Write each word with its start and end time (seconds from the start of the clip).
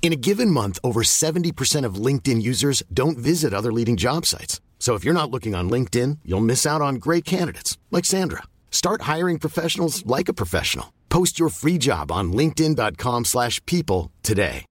In 0.00 0.10
a 0.12 0.16
given 0.16 0.50
month, 0.50 0.78
over 0.82 1.02
70% 1.02 1.84
of 1.84 1.96
LinkedIn 2.06 2.40
users 2.40 2.82
don't 2.90 3.18
visit 3.18 3.52
other 3.52 3.70
leading 3.70 3.96
job 3.96 4.24
sites. 4.24 4.62
So 4.78 4.94
if 4.94 5.04
you're 5.04 5.12
not 5.12 5.30
looking 5.30 5.54
on 5.54 5.68
LinkedIn, 5.68 6.20
you'll 6.24 6.40
miss 6.40 6.64
out 6.64 6.80
on 6.80 6.94
great 6.94 7.26
candidates 7.26 7.76
like 7.90 8.06
Sandra. 8.06 8.44
Start 8.70 9.02
hiring 9.02 9.38
professionals 9.38 10.06
like 10.06 10.30
a 10.30 10.32
professional. 10.32 10.94
Post 11.10 11.38
your 11.38 11.50
free 11.50 11.76
job 11.78 12.10
on 12.10 12.32
linkedin.com/people 12.32 14.10
today. 14.22 14.64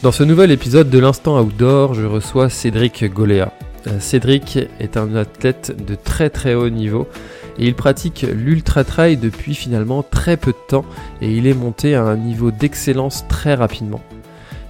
Dans 0.00 0.12
ce 0.12 0.22
nouvel 0.22 0.52
épisode 0.52 0.90
de 0.90 0.98
l'Instant 1.00 1.40
Outdoor, 1.40 1.94
je 1.94 2.04
reçois 2.04 2.48
Cédric 2.48 3.04
Goléa. 3.12 3.52
Euh, 3.88 3.98
Cédric 3.98 4.56
est 4.78 4.96
un 4.96 5.16
athlète 5.16 5.72
de 5.84 5.96
très 5.96 6.30
très 6.30 6.54
haut 6.54 6.70
niveau 6.70 7.08
et 7.58 7.66
il 7.66 7.74
pratique 7.74 8.26
l'ultra 8.32 8.84
trail 8.84 9.16
depuis 9.16 9.54
finalement 9.54 10.02
très 10.02 10.36
peu 10.36 10.52
de 10.52 10.66
temps 10.68 10.84
et 11.20 11.32
il 11.32 11.46
est 11.46 11.54
monté 11.54 11.94
à 11.94 12.02
un 12.02 12.16
niveau 12.16 12.50
d'excellence 12.50 13.26
très 13.28 13.54
rapidement. 13.54 14.00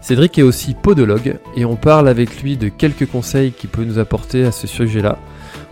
Cédric 0.00 0.38
est 0.38 0.42
aussi 0.42 0.74
podologue 0.74 1.38
et 1.56 1.64
on 1.64 1.76
parle 1.76 2.08
avec 2.08 2.42
lui 2.42 2.56
de 2.56 2.68
quelques 2.68 3.06
conseils 3.06 3.52
qu'il 3.52 3.68
peut 3.68 3.84
nous 3.84 3.98
apporter 3.98 4.44
à 4.44 4.52
ce 4.52 4.66
sujet-là. 4.66 5.18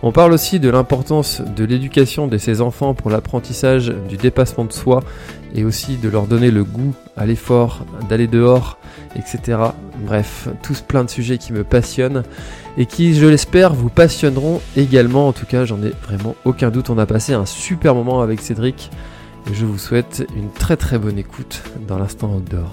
On 0.03 0.11
parle 0.11 0.33
aussi 0.33 0.59
de 0.59 0.69
l'importance 0.69 1.41
de 1.41 1.63
l'éducation 1.63 2.27
de 2.27 2.37
ses 2.37 2.61
enfants 2.61 2.93
pour 2.93 3.09
l'apprentissage 3.09 3.91
du 4.07 4.17
dépassement 4.17 4.65
de 4.65 4.73
soi 4.73 5.01
et 5.55 5.63
aussi 5.63 5.97
de 5.97 6.09
leur 6.09 6.27
donner 6.27 6.51
le 6.51 6.63
goût 6.63 6.93
à 7.15 7.25
l'effort, 7.25 7.85
d'aller 8.09 8.27
dehors, 8.27 8.77
etc. 9.15 9.59
Bref, 10.05 10.47
tous 10.61 10.81
plein 10.81 11.03
de 11.03 11.09
sujets 11.09 11.37
qui 11.37 11.53
me 11.53 11.63
passionnent 11.63 12.23
et 12.77 12.85
qui, 12.85 13.15
je 13.15 13.25
l'espère, 13.25 13.73
vous 13.73 13.89
passionneront 13.89 14.61
également. 14.75 15.27
En 15.27 15.33
tout 15.33 15.45
cas, 15.45 15.65
j'en 15.65 15.81
ai 15.83 15.91
vraiment 16.03 16.35
aucun 16.45 16.69
doute. 16.69 16.89
On 16.89 16.97
a 16.97 17.05
passé 17.05 17.33
un 17.33 17.45
super 17.45 17.95
moment 17.95 18.21
avec 18.21 18.41
Cédric 18.41 18.91
et 19.49 19.53
je 19.53 19.65
vous 19.65 19.77
souhaite 19.77 20.27
une 20.35 20.51
très 20.51 20.77
très 20.77 20.99
bonne 20.99 21.17
écoute 21.17 21.63
dans 21.87 21.97
l'instant 21.97 22.33
outdoor. 22.33 22.71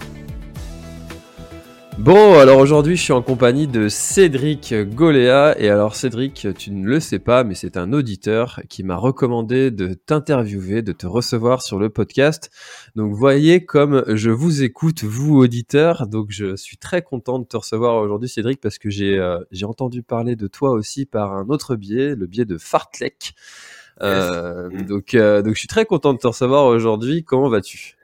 Bon, 1.98 2.38
alors 2.40 2.58
aujourd'hui, 2.58 2.96
je 2.96 3.02
suis 3.02 3.12
en 3.12 3.22
compagnie 3.22 3.68
de 3.68 3.88
Cédric 3.88 4.74
Goléa. 4.74 5.54
Et 5.60 5.70
alors, 5.70 5.94
Cédric, 5.94 6.48
tu 6.58 6.72
ne 6.72 6.86
le 6.86 6.98
sais 6.98 7.20
pas, 7.20 7.44
mais 7.44 7.54
c'est 7.54 7.76
un 7.76 7.92
auditeur 7.92 8.60
qui 8.68 8.82
m'a 8.82 8.96
recommandé 8.96 9.70
de 9.70 9.94
t'interviewer, 9.94 10.82
de 10.82 10.90
te 10.90 11.06
recevoir 11.06 11.62
sur 11.62 11.78
le 11.78 11.90
podcast. 11.90 12.50
Donc, 12.96 13.14
voyez 13.14 13.64
comme 13.64 14.02
je 14.08 14.30
vous 14.30 14.64
écoute, 14.64 15.04
vous 15.04 15.36
auditeurs. 15.36 16.08
Donc, 16.08 16.26
je 16.30 16.56
suis 16.56 16.76
très 16.76 17.00
content 17.00 17.38
de 17.38 17.44
te 17.44 17.56
recevoir 17.56 17.96
aujourd'hui, 17.96 18.28
Cédric, 18.28 18.60
parce 18.60 18.78
que 18.78 18.90
j'ai 18.90 19.16
euh, 19.18 19.38
j'ai 19.52 19.64
entendu 19.64 20.02
parler 20.02 20.34
de 20.34 20.48
toi 20.48 20.72
aussi 20.72 21.06
par 21.06 21.32
un 21.32 21.46
autre 21.48 21.76
biais, 21.76 22.16
le 22.16 22.26
biais 22.26 22.44
de 22.44 22.58
Fartlek. 22.58 23.34
Euh, 24.02 24.68
donc, 24.82 25.14
euh, 25.14 25.42
donc, 25.42 25.54
je 25.54 25.60
suis 25.60 25.68
très 25.68 25.86
content 25.86 26.12
de 26.12 26.18
te 26.18 26.26
recevoir 26.26 26.66
aujourd'hui. 26.66 27.22
Comment 27.22 27.48
vas-tu? 27.48 27.96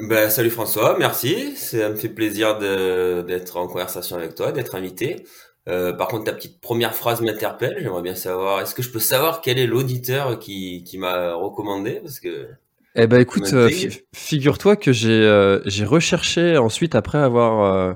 Ben, 0.00 0.30
salut 0.30 0.50
François, 0.50 0.96
merci. 0.98 1.56
Ça 1.56 1.88
me 1.88 1.96
fait 1.96 2.08
plaisir 2.08 2.58
de- 2.58 3.22
d'être 3.22 3.56
en 3.56 3.66
conversation 3.66 4.16
avec 4.16 4.34
toi, 4.34 4.52
d'être 4.52 4.74
invité. 4.76 5.24
Euh, 5.68 5.92
par 5.92 6.06
contre, 6.08 6.24
ta 6.24 6.32
petite 6.32 6.60
première 6.60 6.94
phrase 6.94 7.20
m'interpelle. 7.20 7.76
J'aimerais 7.80 8.02
bien 8.02 8.14
savoir, 8.14 8.60
est-ce 8.60 8.74
que 8.74 8.82
je 8.82 8.90
peux 8.90 9.00
savoir 9.00 9.40
quel 9.40 9.58
est 9.58 9.66
l'auditeur 9.66 10.38
qui, 10.38 10.84
qui 10.84 10.98
m'a 10.98 11.34
recommandé? 11.34 12.00
Parce 12.02 12.20
que, 12.20 12.46
Eh 12.94 13.06
ben 13.06 13.20
écoute, 13.20 13.52
euh, 13.52 13.64
m'intrigue. 13.64 14.04
figure-toi 14.14 14.76
que 14.76 14.92
j'ai 14.92 15.10
euh, 15.24 15.60
j'ai 15.66 15.84
recherché 15.84 16.56
ensuite 16.58 16.94
après 16.94 17.18
avoir 17.18 17.62
euh, 17.74 17.94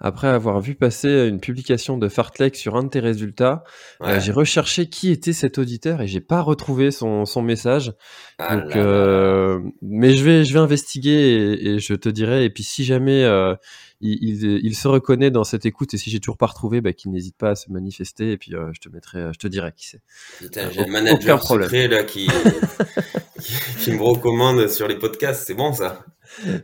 après 0.00 0.28
avoir 0.28 0.60
vu 0.60 0.74
passer 0.74 1.26
une 1.28 1.40
publication 1.40 1.98
de 1.98 2.08
Fartlek 2.08 2.56
sur 2.56 2.76
un 2.76 2.82
de 2.84 2.88
tes 2.88 3.00
résultats, 3.00 3.64
euh, 4.02 4.20
j'ai 4.20 4.32
recherché 4.32 4.88
qui 4.88 5.10
était 5.10 5.32
cet 5.32 5.58
auditeur 5.58 6.00
et 6.00 6.06
j'ai 6.06 6.20
pas 6.20 6.40
retrouvé 6.40 6.90
son, 6.90 7.24
son 7.24 7.42
message. 7.42 7.92
Ah 8.38 8.56
Donc, 8.56 8.70
là 8.70 8.76
là. 8.76 8.82
euh, 8.82 9.60
mais 9.82 10.14
je 10.14 10.24
vais 10.24 10.44
je 10.44 10.52
vais 10.52 10.58
investiguer 10.60 11.10
et, 11.12 11.68
et 11.74 11.78
je 11.78 11.94
te 11.94 12.08
dirai. 12.08 12.44
Et 12.44 12.50
puis 12.50 12.62
si 12.62 12.84
jamais 12.84 13.24
euh, 13.24 13.54
il, 14.04 14.42
il, 14.44 14.60
il 14.64 14.74
se 14.76 14.86
reconnaît 14.88 15.30
dans 15.30 15.44
cette 15.44 15.66
écoute 15.66 15.94
et 15.94 15.98
si 15.98 16.10
j'ai 16.10 16.20
toujours 16.20 16.36
pas 16.36 16.46
retrouvé, 16.46 16.80
bah, 16.80 16.92
qu'il 16.92 17.10
n'hésite 17.10 17.36
pas 17.36 17.50
à 17.50 17.54
se 17.54 17.72
manifester 17.72 18.32
et 18.32 18.36
puis 18.38 18.54
euh, 18.54 18.70
je 18.72 18.80
te 18.80 18.88
mettrai, 18.88 19.32
je 19.32 19.38
te 19.38 19.46
dirai 19.48 19.72
qui 19.76 19.88
c'est. 19.88 20.00
Putain, 20.38 20.66
euh, 20.66 20.70
j'ai 20.72 20.80
un 20.80 20.82
aucun 20.84 20.92
manager 20.92 21.42
secret, 21.42 21.88
là, 21.88 22.04
qui, 22.04 22.28
qui, 23.40 23.54
qui 23.80 23.92
me 23.92 24.02
recommande 24.02 24.68
sur 24.68 24.86
les 24.88 24.96
podcasts. 24.98 25.46
C'est 25.46 25.54
bon, 25.54 25.72
ça? 25.72 26.04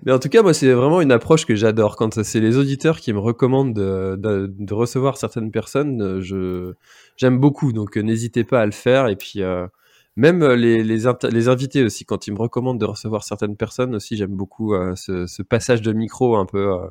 Mais 0.04 0.12
en 0.12 0.18
tout 0.18 0.28
cas, 0.28 0.42
moi, 0.42 0.54
c'est 0.54 0.72
vraiment 0.72 1.00
une 1.00 1.12
approche 1.12 1.44
que 1.46 1.54
j'adore. 1.54 1.96
Quand 1.96 2.22
c'est 2.22 2.40
les 2.40 2.56
auditeurs 2.56 2.98
qui 3.00 3.12
me 3.12 3.18
recommandent 3.18 3.74
de, 3.74 4.16
de- 4.16 4.52
de 4.58 4.74
recevoir 4.74 5.16
certaines 5.16 5.50
personnes, 5.50 6.00
euh, 6.02 6.20
je 6.20 6.72
j'aime 7.16 7.38
beaucoup. 7.38 7.72
Donc, 7.72 7.96
euh, 7.96 8.00
n'hésitez 8.02 8.42
pas 8.44 8.60
à 8.62 8.66
le 8.66 8.72
faire. 8.72 9.08
Et 9.08 9.16
puis, 9.16 9.42
euh, 9.42 9.66
même 10.16 10.42
euh, 10.42 10.56
les, 10.56 11.48
invités 11.48 11.82
aussi, 11.84 12.04
quand 12.04 12.26
ils 12.26 12.32
me 12.32 12.38
recommandent 12.38 12.80
de 12.80 12.86
recevoir 12.86 13.24
certaines 13.24 13.56
personnes 13.56 13.94
aussi, 13.94 14.16
j'aime 14.16 14.34
beaucoup 14.34 14.74
euh, 14.74 14.94
ce, 14.96 15.42
passage 15.42 15.82
de 15.82 15.92
micro 15.92 16.36
un 16.36 16.46
peu. 16.46 16.72
euh. 16.72 16.88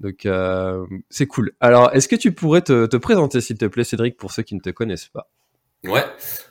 donc, 0.00 0.28
c'est 1.10 1.26
cool. 1.26 1.52
Alors, 1.60 1.94
est-ce 1.94 2.08
que 2.08 2.16
tu 2.16 2.32
pourrais 2.32 2.62
te, 2.62 2.86
te 2.86 2.96
présenter, 2.96 3.40
s'il 3.40 3.58
te 3.58 3.66
plaît, 3.66 3.84
Cédric, 3.84 4.16
pour 4.16 4.32
ceux 4.32 4.42
qui 4.42 4.54
ne 4.54 4.60
te 4.60 4.70
connaissent 4.70 5.08
pas? 5.08 5.30
Ouais. 5.84 6.04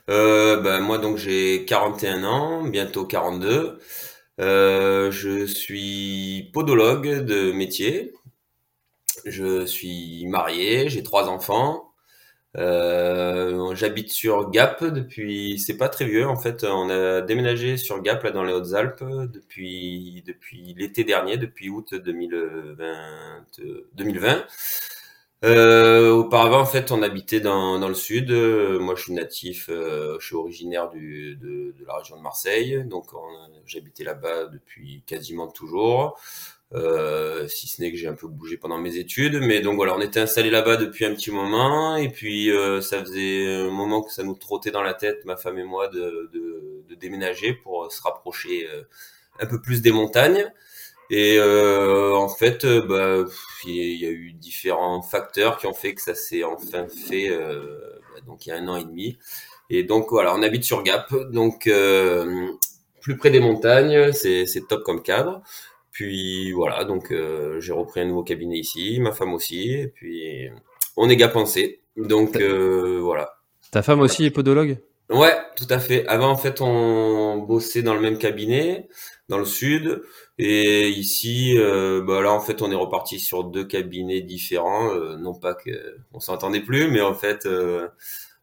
Ben, 0.06 0.80
moi, 0.80 0.98
donc, 0.98 1.16
j'ai 1.18 1.64
41 1.64 2.24
ans, 2.24 2.64
bientôt 2.64 3.04
42. 3.04 3.78
Euh, 4.40 5.10
je 5.10 5.46
suis 5.46 6.50
podologue 6.52 7.24
de 7.24 7.52
métier. 7.52 8.12
Je 9.24 9.64
suis 9.66 10.26
marié, 10.26 10.88
j'ai 10.88 11.02
trois 11.02 11.28
enfants. 11.28 11.93
Euh, 12.56 13.74
j'habite 13.74 14.10
sur 14.12 14.48
Gap 14.50 14.84
depuis, 14.84 15.58
c'est 15.58 15.76
pas 15.76 15.88
très 15.88 16.04
vieux 16.04 16.26
en 16.28 16.36
fait. 16.36 16.62
On 16.64 16.88
a 16.88 17.20
déménagé 17.20 17.76
sur 17.76 18.00
Gap 18.00 18.22
là 18.22 18.30
dans 18.30 18.44
les 18.44 18.52
Hautes-Alpes 18.52 19.02
depuis 19.32 20.22
depuis 20.26 20.74
l'été 20.78 21.02
dernier, 21.04 21.36
depuis 21.36 21.68
août 21.68 21.94
2020. 21.94 23.44
2020. 23.94 24.46
Euh, 25.44 26.12
auparavant 26.12 26.60
en 26.60 26.66
fait, 26.66 26.90
on 26.92 27.02
habitait 27.02 27.40
dans 27.40 27.78
dans 27.78 27.88
le 27.88 27.94
sud. 27.94 28.30
Moi, 28.32 28.94
je 28.96 29.02
suis 29.04 29.12
natif, 29.14 29.68
euh, 29.70 30.16
je 30.20 30.26
suis 30.26 30.36
originaire 30.36 30.90
du 30.90 31.36
de, 31.36 31.74
de 31.78 31.84
la 31.86 31.96
région 31.98 32.16
de 32.16 32.22
Marseille, 32.22 32.82
donc 32.86 33.12
on- 33.14 33.50
j'habitais 33.66 34.04
là-bas 34.04 34.46
depuis 34.46 35.02
quasiment 35.06 35.48
toujours. 35.48 36.18
Euh, 36.74 37.46
si 37.46 37.68
ce 37.68 37.80
n'est 37.80 37.92
que 37.92 37.96
j'ai 37.96 38.08
un 38.08 38.14
peu 38.14 38.26
bougé 38.26 38.56
pendant 38.56 38.78
mes 38.78 38.96
études, 38.96 39.38
mais 39.40 39.60
donc 39.60 39.76
voilà, 39.76 39.94
on 39.96 40.00
était 40.00 40.18
installé 40.20 40.50
là-bas 40.50 40.76
depuis 40.76 41.04
un 41.04 41.14
petit 41.14 41.30
moment, 41.30 41.96
et 41.96 42.08
puis 42.08 42.50
euh, 42.50 42.80
ça 42.80 42.98
faisait 43.00 43.46
un 43.46 43.70
moment 43.70 44.02
que 44.02 44.12
ça 44.12 44.24
nous 44.24 44.34
trottait 44.34 44.72
dans 44.72 44.82
la 44.82 44.94
tête, 44.94 45.24
ma 45.24 45.36
femme 45.36 45.58
et 45.58 45.64
moi, 45.64 45.86
de, 45.88 46.30
de, 46.32 46.82
de 46.88 46.94
déménager 46.96 47.52
pour 47.54 47.92
se 47.92 48.02
rapprocher 48.02 48.66
euh, 48.68 48.82
un 49.40 49.46
peu 49.46 49.60
plus 49.62 49.82
des 49.82 49.92
montagnes. 49.92 50.50
Et 51.10 51.36
euh, 51.38 52.14
en 52.14 52.28
fait, 52.28 52.64
euh, 52.64 52.82
bah, 52.86 53.30
il 53.66 53.74
y 53.76 53.80
a- 53.80 53.84
il 53.84 54.00
y 54.00 54.06
a 54.06 54.10
eu 54.10 54.32
différents 54.32 55.02
facteurs 55.02 55.58
qui 55.58 55.66
ont 55.66 55.74
fait 55.74 55.94
que 55.94 56.02
ça 56.02 56.14
s'est 56.14 56.44
enfin 56.44 56.86
fait, 56.88 57.28
euh, 57.30 57.78
bah, 58.14 58.20
donc 58.26 58.46
il 58.46 58.50
y 58.50 58.52
a 58.52 58.56
un 58.56 58.68
an 58.68 58.76
et 58.76 58.84
demi. 58.84 59.18
Et 59.70 59.82
donc 59.84 60.08
voilà, 60.10 60.34
on 60.34 60.42
habite 60.42 60.64
sur 60.64 60.82
Gap, 60.82 61.12
donc 61.32 61.66
euh, 61.66 62.48
plus 63.00 63.16
près 63.16 63.30
des 63.30 63.40
montagnes, 63.40 64.12
c'est 64.12 64.46
top 64.68 64.82
comme 64.84 65.02
cadre. 65.02 65.42
Puis 65.94 66.50
voilà, 66.50 66.82
donc 66.84 67.12
euh, 67.12 67.60
j'ai 67.60 67.72
repris 67.72 68.00
un 68.00 68.06
nouveau 68.06 68.24
cabinet 68.24 68.58
ici, 68.58 68.98
ma 69.00 69.12
femme 69.12 69.32
aussi, 69.32 69.70
et 69.70 69.86
puis 69.86 70.50
on 70.96 71.08
est 71.08 71.16
gapensé. 71.16 71.82
Donc 71.96 72.34
euh, 72.34 72.98
voilà. 73.00 73.38
Ta 73.70 73.80
femme 73.82 74.00
aussi 74.00 74.24
est 74.24 74.30
podologue? 74.30 74.78
Ouais, 75.08 75.36
tout 75.56 75.68
à 75.70 75.78
fait. 75.78 76.04
Avant, 76.08 76.30
en 76.30 76.36
fait, 76.36 76.60
on 76.60 77.38
bossait 77.38 77.82
dans 77.82 77.94
le 77.94 78.00
même 78.00 78.18
cabinet, 78.18 78.88
dans 79.28 79.38
le 79.38 79.44
sud, 79.44 80.02
et 80.36 80.88
ici, 80.88 81.56
euh, 81.58 82.02
bah 82.02 82.22
là, 82.22 82.32
en 82.32 82.40
fait, 82.40 82.60
on 82.60 82.72
est 82.72 82.74
reparti 82.74 83.20
sur 83.20 83.44
deux 83.44 83.64
cabinets 83.64 84.20
différents. 84.20 84.92
euh, 84.96 85.16
non 85.16 85.34
pas 85.34 85.54
que 85.54 85.70
on 86.12 86.18
s'entendait 86.18 86.62
plus, 86.62 86.90
mais 86.90 87.02
en 87.02 87.14
fait, 87.14 87.46
euh, 87.46 87.86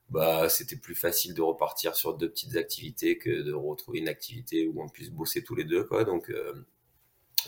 bah, 0.09 0.47
c'était 0.47 0.77
plus 0.77 0.95
facile 0.95 1.33
de 1.33 1.41
repartir 1.41 1.95
sur 1.95 2.13
deux 2.13 2.29
petites 2.29 2.55
activités 2.55 3.17
que 3.17 3.41
de 3.41 3.51
retrouver 3.53 3.99
une 3.99 4.09
activité 4.09 4.67
où 4.67 4.81
on 4.81 4.87
puisse 4.87 5.09
bosser 5.09 5.43
tous 5.43 5.55
les 5.55 5.65
deux, 5.65 5.83
quoi. 5.83 6.05
Donc, 6.05 6.29
euh, 6.29 6.53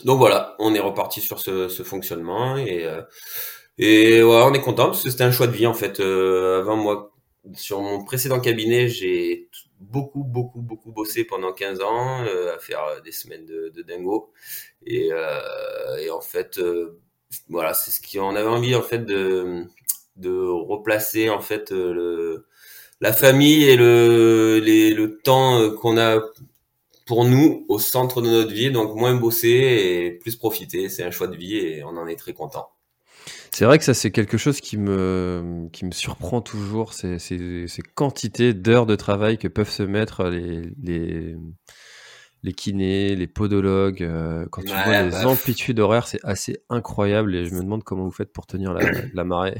donc 0.04 0.18
voilà, 0.18 0.56
on 0.58 0.74
est 0.74 0.80
reparti 0.80 1.20
sur 1.20 1.38
ce, 1.40 1.68
ce 1.68 1.82
fonctionnement 1.82 2.56
et 2.56 2.84
euh, 2.84 3.02
et 3.78 4.22
ouais, 4.22 4.42
on 4.44 4.54
est 4.54 4.60
content 4.60 4.86
parce 4.86 5.02
que 5.02 5.10
c'était 5.10 5.24
un 5.24 5.32
choix 5.32 5.46
de 5.48 5.52
vie 5.52 5.66
en 5.66 5.74
fait. 5.74 6.00
Euh, 6.00 6.60
avant 6.60 6.76
moi, 6.76 7.12
sur 7.54 7.80
mon 7.82 8.04
précédent 8.04 8.40
cabinet, 8.40 8.88
j'ai 8.88 9.48
beaucoup, 9.80 10.24
beaucoup, 10.24 10.60
beaucoup 10.62 10.92
bossé 10.92 11.24
pendant 11.24 11.52
15 11.52 11.80
ans, 11.82 12.22
à 12.22 12.58
faire 12.60 13.02
des 13.04 13.12
semaines 13.12 13.44
de, 13.46 13.72
de 13.74 13.82
dingo. 13.82 14.32
Et, 14.86 15.10
et 16.00 16.10
en 16.10 16.20
fait, 16.20 16.60
voilà, 17.48 17.74
c'est 17.74 17.90
ce 17.90 18.00
qu'on 18.00 18.36
avait 18.36 18.48
envie 18.48 18.74
en 18.74 18.82
fait 18.82 19.04
de, 19.04 19.64
de 20.16 20.30
replacer 20.48 21.30
en 21.30 21.40
fait 21.40 21.70
le, 21.70 22.46
la 23.00 23.12
famille 23.12 23.64
et 23.64 23.76
le, 23.76 24.60
les, 24.60 24.94
le 24.94 25.18
temps 25.18 25.70
qu'on 25.76 25.98
a 25.98 26.20
pour 27.04 27.24
nous 27.24 27.64
au 27.68 27.78
centre 27.78 28.22
de 28.22 28.28
notre 28.28 28.52
vie, 28.52 28.70
donc 28.70 28.94
moins 28.94 29.14
bosser 29.14 29.48
et 29.48 30.10
plus 30.12 30.36
profiter. 30.36 30.88
C'est 30.88 31.04
un 31.04 31.10
choix 31.10 31.26
de 31.28 31.36
vie 31.36 31.56
et 31.56 31.84
on 31.84 31.96
en 31.96 32.06
est 32.06 32.16
très 32.16 32.32
content. 32.32 32.68
C'est 33.50 33.64
vrai 33.64 33.78
que 33.78 33.84
ça, 33.84 33.94
c'est 33.94 34.10
quelque 34.10 34.36
chose 34.36 34.60
qui 34.60 34.76
me, 34.76 35.68
qui 35.72 35.84
me 35.84 35.92
surprend 35.92 36.40
toujours, 36.40 36.92
ces, 36.92 37.18
ces, 37.18 37.68
ces 37.68 37.82
quantités 37.82 38.52
d'heures 38.52 38.86
de 38.86 38.96
travail 38.96 39.38
que 39.38 39.48
peuvent 39.48 39.70
se 39.70 39.84
mettre 39.84 40.24
les, 40.24 40.62
les, 40.82 41.36
les 42.44 42.52
kinés, 42.52 43.16
les 43.16 43.26
podologues. 43.26 44.02
Euh, 44.02 44.44
quand 44.50 44.60
tu 44.60 44.68
vois 44.68 45.02
les 45.02 45.10
bah, 45.10 45.26
amplitudes 45.26 45.80
horaires, 45.80 46.06
c'est 46.06 46.20
assez 46.24 46.60
incroyable 46.68 47.34
et 47.34 47.46
je 47.46 47.54
me 47.54 47.62
demande 47.62 47.82
comment 47.82 48.04
vous 48.04 48.10
faites 48.10 48.32
pour 48.32 48.46
tenir 48.46 48.74
la, 48.74 49.24
marée. 49.24 49.56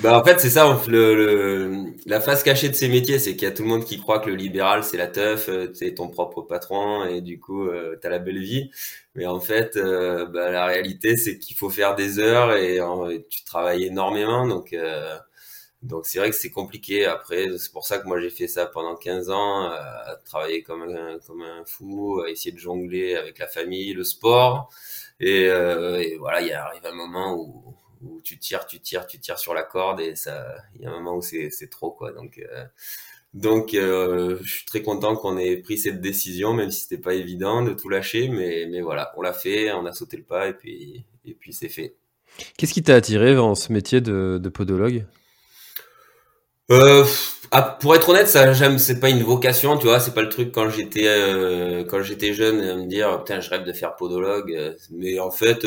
bah 0.00 0.18
en 0.18 0.24
fait, 0.24 0.40
c'est 0.40 0.50
ça. 0.50 0.78
Le, 0.88 1.84
la 2.04 2.20
face 2.20 2.42
cachée 2.42 2.68
de 2.68 2.74
ces 2.74 2.88
métiers, 2.88 3.20
c'est 3.20 3.36
qu'il 3.36 3.44
y 3.44 3.50
a 3.50 3.52
tout 3.52 3.62
le 3.62 3.68
monde 3.68 3.84
qui 3.84 4.00
croit 4.00 4.18
que 4.18 4.28
le 4.28 4.34
libéral 4.34 4.82
c'est 4.82 4.96
la 4.96 5.06
teuf, 5.06 5.48
euh, 5.48 5.68
c'est 5.74 5.94
ton 5.94 6.08
propre 6.08 6.42
patron 6.42 7.04
et 7.04 7.20
du 7.20 7.38
coup 7.38 7.68
euh, 7.68 7.96
t'as 8.02 8.08
la 8.08 8.18
belle 8.18 8.42
vie. 8.42 8.70
Mais 9.14 9.26
en 9.26 9.38
fait, 9.38 9.76
euh, 9.76 10.26
bah, 10.26 10.50
la 10.50 10.66
réalité 10.66 11.16
c'est 11.16 11.38
qu'il 11.38 11.56
faut 11.56 11.70
faire 11.70 11.94
des 11.94 12.18
heures 12.18 12.56
et, 12.56 12.78
et 12.78 13.26
tu 13.30 13.44
travailles 13.44 13.84
énormément, 13.84 14.46
donc 14.46 14.74
donc 15.86 16.06
c'est 16.06 16.18
vrai 16.18 16.30
que 16.30 16.36
c'est 16.36 16.50
compliqué. 16.50 17.06
Après, 17.06 17.46
c'est 17.58 17.72
pour 17.72 17.86
ça 17.86 17.98
que 17.98 18.06
moi 18.06 18.20
j'ai 18.20 18.30
fait 18.30 18.48
ça 18.48 18.66
pendant 18.66 18.96
15 18.96 19.30
ans, 19.30 19.70
euh, 19.70 19.78
travailler 20.24 20.62
comme 20.62 20.82
un, 20.82 21.18
comme 21.26 21.42
un 21.42 21.64
fou, 21.64 22.22
à 22.26 22.30
essayer 22.30 22.52
de 22.52 22.58
jongler 22.58 23.14
avec 23.14 23.38
la 23.38 23.46
famille, 23.46 23.92
le 23.94 24.04
sport. 24.04 24.68
Et, 25.20 25.46
euh, 25.48 25.98
et 25.98 26.16
voilà, 26.16 26.40
il 26.42 26.52
arrive 26.52 26.84
un 26.84 26.94
moment 26.94 27.34
où, 27.36 27.74
où, 28.02 28.20
tu 28.20 28.38
tires, 28.38 28.66
tu 28.66 28.80
tires, 28.80 29.06
tu 29.06 29.20
tires 29.20 29.38
sur 29.38 29.54
la 29.54 29.62
corde 29.62 30.00
et 30.00 30.16
ça, 30.16 30.56
il 30.74 30.82
y 30.82 30.86
a 30.86 30.90
un 30.90 30.94
moment 30.94 31.16
où 31.16 31.22
c'est, 31.22 31.70
trop 31.70 31.90
quoi. 31.92 32.12
Donc 32.12 32.38
euh, 32.38 32.64
donc 33.34 33.70
je 33.72 34.38
suis 34.44 34.64
très 34.66 34.82
content 34.82 35.14
qu'on 35.16 35.38
ait 35.38 35.56
pris 35.58 35.78
cette 35.78 36.00
décision, 36.00 36.52
même 36.52 36.70
si 36.70 36.82
c'était 36.82 37.02
pas 37.02 37.14
évident 37.14 37.62
de 37.62 37.74
tout 37.74 37.88
lâcher, 37.88 38.28
mais 38.28 38.66
mais 38.68 38.80
voilà, 38.80 39.12
on 39.16 39.22
l'a 39.22 39.32
fait, 39.32 39.72
on 39.72 39.86
a 39.86 39.92
sauté 39.92 40.16
le 40.16 40.24
pas 40.24 40.48
et 40.48 40.54
puis 40.54 41.04
et 41.24 41.34
puis 41.34 41.52
c'est 41.52 41.68
fait. 41.68 41.96
Qu'est-ce 42.58 42.74
qui 42.74 42.82
t'a 42.82 42.96
attiré 42.96 43.34
dans 43.34 43.54
ce 43.54 43.72
métier 43.72 44.00
de, 44.00 44.38
de 44.42 44.48
podologue? 44.48 45.06
Euh, 46.70 47.04
ah, 47.52 47.62
pour 47.80 47.94
être 47.94 48.08
honnête, 48.08 48.28
ça 48.28 48.52
j'aime, 48.52 48.78
c'est 48.78 48.98
pas 48.98 49.08
une 49.08 49.22
vocation, 49.22 49.78
tu 49.78 49.86
vois, 49.86 50.00
c'est 50.00 50.12
pas 50.14 50.22
le 50.22 50.28
truc 50.28 50.50
quand 50.52 50.68
j'étais 50.68 51.06
euh, 51.06 51.84
quand 51.84 52.02
j'étais 52.02 52.34
jeune 52.34 52.60
à 52.60 52.74
me 52.74 52.86
dire 52.86 53.18
putain 53.18 53.40
je 53.40 53.48
rêve 53.50 53.64
de 53.64 53.72
faire 53.72 53.94
podologue, 53.94 54.52
euh, 54.52 54.74
mais 54.90 55.20
en 55.20 55.30
fait 55.30 55.64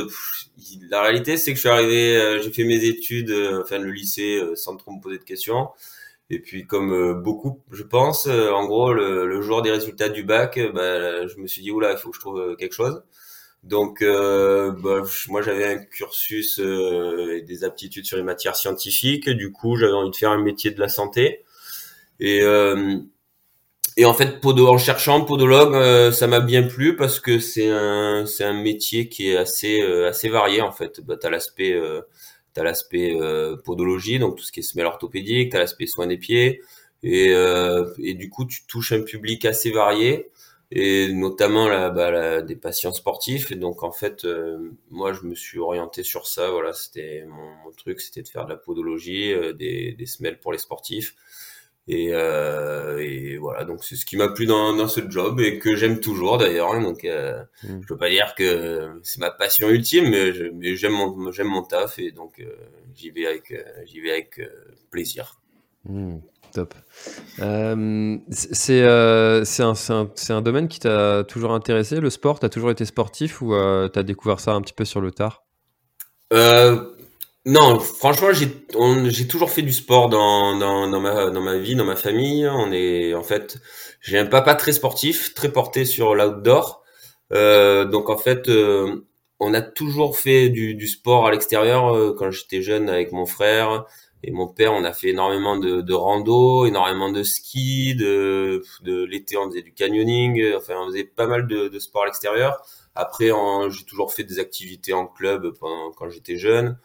la 0.89 1.01
réalité 1.01 1.37
c'est 1.37 1.51
que 1.51 1.55
je 1.55 1.61
suis 1.61 1.69
arrivé, 1.69 2.17
euh, 2.17 2.41
j'ai 2.41 2.51
fait 2.51 2.65
mes 2.65 2.83
études, 2.83 3.33
enfin 3.61 3.77
le 3.77 3.91
lycée 3.91 4.41
sans 4.55 4.75
trop 4.75 4.91
me 4.91 4.99
poser 5.01 5.17
de 5.19 5.23
questions, 5.23 5.69
et 6.29 6.39
puis 6.39 6.67
comme 6.67 7.21
beaucoup 7.23 7.61
je 7.71 7.83
pense, 7.83 8.27
en 8.27 8.65
gros 8.65 8.93
le, 8.93 9.25
le, 9.25 9.41
jour 9.41 9.61
des 9.61 9.71
résultats 9.71 10.09
du 10.09 10.23
bac, 10.23 10.59
bah, 10.73 11.27
je 11.27 11.37
me 11.37 11.47
suis 11.47 11.61
dit 11.61 11.71
oula 11.71 11.91
il 11.93 11.97
faut 11.97 12.09
que 12.09 12.15
je 12.15 12.21
trouve 12.21 12.55
quelque 12.57 12.75
chose. 12.75 13.01
Donc, 13.63 14.01
euh, 14.01 14.71
bah, 14.71 15.03
moi, 15.27 15.41
j'avais 15.41 15.65
un 15.65 15.77
cursus 15.77 16.59
euh, 16.59 17.37
et 17.37 17.41
des 17.41 17.63
aptitudes 17.63 18.05
sur 18.05 18.17
les 18.17 18.23
matières 18.23 18.55
scientifiques. 18.55 19.29
Du 19.29 19.51
coup, 19.51 19.75
j'avais 19.75 19.93
envie 19.93 20.11
de 20.11 20.15
faire 20.15 20.31
un 20.31 20.41
métier 20.41 20.71
de 20.71 20.79
la 20.79 20.87
santé. 20.87 21.43
Et, 22.19 22.41
euh, 22.41 22.97
et 23.97 24.05
en 24.05 24.13
fait, 24.13 24.39
podo, 24.39 24.67
en 24.69 24.77
cherchant 24.77 25.21
podologue, 25.25 25.75
euh, 25.75 26.11
ça 26.11 26.27
m'a 26.27 26.39
bien 26.39 26.63
plu 26.63 26.95
parce 26.95 27.19
que 27.19 27.39
c'est 27.39 27.69
un, 27.69 28.25
c'est 28.25 28.45
un 28.45 28.53
métier 28.53 29.09
qui 29.09 29.29
est 29.29 29.37
assez, 29.37 29.81
euh, 29.81 30.07
assez 30.07 30.29
varié 30.29 30.61
en 30.61 30.71
fait. 30.71 31.01
Bah, 31.01 31.17
t'as 31.19 31.29
l'aspect, 31.29 31.77
t'as 32.53 32.63
l'aspect 32.63 33.17
podologie, 33.65 34.19
donc 34.19 34.37
tout 34.37 34.43
ce 34.43 34.51
qui 34.51 34.61
est 34.61 34.63
semelle 34.63 34.85
orthopédique, 34.87 35.51
t'as 35.51 35.59
l'aspect 35.59 35.85
soins 35.87 36.07
des 36.07 36.17
pieds, 36.17 36.61
et, 37.03 37.31
et 38.03 38.13
du 38.13 38.29
coup, 38.29 38.45
tu 38.45 38.65
touches 38.67 38.93
un 38.93 39.01
public 39.01 39.45
assez 39.45 39.71
varié 39.71 40.29
et 40.71 41.11
notamment 41.13 41.67
là, 41.67 41.89
bah, 41.89 42.41
des 42.41 42.55
patients 42.55 42.93
sportifs. 42.93 43.51
Et 43.51 43.55
donc 43.55 43.83
en 43.83 43.91
fait, 43.91 44.25
euh, 44.25 44.71
moi 44.89 45.13
je 45.13 45.23
me 45.23 45.35
suis 45.35 45.59
orienté 45.59 46.03
sur 46.03 46.27
ça. 46.27 46.51
Voilà, 46.51 46.73
c'était 46.73 47.25
mon, 47.27 47.71
truc, 47.71 48.01
c'était 48.01 48.21
de 48.21 48.27
faire 48.27 48.45
de 48.45 48.49
la 48.49 48.57
podologie, 48.57 49.31
euh, 49.33 49.53
des, 49.53 49.93
des 49.93 50.05
semelles 50.05 50.39
pour 50.39 50.51
les 50.51 50.57
sportifs. 50.57 51.15
Et, 51.87 52.09
euh, 52.11 52.99
et 52.99 53.37
voilà, 53.37 53.63
donc 53.63 53.83
c'est 53.83 53.95
ce 53.95 54.05
qui 54.05 54.15
m'a 54.15 54.27
plu 54.27 54.45
dans, 54.45 54.75
dans 54.75 54.87
ce 54.87 55.01
job 55.09 55.39
et 55.39 55.57
que 55.57 55.75
j'aime 55.75 55.99
toujours 55.99 56.37
d'ailleurs. 56.37 56.79
Donc 56.79 57.03
euh, 57.03 57.43
mmh. 57.63 57.81
je 57.81 57.87
peux 57.87 57.97
pas 57.97 58.09
dire 58.11 58.35
que 58.35 58.99
c'est 59.01 59.19
ma 59.19 59.31
passion 59.31 59.69
ultime, 59.69 60.09
mais 60.09 60.75
j'aime 60.75 60.91
mon 60.91 61.31
j'aime 61.31 61.47
mon 61.47 61.63
taf 61.63 61.97
et 61.97 62.11
donc 62.11 62.43
j'y 62.93 63.09
vais 63.09 63.25
avec 63.25 63.55
j'y 63.85 64.01
vais 64.01 64.11
avec 64.11 64.39
plaisir. 64.91 65.41
Mmh. 65.85 66.17
Top. 66.53 66.73
Euh, 67.39 68.17
c'est 68.31 68.81
euh, 68.81 69.43
un, 69.59 69.73
un, 69.89 70.09
un, 70.29 70.41
domaine 70.41 70.67
qui 70.67 70.79
t'a 70.79 71.23
toujours 71.23 71.53
intéressé, 71.53 71.99
le 71.99 72.09
sport? 72.09 72.39
T'as 72.39 72.49
toujours 72.49 72.71
été 72.71 72.85
sportif 72.85 73.41
ou 73.41 73.53
euh, 73.53 73.87
t'as 73.87 74.03
découvert 74.03 74.39
ça 74.39 74.53
un 74.53 74.61
petit 74.61 74.73
peu 74.73 74.85
sur 74.85 75.01
le 75.01 75.11
tard? 75.11 75.43
Non, 77.45 77.79
franchement, 77.79 78.29
j'ai 78.33 79.27
toujours 79.27 79.49
fait 79.49 79.61
du 79.61 79.71
sport 79.71 80.09
dans, 80.09 80.57
dans, 80.57 80.99
ma, 80.99 81.57
vie, 81.57 81.75
dans 81.75 81.85
ma 81.85 81.95
famille. 81.95 82.47
On 82.47 82.71
est, 82.71 83.13
en 83.13 83.23
fait, 83.23 83.57
j'ai 84.01 84.19
un 84.19 84.25
papa 84.25 84.55
très 84.55 84.73
sportif, 84.73 85.33
très 85.33 85.51
porté 85.51 85.85
sur 85.85 86.15
l'outdoor. 86.15 86.83
Donc 87.31 88.09
en 88.09 88.17
fait, 88.17 88.51
on 89.39 89.53
a 89.53 89.61
toujours 89.61 90.19
fait 90.19 90.49
du 90.49 90.87
sport 90.87 91.27
à 91.27 91.31
l'extérieur 91.31 92.13
quand 92.17 92.29
j'étais 92.29 92.61
jeune 92.61 92.89
avec 92.89 93.13
mon 93.13 93.25
frère. 93.25 93.85
Et 94.23 94.31
mon 94.31 94.47
père, 94.47 94.73
on 94.73 94.83
a 94.83 94.91
fait 94.93 95.09
énormément 95.09 95.57
de, 95.57 95.81
de 95.81 95.93
rando, 95.93 96.65
énormément 96.65 97.11
de 97.11 97.23
ski, 97.23 97.95
de, 97.95 98.63
de 98.81 99.03
l'été 99.05 99.37
on 99.37 99.49
faisait 99.49 99.61
du 99.61 99.73
canyoning, 99.73 100.55
enfin 100.55 100.75
on 100.81 100.87
faisait 100.87 101.05
pas 101.05 101.25
mal 101.27 101.47
de, 101.47 101.69
de 101.69 101.79
sport 101.79 102.03
à 102.03 102.05
l'extérieur. 102.05 102.61
Après, 102.95 103.29
j'ai 103.69 103.85
toujours 103.85 104.13
fait 104.13 104.25
des 104.25 104.39
activités 104.39 104.93
en 104.93 105.07
club 105.07 105.53
pendant, 105.59 105.91
quand 105.91 106.09
j'étais 106.09 106.37
jeune. 106.37 106.77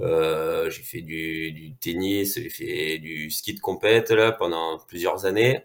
Euh, 0.00 0.70
j'ai 0.70 0.82
fait 0.82 1.02
du, 1.02 1.52
du 1.52 1.74
tennis, 1.76 2.34
j'ai 2.40 2.48
fait 2.48 2.98
du 2.98 3.30
ski 3.30 3.54
de 3.54 3.60
compète 3.60 4.10
là 4.10 4.32
pendant 4.32 4.78
plusieurs 4.88 5.26
années. 5.26 5.62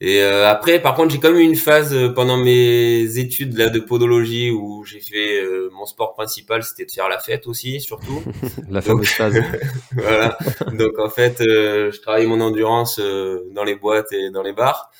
Et 0.00 0.22
euh, 0.22 0.48
après, 0.48 0.80
par 0.80 0.94
contre, 0.94 1.12
j'ai 1.12 1.18
quand 1.18 1.32
même 1.32 1.40
eu 1.40 1.44
une 1.44 1.56
phase 1.56 1.92
euh, 1.92 2.08
pendant 2.10 2.36
mes 2.36 3.18
études 3.18 3.58
là 3.58 3.68
de 3.68 3.80
podologie 3.80 4.48
où 4.52 4.84
j'ai 4.84 5.00
fait 5.00 5.42
euh, 5.42 5.70
mon 5.72 5.86
sport 5.86 6.14
principal, 6.14 6.62
c'était 6.62 6.84
de 6.84 6.90
faire 6.92 7.08
la 7.08 7.18
fête 7.18 7.48
aussi, 7.48 7.80
surtout. 7.80 8.22
la 8.70 8.80
fameuse 8.80 9.08
phase. 9.08 9.42
voilà. 9.92 10.38
Donc 10.72 11.00
en 11.00 11.10
fait, 11.10 11.38
je 11.40 12.00
travaillais 12.00 12.28
mon 12.28 12.40
endurance 12.40 13.00
dans 13.00 13.64
les 13.64 13.74
boîtes 13.74 14.12
et 14.12 14.30
dans 14.30 14.42
les 14.42 14.52
bars. 14.52 14.92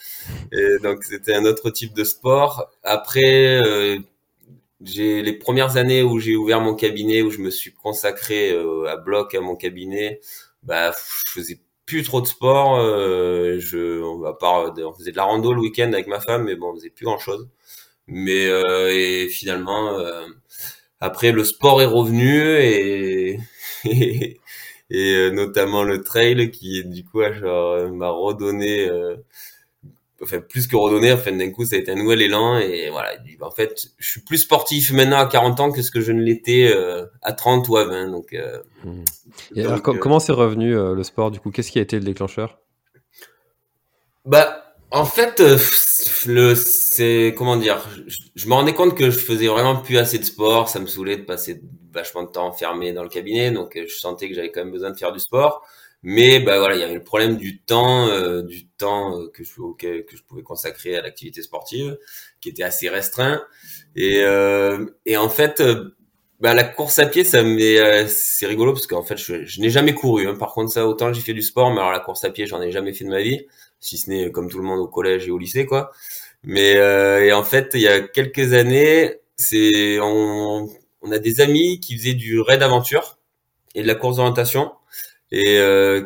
Et 0.50 0.78
donc 0.82 1.04
c'était 1.04 1.34
un 1.34 1.44
autre 1.44 1.70
type 1.70 1.94
de 1.94 2.02
sport. 2.02 2.68
Après, 2.82 3.60
j'ai 4.82 5.22
les 5.22 5.32
premières 5.32 5.76
années 5.76 6.02
où 6.02 6.18
j'ai 6.18 6.34
ouvert 6.34 6.60
mon 6.60 6.74
cabinet, 6.74 7.22
où 7.22 7.30
je 7.30 7.38
me 7.38 7.50
suis 7.50 7.72
consacré 7.72 8.50
à 8.88 8.96
bloc 8.96 9.36
à 9.36 9.40
mon 9.40 9.54
cabinet. 9.54 10.20
Bah, 10.64 10.90
je 10.90 11.30
faisais 11.30 11.60
plus 11.88 12.02
trop 12.04 12.20
de 12.20 12.26
sport. 12.26 12.76
Euh, 12.78 13.58
je, 13.60 14.02
on, 14.02 14.22
à 14.24 14.34
part, 14.34 14.74
on 14.78 14.92
faisait 14.92 15.10
de 15.12 15.16
la 15.16 15.24
rando 15.24 15.54
le 15.54 15.60
week-end 15.60 15.90
avec 15.94 16.06
ma 16.06 16.20
femme, 16.20 16.44
mais 16.44 16.54
bon, 16.54 16.72
on 16.72 16.74
faisait 16.76 16.90
plus 16.90 17.06
grand-chose. 17.06 17.48
Mais 18.08 18.46
euh, 18.48 18.90
et 18.92 19.28
finalement, 19.28 19.98
euh, 19.98 20.26
après 21.00 21.32
le 21.32 21.44
sport 21.44 21.82
est 21.82 21.86
revenu 21.86 22.42
et 22.58 23.38
et, 23.84 24.40
et 24.90 25.30
notamment 25.32 25.84
le 25.84 26.02
trail 26.02 26.50
qui 26.50 26.84
du 26.84 27.04
coup 27.04 27.20
m'a 27.20 28.10
redonné 28.10 28.88
enfin 30.22 30.40
plus 30.40 30.66
que 30.66 30.76
redonner 30.76 31.12
enfin 31.12 31.32
d'un 31.32 31.50
coup 31.50 31.64
ça 31.64 31.76
a 31.76 31.78
été 31.78 31.92
un 31.92 31.94
nouvel 31.94 32.22
élan 32.22 32.58
et 32.58 32.90
voilà. 32.90 33.10
En 33.40 33.50
fait 33.50 33.88
je 33.98 34.10
suis 34.10 34.20
plus 34.20 34.38
sportif 34.38 34.92
maintenant 34.92 35.18
à 35.18 35.26
40 35.26 35.60
ans 35.60 35.72
que 35.72 35.82
ce 35.82 35.90
que 35.90 36.00
je 36.00 36.12
ne 36.12 36.20
l'étais 36.20 36.70
euh, 36.74 37.06
à 37.22 37.32
30 37.32 37.68
ou 37.68 37.76
à 37.76 37.84
20 37.84 38.10
donc, 38.10 38.32
euh, 38.32 38.58
mmh. 38.84 39.04
alors, 39.56 39.72
euh, 39.74 39.78
comment 39.78 40.18
c'est 40.18 40.32
revenu 40.32 40.72
le 40.72 41.02
sport 41.02 41.30
du 41.30 41.40
coup? 41.40 41.50
Qu'est-ce 41.50 41.70
qui 41.70 41.78
a 41.78 41.82
été 41.82 41.96
le 41.96 42.04
déclencheur? 42.04 42.58
Bah 44.24 44.64
en 44.90 45.04
fait 45.04 45.42
le 46.26 46.54
c'est 46.54 47.34
comment 47.36 47.56
dire 47.56 47.78
je, 48.06 48.16
je, 48.34 48.48
me 48.48 48.54
rendais 48.54 48.72
compte 48.72 48.96
que 48.96 49.10
je 49.10 49.18
faisais 49.18 49.46
vraiment 49.46 49.76
plus 49.76 49.98
assez 49.98 50.18
de 50.18 50.24
sport. 50.24 50.68
Ça 50.68 50.80
me 50.80 50.86
saoulait 50.86 51.16
de 51.16 51.22
passer 51.22 51.60
vachement 51.92 52.24
de 52.24 52.30
temps 52.30 52.46
enfermé 52.46 52.92
dans 52.92 53.02
le 53.02 53.08
cabinet 53.08 53.50
donc 53.50 53.78
je 53.80 53.94
sentais 53.94 54.28
que 54.28 54.34
j'avais 54.34 54.50
quand 54.50 54.60
même 54.60 54.72
besoin 54.72 54.90
de 54.90 54.96
faire 54.96 55.12
du 55.12 55.20
sport 55.20 55.64
mais 56.02 56.40
bah 56.40 56.58
voilà, 56.58 56.76
il 56.76 56.80
y 56.80 56.84
avait 56.84 56.94
le 56.94 57.02
problème 57.02 57.36
du 57.36 57.60
temps, 57.60 58.06
euh, 58.08 58.42
du 58.42 58.66
temps 58.68 59.20
euh, 59.20 59.28
que 59.32 59.42
je 59.42 59.50
que 59.76 60.16
je 60.16 60.22
pouvais 60.22 60.42
consacrer 60.42 60.96
à 60.96 61.02
l'activité 61.02 61.42
sportive, 61.42 61.98
qui 62.40 62.50
était 62.50 62.62
assez 62.62 62.88
restreint. 62.88 63.42
Et 63.96 64.22
euh, 64.22 64.86
et 65.06 65.16
en 65.16 65.28
fait, 65.28 65.62
bah 66.40 66.54
la 66.54 66.64
course 66.64 66.98
à 67.00 67.06
pied, 67.06 67.24
ça 67.24 67.42
m'est 67.42 68.06
c'est 68.08 68.46
rigolo 68.46 68.72
parce 68.72 68.86
qu'en 68.86 69.02
fait, 69.02 69.16
je, 69.16 69.44
je 69.44 69.60
n'ai 69.60 69.70
jamais 69.70 69.94
couru. 69.94 70.28
Hein. 70.28 70.36
Par 70.36 70.52
contre, 70.54 70.70
ça 70.72 70.86
autant 70.86 71.12
j'ai 71.12 71.20
fait 71.20 71.34
du 71.34 71.42
sport, 71.42 71.70
mais 71.72 71.78
alors 71.80 71.92
la 71.92 72.00
course 72.00 72.22
à 72.24 72.30
pied, 72.30 72.46
j'en 72.46 72.62
ai 72.62 72.70
jamais 72.70 72.92
fait 72.94 73.04
de 73.04 73.10
ma 73.10 73.20
vie. 73.22 73.46
si 73.80 73.98
ce 73.98 74.08
n'est 74.10 74.30
comme 74.30 74.48
tout 74.50 74.58
le 74.58 74.64
monde 74.64 74.80
au 74.80 74.88
collège 74.88 75.26
et 75.28 75.30
au 75.32 75.38
lycée, 75.38 75.66
quoi. 75.66 75.90
Mais 76.44 76.72
et 76.74 77.32
en 77.32 77.44
fait, 77.44 77.72
il 77.74 77.80
y 77.82 77.88
a 77.88 78.00
quelques 78.00 78.52
années, 78.54 79.16
c'est 79.36 79.98
on, 80.00 80.68
on 81.02 81.12
a 81.12 81.18
des 81.18 81.40
amis 81.40 81.80
qui 81.80 81.96
faisaient 81.98 82.14
du 82.14 82.40
raid 82.40 82.62
aventure 82.62 83.18
et 83.74 83.82
de 83.82 83.86
la 83.88 83.94
course 83.96 84.16
d'orientation 84.16 84.72
et 85.30 85.60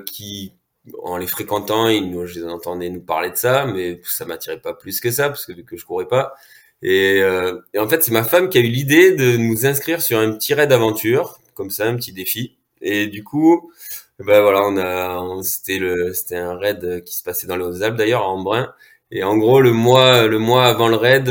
qui 0.06 0.54
en 1.02 1.16
les 1.16 1.26
fréquentant, 1.26 1.88
ils 1.88 2.10
nous, 2.10 2.26
je 2.26 2.40
les 2.40 2.44
entendais 2.46 2.90
nous 2.90 3.02
parler 3.02 3.30
de 3.30 3.36
ça, 3.36 3.66
mais 3.66 4.00
ça 4.04 4.24
m'attirait 4.24 4.60
pas 4.60 4.74
plus 4.74 5.00
que 5.00 5.10
ça 5.10 5.28
parce 5.28 5.46
que 5.46 5.52
vu 5.52 5.64
que 5.64 5.76
je 5.76 5.84
courais 5.86 6.08
pas. 6.08 6.34
Et, 6.82 7.20
euh, 7.22 7.60
et 7.74 7.78
en 7.78 7.88
fait, 7.88 8.02
c'est 8.02 8.12
ma 8.12 8.24
femme 8.24 8.48
qui 8.48 8.58
a 8.58 8.60
eu 8.60 8.64
l'idée 8.64 9.12
de 9.12 9.36
nous 9.36 9.66
inscrire 9.66 10.02
sur 10.02 10.18
un 10.18 10.32
petit 10.32 10.54
raid 10.54 10.68
d'aventure, 10.68 11.38
comme 11.54 11.70
ça, 11.70 11.86
un 11.86 11.96
petit 11.96 12.12
défi. 12.12 12.58
Et 12.80 13.06
du 13.06 13.22
coup, 13.22 13.72
ben 14.18 14.42
voilà, 14.42 14.62
on 14.64 14.76
a, 14.78 15.42
c'était 15.44 15.78
le, 15.78 16.12
c'était 16.14 16.36
un 16.36 16.56
raid 16.56 17.04
qui 17.04 17.16
se 17.16 17.22
passait 17.22 17.46
dans 17.46 17.56
les 17.56 17.64
Hautes-Alpes 17.64 17.96
d'ailleurs, 17.96 18.22
à 18.22 18.28
Embrun. 18.28 18.72
Et 19.12 19.22
en 19.24 19.36
gros, 19.36 19.60
le 19.60 19.72
mois, 19.72 20.26
le 20.26 20.38
mois 20.38 20.66
avant 20.66 20.88
le 20.88 20.96
raid, 20.96 21.28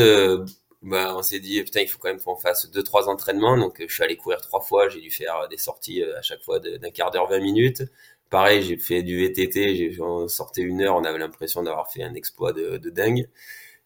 bah, 0.82 1.14
on 1.16 1.22
s'est 1.22 1.40
dit 1.40 1.62
putain, 1.64 1.82
il 1.82 1.88
faut 1.88 2.00
quand 2.00 2.10
même 2.10 2.20
qu'on 2.22 2.36
fasse 2.36 2.70
deux 2.72 2.84
trois 2.84 3.10
entraînements. 3.10 3.58
Donc, 3.58 3.84
je 3.88 3.94
suis 3.94 4.04
allé 4.04 4.18
courir 4.18 4.42
trois 4.42 4.62
fois. 4.62 4.90
J'ai 4.90 5.02
dû 5.02 5.12
faire 5.12 5.48
des 5.50 5.58
sorties 5.58 6.04
à 6.04 6.22
chaque 6.22 6.42
fois 6.44 6.60
d'un 6.60 6.92
quart 6.92 7.12
d'heure, 7.12 7.30
20 7.30 7.40
minutes. 7.40 7.84
Pareil, 8.32 8.64
j'ai 8.64 8.78
fait 8.78 9.04
du 9.04 9.20
VTT, 9.20 9.76
j'ai 9.76 9.98
sorti 10.30 10.62
une 10.62 10.82
heure, 10.82 10.96
on 10.96 11.04
avait 11.04 11.20
l'impression 11.20 11.64
d'avoir 11.64 11.92
fait 11.92 12.02
un 12.02 12.14
exploit 12.14 12.54
de, 12.54 12.78
de, 12.78 12.90
dingue. 12.90 13.28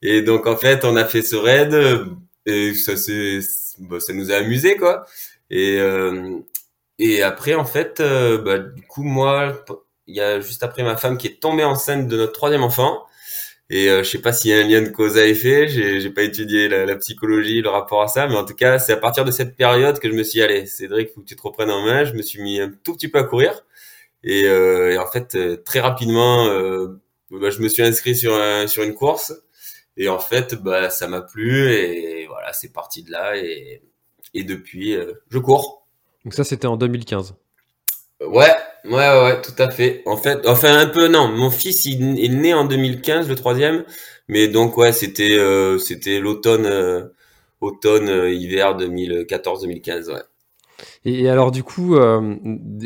Et 0.03 0.21
donc 0.21 0.45
en 0.47 0.55
fait, 0.55 0.85
on 0.85 0.95
a 0.95 1.05
fait 1.05 1.23
ce 1.23 1.35
raid 1.35 1.73
et 2.45 2.75
ça 2.75 2.95
c'est 2.95 3.39
bah, 3.79 3.99
ça 3.99 4.13
nous 4.13 4.31
a 4.31 4.35
amusé 4.35 4.77
quoi. 4.77 5.05
Et 5.49 5.79
euh, 5.79 6.39
et 6.99 7.23
après 7.23 7.55
en 7.55 7.65
fait, 7.65 7.99
euh, 7.99 8.37
bah, 8.37 8.59
du 8.59 8.83
coup 8.83 9.03
moi, 9.03 9.65
il 10.07 10.15
y 10.15 10.21
a 10.21 10.39
juste 10.39 10.63
après 10.63 10.83
ma 10.83 10.97
femme 10.97 11.17
qui 11.17 11.27
est 11.27 11.39
tombée 11.41 11.63
enceinte 11.63 12.07
de 12.07 12.17
notre 12.17 12.33
troisième 12.33 12.63
enfant. 12.63 13.05
Et 13.69 13.89
euh, 13.89 14.03
je 14.03 14.09
sais 14.09 14.21
pas 14.21 14.31
s'il 14.31 14.51
y 14.51 14.53
a 14.53 14.59
un 14.59 14.67
lien 14.67 14.81
de 14.81 14.89
cause 14.89 15.17
à 15.17 15.25
effet, 15.25 15.67
j'ai, 15.67 15.99
j'ai 15.99 16.11
pas 16.11 16.21
étudié 16.21 16.67
la, 16.67 16.85
la, 16.85 16.95
psychologie, 16.97 17.61
le 17.61 17.69
rapport 17.69 18.03
à 18.03 18.07
ça, 18.07 18.27
mais 18.27 18.35
en 18.35 18.45
tout 18.45 18.53
cas, 18.53 18.77
c'est 18.77 18.93
à 18.93 18.97
partir 18.97 19.25
de 19.25 19.31
cette 19.31 19.55
période 19.55 19.97
que 19.99 20.07
je 20.07 20.13
me 20.13 20.23
suis 20.23 20.41
allez, 20.41 20.67
Cédric, 20.67 21.09
faut 21.13 21.21
que 21.21 21.25
tu 21.25 21.35
te 21.35 21.41
reprennes 21.41 21.71
en 21.71 21.83
main. 21.83 22.05
Je 22.05 22.13
me 22.13 22.21
suis 22.21 22.41
mis 22.41 22.59
un 22.59 22.71
tout 22.83 22.93
petit 22.93 23.07
peu 23.07 23.17
à 23.19 23.23
courir. 23.23 23.63
Et, 24.25 24.45
euh, 24.45 24.93
et 24.93 24.97
en 24.97 25.07
fait, 25.07 25.35
euh, 25.35 25.57
très 25.63 25.79
rapidement, 25.79 26.47
euh, 26.47 26.99
bah, 27.29 27.51
je 27.51 27.61
me 27.61 27.69
suis 27.69 27.83
inscrit 27.83 28.15
sur 28.15 28.35
un, 28.35 28.67
sur 28.67 28.83
une 28.83 28.95
course. 28.95 29.33
Et 29.97 30.09
en 30.09 30.19
fait, 30.19 30.55
bah, 30.55 30.89
ça 30.89 31.07
m'a 31.07 31.21
plu 31.21 31.71
et 31.71 32.25
voilà, 32.27 32.51
c'est 32.51 32.73
parti 32.73 33.03
de 33.03 33.11
là. 33.11 33.37
Et, 33.37 33.83
et 34.33 34.43
depuis, 34.43 34.97
je 35.29 35.39
cours. 35.39 35.87
Donc 36.25 36.33
ça, 36.33 36.43
c'était 36.43 36.67
en 36.67 36.75
2015. 36.75 37.35
Ouais, 38.21 38.55
ouais, 38.85 38.91
ouais, 38.91 39.41
tout 39.41 39.53
à 39.57 39.69
fait. 39.69 40.01
En 40.05 40.17
fait, 40.17 40.47
enfin 40.47 40.77
un 40.77 40.87
peu 40.87 41.07
non. 41.07 41.27
Mon 41.27 41.49
fils, 41.51 41.85
il 41.85 42.19
est 42.23 42.29
né 42.29 42.53
en 42.53 42.65
2015, 42.65 43.29
le 43.29 43.35
troisième. 43.35 43.85
Mais 44.27 44.47
donc 44.47 44.77
ouais, 44.77 44.91
c'était 44.93 45.37
c'était 45.79 46.19
l'automne, 46.19 47.11
automne, 47.61 48.31
hiver 48.31 48.77
2014-2015, 48.77 50.11
ouais. 50.11 50.21
Et, 51.05 51.29
alors 51.29 51.51
du 51.51 51.63
coup, 51.63 51.95
euh, 51.95 52.35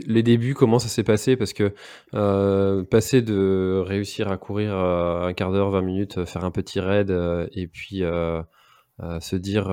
les 0.06 0.24
débuts, 0.24 0.54
comment 0.54 0.80
ça 0.80 0.88
s'est 0.90 1.04
passé? 1.04 1.36
Parce 1.36 1.54
que 1.54 1.74
euh, 2.14 2.84
passer 2.84 3.22
de 3.22 3.82
réussir 3.86 4.30
à 4.32 4.38
courir 4.38 4.74
euh, 4.76 5.24
un 5.24 5.34
quart 5.34 5.52
d'heure, 5.52 5.70
20 5.72 5.82
minutes, 5.82 6.26
faire 6.26 6.46
un 6.46 6.52
petit 6.52 6.80
raid, 6.80 7.12
et 7.54 7.68
puis 7.68 8.02
se 8.02 9.36
dire, 9.36 9.66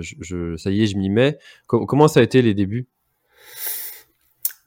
je, 0.00 0.56
ça 0.56 0.70
y 0.70 0.82
est, 0.82 0.86
je 0.86 0.96
m'y 0.96 1.10
mets. 1.10 1.38
comment 1.66 2.08
ça 2.08 2.20
a 2.20 2.22
été 2.22 2.42
les 2.42 2.54
débuts? 2.54 2.88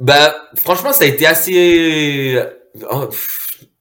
Bah, 0.01 0.33
franchement, 0.55 0.93
ça 0.93 1.03
a 1.03 1.07
été 1.07 1.27
assez, 1.27 2.41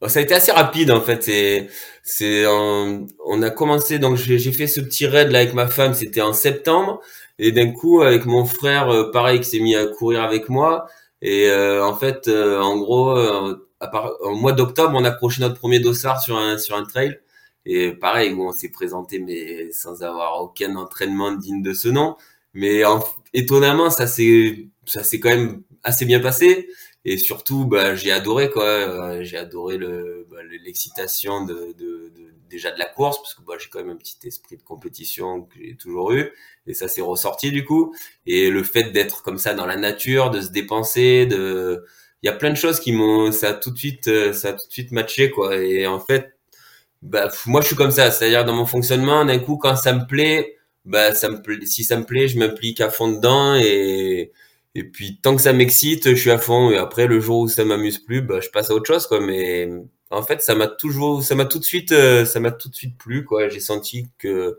ça 0.07 0.19
a 0.19 0.23
été 0.23 0.35
assez 0.35 0.53
rapide 0.53 0.91
en 0.91 1.01
fait. 1.01 1.23
C'est, 1.23 1.69
c'est, 2.03 2.47
on 2.47 3.43
a 3.43 3.51
commencé 3.51 3.99
donc 3.99 4.17
j'ai 4.17 4.53
fait 4.53 4.67
ce 4.67 4.81
petit 4.83 5.07
raid 5.07 5.31
là 5.31 5.39
avec 5.41 5.55
ma 5.55 5.67
femme, 5.69 5.95
c'était 5.95 6.21
en 6.21 6.35
septembre. 6.35 7.01
Et 7.39 7.53
d'un 7.53 7.73
coup, 7.73 8.03
avec 8.03 8.27
mon 8.27 8.45
frère, 8.45 8.91
euh, 8.91 9.11
pareil, 9.13 9.41
qui 9.41 9.49
s'est 9.49 9.61
mis 9.61 9.75
à 9.75 9.87
courir 9.87 10.23
avec 10.23 10.51
moi. 10.51 10.87
Et 11.23 11.49
euh, 11.49 11.83
en 11.85 11.97
fait, 11.97 12.29
euh, 12.29 12.61
en 12.61 12.77
gros, 12.79 13.17
à 13.81 13.89
part, 13.89 14.13
au 14.21 14.35
mois 14.35 14.53
d'octobre, 14.53 14.93
on 14.95 15.05
a 15.05 15.09
accroché 15.09 15.41
notre 15.41 15.57
premier 15.59 15.81
dossard 15.81 16.21
sur 16.21 16.37
un 16.39 16.59
sur 16.59 16.77
un 16.77 16.85
trail. 16.85 17.19
Et 17.67 17.93
pareil, 17.93 18.35
où 18.35 18.47
on 18.47 18.53
s'est 18.53 18.71
présenté, 18.71 19.21
mais 19.21 19.71
sans 19.73 20.03
avoir 20.03 20.43
aucun 20.43 20.77
entraînement 20.77 21.33
digne 21.33 21.63
de 21.63 21.73
ce 21.73 21.89
nom. 21.89 22.17
Mais 22.55 22.83
étonnamment, 23.33 23.91
ça 23.91 24.07
s'est 24.07 24.69
ça 24.87 25.03
s'est 25.05 25.21
quand 25.21 25.31
même 25.31 25.63
assez 25.85 26.05
bien 26.05 26.21
passé. 26.21 26.69
Et 27.05 27.17
surtout, 27.19 27.65
bah, 27.67 27.95
j'ai 27.95 28.13
adoré 28.13 28.51
quoi. 28.51 29.23
J'ai 29.23 29.37
adoré 29.39 29.79
le 29.79 30.27
bah, 30.31 30.39
l'excitation 30.65 31.45
de, 31.45 31.55
de, 31.79 32.13
de 32.15 32.31
déjà 32.51 32.71
de 32.73 32.79
la 32.79 32.87
course 32.87 33.19
parce 33.23 33.35
que 33.35 33.43
bah, 33.43 33.55
j'ai 33.59 33.69
quand 33.71 33.79
même 33.79 33.91
un 33.91 33.97
petit 33.97 34.19
esprit 34.25 34.57
de 34.57 34.63
compétition 34.63 35.43
que 35.43 35.55
j'ai 35.59 35.77
toujours 35.77 36.13
eu 36.13 36.31
et 36.67 36.75
ça 36.75 36.89
s'est 36.89 37.01
ressorti 37.01 37.53
du 37.53 37.65
coup 37.65 37.95
et 38.27 38.51
le 38.51 38.63
fait 38.65 38.91
d'être 38.93 39.23
comme 39.23 39.39
ça 39.39 39.55
dans 39.55 39.67
la 39.67 39.77
nature 39.77 40.31
de 40.31 40.41
se 40.41 40.51
dépenser 40.51 41.27
de 41.27 41.85
il 42.23 42.27
y 42.27 42.29
a 42.29 42.33
plein 42.35 42.51
de 42.51 42.57
choses 42.57 42.81
qui 42.81 42.93
m'ont 42.93 43.31
ça 43.33 43.51
a 43.51 43.55
tout 43.55 43.71
de 43.71 43.79
suite 43.79 44.09
euh, 44.09 44.33
ça 44.33 44.49
a 44.49 44.53
tout 44.53 44.67
de 44.67 44.73
suite 44.73 44.91
matché 44.93 45.31
quoi 45.31 45.57
et 45.57 45.87
en 45.87 46.01
fait 46.01 46.37
bah 47.03 47.31
moi 47.47 47.61
je 47.63 47.69
suis 47.69 47.77
comme 47.77 47.91
ça 47.91 48.11
c'est-à-dire 48.11 48.45
dans 48.45 48.55
mon 48.55 48.67
fonctionnement 48.67 49.25
d'un 49.25 49.39
coup 49.39 49.57
quand 49.57 49.77
ça 49.77 49.93
me 49.93 50.07
plaît 50.07 50.57
bah 50.85 51.15
ça 51.15 51.29
me 51.31 51.41
plaît, 51.43 51.65
si 51.67 51.85
ça 51.85 51.97
me 51.97 52.05
plaît 52.05 52.29
je 52.29 52.39
m'implique 52.39 52.81
à 52.81 52.91
fond 52.91 53.09
dedans 53.13 53.55
et 53.57 54.33
et 54.75 54.85
puis 54.85 55.21
tant 55.23 55.37
que 55.37 55.43
ça 55.43 55.53
m'excite 55.53 56.11
je 56.11 56.15
suis 56.21 56.31
à 56.31 56.39
fond 56.39 56.71
et 56.71 56.77
après 56.79 57.07
le 57.07 57.21
jour 57.21 57.41
où 57.41 57.49
ça 57.49 57.65
m'amuse 57.65 57.99
plus 57.99 58.23
bah 58.23 58.41
je 58.41 58.49
passe 58.51 58.71
à 58.71 58.75
autre 58.75 58.87
chose 58.87 59.07
quoi 59.07 59.21
mais 59.21 59.69
en 60.11 60.23
fait, 60.23 60.43
ça 60.43 60.55
m'a 60.55 60.67
toujours, 60.67 61.23
ça 61.23 61.35
m'a 61.37 61.45
tout 61.45 61.59
de 61.59 61.65
suite, 61.65 61.93
euh, 61.93 62.25
ça 62.25 62.41
m'a 62.41 62.51
tout 62.51 62.69
de 62.69 62.75
suite 62.75 62.99
plu, 62.99 63.25
quoi. 63.25 63.49
J'ai 63.49 63.61
senti 63.61 64.09
que, 64.19 64.59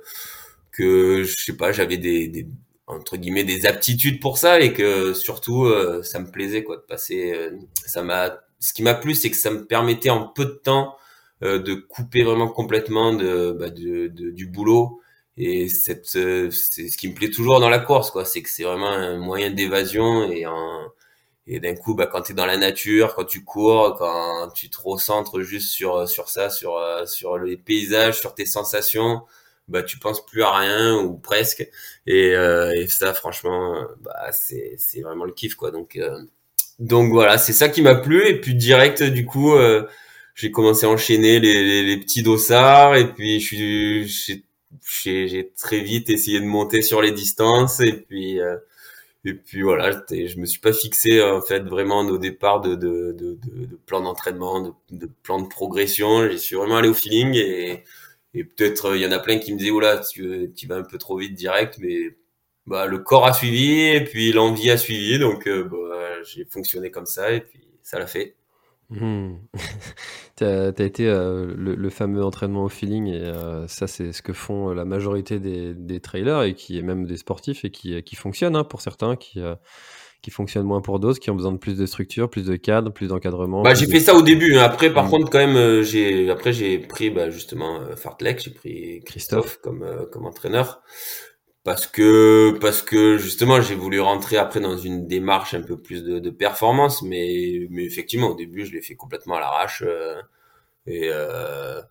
que, 0.72 1.24
je 1.24 1.36
sais 1.36 1.58
pas, 1.58 1.72
j'avais 1.74 1.98
des, 1.98 2.28
des, 2.30 2.48
entre 2.88 3.18
guillemets, 3.18 3.44
des 3.44 3.66
aptitudes 3.66 4.22
pour 4.22 4.38
ça 4.38 4.62
et 4.62 4.74
que 4.74 5.14
surtout, 5.14 5.66
euh, 5.66 6.04
ça 6.04 6.20
me 6.20 6.32
plaisait, 6.32 6.64
quoi, 6.64 6.78
de 6.78 6.82
passer. 6.84 7.34
Euh, 7.36 7.52
ça 7.86 8.02
m'a, 8.04 8.40
ce 8.60 8.74
qui 8.74 8.84
m'a 8.84 8.94
plu, 8.94 9.14
c'est 9.16 9.30
que 9.30 9.38
ça 9.38 9.52
me 9.52 9.66
permettait 9.66 10.10
en 10.10 10.28
peu 10.28 10.46
de 10.46 10.52
temps 10.52 10.96
de 11.42 11.74
couper 11.74 12.22
vraiment 12.22 12.48
complètement 12.48 13.16
de, 13.16 13.52
bah, 13.60 13.72
de, 13.72 14.10
de, 14.10 14.30
du 14.30 14.46
boulot. 14.46 15.01
Et 15.38 15.70
cette, 15.70 16.06
c'est 16.06 16.52
ce 16.52 16.98
qui 16.98 17.10
me 17.10 17.16
plaît 17.16 17.30
toujours 17.30 17.60
dans 17.60 17.70
la 17.70 17.80
course, 17.80 18.12
quoi. 18.12 18.26
C'est 18.26 18.42
que 18.42 18.50
c'est 18.50 18.64
vraiment 18.64 18.90
un 18.90 19.18
moyen 19.18 19.52
d'évasion 19.52 20.30
et 20.32 20.46
un 20.46 20.92
et 21.48 21.60
d'un 21.60 21.76
coup 21.76 21.96
bah 21.96 22.06
quand 22.08 22.22
tu 22.22 22.34
es 22.34 22.36
dans 22.36 22.46
la 22.46 22.56
nature 22.58 23.16
quand 23.16 23.26
tu 23.26 23.44
cours 23.44 23.96
quand 23.98 24.52
tu 24.54 24.70
te 24.70 24.78
recentres 24.80 25.42
juste 25.42 25.72
sur 25.72 26.08
sur 26.08 26.30
ça 26.30 26.52
sur 26.52 26.78
euh, 26.78 27.08
sur 27.08 27.40
les 27.40 27.58
paysages 27.58 28.20
sur 28.20 28.36
tes 28.36 28.46
sensations 28.46 29.24
bah 29.72 29.84
tu 29.84 29.98
penses 29.98 30.24
plus 30.26 30.44
à 30.44 30.52
rien 30.52 30.96
ou 30.98 31.18
presque. 31.18 31.68
Et, 32.06 32.36
euh, 32.36 32.72
et 32.76 32.88
ça 32.88 33.14
franchement 33.14 33.76
bah 34.02 34.32
c'est 34.32 34.76
c'est 34.78 35.02
vraiment 35.02 35.26
le 35.26 35.34
kiff 35.34 35.56
quoi. 35.56 35.72
Donc 35.72 35.96
euh, 35.96 36.20
donc 36.80 37.12
voilà 37.12 37.38
c'est 37.38 37.54
ça 37.54 37.70
qui 37.70 37.82
m'a 37.82 37.96
plu. 37.96 38.28
Et 38.28 38.40
puis 38.40 38.56
direct 38.56 39.04
du 39.04 39.26
coup 39.26 39.54
euh, 39.54 39.88
j'ai 40.36 40.52
commencé 40.52 40.86
à 40.86 40.90
enchaîner 40.90 41.40
les, 41.40 41.64
les, 41.64 41.84
les, 41.84 41.98
petits 41.98 42.24
dossards. 42.24 42.96
Et 42.96 43.14
puis 43.14 43.40
je 43.40 44.08
suis 44.08 44.46
j'ai 45.04 45.52
très 45.58 45.80
vite 45.80 46.10
essayé 46.10 46.40
de 46.40 46.46
monter 46.46 46.82
sur 46.82 47.02
les 47.02 47.12
distances 47.12 47.80
et 47.82 47.94
puis 47.94 48.40
et 49.24 49.34
puis 49.36 49.62
voilà, 49.62 49.92
je 50.10 50.38
me 50.40 50.46
suis 50.46 50.60
pas 50.60 50.74
fixé 50.74 51.22
en 51.22 51.42
fait 51.42 51.60
vraiment 51.62 52.00
au 52.02 52.18
départ 52.18 52.60
de, 52.62 52.74
de, 52.76 53.12
de, 53.12 53.38
de, 53.44 53.76
plan 53.86 54.02
d'entraînement, 54.02 54.62
de, 54.62 54.74
de, 54.90 55.08
plan 55.22 55.40
de 55.40 55.48
progression. 55.48 56.28
J'y 56.30 56.40
suis 56.40 56.56
vraiment 56.56 56.78
allé 56.78 56.90
au 56.90 56.96
feeling 56.96 57.36
et, 57.36 57.84
et 58.34 58.44
peut-être 58.44 58.96
il 58.96 59.02
y 59.02 59.06
en 59.06 59.12
a 59.12 59.20
plein 59.20 59.38
qui 59.38 59.54
me 59.54 59.60
disaient 59.60 59.72
oula 59.72 60.00
tu, 60.00 60.52
tu 60.56 60.68
vas 60.68 60.78
un 60.78 60.84
peu 60.84 60.98
trop 60.98 61.18
vite 61.18 61.36
direct, 61.36 61.78
mais 61.80 62.16
bah 62.66 62.88
le 62.88 63.00
corps 63.00 63.26
a 63.28 63.34
suivi 63.34 63.82
et 63.82 64.04
puis 64.04 64.32
l'envie 64.34 64.72
a 64.72 64.78
suivi, 64.78 65.20
donc 65.20 65.48
euh, 65.48 65.66
bah, 65.66 66.24
j'ai 66.24 66.46
fonctionné 66.46 66.92
comme 66.92 67.06
ça 67.06 67.32
et 67.32 67.42
puis 67.42 67.62
ça 67.84 68.00
l'a 68.00 68.08
fait. 68.08 68.36
Mmh. 68.92 69.38
tu 70.38 70.44
as, 70.44 70.70
été 70.80 71.08
euh, 71.08 71.54
le, 71.56 71.90
fameux 71.90 72.24
entraînement 72.24 72.66
au 72.66 72.70
feeling, 72.70 73.08
et 73.08 73.22
euh, 73.22 73.68
ça, 73.68 73.88
c'est 73.88 74.12
ce 74.12 74.22
que 74.22 74.34
font 74.34 74.70
la 74.74 74.84
majorité 74.84 75.40
des, 75.40 75.74
des, 75.74 76.02
trailers 76.02 76.44
et 76.44 76.54
qui 76.54 76.78
est 76.78 76.82
même 76.82 77.06
des 77.06 77.18
sportifs 77.18 77.64
et 77.64 77.72
qui, 77.72 78.02
qui 78.04 78.16
fonctionnent 78.16 78.58
hein, 78.58 78.66
pour 78.66 78.82
certains, 78.82 79.16
qui, 79.16 79.40
euh, 79.40 79.56
qui 80.22 80.30
fonctionnent 80.30 80.66
moins 80.66 80.82
pour 80.82 81.00
d'autres, 81.00 81.20
qui 81.20 81.30
ont 81.30 81.36
besoin 81.36 81.54
de 81.54 81.58
plus 81.58 81.78
de 81.78 81.86
structure, 81.86 82.30
plus 82.30 82.46
de 82.46 82.58
cadre, 82.58 82.92
plus 82.92 83.08
d'encadrement. 83.08 83.62
Bah, 83.62 83.76
j'ai 83.76 83.88
fait 83.88 84.02
ça 84.02 84.14
au 84.14 84.22
début. 84.22 84.58
Hein. 84.58 84.64
Après, 84.64 84.94
par 84.94 85.06
mmh. 85.06 85.10
contre, 85.10 85.30
quand 85.30 85.40
même, 85.40 85.84
j'ai 85.84 86.30
après 86.30 86.52
j'ai 86.52 86.78
pris 86.78 87.10
bah, 87.10 87.30
justement 87.30 87.80
Fartlek, 87.96 88.42
j'ai 88.44 88.52
pris 88.52 89.02
Christophe 89.06 89.60
comme 89.62 89.86
comme 90.12 90.26
entraîneur 90.26 90.82
parce 91.64 91.86
que 91.88 92.58
parce 92.60 92.82
que 92.82 93.18
justement 93.18 93.62
j'ai 93.62 93.76
voulu 93.76 94.00
rentrer 94.00 94.38
après 94.38 94.60
dans 94.60 94.78
une 94.78 95.08
démarche 95.08 95.54
un 95.54 95.62
peu 95.62 95.78
plus 95.80 96.04
de, 96.04 96.20
de 96.20 96.30
performance 96.32 97.04
mais 97.04 97.68
mais 97.70 97.84
effectivement 97.86 98.30
au 98.30 98.36
début 98.36 98.66
je 98.66 98.74
l'ai 98.74 98.82
fait 98.82 98.96
complètement 98.96 99.36
à 99.36 99.40
l'arrache 99.42 99.84
euh, 99.86 100.20
et 100.88 101.10
euh, 101.12 101.82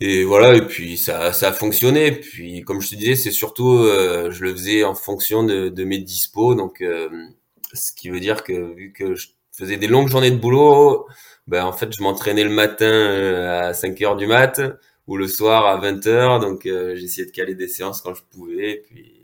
et 0.00 0.24
voilà 0.24 0.54
et 0.54 0.62
puis 0.66 0.96
ça 0.98 1.32
ça 1.32 1.48
a 1.48 1.52
fonctionné. 1.52 2.12
Puis 2.12 2.62
comme 2.62 2.80
je 2.80 2.90
te 2.90 2.94
disais 2.96 3.14
c'est 3.16 3.30
surtout 3.30 3.78
euh, 3.78 4.30
je 4.30 4.42
le 4.44 4.52
faisais 4.52 4.84
en 4.84 4.94
fonction 4.94 5.44
de, 5.44 5.68
de 5.68 5.84
mes 5.84 5.98
dispos. 5.98 6.54
Donc 6.54 6.82
ce 7.72 7.92
qui 7.92 8.10
veut 8.10 8.20
dire 8.20 8.42
que 8.44 8.74
vu 8.74 8.92
que 8.92 9.14
je 9.14 9.28
faisais 9.52 9.76
des 9.76 9.86
longues 9.86 10.08
journées 10.08 10.30
de 10.30 10.36
boulot, 10.36 11.06
ben 11.46 11.64
en 11.64 11.72
fait 11.72 11.92
je 11.96 12.02
m'entraînais 12.02 12.44
le 12.44 12.50
matin 12.50 12.86
euh, 12.86 13.68
à 13.70 13.74
5 13.74 14.00
heures 14.02 14.16
du 14.16 14.26
mat 14.26 14.60
ou 15.06 15.16
le 15.16 15.28
soir 15.28 15.66
à 15.66 15.76
20 15.78 16.06
heures, 16.06 16.40
donc 16.40 16.66
euh, 16.66 16.96
j'essayais 16.96 17.26
de 17.26 17.32
caler 17.32 17.54
des 17.54 17.68
séances 17.68 18.00
quand 18.00 18.14
je 18.14 18.22
pouvais, 18.30 18.72
et 18.72 18.76
puis 18.78 19.20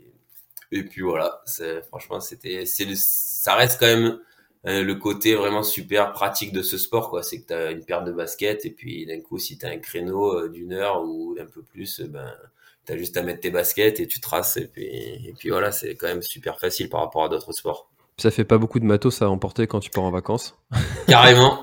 et 0.71 0.83
puis 0.83 1.01
voilà, 1.01 1.43
franchement 1.87 2.21
c'était 2.21 2.65
ça 2.65 3.55
reste 3.55 3.79
quand 3.79 3.87
même 3.87 4.19
euh, 4.67 4.83
le 4.83 4.95
côté 4.95 5.35
vraiment 5.35 5.63
super 5.63 6.13
pratique 6.13 6.53
de 6.53 6.61
ce 6.61 6.77
sport 6.77 7.09
quoi. 7.09 7.23
C'est 7.23 7.41
que 7.41 7.47
tu 7.47 7.53
as 7.53 7.71
une 7.71 7.83
paire 7.83 8.03
de 8.03 8.11
baskets 8.11 8.65
et 8.65 8.71
puis 8.71 9.05
d'un 9.05 9.19
coup 9.21 9.37
si 9.39 9.57
tu 9.57 9.65
as 9.65 9.69
un 9.69 9.79
créneau 9.79 10.37
euh, 10.37 10.49
d'une 10.49 10.73
heure 10.73 11.03
ou 11.03 11.35
un 11.39 11.45
peu 11.45 11.61
plus 11.63 12.01
ben 12.01 12.33
tu 12.85 12.93
as 12.93 12.97
juste 12.97 13.17
à 13.17 13.23
mettre 13.23 13.41
tes 13.41 13.51
baskets 13.51 13.99
et 13.99 14.07
tu 14.07 14.19
traces 14.21 14.57
et 14.57 14.67
puis 14.67 14.85
et 14.85 15.33
puis 15.37 15.49
voilà 15.49 15.71
c'est 15.71 15.95
quand 15.95 16.07
même 16.07 16.21
super 16.21 16.59
facile 16.59 16.89
par 16.89 17.01
rapport 17.01 17.25
à 17.25 17.29
d'autres 17.29 17.51
sports 17.53 17.90
ça 18.21 18.31
fait 18.31 18.43
pas 18.43 18.57
beaucoup 18.57 18.79
de 18.79 18.85
matos 18.85 19.21
à 19.21 19.29
emporter 19.29 19.67
quand 19.67 19.79
tu 19.79 19.89
pars 19.89 20.03
en 20.03 20.11
vacances. 20.11 20.55
Carrément. 21.07 21.59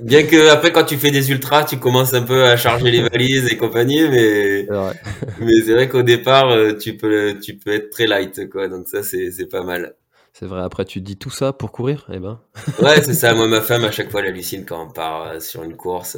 Bien 0.00 0.24
que 0.24 0.48
après 0.48 0.72
quand 0.72 0.84
tu 0.84 0.96
fais 0.96 1.10
des 1.10 1.30
ultras, 1.30 1.64
tu 1.64 1.78
commences 1.78 2.14
un 2.14 2.22
peu 2.22 2.44
à 2.44 2.56
charger 2.56 2.90
les 2.90 3.02
valises 3.02 3.50
et 3.50 3.56
compagnie, 3.56 4.08
mais 4.08 4.66
mais 5.40 5.60
c'est 5.64 5.72
vrai 5.72 5.88
qu'au 5.88 6.02
départ 6.02 6.50
euh, 6.50 6.74
tu 6.74 6.96
peux 6.96 7.38
tu 7.42 7.56
peux 7.56 7.72
être 7.72 7.90
très 7.90 8.06
light 8.06 8.48
quoi, 8.50 8.68
donc 8.68 8.88
ça 8.88 9.02
c'est 9.02 9.30
c'est 9.30 9.46
pas 9.46 9.62
mal. 9.62 9.94
C'est 10.34 10.46
vrai. 10.46 10.62
Après, 10.62 10.86
tu 10.86 11.02
dis 11.02 11.18
tout 11.18 11.28
ça 11.28 11.52
pour 11.52 11.72
courir, 11.72 12.06
eh 12.10 12.18
ben. 12.18 12.40
ouais, 12.82 13.02
c'est 13.02 13.12
ça. 13.12 13.34
Moi, 13.34 13.48
ma 13.48 13.60
femme, 13.60 13.84
à 13.84 13.90
chaque 13.90 14.10
fois, 14.10 14.22
elle 14.22 14.28
hallucine 14.28 14.64
quand 14.64 14.82
on 14.82 14.90
part 14.90 15.26
euh, 15.26 15.40
sur 15.40 15.62
une 15.62 15.76
course. 15.76 16.16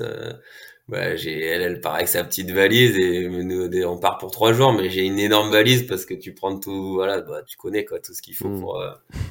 Bah, 0.87 1.17
j'ai, 1.17 1.41
elle, 1.41 1.63
elle 1.63 1.81
part 1.81 1.95
avec 1.95 2.09
sa 2.09 2.23
petite 2.25 2.51
valise 2.51 2.99
et 2.99 3.27
nous, 3.27 3.71
on 3.85 3.97
part 3.97 4.19
pour 4.19 4.31
trois 4.31 4.53
jours, 4.53 4.75
mais 4.75 4.91
j'ai 4.91 5.07
une 5.07 5.19
énorme 5.19 5.51
valise 5.51 5.87
parce 5.87 6.05
que 6.05 6.13
tu 6.13 6.35
prends 6.35 6.61
tout, 6.61 6.93
voilà, 6.93 7.23
bah, 7.23 7.43
tu 7.47 7.57
connais 7.57 7.87
quoi, 7.87 8.01
tout 8.01 8.13
ce 8.13 8.21
qu'il 8.21 8.35
faut 8.35 8.51
mm. 8.51 8.61
pour, 8.61 8.79
euh, 8.79 8.91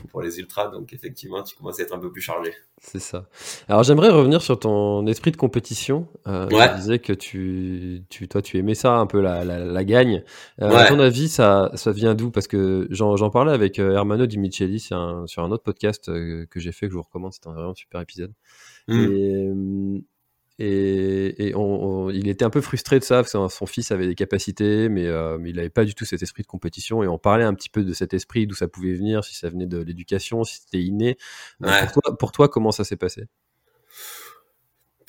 pour 0.09 0.23
les 0.23 0.39
ultras, 0.39 0.69
donc 0.69 0.93
effectivement, 0.93 1.43
tu 1.43 1.55
commences 1.55 1.79
à 1.79 1.83
être 1.83 1.93
un 1.93 1.99
peu 1.99 2.11
plus 2.11 2.21
chargé. 2.21 2.55
C'est 2.81 2.99
ça. 2.99 3.27
Alors 3.69 3.83
j'aimerais 3.83 4.09
revenir 4.09 4.41
sur 4.41 4.59
ton 4.59 5.05
esprit 5.05 5.29
de 5.29 5.37
compétition. 5.37 6.07
Euh, 6.25 6.49
ouais. 6.49 6.69
Tu 6.71 6.79
disais 6.79 6.99
que 6.99 7.13
tu, 7.13 8.03
tu, 8.09 8.27
toi, 8.27 8.41
tu 8.41 8.57
aimais 8.57 8.73
ça 8.73 8.95
un 8.95 9.05
peu 9.05 9.21
la, 9.21 9.45
la, 9.45 9.59
la 9.59 9.83
gagne. 9.83 10.23
Euh, 10.59 10.69
À 10.69 10.87
ton 10.87 10.99
avis, 10.99 11.29
ça, 11.29 11.69
ça 11.75 11.91
vient 11.91 12.15
d'où? 12.15 12.31
Parce 12.31 12.47
que 12.47 12.87
j'en, 12.89 13.15
j'en 13.15 13.29
parlais 13.29 13.53
avec 13.53 13.77
euh, 13.77 13.93
Hermano 13.93 14.25
Di 14.25 14.39
Micheli 14.39 14.79
sur 14.79 14.97
un, 14.97 15.27
sur 15.27 15.43
un 15.43 15.51
autre 15.51 15.63
podcast 15.63 16.07
que 16.07 16.59
j'ai 16.59 16.71
fait 16.71 16.87
que 16.87 16.93
je 16.93 16.97
vous 16.97 17.03
recommande. 17.03 17.31
C'était 17.31 17.49
un 17.49 17.53
vraiment 17.53 17.75
super 17.75 18.01
épisode. 18.01 18.33
Mm. 18.87 19.11
Et 19.11 19.51
et, 20.63 21.47
et 21.47 21.55
on, 21.55 22.09
il 22.09 22.27
était 22.29 22.45
un 22.45 22.49
peu 22.49 22.61
frustré 22.61 22.99
de 22.99 23.03
ça, 23.03 23.15
parce 23.15 23.33
que 23.33 23.47
son 23.49 23.65
fils 23.65 23.91
avait 23.91 24.07
des 24.07 24.15
capacités, 24.15 24.87
mais, 24.89 25.07
euh, 25.07 25.37
mais 25.39 25.49
il 25.49 25.55
n'avait 25.57 25.69
pas 25.69 25.83
du 25.83 25.93
tout 25.93 26.05
cet 26.05 26.21
esprit 26.21 26.43
de 26.43 26.47
compétition. 26.47 27.03
Et 27.03 27.07
on 27.07 27.17
parlait 27.17 27.43
un 27.43 27.53
petit 27.53 27.69
peu 27.69 27.83
de 27.83 27.93
cet 27.93 28.13
esprit, 28.13 28.47
d'où 28.47 28.55
ça 28.55 28.67
pouvait 28.67 28.93
venir, 28.93 29.23
si 29.23 29.35
ça 29.35 29.49
venait 29.49 29.65
de 29.65 29.77
l'éducation, 29.77 30.43
si 30.43 30.61
c'était 30.61 30.83
inné. 30.83 31.17
Euh, 31.63 31.85
pour, 31.85 32.01
toi, 32.01 32.17
pour, 32.17 32.31
toi, 32.31 32.49
comment 32.49 32.71
ça 32.71 32.83
s'est 32.83 32.95
passé? 32.95 33.25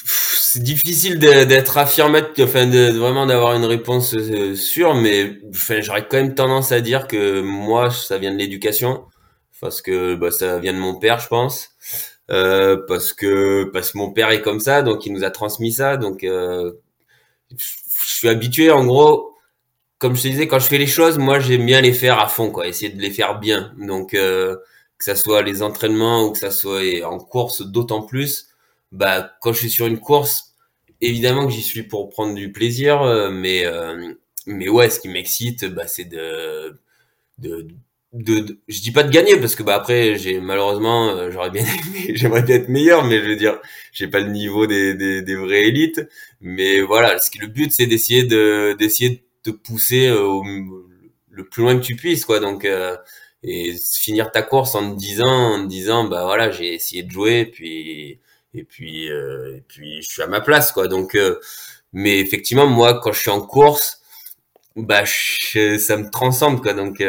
C'est 0.05 0.63
difficile 0.63 1.19
d'être 1.19 1.79
affirmatif, 1.79 2.45
enfin 2.45 2.67
de, 2.67 2.97
vraiment 2.97 3.27
d'avoir 3.27 3.55
une 3.55 3.65
réponse 3.65 4.15
euh, 4.15 4.55
sûre, 4.55 4.95
mais 4.95 5.41
enfin, 5.51 5.81
j'aurais 5.81 6.07
quand 6.07 6.17
même 6.17 6.35
tendance 6.35 6.73
à 6.73 6.81
dire 6.81 7.09
que 7.09 7.41
moi, 7.41 7.91
ça 7.91 8.19
vient 8.19 8.33
de 8.33 8.39
l'éducation, 8.39 9.05
parce 9.61 9.83
que 9.83 10.15
bah, 10.15 10.31
ça 10.31 10.59
vient 10.59 10.75
de 10.75 10.79
mon 10.79 10.99
père, 10.99 11.19
je 11.19 11.29
pense. 11.29 11.71
Euh, 12.31 12.79
parce 12.89 13.13
que 13.13 13.65
parce 13.73 13.93
que 13.93 13.99
mon 13.99 14.13
père 14.13 14.31
est 14.31 14.41
comme 14.43 14.61
ça, 14.61 14.83
donc 14.83 15.05
il 15.07 15.13
nous 15.13 15.25
a 15.25 15.31
transmis 15.31 15.73
ça. 15.73 15.97
Donc 15.97 16.25
euh, 16.25 16.73
je 17.57 18.15
suis 18.15 18.29
habitué, 18.29 18.71
en 18.71 18.85
gros, 18.87 19.35
comme 19.99 20.17
je 20.17 20.23
te 20.23 20.29
disais, 20.29 20.49
quand 20.49 20.59
je 20.59 20.67
fais 20.67 20.79
les 20.79 20.87
choses, 20.87 21.19
moi 21.19 21.39
j'aime 21.41 21.67
bien 21.67 21.81
les 21.81 21.93
faire 21.93 22.19
à 22.21 22.29
fond, 22.29 22.51
quoi, 22.51 22.67
essayer 22.69 22.93
de 22.93 23.01
les 23.01 23.11
faire 23.11 23.39
bien. 23.41 23.75
Donc 23.79 24.15
euh, 24.15 24.57
que 24.99 25.05
ça 25.05 25.17
soit 25.17 25.43
les 25.43 25.63
entraînements 25.63 26.25
ou 26.27 26.33
que 26.33 26.39
ça 26.39 26.51
soit 26.51 27.05
en 27.05 27.19
course, 27.19 27.63
d'autant 27.63 28.03
plus. 28.03 28.49
Bah 28.93 29.33
quand 29.43 29.53
je 29.53 29.59
suis 29.61 29.71
sur 29.71 29.87
une 29.87 30.01
course, 30.01 30.55
évidemment 31.01 31.47
que 31.47 31.53
j'y 31.53 31.63
suis 31.63 31.85
pour 31.85 32.09
prendre 32.11 32.35
du 32.35 32.53
plaisir, 32.53 33.03
mais 33.33 33.65
mais 34.47 34.69
ouais, 34.69 34.91
ce 34.91 35.01
qui 35.01 35.09
m'excite, 35.09 35.65
bah 35.67 35.87
c'est 35.89 36.05
de 36.05 36.79
de, 37.39 37.69
je 38.17 38.81
dis 38.81 38.93
pas 38.93 39.03
de 39.03 39.11
gagner 39.11 39.37
parce 39.39 39.57
que 39.57 39.63
bah 39.65 39.75
après 39.75 40.17
j'ai 40.17 40.39
malheureusement 40.41 41.11
euh, 41.11 41.31
j'aurais 41.33 41.51
bien 41.51 41.65
aimé 41.97 42.13
j'aimerais 42.15 42.43
bien 42.43 42.57
être 42.57 42.69
meilleur 42.69 43.05
mais 43.05 43.21
je 43.21 43.27
veux 43.29 43.37
dire 43.37 43.59
j'ai 43.93 44.07
pas 44.09 44.21
le 44.21 44.31
niveau 44.31 44.67
des, 44.67 44.95
des, 44.95 45.23
des 45.23 45.35
vraies 45.37 45.65
élites. 45.67 46.01
Mais 46.41 46.81
voilà 46.81 47.19
ce 47.19 47.31
qui 47.31 47.39
le 47.39 47.49
but 47.49 47.73
c'est 47.73 47.87
d'essayer 47.87 48.23
de 48.25 48.77
d'essayer 48.79 49.11
de 49.45 49.51
te 49.53 49.57
pousser 49.57 50.07
euh, 50.09 50.23
au, 50.23 50.45
le 51.31 51.45
plus 51.49 51.63
loin 51.63 51.77
que 51.77 51.83
tu 51.85 51.97
puisses 51.97 52.25
quoi. 52.25 52.39
Donc 52.41 52.65
euh, 52.65 52.97
et 53.43 53.75
finir 53.77 54.31
ta 54.33 54.43
course 54.43 54.75
en 54.75 54.95
te 54.95 54.99
disant 54.99 55.27
en 55.57 55.63
te 55.65 55.69
disant 55.69 56.05
bah 56.05 56.25
voilà 56.25 56.51
j'ai 56.51 56.75
essayé 56.75 57.03
de 57.03 57.11
jouer 57.11 57.47
puis 57.47 58.21
et 58.55 58.65
puis 58.65 59.07
et 59.09 59.63
puis 59.69 60.03
je 60.03 60.09
suis 60.09 60.23
à 60.23 60.27
ma 60.29 60.41
place 60.41 60.71
quoi. 60.73 60.87
Donc 60.89 61.17
mais 61.93 62.21
effectivement 62.21 62.67
moi 62.67 63.01
quand 63.01 63.13
je 63.13 63.21
suis 63.21 63.31
en 63.31 63.41
course 63.41 64.01
bah 64.77 65.05
ça 65.07 65.97
me 65.97 66.11
transcende 66.11 66.63
quoi. 66.63 66.75
Donc 66.75 67.03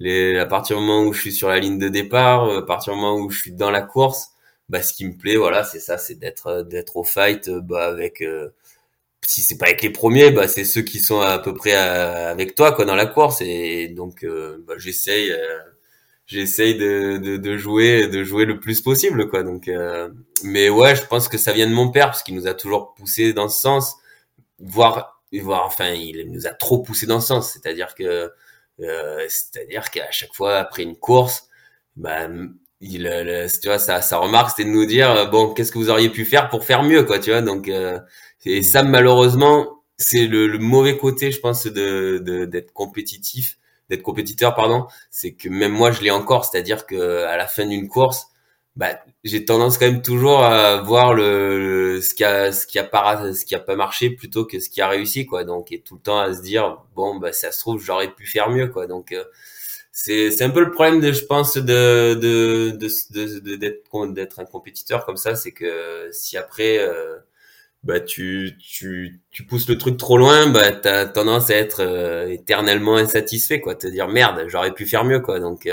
les, 0.00 0.38
à 0.38 0.46
partir 0.46 0.76
du 0.78 0.82
moment 0.82 1.04
où 1.06 1.12
je 1.12 1.20
suis 1.20 1.32
sur 1.32 1.48
la 1.48 1.58
ligne 1.60 1.78
de 1.78 1.88
départ, 1.88 2.44
euh, 2.46 2.58
à 2.60 2.62
partir 2.62 2.94
du 2.94 3.00
moment 3.00 3.16
où 3.16 3.30
je 3.30 3.38
suis 3.38 3.52
dans 3.52 3.70
la 3.70 3.82
course, 3.82 4.30
bah 4.68 4.82
ce 4.82 4.94
qui 4.94 5.04
me 5.06 5.16
plaît, 5.16 5.36
voilà, 5.36 5.62
c'est 5.64 5.80
ça, 5.80 5.98
c'est 5.98 6.14
d'être 6.16 6.46
euh, 6.48 6.62
d'être 6.64 6.96
au 6.96 7.04
fight, 7.04 7.48
euh, 7.48 7.60
bah 7.60 7.86
avec 7.86 8.24
si 9.26 9.42
c'est 9.42 9.58
pas 9.58 9.66
avec 9.66 9.82
les 9.82 9.90
premiers, 9.90 10.30
bah 10.30 10.48
c'est 10.48 10.64
ceux 10.64 10.82
qui 10.82 11.00
sont 11.00 11.20
à 11.20 11.38
peu 11.38 11.54
près 11.54 11.74
avec 11.74 12.54
toi 12.54 12.72
quoi 12.72 12.84
dans 12.84 12.96
la 12.96 13.06
course. 13.06 13.42
Et 13.42 13.88
donc 13.88 14.24
bah, 14.66 14.74
j'essaye 14.78 15.32
j'essaye 16.26 16.76
de, 16.76 17.18
de, 17.18 17.36
de, 17.36 17.56
jouer 17.56 18.08
de 18.08 18.24
jouer 18.24 18.44
le 18.44 18.60
plus 18.60 18.80
possible 18.80 19.28
quoi. 19.28 19.42
Donc 19.44 19.70
mais 20.44 20.68
ouais 20.70 20.96
je 20.96 21.04
pense 21.06 21.28
que 21.28 21.38
ça 21.38 21.52
vient 21.52 21.68
de 21.68 21.74
mon 21.74 21.90
père 21.90 22.06
parce 22.06 22.22
qu'il 22.22 22.34
nous 22.34 22.46
a 22.48 22.54
toujours 22.54 22.94
poussé 22.94 23.32
dans 23.32 23.48
ce 23.48 23.60
sens. 23.60 23.96
Voire 24.58 25.22
voire 25.32 25.64
enfin 25.66 25.90
il 25.92 26.30
nous 26.32 26.46
a 26.46 26.50
trop 26.50 26.80
poussé 26.80 27.06
dans 27.06 27.20
ce 27.20 27.28
sens. 27.28 27.52
C'est-à-dire 27.52 27.94
que 27.94 28.32
euh, 28.82 29.26
c'est-à-dire 29.28 29.90
qu'à 29.90 30.10
chaque 30.10 30.34
fois 30.34 30.56
après 30.58 30.82
une 30.82 30.96
course, 30.96 31.48
bah, 31.96 32.28
il, 32.80 33.02
tu 33.62 33.68
vois, 33.68 33.78
sa, 33.78 34.00
sa 34.02 34.18
remarque 34.18 34.50
c'était 34.50 34.68
de 34.68 34.74
nous 34.74 34.86
dire 34.86 35.10
euh, 35.10 35.26
bon, 35.26 35.52
qu'est-ce 35.52 35.72
que 35.72 35.78
vous 35.78 35.90
auriez 35.90 36.10
pu 36.10 36.24
faire 36.24 36.48
pour 36.48 36.64
faire 36.64 36.82
mieux, 36.82 37.04
quoi, 37.04 37.18
tu 37.18 37.30
vois. 37.30 37.42
Donc, 37.42 37.68
euh, 37.68 37.98
et 38.44 38.62
ça 38.62 38.82
malheureusement, 38.82 39.82
c'est 39.98 40.26
le, 40.26 40.46
le, 40.46 40.58
mauvais 40.58 40.96
côté, 40.96 41.30
je 41.30 41.40
pense, 41.40 41.66
de 41.66 42.18
d'être 42.46 42.72
compétitif, 42.72 43.58
d'être 43.90 44.02
compétiteur, 44.02 44.54
pardon. 44.54 44.86
C'est 45.10 45.34
que 45.34 45.48
même 45.48 45.72
moi, 45.72 45.90
je 45.92 46.02
l'ai 46.02 46.10
encore, 46.10 46.44
c'est-à-dire 46.46 46.86
que 46.86 47.24
à 47.24 47.36
la 47.36 47.46
fin 47.46 47.66
d'une 47.66 47.88
course, 47.88 48.29
bah, 48.80 48.98
j'ai 49.24 49.44
tendance 49.44 49.76
quand 49.76 49.84
même 49.84 50.00
toujours 50.00 50.42
à 50.42 50.80
voir 50.80 51.12
le, 51.12 52.00
ce 52.00 52.14
qui 52.14 52.24
a 52.24 52.50
ce 52.50 52.66
qui 52.66 52.78
a 52.78 52.84
pas 52.84 53.34
ce 53.34 53.44
qui 53.44 53.54
a 53.54 53.60
pas 53.60 53.76
marché 53.76 54.08
plutôt 54.08 54.46
que 54.46 54.58
ce 54.58 54.70
qui 54.70 54.80
a 54.80 54.88
réussi 54.88 55.26
quoi. 55.26 55.44
Donc 55.44 55.70
et 55.70 55.82
tout 55.82 55.96
le 55.96 56.00
temps 56.00 56.18
à 56.18 56.32
se 56.34 56.40
dire 56.40 56.78
bon 56.96 57.16
bah 57.18 57.34
ça 57.34 57.52
se 57.52 57.60
trouve 57.60 57.82
j'aurais 57.84 58.10
pu 58.10 58.26
faire 58.26 58.48
mieux 58.48 58.68
quoi. 58.68 58.86
Donc 58.86 59.12
euh, 59.12 59.22
c'est 59.92 60.30
c'est 60.30 60.44
un 60.44 60.50
peu 60.50 60.60
le 60.64 60.70
problème 60.70 61.00
de 61.02 61.12
je 61.12 61.26
pense 61.26 61.58
de 61.58 62.14
de 62.14 62.70
de 62.70 63.56
d'être 63.56 64.06
d'être 64.14 64.40
un 64.40 64.46
compétiteur 64.46 65.04
comme 65.04 65.18
ça 65.18 65.36
c'est 65.36 65.52
que 65.52 66.08
si 66.12 66.38
après 66.38 66.78
euh, 66.78 67.18
bah 67.84 68.00
tu 68.00 68.56
tu 68.58 69.20
tu 69.30 69.44
pousses 69.44 69.68
le 69.68 69.76
truc 69.76 69.98
trop 69.98 70.16
loin 70.16 70.46
bah 70.48 70.72
t'as 70.72 71.04
tendance 71.06 71.50
à 71.50 71.56
être 71.56 71.82
euh, 71.82 72.28
éternellement 72.30 72.96
insatisfait 72.96 73.60
quoi. 73.60 73.74
Te 73.74 73.86
dire 73.88 74.08
merde 74.08 74.44
j'aurais 74.48 74.72
pu 74.72 74.86
faire 74.86 75.04
mieux 75.04 75.20
quoi. 75.20 75.38
Donc 75.38 75.68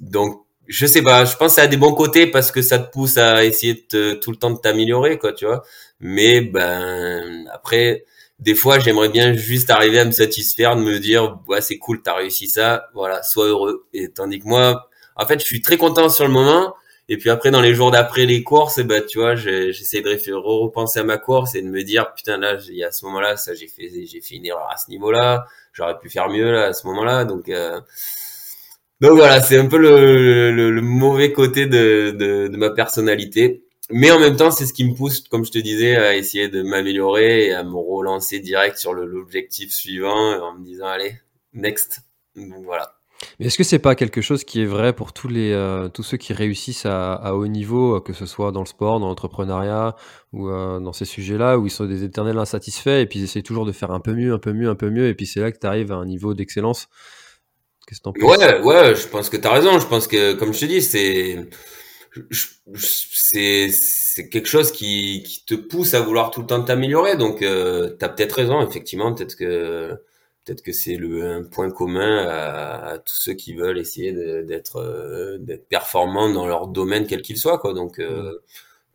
donc 0.00 0.47
je 0.68 0.86
sais 0.86 1.02
pas, 1.02 1.24
je 1.24 1.34
pense 1.36 1.52
que 1.52 1.56
ça 1.56 1.62
a 1.62 1.66
des 1.66 1.78
bons 1.78 1.94
côtés 1.94 2.26
parce 2.26 2.52
que 2.52 2.62
ça 2.62 2.78
te 2.78 2.92
pousse 2.92 3.16
à 3.16 3.44
essayer 3.44 3.86
de 3.92 4.14
tout 4.14 4.30
le 4.30 4.36
temps 4.36 4.50
de 4.50 4.58
t'améliorer, 4.58 5.18
quoi, 5.18 5.32
tu 5.32 5.46
vois. 5.46 5.64
Mais 6.00 6.42
ben 6.42 7.48
après, 7.52 8.04
des 8.38 8.54
fois, 8.54 8.78
j'aimerais 8.78 9.08
bien 9.08 9.32
juste 9.32 9.70
arriver 9.70 10.00
à 10.00 10.04
me 10.04 10.12
satisfaire, 10.12 10.76
de 10.76 10.82
me 10.82 10.98
dire, 10.98 11.38
ouais, 11.48 11.60
c'est 11.62 11.78
cool, 11.78 12.02
t'as 12.02 12.14
réussi 12.14 12.48
ça, 12.48 12.88
voilà, 12.94 13.22
sois 13.22 13.46
heureux. 13.46 13.86
Et 13.94 14.10
tandis 14.10 14.38
que 14.40 14.46
moi, 14.46 14.88
en 15.16 15.26
fait, 15.26 15.40
je 15.40 15.44
suis 15.46 15.62
très 15.62 15.78
content 15.78 16.08
sur 16.10 16.26
le 16.26 16.32
moment. 16.32 16.74
Et 17.10 17.16
puis 17.16 17.30
après, 17.30 17.50
dans 17.50 17.62
les 17.62 17.74
jours 17.74 17.90
d'après 17.90 18.26
les 18.26 18.42
courses, 18.44 18.80
ben, 18.80 19.02
tu 19.04 19.18
vois, 19.18 19.34
j'essaie 19.34 20.02
de 20.02 20.34
repenser 20.34 21.00
à 21.00 21.04
ma 21.04 21.16
course 21.16 21.54
et 21.54 21.62
de 21.62 21.68
me 21.68 21.82
dire, 21.82 22.12
putain, 22.14 22.36
là, 22.36 22.58
il 22.68 22.76
y 22.76 22.84
a 22.84 22.92
ce 22.92 23.06
moment-là, 23.06 23.36
ça, 23.38 23.54
j'ai 23.54 23.66
fait, 23.68 23.90
j'ai 24.04 24.20
fait 24.20 24.34
une 24.36 24.44
erreur 24.44 24.68
à 24.70 24.76
ce 24.76 24.90
niveau-là. 24.90 25.46
J'aurais 25.72 25.98
pu 25.98 26.10
faire 26.10 26.28
mieux 26.28 26.52
là 26.52 26.66
à 26.66 26.72
ce 26.74 26.86
moment-là. 26.86 27.24
Donc, 27.24 27.48
euh, 27.48 27.80
donc 29.00 29.16
voilà, 29.16 29.40
c'est 29.40 29.58
un 29.58 29.66
peu 29.66 29.78
le, 29.78 30.50
le, 30.50 30.82
mauvais 30.82 31.32
côté 31.32 31.66
de, 31.66 32.10
de, 32.10 32.48
de, 32.48 32.56
ma 32.56 32.70
personnalité. 32.70 33.64
Mais 33.90 34.10
en 34.10 34.18
même 34.18 34.36
temps, 34.36 34.50
c'est 34.50 34.66
ce 34.66 34.72
qui 34.72 34.84
me 34.84 34.94
pousse, 34.94 35.20
comme 35.20 35.44
je 35.44 35.52
te 35.52 35.58
disais, 35.58 35.96
à 35.96 36.16
essayer 36.16 36.48
de 36.48 36.62
m'améliorer 36.62 37.46
et 37.46 37.54
à 37.54 37.62
me 37.62 37.76
relancer 37.76 38.40
direct 38.40 38.76
sur 38.76 38.92
l'objectif 38.92 39.72
suivant 39.72 40.40
en 40.42 40.58
me 40.58 40.64
disant, 40.64 40.86
allez, 40.86 41.14
next. 41.54 42.00
Donc 42.36 42.64
voilà. 42.64 42.98
Mais 43.38 43.46
est-ce 43.46 43.58
que 43.58 43.64
c'est 43.64 43.78
pas 43.78 43.94
quelque 43.94 44.20
chose 44.20 44.44
qui 44.44 44.60
est 44.62 44.66
vrai 44.66 44.92
pour 44.92 45.12
tous 45.12 45.28
les 45.28 45.52
euh, 45.52 45.88
tous 45.88 46.02
ceux 46.02 46.16
qui 46.16 46.32
réussissent 46.32 46.86
à, 46.86 47.14
à, 47.14 47.32
haut 47.32 47.48
niveau, 47.48 47.96
euh, 47.96 48.00
que 48.00 48.12
ce 48.12 48.26
soit 48.26 48.52
dans 48.52 48.60
le 48.60 48.66
sport, 48.66 49.00
dans 49.00 49.08
l'entrepreneuriat 49.08 49.96
ou 50.32 50.48
euh, 50.48 50.78
dans 50.78 50.92
ces 50.92 51.04
sujets-là, 51.04 51.58
où 51.58 51.66
ils 51.66 51.70
sont 51.70 51.86
des 51.86 52.04
éternels 52.04 52.38
insatisfaits 52.38 53.00
et 53.00 53.06
puis 53.06 53.18
ils 53.18 53.24
essayent 53.24 53.42
toujours 53.42 53.66
de 53.66 53.72
faire 53.72 53.90
un 53.90 54.00
peu 54.00 54.14
mieux, 54.14 54.32
un 54.32 54.38
peu 54.38 54.52
mieux, 54.52 54.68
un 54.68 54.76
peu 54.76 54.90
mieux, 54.90 55.08
et 55.08 55.14
puis 55.14 55.26
c'est 55.26 55.40
là 55.40 55.50
que 55.50 55.58
tu 55.58 55.66
arrives 55.66 55.90
à 55.90 55.96
un 55.96 56.06
niveau 56.06 56.34
d'excellence 56.34 56.88
Ouais, 58.20 58.60
ouais, 58.60 58.94
je 58.94 59.06
pense 59.08 59.30
que 59.30 59.36
tu 59.36 59.46
as 59.46 59.52
raison. 59.52 59.78
Je 59.78 59.86
pense 59.86 60.06
que, 60.06 60.34
comme 60.34 60.52
je 60.52 60.60
te 60.60 60.64
dis, 60.66 60.82
c'est 60.82 61.48
c'est 62.74 63.70
c'est 63.70 64.28
quelque 64.28 64.48
chose 64.48 64.72
qui, 64.72 65.22
qui 65.24 65.44
te 65.44 65.54
pousse 65.54 65.94
à 65.94 66.00
vouloir 66.00 66.30
tout 66.30 66.40
le 66.40 66.46
temps 66.46 66.62
t'améliorer. 66.62 67.16
Donc, 67.16 67.42
euh, 67.42 67.96
tu 67.98 68.04
as 68.04 68.08
peut-être 68.08 68.32
raison, 68.32 68.66
effectivement. 68.66 69.14
Peut-être 69.14 69.36
que 69.36 69.92
peut-être 70.44 70.62
que 70.62 70.72
c'est 70.72 70.96
le 70.96 71.24
un 71.24 71.44
point 71.44 71.70
commun 71.70 72.26
à, 72.26 72.98
tous 72.98 73.14
ceux 73.14 73.34
qui 73.34 73.54
veulent 73.54 73.78
essayer 73.78 74.12
d'être 74.12 74.76
euh, 74.76 75.38
d'être 75.38 75.68
performants 75.68 76.30
dans 76.30 76.46
leur 76.46 76.68
domaine 76.68 77.06
quel 77.06 77.22
qu'il 77.22 77.36
soit. 77.38 77.58
Quoi. 77.58 77.74
Donc, 77.74 78.00
euh, 78.00 78.42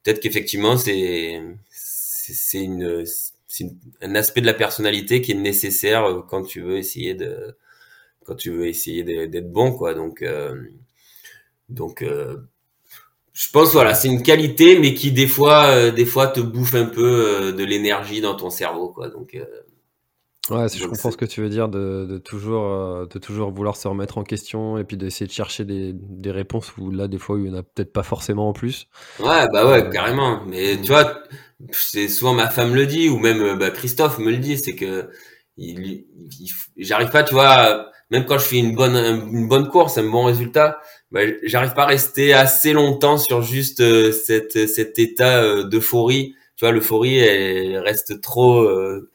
peut-être 0.03 0.19
qu'effectivement, 0.19 0.77
c'est 0.77 1.41
c'est 1.69 2.63
une 2.63 3.05
c'est 3.47 3.69
un 4.01 4.15
aspect 4.15 4.41
de 4.41 4.47
la 4.47 4.53
personnalité 4.53 5.21
qui 5.21 5.33
est 5.33 5.35
nécessaire 5.35 6.23
quand 6.29 6.43
tu 6.43 6.61
veux 6.61 6.77
essayer 6.77 7.13
de 7.13 7.55
quand 8.25 8.35
tu 8.35 8.51
veux 8.51 8.67
essayer 8.67 9.03
d'être 9.27 9.51
bon 9.51 9.71
quoi 9.73 9.93
donc 9.93 10.21
euh, 10.21 10.55
donc 11.69 12.01
euh, 12.01 12.37
je 13.33 13.49
pense 13.49 13.73
voilà, 13.73 13.95
c'est 13.95 14.07
une 14.07 14.21
qualité, 14.21 14.77
mais 14.79 14.93
qui 14.93 15.11
des 15.11 15.27
fois, 15.27 15.65
euh, 15.65 15.91
des 15.91 16.05
fois 16.05 16.27
te 16.27 16.39
bouffe 16.39 16.75
un 16.75 16.85
peu 16.85 17.01
euh, 17.01 17.51
de 17.51 17.63
l'énergie 17.63 18.21
dans 18.21 18.35
ton 18.35 18.51
cerveau, 18.51 18.89
quoi. 18.89 19.09
Donc 19.09 19.33
euh, 19.33 19.45
ouais, 20.51 20.69
je 20.69 20.85
comprends 20.85 21.09
ce 21.09 21.17
que 21.17 21.25
tu 21.25 21.41
veux 21.41 21.49
dire 21.49 21.67
de, 21.67 22.05
de 22.07 22.19
toujours, 22.19 23.07
de 23.07 23.19
toujours 23.19 23.49
vouloir 23.49 23.75
se 23.75 23.87
remettre 23.87 24.19
en 24.19 24.23
question 24.23 24.77
et 24.77 24.83
puis 24.83 24.97
d'essayer 24.97 25.25
de 25.25 25.31
chercher 25.31 25.65
des, 25.65 25.93
des 25.93 26.29
réponses 26.29 26.77
où 26.77 26.91
là, 26.91 27.07
des 27.07 27.17
fois, 27.17 27.39
il 27.39 27.47
y 27.47 27.49
en 27.49 27.55
a 27.55 27.63
peut-être 27.63 27.91
pas 27.91 28.03
forcément 28.03 28.49
en 28.49 28.53
plus. 28.53 28.87
Ouais, 29.19 29.47
bah 29.51 29.67
ouais, 29.67 29.89
carrément. 29.89 30.45
Mais 30.45 30.79
tu 30.79 30.89
vois, 30.89 31.23
c'est 31.71 32.09
souvent 32.09 32.35
ma 32.35 32.49
femme 32.49 32.75
le 32.75 32.85
dit 32.85 33.09
ou 33.09 33.17
même 33.17 33.57
bah, 33.57 33.71
Christophe 33.71 34.19
me 34.19 34.29
le 34.29 34.37
dit, 34.37 34.59
c'est 34.59 34.75
que 34.75 35.09
il, 35.57 36.05
j'arrive 36.77 37.09
pas, 37.09 37.23
tu 37.23 37.33
vois, 37.33 37.89
même 38.13 38.25
quand 38.25 38.37
je 38.37 38.45
fais 38.45 38.57
une 38.57 38.75
bonne, 38.75 38.95
une 38.95 39.47
bonne 39.47 39.67
course, 39.67 39.97
un 39.97 40.09
bon 40.09 40.23
résultat 40.25 40.79
bah, 41.13 41.21
j'arrive 41.43 41.73
pas 41.73 41.83
à 41.83 41.87
rester 41.87 42.33
assez 42.33 42.73
longtemps 42.73 43.19
sur 43.19 43.43
juste 43.43 43.81
euh, 43.81 44.11
cet 44.11 44.97
état 44.97 45.43
euh, 45.43 45.63
d'euphorie. 45.63 46.35
Tu 46.55 46.65
vois, 46.65 46.71
l'euphorie, 46.71 47.17
elle 47.19 47.77
reste 47.77 48.19
trop, 48.19 48.61
euh, 48.63 49.11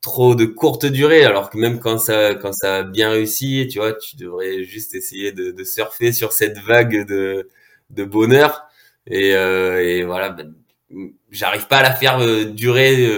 trop 0.00 0.34
de 0.34 0.44
courte 0.44 0.86
durée, 0.86 1.24
alors 1.24 1.50
que 1.50 1.56
même 1.58 1.78
quand 1.78 1.98
ça, 1.98 2.34
quand 2.34 2.52
ça 2.52 2.78
a 2.78 2.82
bien 2.82 3.10
réussi, 3.10 3.68
tu 3.70 3.78
vois, 3.78 3.92
tu 3.94 4.16
devrais 4.16 4.64
juste 4.64 4.94
essayer 4.96 5.30
de, 5.32 5.52
de 5.52 5.64
surfer 5.64 6.12
sur 6.12 6.32
cette 6.32 6.58
vague 6.58 7.06
de, 7.06 7.48
de 7.90 8.04
bonheur. 8.04 8.64
Et, 9.06 9.28
et 9.30 10.02
voilà, 10.04 10.30
bah, 10.30 10.44
j'arrive 11.30 11.68
pas 11.68 11.78
à 11.78 11.82
la 11.82 11.94
faire 11.94 12.18
durer 12.52 13.08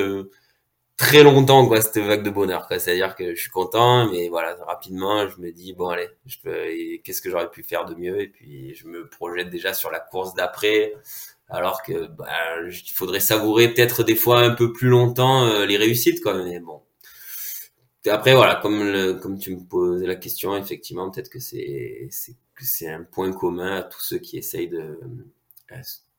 très 0.99 1.23
longtemps 1.23 1.67
quoi 1.67 1.81
cette 1.81 1.99
vague 1.99 2.25
de 2.25 2.31
bonheur 2.31 2.67
quoi. 2.67 2.79
C'est 2.79 2.91
à 2.91 2.95
dire 2.95 3.15
que 3.15 3.35
je 3.35 3.41
suis 3.41 3.51
content 3.51 4.11
mais 4.11 4.29
voilà 4.29 4.57
rapidement 4.67 5.27
je 5.29 5.41
me 5.41 5.53
dis 5.53 5.73
bon 5.73 5.89
allez 5.89 6.09
je 6.27 6.37
peux 6.43 6.99
qu'est-ce 7.05 7.23
que 7.23 7.31
j'aurais 7.31 7.51
pu 7.51 7.63
faire 7.63 7.87
de 7.87 7.95
mieux? 7.95 8.21
Et 8.21 8.29
puis 8.29 8.75
je 8.75 8.87
me 8.89 9.09
projette 9.09 9.49
déjà 9.49 9.73
sur 9.73 9.91
la 9.91 10.01
course 10.01 10.35
d'après 10.35 10.93
alors 11.49 11.83
que 11.83 12.09
bah, 12.09 12.27
il 12.67 12.93
faudrait 12.93 13.21
savourer 13.21 13.73
peut-être 13.73 14.03
des 14.03 14.17
fois 14.17 14.41
un 14.41 14.51
peu 14.51 14.73
plus 14.73 14.89
longtemps 14.89 15.47
euh, 15.47 15.65
les 15.65 15.79
réussites 15.79 16.21
quoi. 16.23 16.35
Mais 16.45 16.61
bon. 16.61 16.83
Après 18.07 18.35
voilà 18.35 18.57
comme 18.57 18.83
le, 18.83 19.15
comme 19.15 19.39
tu 19.39 19.55
me 19.55 19.65
posais 19.65 20.07
la 20.07 20.17
question 20.17 20.57
effectivement 20.57 21.11
peut-être 21.11 21.31
que 21.31 21.41
c'est 21.41 22.09
c'est 22.11 22.35
c'est 22.61 22.89
un 22.89 23.05
point 23.05 23.33
commun 23.33 23.77
à 23.77 23.83
tous 23.83 24.01
ceux 24.01 24.19
qui 24.19 24.37
essayent 24.37 24.69
de 24.69 24.99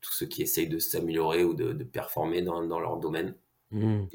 tous 0.00 0.12
ceux 0.14 0.26
qui 0.26 0.42
essayent 0.42 0.68
de 0.68 0.78
s'améliorer 0.78 1.44
ou 1.44 1.52
de, 1.52 1.74
de 1.74 1.84
performer 1.84 2.40
dans, 2.40 2.62
dans 2.64 2.80
leur 2.80 2.96
domaine 2.96 3.34
Mmh. 3.72 4.06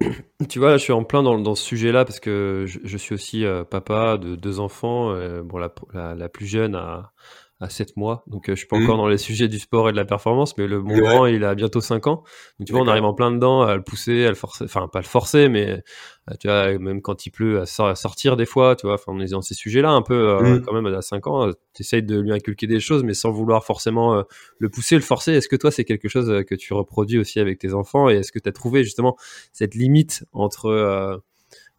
tu 0.48 0.58
vois, 0.58 0.70
là, 0.70 0.76
je 0.78 0.82
suis 0.82 0.92
en 0.92 1.04
plein 1.04 1.22
dans, 1.22 1.38
dans 1.38 1.54
ce 1.54 1.62
sujet-là 1.64 2.04
parce 2.04 2.18
que 2.20 2.64
je, 2.66 2.78
je 2.82 2.96
suis 2.96 3.14
aussi 3.14 3.44
euh, 3.44 3.64
papa 3.64 4.16
de 4.16 4.36
deux 4.36 4.58
enfants. 4.58 5.12
Euh, 5.12 5.42
bon, 5.42 5.58
la, 5.58 5.72
la, 5.92 6.14
la, 6.14 6.28
plus 6.28 6.46
jeune 6.46 6.74
a, 6.74 7.12
à 7.60 7.68
7 7.68 7.96
mois. 7.96 8.24
Donc, 8.26 8.48
euh, 8.48 8.52
je 8.54 8.60
suis 8.60 8.66
pas 8.66 8.76
encore 8.76 8.94
mmh. 8.94 8.98
dans 8.98 9.08
les 9.08 9.18
sujets 9.18 9.46
du 9.46 9.58
sport 9.58 9.90
et 9.90 9.92
de 9.92 9.96
la 9.96 10.06
performance, 10.06 10.56
mais 10.56 10.66
le 10.66 10.80
bon 10.80 10.96
grand, 10.96 11.26
il 11.26 11.44
a 11.44 11.54
bientôt 11.54 11.82
5 11.82 12.06
ans. 12.06 12.22
Donc, 12.58 12.66
tu 12.66 12.72
vois, 12.72 12.80
on 12.80 12.88
arrive 12.88 13.04
en 13.04 13.12
plein 13.12 13.30
dedans 13.30 13.60
à 13.60 13.76
le 13.76 13.82
pousser, 13.82 14.24
à 14.24 14.30
le 14.30 14.34
forcer, 14.34 14.64
enfin, 14.64 14.88
pas 14.88 15.00
le 15.00 15.06
forcer, 15.06 15.50
mais 15.50 15.82
euh, 16.30 16.34
tu 16.40 16.48
vois, 16.48 16.78
même 16.78 17.02
quand 17.02 17.26
il 17.26 17.30
pleut, 17.30 17.60
à, 17.60 17.66
sortir 17.66 18.38
des 18.38 18.46
fois, 18.46 18.76
tu 18.76 18.86
vois, 18.86 18.94
enfin, 18.94 19.12
on 19.14 19.20
est 19.20 19.32
dans 19.32 19.42
ces 19.42 19.54
sujets-là 19.54 19.90
un 19.90 20.00
peu, 20.00 20.30
euh, 20.30 20.40
mmh. 20.40 20.62
quand 20.62 20.72
même, 20.72 20.86
à 20.86 21.02
5 21.02 21.26
ans, 21.26 21.50
tu 21.74 21.82
essayes 21.82 22.02
de 22.02 22.18
lui 22.18 22.32
inculquer 22.32 22.66
des 22.66 22.80
choses, 22.80 23.04
mais 23.04 23.14
sans 23.14 23.30
vouloir 23.30 23.62
forcément 23.64 24.24
le 24.58 24.68
pousser, 24.70 24.94
le 24.94 25.02
forcer. 25.02 25.32
Est-ce 25.32 25.48
que 25.48 25.56
toi, 25.56 25.70
c'est 25.70 25.84
quelque 25.84 26.08
chose 26.08 26.44
que 26.46 26.54
tu 26.54 26.72
reproduis 26.72 27.18
aussi 27.18 27.40
avec 27.40 27.58
tes 27.58 27.74
enfants 27.74 28.08
et 28.08 28.14
est-ce 28.14 28.32
que 28.32 28.38
tu 28.38 28.48
as 28.48 28.52
trouvé 28.52 28.84
justement 28.84 29.16
cette 29.52 29.74
limite 29.74 30.24
entre 30.32 31.22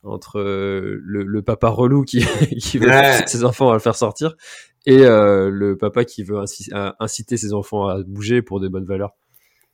entre 0.03 0.39
le, 0.39 1.23
le, 1.23 1.41
papa 1.43 1.69
relou 1.69 2.03
qui, 2.03 2.25
qui 2.59 2.79
veut 2.79 2.89
ses 3.27 3.43
enfants 3.43 3.69
à 3.69 3.73
le 3.73 3.79
faire 3.79 3.95
sortir 3.95 4.35
et 4.85 4.99
euh, 4.99 5.49
le 5.49 5.77
papa 5.77 6.05
qui 6.05 6.23
veut 6.23 6.37
inciter 6.99 7.37
ses 7.37 7.53
enfants 7.53 7.87
à 7.87 8.01
bouger 8.03 8.41
pour 8.41 8.59
des 8.59 8.69
bonnes 8.69 8.85
valeurs 8.85 9.15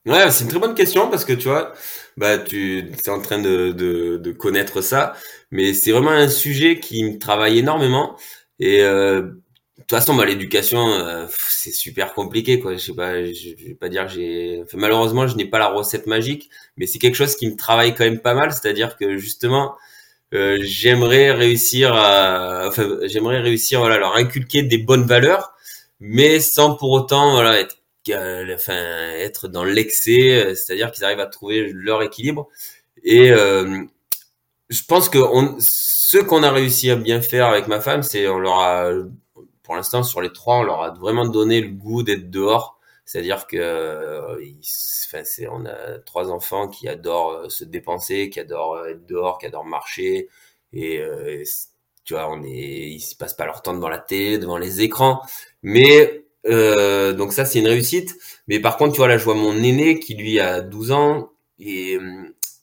Ouais, 0.05 0.31
c'est 0.31 0.45
une 0.45 0.49
très 0.49 0.59
bonne 0.59 0.75
question 0.75 1.09
parce 1.09 1.25
que 1.25 1.33
tu 1.33 1.49
vois, 1.49 1.73
bah 2.15 2.37
tu 2.37 2.79
es 2.79 3.09
en 3.09 3.21
train 3.21 3.39
de, 3.39 3.71
de, 3.71 4.15
de 4.17 4.31
connaître 4.31 4.81
ça, 4.81 5.13
mais 5.51 5.73
c'est 5.73 5.91
vraiment 5.91 6.11
un 6.11 6.29
sujet 6.29 6.79
qui 6.79 7.03
me 7.03 7.19
travaille 7.19 7.57
énormément 7.57 8.15
et 8.59 8.83
euh, 8.83 9.21
de 9.77 9.81
toute 9.83 9.91
façon, 9.91 10.15
bah, 10.15 10.25
l'éducation, 10.25 10.87
euh, 10.89 11.27
c'est 11.49 11.71
super 11.71 12.13
compliqué, 12.13 12.59
quoi. 12.59 12.73
Je 12.73 12.79
sais 12.79 12.93
pas, 12.93 13.23
je, 13.23 13.55
vais 13.63 13.75
pas 13.75 13.89
dire 13.89 14.07
j'ai. 14.07 14.61
Enfin, 14.63 14.77
malheureusement, 14.77 15.27
je 15.27 15.35
n'ai 15.35 15.45
pas 15.45 15.59
la 15.59 15.67
recette 15.67 16.07
magique, 16.07 16.49
mais 16.77 16.87
c'est 16.87 16.99
quelque 16.99 17.15
chose 17.15 17.35
qui 17.35 17.47
me 17.47 17.55
travaille 17.55 17.93
quand 17.93 18.03
même 18.03 18.19
pas 18.19 18.33
mal. 18.33 18.51
C'est-à-dire 18.51 18.97
que 18.97 19.17
justement, 19.17 19.75
euh, 20.33 20.57
j'aimerais 20.61 21.31
réussir 21.31 21.93
à, 21.93 22.67
enfin, 22.67 22.97
j'aimerais 23.03 23.39
réussir, 23.39 23.79
voilà, 23.79 23.97
leur 23.97 24.15
inculquer 24.15 24.63
des 24.63 24.77
bonnes 24.77 25.05
valeurs, 25.05 25.53
mais 25.99 26.39
sans 26.39 26.75
pour 26.75 26.91
autant, 26.91 27.31
voilà, 27.33 27.59
être, 27.59 27.77
euh, 28.09 28.55
enfin, 28.55 28.73
être 29.17 29.47
dans 29.47 29.63
l'excès, 29.63 30.45
euh, 30.45 30.55
c'est-à-dire 30.55 30.91
qu'ils 30.91 31.05
arrivent 31.05 31.19
à 31.19 31.27
trouver 31.27 31.71
leur 31.73 32.01
équilibre. 32.03 32.47
Et 33.03 33.31
euh, 33.31 33.83
je 34.69 34.83
pense 34.87 35.09
que 35.09 35.17
on, 35.19 35.57
ce 35.59 36.17
qu'on 36.17 36.43
a 36.43 36.51
réussi 36.51 36.89
à 36.91 36.95
bien 36.95 37.21
faire 37.21 37.47
avec 37.47 37.67
ma 37.67 37.79
femme, 37.81 38.03
c'est 38.03 38.27
on 38.27 38.39
leur 38.39 38.59
a, 38.59 38.91
pour 39.63 39.75
l'instant, 39.75 40.03
sur 40.03 40.21
les 40.21 40.31
trois, 40.33 40.57
on 40.57 40.63
leur 40.63 40.83
a 40.83 40.91
vraiment 40.91 41.25
donné 41.27 41.61
le 41.61 41.69
goût 41.69 42.03
d'être 42.03 42.29
dehors 42.29 42.76
c'est-à-dire 43.07 43.47
que 43.47 43.55
euh, 43.55 44.35
enfin, 45.07 45.23
c'est, 45.23 45.47
on 45.47 45.65
a 45.65 45.97
trois 45.99 46.29
enfants 46.29 46.67
qui 46.67 46.89
adorent 46.89 47.31
euh, 47.31 47.49
se 47.49 47.63
dépenser, 47.63 48.29
qui 48.29 48.41
adorent 48.41 48.75
euh, 48.75 48.89
être 48.89 49.05
dehors, 49.05 49.37
qui 49.37 49.45
adorent 49.45 49.63
marcher. 49.63 50.27
Et 50.73 51.01
tu 52.03 52.13
vois, 52.13 52.29
on 52.29 52.43
est, 52.43 52.49
ils 52.49 52.99
se 52.99 53.15
passent 53.15 53.33
pas 53.33 53.45
leur 53.45 53.61
temps 53.61 53.73
devant 53.73 53.87
la 53.87 53.97
télé, 53.97 54.37
devant 54.37 54.57
les 54.57 54.81
écrans. 54.81 55.21
Mais 55.63 56.25
donc 56.43 57.31
ça, 57.31 57.45
c'est 57.45 57.59
une 57.59 57.67
réussite. 57.67 58.15
Mais 58.47 58.59
par 58.59 58.75
contre, 58.77 58.91
tu 58.93 58.97
vois, 58.97 59.07
là, 59.07 59.17
je 59.17 59.23
vois 59.23 59.35
mon 59.35 59.55
aîné 59.63 59.99
qui 59.99 60.15
lui 60.15 60.39
a 60.41 60.61
12 60.61 60.91
ans 60.91 61.31
et 61.59 61.97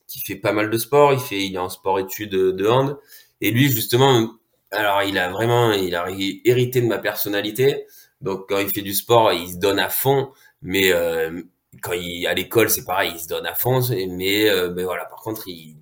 qui 0.07 0.21
fait 0.21 0.37
pas 0.37 0.53
mal 0.53 0.69
de 0.71 0.79
sport. 0.79 1.15
Il 1.15 1.21
fait, 1.21 1.43
il 1.43 1.55
est 1.55 1.59
en 1.59 1.71
sport-études 1.71 2.31
de 2.31 2.67
hand. 2.69 2.99
Et 3.41 3.51
lui, 3.51 3.71
justement, 3.71 4.35
alors 4.71 5.03
il 5.03 5.17
a 5.19 5.31
vraiment, 5.31 5.73
il 5.73 5.95
a 5.95 6.07
hérité 6.45 6.83
de 6.83 6.87
ma 6.87 6.99
personnalité. 6.99 7.87
Donc 8.25 8.49
quand 8.49 8.59
il 8.59 8.69
fait 8.71 8.83
du 8.83 8.95
sport, 8.95 9.33
il 9.33 9.49
se 9.53 9.57
donne 9.59 9.79
à 9.79 9.89
fond, 9.91 10.31
mais 10.63 10.93
euh, 10.93 11.43
quand 11.83 11.93
il 11.93 12.27
à 12.27 12.35
l'école, 12.35 12.71
c'est 12.71 12.85
pareil, 12.85 13.13
il 13.15 13.21
se 13.21 13.29
donne 13.29 13.47
à 13.47 13.55
fond. 13.55 13.81
Mais, 14.09 14.49
euh, 14.49 14.71
mais 14.75 14.85
voilà, 14.85 15.05
par 15.07 15.21
contre, 15.21 15.49
il, 15.49 15.77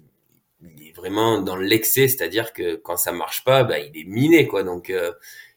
il 0.62 0.88
est 0.88 0.92
vraiment 0.96 1.40
dans 1.40 1.56
l'excès, 1.56 2.08
c'est-à-dire 2.08 2.52
que 2.52 2.76
quand 2.76 2.96
ça 2.96 3.12
marche 3.12 3.44
pas, 3.44 3.64
bah, 3.64 3.78
il 3.78 3.96
est 3.98 4.04
miné, 4.04 4.46
quoi. 4.46 4.62
Donc 4.64 4.90
euh, 4.90 5.12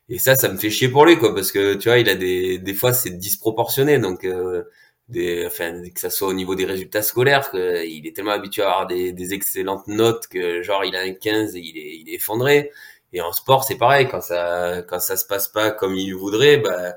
et 0.10 0.20
ça, 0.20 0.36
ça 0.36 0.50
me 0.50 0.58
fait 0.58 0.70
chier 0.70 0.90
pour 0.90 1.06
lui, 1.06 1.18
quoi, 1.18 1.34
parce 1.34 1.52
que 1.52 1.74
tu 1.76 1.90
vois, 1.90 1.98
il 2.00 2.10
a 2.10 2.16
des 2.16 2.60
des 2.60 2.74
fois 2.76 2.94
c'est 2.94 3.12
disproportionné, 3.18 3.98
donc 4.00 4.24
euh, 4.26 4.64
des, 5.10 5.46
enfin, 5.46 5.82
que 5.94 6.00
ça 6.00 6.10
soit 6.10 6.28
au 6.28 6.34
niveau 6.34 6.56
des 6.56 6.66
résultats 6.66 7.02
scolaires, 7.04 7.52
que 7.52 7.86
il 7.88 8.08
est 8.08 8.16
tellement 8.16 8.32
habitué 8.32 8.64
à 8.64 8.72
avoir 8.72 8.88
des, 8.88 9.14
des 9.14 9.34
excellentes 9.34 9.88
notes 9.88 10.28
que 10.28 10.62
genre 10.64 10.84
il 10.86 10.96
a 10.96 11.02
un 11.02 11.14
15 11.14 11.56
et 11.56 11.60
il 11.60 11.78
est, 11.78 11.98
il 12.02 12.10
est 12.10 12.16
effondré. 12.16 12.72
Et 13.14 13.22
en 13.22 13.32
sport, 13.32 13.64
c'est 13.64 13.78
pareil. 13.78 14.08
Quand 14.10 14.22
ça, 14.22 14.82
quand 14.88 15.00
ça 15.00 15.18
se 15.18 15.26
passe 15.26 15.48
pas 15.48 15.72
comme 15.72 15.96
il 15.96 16.14
voudrait, 16.14 16.58
bah, 16.58 16.96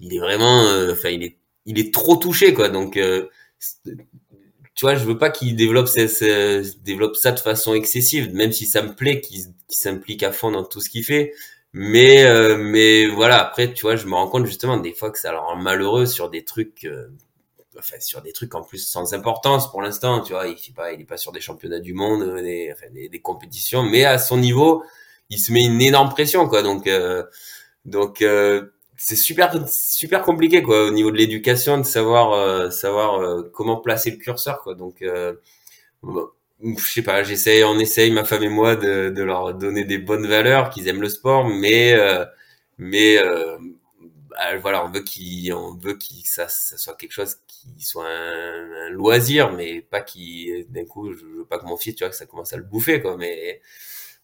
il 0.00 0.14
est 0.14 0.18
vraiment, 0.18 0.62
euh, 0.64 0.92
enfin, 0.92 1.10
il 1.10 1.22
est, 1.22 1.38
il 1.66 1.78
est 1.78 1.94
trop 1.94 2.16
touché, 2.16 2.54
quoi. 2.54 2.68
Donc, 2.68 2.96
euh, 2.96 3.28
tu 4.74 4.82
vois, 4.86 4.94
je 4.94 5.04
veux 5.04 5.18
pas 5.18 5.30
qu'il 5.30 5.54
développe, 5.56 5.88
développe 6.82 7.16
ça 7.16 7.32
de 7.32 7.40
façon 7.40 7.74
excessive, 7.74 8.34
même 8.34 8.52
si 8.52 8.66
ça 8.66 8.82
me 8.82 8.94
plaît 8.94 9.20
qu'il 9.20 9.42
s'implique 9.68 10.22
à 10.22 10.32
fond 10.32 10.50
dans 10.50 10.64
tout 10.64 10.80
ce 10.80 10.90
qu'il 10.90 11.04
fait. 11.04 11.32
Mais, 11.72 12.24
euh, 12.24 12.56
mais 12.58 13.06
voilà, 13.06 13.40
après, 13.40 13.72
tu 13.72 13.82
vois, 13.82 13.96
je 13.96 14.06
me 14.06 14.14
rends 14.14 14.28
compte 14.28 14.46
justement 14.46 14.76
des 14.78 14.92
fois 14.92 15.10
que 15.10 15.18
ça 15.18 15.32
le 15.32 15.38
rend 15.38 15.56
malheureux 15.56 16.06
sur 16.06 16.28
des 16.30 16.44
trucs, 16.44 16.86
enfin, 17.78 17.96
sur 18.00 18.22
des 18.22 18.32
trucs 18.32 18.54
en 18.54 18.62
plus 18.62 18.78
sans 18.78 19.14
importance 19.14 19.70
pour 19.70 19.82
l'instant, 19.82 20.20
tu 20.20 20.32
vois. 20.32 20.48
Il 20.48 20.56
fait 20.56 20.72
pas, 20.72 20.92
il 20.92 21.00
est 21.00 21.04
pas 21.04 21.16
sur 21.16 21.32
des 21.32 21.40
championnats 21.40 21.80
du 21.80 21.94
monde, 21.94 22.40
des, 22.42 22.72
enfin, 22.72 22.86
des 22.92 23.20
compétitions, 23.20 23.82
mais 23.84 24.04
à 24.04 24.18
son 24.18 24.38
niveau, 24.38 24.84
il 25.30 25.38
se 25.38 25.52
met 25.52 25.64
une 25.64 25.80
énorme 25.80 26.10
pression 26.10 26.48
quoi 26.48 26.62
donc 26.62 26.86
euh, 26.86 27.24
donc 27.84 28.22
euh, 28.22 28.66
c'est 28.96 29.16
super 29.16 29.66
super 29.68 30.22
compliqué 30.22 30.62
quoi 30.62 30.86
au 30.86 30.90
niveau 30.90 31.10
de 31.10 31.16
l'éducation 31.16 31.78
de 31.78 31.84
savoir 31.84 32.32
euh, 32.32 32.70
savoir 32.70 33.44
comment 33.52 33.76
placer 33.76 34.10
le 34.10 34.18
curseur 34.18 34.60
quoi 34.62 34.74
donc 34.74 35.02
je 35.02 36.92
sais 36.92 37.02
pas 37.02 37.22
j'essaye 37.22 37.64
on 37.64 37.78
essaye 37.78 38.10
ma 38.10 38.24
femme 38.24 38.42
et 38.42 38.48
moi 38.48 38.76
de, 38.76 39.10
de 39.10 39.22
leur 39.22 39.54
donner 39.54 39.84
des 39.84 39.98
bonnes 39.98 40.26
valeurs 40.26 40.70
qu'ils 40.70 40.88
aiment 40.88 41.02
le 41.02 41.08
sport 41.08 41.46
mais 41.46 41.96
mais 42.78 43.18
bah, 44.32 44.56
voilà, 44.58 44.84
on 44.84 44.90
veut 44.90 45.02
qu'il, 45.02 45.52
on 45.52 45.74
veut 45.74 45.94
qu'il 45.94 46.24
ça, 46.26 46.48
ça 46.48 46.78
soit 46.78 46.96
quelque 46.96 47.12
chose 47.12 47.36
qui 47.46 47.84
soit 47.84 48.08
un, 48.08 48.88
loisir, 48.90 49.52
mais 49.52 49.82
pas 49.82 50.00
qui, 50.00 50.64
d'un 50.70 50.84
coup, 50.86 51.12
je, 51.12 51.24
veux 51.24 51.44
pas 51.44 51.58
que 51.58 51.66
mon 51.66 51.76
fils, 51.76 51.94
tu 51.96 52.04
vois, 52.04 52.10
que 52.10 52.16
ça 52.16 52.26
commence 52.26 52.52
à 52.52 52.56
le 52.56 52.62
bouffer, 52.62 53.02
quoi. 53.02 53.16
Mais, 53.18 53.60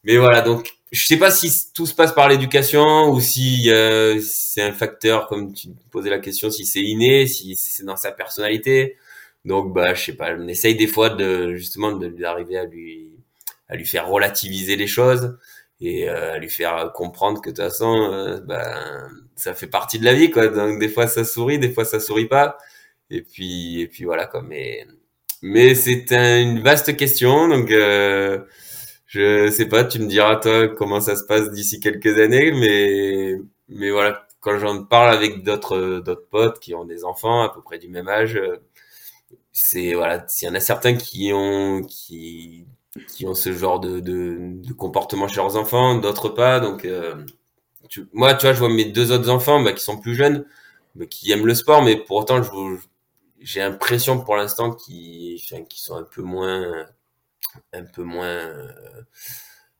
mais 0.04 0.16
voilà, 0.16 0.42
donc 0.42 0.72
je 0.92 1.06
sais 1.06 1.18
pas 1.18 1.30
si 1.30 1.72
tout 1.74 1.86
se 1.86 1.94
passe 1.94 2.12
par 2.12 2.28
l'éducation 2.28 3.10
ou 3.10 3.20
si 3.20 3.70
euh, 3.70 4.20
c'est 4.22 4.62
un 4.62 4.72
facteur, 4.72 5.28
comme 5.28 5.52
tu 5.52 5.68
posais 5.90 6.10
la 6.10 6.18
question, 6.18 6.50
si 6.50 6.64
c'est 6.66 6.80
inné, 6.82 7.26
si 7.26 7.56
c'est 7.56 7.84
dans 7.84 7.96
sa 7.96 8.12
personnalité. 8.12 8.96
Donc 9.44 9.72
bah 9.72 9.94
je 9.94 10.04
sais 10.04 10.14
pas, 10.14 10.34
on 10.36 10.48
essaye 10.48 10.76
des 10.76 10.86
fois 10.86 11.10
de 11.10 11.54
justement 11.54 11.92
d'arriver 11.92 12.58
à 12.58 12.64
lui 12.64 13.12
à 13.68 13.76
lui 13.76 13.86
faire 13.86 14.08
relativiser 14.08 14.76
les 14.76 14.86
choses 14.86 15.38
et 15.80 16.08
euh, 16.08 16.34
à 16.34 16.38
lui 16.38 16.50
faire 16.50 16.92
comprendre 16.94 17.40
que 17.40 17.50
de 17.50 17.54
toute 17.56 17.64
façon 17.64 18.10
euh, 18.12 18.40
bah, 18.40 19.08
ça 19.36 19.54
fait 19.54 19.66
partie 19.68 19.98
de 19.98 20.04
la 20.04 20.14
vie 20.14 20.30
quoi. 20.30 20.48
Donc 20.48 20.78
des 20.80 20.88
fois 20.88 21.06
ça 21.06 21.24
sourit 21.24 21.58
des 21.58 21.70
fois 21.72 21.84
ça 21.84 22.00
sourit 22.00 22.26
pas. 22.28 22.58
Et 23.10 23.22
puis 23.22 23.80
et 23.82 23.88
puis 23.88 24.04
voilà 24.04 24.26
quoi. 24.26 24.42
Mais 24.42 24.86
mais 25.42 25.74
c'est 25.74 26.10
une 26.12 26.60
vaste 26.62 26.96
question. 26.96 27.48
Donc 27.48 27.70
euh, 27.70 28.40
je 29.08 29.50
sais 29.50 29.66
pas 29.68 29.84
tu 29.84 29.98
me 30.00 30.06
diras 30.06 30.36
toi 30.36 30.68
comment 30.68 31.00
ça 31.00 31.16
se 31.16 31.24
passe 31.24 31.50
d'ici 31.50 31.80
quelques 31.80 32.18
années 32.18 32.52
mais 32.52 33.40
mais 33.68 33.90
voilà 33.90 34.26
quand 34.40 34.58
j'en 34.58 34.84
parle 34.84 35.10
avec 35.16 35.42
d'autres 35.44 36.00
d'autres 36.04 36.28
potes 36.30 36.60
qui 36.60 36.74
ont 36.74 36.84
des 36.84 37.04
enfants 37.04 37.42
à 37.42 37.48
peu 37.52 37.62
près 37.62 37.78
du 37.78 37.88
même 37.88 38.08
âge 38.08 38.40
c'est 39.52 39.94
voilà 39.94 40.26
s'il 40.28 40.48
y 40.48 40.50
en 40.50 40.54
a 40.54 40.60
certains 40.60 40.94
qui 40.94 41.32
ont 41.34 41.82
qui 41.82 42.66
qui 43.06 43.26
ont 43.26 43.34
ce 43.34 43.52
genre 43.52 43.80
de, 43.80 44.00
de, 44.00 44.72
comportement 44.72 45.28
chez 45.28 45.36
leurs 45.36 45.56
enfants, 45.56 45.96
d'autres 45.96 46.28
pas. 46.30 46.60
Donc, 46.60 46.84
euh, 46.84 47.14
moi, 48.12 48.34
tu 48.34 48.46
vois, 48.46 48.54
je 48.54 48.58
vois 48.58 48.68
mes 48.68 48.86
deux 48.86 49.12
autres 49.12 49.28
enfants 49.30 49.62
bah, 49.62 49.72
qui 49.72 49.82
sont 49.82 49.98
plus 49.98 50.14
jeunes, 50.14 50.44
mais 50.94 51.06
qui 51.08 51.30
aiment 51.32 51.46
le 51.46 51.54
sport, 51.54 51.82
mais 51.82 51.96
pour 51.96 52.18
autant, 52.18 52.40
j'ai 53.40 53.60
l'impression 53.60 54.20
pour 54.20 54.36
l'instant 54.36 54.72
qu'ils 54.72 55.40
sont 55.74 55.96
un 55.96 56.02
peu 56.02 56.22
moins, 56.22 56.86
un 57.72 57.84
peu 57.84 58.02
moins, 58.02 58.52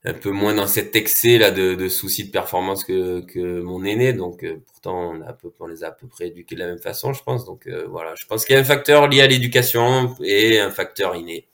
un 0.05 0.15
peu 0.15 0.31
moins 0.31 0.55
dans 0.55 0.67
cet 0.67 0.97
excès 0.97 1.39
là 1.39 1.51
de, 1.51 1.75
de 1.75 1.89
soucis 1.89 2.25
de 2.25 2.31
performance 2.31 2.85
que, 2.85 3.21
que 3.21 3.61
mon 3.61 3.85
aîné. 3.85 4.13
Donc, 4.13 4.45
euh, 4.45 4.63
pourtant, 4.67 5.13
on, 5.13 5.21
a 5.23 5.33
peu, 5.33 5.51
on 5.61 5.67
les 5.67 5.85
a 5.85 5.89
à 5.89 5.93
peu 5.93 6.07
près 6.07 6.29
éduqués 6.29 6.55
de 6.55 6.61
la 6.61 6.67
même 6.67 6.79
façon, 6.79 7.13
je 7.13 7.23
pense. 7.23 7.45
Donc, 7.45 7.67
euh, 7.67 7.87
voilà, 7.89 8.15
je 8.21 8.27
pense 8.27 8.45
qu'il 8.45 8.55
y 8.55 8.59
a 8.59 8.61
un 8.61 8.65
facteur 8.65 9.09
lié 9.09 9.23
à 9.23 9.27
l'éducation 9.27 10.15
et 10.23 10.61
un 10.61 10.71
facteur 10.71 11.17
inné. 11.17 11.49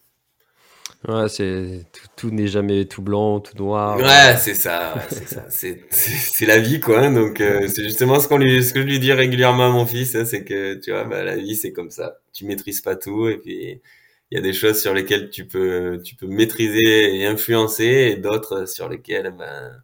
Ouais, 1.07 1.29
c'est 1.29 1.85
tout, 2.17 2.31
n'est 2.31 2.47
jamais 2.47 2.87
tout 2.87 3.03
blanc, 3.03 3.39
tout 3.39 3.59
noir. 3.59 3.99
Ouais, 3.99 4.37
c'est 4.39 4.55
ça, 4.55 4.95
c'est 5.11 5.29
ça, 5.29 5.45
c'est 5.51 6.47
la 6.47 6.59
vie 6.59 6.81
quoi. 6.81 7.01
Hein, 7.01 7.13
donc 7.13 7.43
euh, 7.43 7.69
c'est 7.69 7.85
justement 7.85 8.21
ce 8.21 8.27
qu'on 8.29 8.39
lui, 8.39 8.65
ce 8.65 8.73
que 8.73 8.81
je 8.81 8.87
lui 8.87 8.99
dis 8.99 9.13
régulièrement 9.13 9.67
à 9.67 9.71
mon 9.71 9.85
fils, 9.85 10.15
hein, 10.15 10.25
c'est 10.25 10.45
que 10.45 10.75
tu 10.77 10.93
vois, 10.93 11.05
bah, 11.05 11.23
la 11.23 11.37
vie 11.37 11.57
c'est 11.57 11.73
comme 11.73 11.91
ça. 11.91 12.21
Tu 12.33 12.47
maîtrises 12.47 12.81
pas 12.81 12.97
tout 12.97 13.29
et 13.29 13.37
puis 13.37 13.83
il 14.31 14.37
y 14.37 14.39
a 14.39 14.43
des 14.43 14.53
choses 14.53 14.81
sur 14.81 14.95
lesquelles 14.95 15.31
tu 15.31 15.47
peux, 15.47 16.01
tu 16.05 16.17
peux 16.17 16.27
maîtriser 16.27 17.17
et 17.17 17.27
influencer 17.27 18.13
et 18.13 18.17
d'autres 18.17 18.67
sur 18.67 18.89
lesquelles 18.89 19.35
ben 19.37 19.83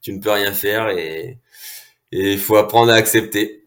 tu 0.00 0.12
ne 0.12 0.20
peux 0.20 0.30
rien 0.30 0.52
faire 0.52 0.88
et 0.90 1.38
il 2.12 2.38
faut 2.38 2.56
apprendre 2.56 2.92
à 2.92 2.94
accepter. 2.94 3.64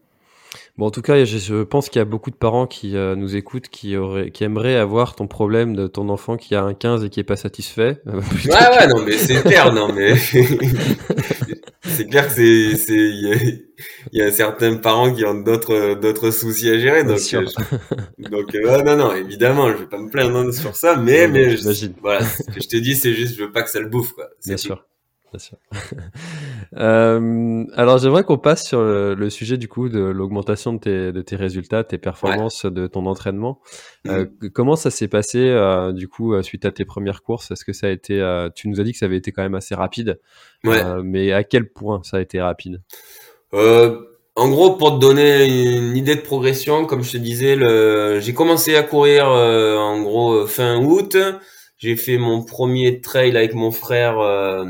Bon, 0.78 0.86
en 0.86 0.90
tout 0.90 1.02
cas, 1.02 1.22
je, 1.24 1.62
pense 1.64 1.90
qu'il 1.90 1.98
y 1.98 2.02
a 2.02 2.06
beaucoup 2.06 2.30
de 2.30 2.36
parents 2.36 2.66
qui 2.66 2.96
euh, 2.96 3.14
nous 3.14 3.36
écoutent, 3.36 3.68
qui, 3.68 3.94
auraient, 3.94 4.30
qui 4.30 4.42
aimeraient 4.42 4.76
avoir 4.76 5.14
ton 5.14 5.26
problème 5.26 5.76
de 5.76 5.86
ton 5.86 6.08
enfant 6.08 6.38
qui 6.38 6.54
a 6.54 6.62
un 6.62 6.72
15 6.72 7.04
et 7.04 7.10
qui 7.10 7.20
est 7.20 7.24
pas 7.24 7.36
satisfait. 7.36 8.00
ouais, 8.06 8.14
ouais, 8.14 8.86
non, 8.88 9.02
mais 9.04 9.12
c'est 9.12 9.42
clair, 9.42 9.70
non, 9.74 9.92
mais 9.92 10.14
c'est 11.92 12.06
clair 12.06 12.26
que 12.26 12.32
c'est, 12.32 12.76
c'est, 12.76 12.94
il 12.94 13.64
y, 14.12 14.22
a 14.22 14.30
certains 14.30 14.76
parents 14.76 15.12
qui 15.12 15.24
ont 15.24 15.34
d'autres, 15.34 15.94
d'autres 15.94 16.30
soucis 16.30 16.70
à 16.70 16.78
gérer, 16.78 17.04
donc, 17.04 17.20
euh, 17.34 17.46
donc, 18.18 18.54
euh, 18.54 18.82
non, 18.82 18.96
non, 18.96 19.14
évidemment, 19.14 19.70
je 19.70 19.78
vais 19.78 19.86
pas 19.86 19.98
me 19.98 20.10
plaindre 20.10 20.52
sur 20.52 20.76
ça, 20.76 20.96
mais, 20.96 21.28
mais, 21.28 21.56
voilà, 22.00 22.24
ce 22.24 22.42
que 22.44 22.62
je 22.62 22.68
te 22.68 22.76
dis, 22.76 22.94
c'est 22.94 23.14
juste, 23.14 23.36
je 23.36 23.44
veux 23.44 23.52
pas 23.52 23.62
que 23.62 23.70
ça 23.70 23.80
le 23.80 23.88
bouffe, 23.88 24.12
quoi. 24.12 24.28
Bien 24.44 24.56
sûr. 24.56 24.84
Bien 25.32 25.38
sûr. 25.38 25.56
euh, 26.76 27.64
alors 27.74 27.96
j'aimerais 27.96 28.22
qu'on 28.22 28.36
passe 28.36 28.66
sur 28.66 28.82
le, 28.82 29.30
sujet 29.30 29.56
du 29.56 29.66
coup 29.66 29.88
de 29.88 29.98
l'augmentation 29.98 30.74
de 30.74 30.78
tes, 30.78 31.12
de 31.12 31.22
tes 31.22 31.36
résultats, 31.36 31.84
tes 31.84 31.96
performances 31.96 32.66
de 32.66 32.86
ton 32.86 33.06
entraînement. 33.06 33.58
Euh, 34.08 34.26
mm. 34.42 34.50
comment 34.50 34.76
ça 34.76 34.90
s'est 34.90 35.08
passé 35.08 35.38
euh, 35.38 35.92
du 35.92 36.06
coup 36.06 36.40
suite 36.42 36.66
à 36.66 36.70
tes 36.70 36.84
premières 36.84 37.22
courses? 37.22 37.50
Est-ce 37.50 37.64
que 37.64 37.72
ça 37.72 37.86
a 37.86 37.90
été 37.90 38.20
Tu 38.54 38.68
nous 38.68 38.78
as 38.78 38.84
dit 38.84 38.92
que 38.92 38.98
ça 38.98 39.06
avait 39.06 39.16
été 39.16 39.32
quand 39.32 39.42
même 39.42 39.54
assez 39.54 39.74
rapide, 39.74 40.20
ouais. 40.64 40.82
mais 41.02 41.32
à 41.32 41.44
quel 41.44 41.70
point 41.70 42.02
ça 42.02 42.18
a 42.18 42.20
été 42.20 42.38
rapide? 42.38 42.82
En 44.34 44.48
gros, 44.48 44.76
pour 44.76 44.94
te 44.94 45.00
donner 45.00 45.46
une 45.46 45.96
idée 45.96 46.16
de 46.16 46.20
progression, 46.20 46.84
comme 46.84 47.02
je 47.02 47.12
te 47.12 47.18
disais, 47.18 47.56
le... 47.56 48.18
j'ai 48.20 48.34
commencé 48.34 48.76
à 48.76 48.82
courir 48.82 49.28
en 49.28 50.02
gros 50.02 50.46
fin 50.46 50.76
août. 50.76 51.16
J'ai 51.82 51.96
fait 51.96 52.16
mon 52.16 52.44
premier 52.44 53.00
trail 53.00 53.36
avec 53.36 53.54
mon 53.54 53.72
frère 53.72 54.20
euh, 54.20 54.64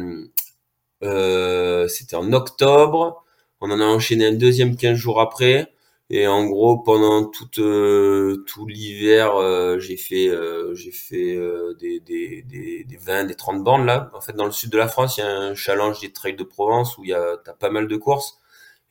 c'était 1.88 2.16
en 2.16 2.32
octobre. 2.32 3.24
On 3.60 3.70
en 3.70 3.80
a 3.80 3.84
enchaîné 3.84 4.26
un 4.26 4.32
deuxième 4.32 4.76
15 4.76 4.96
jours 4.96 5.20
après. 5.20 5.72
Et 6.10 6.26
en 6.26 6.44
gros, 6.44 6.78
pendant 6.78 7.30
euh, 7.58 8.44
tout 8.46 8.66
l'hiver, 8.66 9.34
euh, 9.36 9.78
j'ai 9.78 9.96
fait, 9.96 10.30
j'ai 10.74 10.90
fait 10.92 11.38
des, 11.80 12.00
des, 12.00 12.42
des, 12.42 12.84
des 12.84 12.96
20, 12.96 13.24
des 13.24 13.34
30 13.34 13.64
bornes 13.64 13.86
là. 13.86 14.10
En 14.14 14.20
fait, 14.20 14.34
dans 14.34 14.44
le 14.44 14.50
sud 14.52 14.70
de 14.70 14.78
la 14.78 14.88
France, 14.88 15.16
il 15.16 15.20
y 15.20 15.24
a 15.24 15.30
un 15.30 15.54
challenge 15.54 16.00
des 16.00 16.12
trails 16.12 16.36
de 16.36 16.44
Provence 16.44 16.98
où 16.98 17.04
il 17.04 17.10
y 17.10 17.14
a 17.14 17.36
t'as 17.44 17.54
pas 17.54 17.70
mal 17.70 17.88
de 17.88 17.96
courses. 17.96 18.38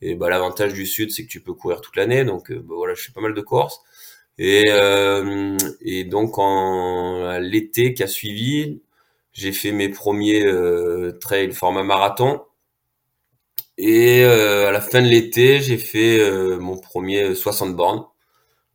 Et 0.02 0.15
bah, 0.15 0.30
l'avantage 0.30 0.74
du 0.74 0.86
sud, 0.88 1.12
c'est 1.12 1.24
que 1.24 1.30
tu 1.30 1.41
peux 1.41 1.54
courir 1.54 1.82
toute 1.82 1.95
l'année. 1.95 2.26
Donc 2.26 2.52
bah, 2.52 2.76
voilà, 2.76 2.93
je 2.95 3.04
fais 3.04 3.12
pas 3.13 3.21
mal 3.21 3.34
de 3.36 3.41
courses. 3.41 3.82
Et, 4.38 4.69
et 5.82 6.04
donc 6.06 6.38
en 6.38 7.38
l'été 7.39 7.93
qui 7.93 8.04
a 8.04 8.08
suivi, 8.08 8.82
j'ai 9.34 9.52
fait 9.54 9.72
mes 9.72 9.89
premiers 9.89 10.44
euh, 10.46 11.17
trails 11.20 11.54
format 11.54 11.84
marathon. 11.84 12.41
Et 13.78 14.24
euh, 14.24 14.67
à 14.67 14.72
la 14.72 14.82
fin 14.82 15.02
de 15.02 15.08
l'été, 15.08 15.60
j'ai 15.62 15.78
fait 15.78 16.20
euh, 16.20 16.60
mon 16.60 16.78
premier 16.78 17.34
60 17.36 17.76
bornes. 17.76 18.06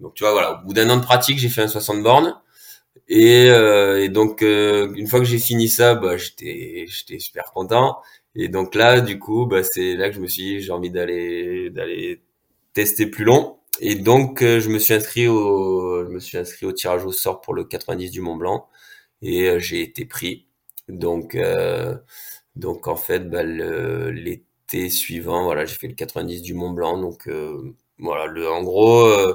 Donc 0.01 0.14
tu 0.14 0.25
vois, 0.25 0.33
voilà, 0.33 0.61
au 0.62 0.66
bout 0.66 0.75
d'un 0.75 0.90
an 0.90 0.97
de 0.97 1.03
pratique, 1.03 1.38
j'ai 1.38 1.49
fait 1.49 1.62
un 1.62 1.69
60 1.69 2.03
bornes. 2.03 2.35
Et, 3.09 3.47
et 3.47 4.09
donc 4.09 4.42
une 4.42 5.07
fois 5.09 5.21
que 5.21 5.27
j'ai 5.27 5.38
fini 5.38 5.69
ça, 5.69 5.95
bah, 5.95 6.16
j'étais 6.16 6.87
j'étais 6.88 7.19
super 7.21 7.53
content. 7.53 7.99
Et 8.35 8.49
donc 8.49 8.75
là, 8.75 9.01
du 9.01 9.19
coup, 9.19 9.47
bah, 9.47 9.62
c'est 9.62 9.95
là 9.97 10.09
que 10.11 10.16
je 10.16 10.21
me 10.21 10.27
suis 10.27 10.42
dit 10.42 10.61
j'ai 10.61 10.73
envie 10.73 10.90
d'aller 10.90 11.71
d'aller 11.71 12.23
tester 12.75 13.07
plus 13.07 13.25
long. 13.25 13.59
Et 13.81 13.95
donc 13.97 14.40
je 14.42 14.69
me 14.71 14.79
suis 14.79 14.95
inscrit 14.95 15.29
au 15.29 16.05
je 16.07 16.11
me 16.11 16.21
suis 16.21 16.38
inscrit 16.38 16.66
au 16.66 16.73
tirage 16.73 17.05
au 17.05 17.12
sort 17.12 17.40
pour 17.42 17.55
le 17.55 17.64
90 17.64 18.11
du 18.11 18.21
Mont 18.23 18.37
Blanc 18.37 18.69
et 19.23 19.61
j'ai 19.61 19.83
été 19.83 20.05
pris. 20.07 20.46
Donc, 20.88 21.35
euh, 21.35 21.96
donc 22.55 22.88
en 22.88 22.96
fait, 22.96 23.29
bah, 23.31 23.42
l'été 23.42 24.90
suivant, 24.90 25.44
voilà, 25.44 25.64
j'ai 25.64 25.75
fait 25.75 25.88
le 25.88 25.94
90 25.94 26.42
du 26.42 26.55
Mont 26.55 26.70
Blanc. 26.70 26.99
Donc 26.99 27.29
euh, 27.29 27.75
voilà, 27.99 28.27
le, 28.27 28.49
en 28.51 28.62
gros, 28.62 29.07
euh, 29.07 29.35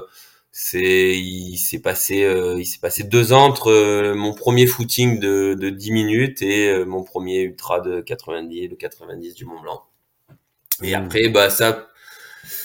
c'est 0.52 1.16
il 1.18 1.56
s'est 1.58 1.80
passé 1.80 2.16
il 2.58 2.66
s'est 2.66 2.80
passé 2.80 3.04
deux 3.04 3.32
ans 3.32 3.44
entre 3.46 4.12
mon 4.14 4.34
premier 4.34 4.66
footing 4.66 5.18
de, 5.18 5.54
de 5.54 5.70
10 5.70 5.92
minutes 5.92 6.42
et 6.42 6.84
mon 6.84 7.02
premier 7.04 7.40
ultra 7.40 7.80
de 7.80 8.02
90 8.02 8.68
le 8.68 8.76
90 8.76 9.34
du 9.34 9.46
Mont 9.46 9.60
Blanc 9.62 9.82
et 10.82 10.92
mmh. 10.92 10.94
après 10.94 11.28
bah 11.30 11.48
ça 11.48 11.88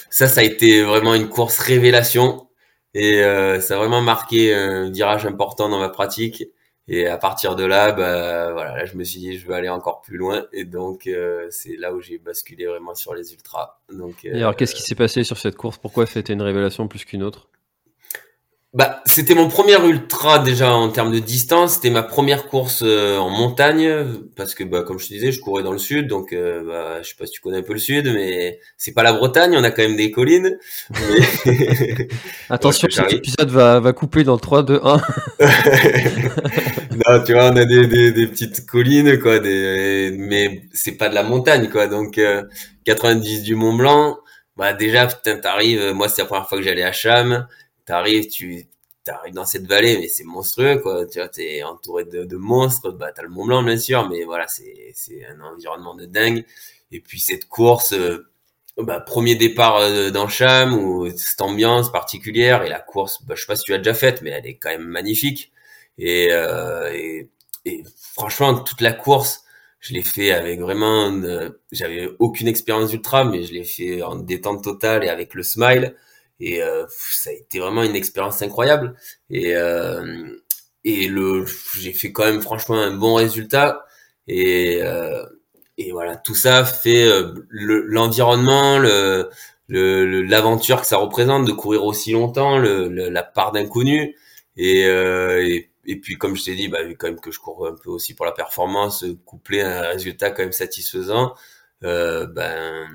ça 0.10 0.28
ça 0.28 0.42
a 0.42 0.44
été 0.44 0.84
vraiment 0.84 1.16
une 1.16 1.30
course 1.30 1.60
révélation 1.60 2.50
et 2.94 3.22
ça 3.62 3.76
a 3.76 3.78
vraiment 3.78 4.02
marqué 4.02 4.54
un 4.54 4.92
virage 4.92 5.26
important 5.26 5.70
dans 5.70 5.80
ma 5.80 5.88
pratique 5.88 6.44
et 6.88 7.08
à 7.08 7.18
partir 7.18 7.56
de 7.56 7.66
là, 7.66 7.92
bah, 7.92 8.54
voilà, 8.54 8.78
là, 8.78 8.86
je 8.86 8.96
me 8.96 9.04
suis 9.04 9.20
dit, 9.20 9.38
je 9.38 9.46
veux 9.46 9.54
aller 9.54 9.68
encore 9.68 10.02
plus 10.02 10.18
loin. 10.18 10.46
Et 10.54 10.64
donc, 10.64 11.06
euh, 11.08 11.48
c'est 11.50 11.76
là 11.76 11.94
où 11.94 12.00
j'ai 12.00 12.18
basculé 12.18 12.66
vraiment 12.66 12.96
sur 12.96 13.14
les 13.14 13.34
ultras. 13.34 13.80
Donc, 13.92 14.24
et 14.24 14.32
alors, 14.32 14.56
qu'est-ce 14.56 14.74
qui 14.74 14.82
s'est 14.82 14.96
passé 14.96 15.24
sur 15.24 15.38
cette 15.38 15.58
course? 15.58 15.78
Pourquoi 15.78 16.06
c'était 16.06 16.34
une 16.34 16.42
révélation 16.42 16.88
plus 16.88 17.04
qu'une 17.04 17.24
autre? 17.24 17.50
Bah, 18.78 19.02
c'était 19.08 19.34
mon 19.34 19.48
premier 19.48 19.76
ultra 19.84 20.38
déjà 20.38 20.72
en 20.72 20.90
termes 20.90 21.12
de 21.12 21.18
distance. 21.18 21.74
C'était 21.74 21.90
ma 21.90 22.04
première 22.04 22.46
course 22.46 22.84
euh, 22.86 23.18
en 23.18 23.32
montagne 23.32 23.90
parce 24.36 24.54
que, 24.54 24.64
bah, 24.64 24.84
comme 24.84 25.00
je 25.00 25.08
te 25.08 25.14
disais, 25.14 25.32
je 25.32 25.42
courais 25.42 25.64
dans 25.64 25.72
le 25.72 25.80
sud, 25.80 26.08
donc 26.08 26.32
euh, 26.32 26.64
bah, 26.64 27.02
je 27.02 27.10
sais 27.10 27.16
pas 27.18 27.26
si 27.26 27.32
tu 27.32 27.42
connais 27.42 27.58
un 27.58 27.64
peu 27.64 27.74
le 27.74 27.80
sud, 27.80 28.06
mais 28.14 28.60
c'est 28.78 28.92
pas 28.92 29.02
la 29.02 29.14
Bretagne, 29.14 29.56
on 29.58 29.64
a 29.64 29.72
quand 29.72 29.82
même 29.82 29.96
des 29.96 30.12
collines. 30.12 30.60
Attention, 32.52 32.88
cet 32.92 33.14
épisode 33.14 33.50
va, 33.50 33.80
va 33.80 33.94
couper 33.94 34.24
dans 34.24 34.36
le 34.36 34.40
3, 34.40 34.62
2, 34.62 34.80
1. 34.84 35.02
non, 35.40 37.24
tu 37.26 37.34
vois, 37.34 37.50
on 37.52 37.56
a 37.56 37.66
des, 37.66 37.88
des, 37.88 38.12
des 38.12 38.28
petites 38.28 38.68
collines, 38.68 39.18
quoi, 39.18 39.40
des, 39.40 40.14
mais 40.16 40.62
c'est 40.72 40.98
pas 40.98 41.10
de 41.10 41.16
la 41.16 41.24
montagne, 41.24 41.68
quoi. 41.72 41.88
Donc, 41.88 42.22
90 42.86 43.40
euh, 43.40 43.42
du 43.42 43.56
Mont 43.56 43.74
Blanc, 43.74 44.20
bah 44.56 44.74
déjà, 44.74 45.08
putain, 45.08 45.38
t'arrives. 45.38 45.94
Moi, 45.96 46.10
c'est 46.10 46.22
la 46.22 46.28
première 46.28 46.48
fois 46.48 46.60
que 46.60 46.64
j'allais 46.64 46.84
à 46.84 46.92
Cham 46.92 47.48
t'arrives, 47.88 48.28
tu 48.28 48.68
arrives 49.08 49.34
dans 49.34 49.46
cette 49.46 49.66
vallée, 49.66 49.98
mais 49.98 50.10
c'est 50.10 50.26
monstrueux, 50.26 50.78
quoi. 50.80 51.08
Tu 51.08 51.20
vois, 51.20 51.30
t'es 51.30 51.64
entouré 51.64 52.04
de, 52.06 52.26
de, 52.26 52.38
monstres. 52.38 52.92
Bah, 52.92 53.12
t'as 53.16 53.24
le 53.24 53.30
Mont 53.30 53.46
Blanc, 53.46 53.64
bien 53.64 53.78
sûr, 53.78 54.08
mais 54.10 54.24
voilà, 54.26 54.48
c'est, 54.48 54.92
c'est 54.94 55.26
un 55.26 55.40
environnement 55.42 55.96
de 55.96 56.06
dingue. 56.06 56.46
Et 56.92 57.00
puis 57.02 57.20
cette 57.20 57.48
course, 57.48 57.94
euh, 57.94 58.28
bah, 58.78 59.00
premier 59.00 59.36
départ 59.36 59.78
euh, 59.78 60.12
dans 60.12 60.28
Cham 60.30 60.74
ou 60.74 61.10
cette 61.18 61.42
ambiance 61.42 61.92
particulière 61.92 62.64
et 62.64 62.70
la 62.70 62.80
course, 62.80 63.24
bah, 63.26 63.36
je 63.36 63.42
sais 63.42 63.48
pas 63.48 63.56
si 63.56 63.64
tu 63.64 63.72
l'as 63.72 63.80
déjà 63.80 63.94
faite, 63.94 64.22
mais 64.22 64.32
elle 64.32 64.46
est 64.46 64.56
quand 64.58 64.70
même 64.70 64.88
magnifique. 64.88 65.52
Et, 65.98 66.30
euh, 66.32 66.92
et, 66.94 67.30
et, 67.66 67.84
franchement, 68.14 68.60
toute 68.60 68.82
la 68.82 68.94
course, 68.94 69.44
je 69.80 69.94
l'ai 69.94 70.04
fait 70.04 70.32
avec 70.32 70.60
vraiment, 70.60 71.12
j'avais 71.72 72.10
aucune 72.20 72.48
expérience 72.48 72.92
ultra, 72.94 73.24
mais 73.26 73.44
je 73.44 73.54
l'ai 73.54 73.64
fait 73.64 74.02
en 74.04 74.16
détente 74.16 74.64
totale 74.64 75.04
et 75.04 75.10
avec 75.10 75.34
le 75.34 75.44
smile. 75.44 75.96
Et 76.40 76.62
euh, 76.62 76.86
ça 76.90 77.30
a 77.32 77.34
été 77.34 77.60
vraiment 77.60 77.84
une 77.84 77.96
expérience 77.96 78.42
incroyable. 78.42 78.96
Et, 79.30 79.56
euh, 79.56 80.38
et 80.84 81.08
le, 81.08 81.46
j'ai 81.78 81.94
fait 81.94 82.12
quand 82.12 82.26
même 82.26 82.42
franchement 82.42 82.76
un 82.78 82.96
bon 82.96 83.16
résultat. 83.16 83.86
Et, 84.28 84.80
euh, 84.82 85.24
et 85.78 85.92
voilà, 85.92 86.16
tout 86.18 86.36
ça 86.36 86.66
fait 86.66 87.10
l'environnement, 87.50 88.80
le, 88.80 89.30
le, 89.68 90.24
l'aventure 90.24 90.82
que 90.82 90.88
ça 90.88 90.98
représente 90.98 91.46
de 91.46 91.52
courir 91.52 91.84
aussi 91.86 92.12
longtemps, 92.12 92.58
le, 92.58 92.88
la 92.90 93.24
part 93.24 93.52
d'inconnu. 93.52 94.16
Et, 94.58 94.86
euh, 94.86 95.46
et, 95.48 95.70
et, 95.86 96.00
puis 96.00 96.18
comme 96.18 96.36
je 96.36 96.46
t'ai 96.46 96.56
dit, 96.56 96.68
bah, 96.68 96.84
vu 96.84 96.98
quand 96.98 97.08
même 97.08 97.20
que 97.20 97.32
je 97.32 97.40
cours 97.40 97.68
un 97.68 97.76
peu 97.76 97.90
aussi 97.92 98.16
pour 98.16 98.26
la 98.26 98.32
performance, 98.32 99.06
couplé 99.26 99.62
à 99.62 99.80
un 99.80 99.88
résultat 99.90 100.32
quand 100.32 100.44
même 100.44 100.52
satisfaisant, 100.52 101.34
euh, 101.84 102.26
ben 102.28 102.88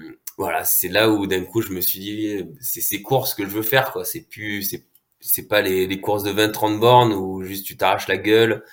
voilà, 0.43 0.65
c'est 0.65 0.89
là 0.89 1.11
où 1.11 1.27
d'un 1.27 1.45
coup 1.45 1.63
je 1.63 1.73
me 1.73 1.81
suis 1.81 2.01
dit, 2.01 2.45
c'est 2.61 2.81
ces 2.81 3.03
courses 3.03 3.35
que 3.35 3.45
je 3.45 3.51
veux 3.51 3.63
faire, 3.63 3.93
quoi. 3.93 4.05
C'est 4.05 4.23
plus, 4.23 4.63
c'est 4.63 4.87
c'est 5.21 5.49
pas 5.49 5.63
les, 5.63 5.87
les 5.87 6.01
courses 6.01 6.25
de 6.25 6.33
20-30 6.33 6.79
bornes 6.81 7.13
où 7.13 7.43
juste 7.45 7.67
tu 7.67 7.77
t'arraches 7.77 8.09
la 8.09 8.19
gueule. 8.19 8.65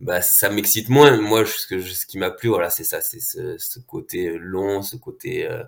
Bah 0.00 0.22
ça 0.22 0.50
m'excite 0.50 0.88
moins. 0.88 1.16
Moi 1.20 1.44
ce 1.46 1.66
que 1.66 1.80
ce 1.80 2.06
qui 2.06 2.18
m'a 2.18 2.30
plu 2.30 2.48
voilà 2.50 2.70
c'est 2.70 2.84
ça 2.84 3.00
c'est 3.00 3.20
ce, 3.20 3.78
côté 3.80 4.36
long 4.38 4.82
ce 4.82 4.96
côté 4.96 5.48
euh, 5.48 5.62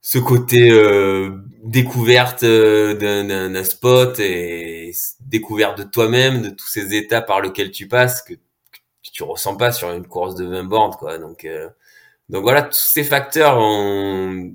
ce 0.00 0.18
côté 0.18 0.70
euh, 0.70 1.30
découverte 1.62 2.42
euh, 2.42 2.94
d'un 2.94 3.64
spot 3.64 4.18
et 4.20 4.92
découverte 5.20 5.78
de 5.78 5.82
toi-même 5.84 6.40
de 6.42 6.50
tous 6.50 6.68
ces 6.68 6.94
états 6.94 7.20
par 7.20 7.42
lesquels 7.42 7.70
tu 7.70 7.88
passes 7.88 8.22
que, 8.22 8.32
que, 8.34 8.38
tu 9.12 9.22
ressens 9.22 9.56
pas 9.56 9.72
sur 9.72 9.90
une 9.92 10.06
course 10.06 10.34
de 10.34 10.46
20 10.46 10.64
bornes 10.64 10.94
quoi. 10.98 11.18
Donc 11.18 11.44
euh, 11.44 11.68
donc 12.28 12.42
voilà 12.42 12.62
tous 12.62 12.78
ces 12.78 13.04
facteurs 13.04 13.58
ont 13.58 14.52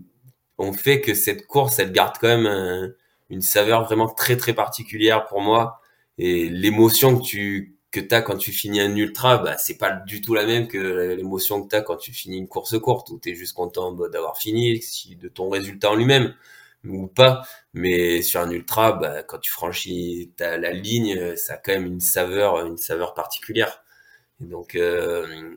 ont 0.58 0.74
fait 0.74 1.02
que 1.02 1.14
cette 1.14 1.48
course 1.48 1.80
elle 1.80 1.92
garde 1.92 2.16
quand 2.20 2.28
même 2.28 2.94
une 3.30 3.42
saveur 3.42 3.86
vraiment 3.86 4.08
très 4.08 4.38
très 4.38 4.54
particulière 4.54 5.26
pour 5.26 5.42
moi 5.42 5.82
et 6.18 6.50
l'émotion 6.50 7.18
que 7.20 7.24
tu 7.24 7.74
que 7.94 8.02
as 8.14 8.22
quand 8.24 8.38
tu 8.38 8.52
finis 8.52 8.82
un 8.82 8.96
ultra, 8.96 9.38
bah, 9.38 9.56
c'est 9.58 9.78
pas 9.78 9.92
du 9.92 10.20
tout 10.22 10.34
la 10.34 10.46
même 10.46 10.68
que 10.68 11.14
l'émotion 11.16 11.64
que 11.64 11.70
tu 11.70 11.76
as 11.76 11.82
quand 11.82 11.96
tu 11.98 12.12
finis 12.12 12.38
une 12.40 12.48
course 12.48 12.78
courte, 12.80 13.10
où 13.12 13.20
tu 13.20 13.32
es 13.32 13.36
juste 13.36 13.54
content 13.54 13.92
bah, 13.92 14.10
d'avoir 14.10 14.38
fini, 14.38 14.82
de 15.16 15.28
ton 15.30 15.50
résultat 15.50 15.92
en 15.92 15.96
lui-même, 15.96 16.34
ou 16.86 17.08
pas. 17.08 17.44
Mais 17.74 18.22
sur 18.24 18.42
un 18.42 18.50
ultra, 18.52 18.94
bah, 18.94 19.24
quand 19.24 19.38
tu 19.40 19.52
franchis 19.52 20.34
la 20.40 20.72
ligne, 20.72 21.36
ça 21.36 21.54
a 21.54 21.58
quand 21.58 21.74
même 21.74 21.86
une 21.86 22.00
saveur, 22.00 22.66
une 22.66 22.78
saveur 22.78 23.14
particulière. 23.14 23.84
Et 24.42 24.46
donc, 24.46 24.76
euh, 24.76 25.56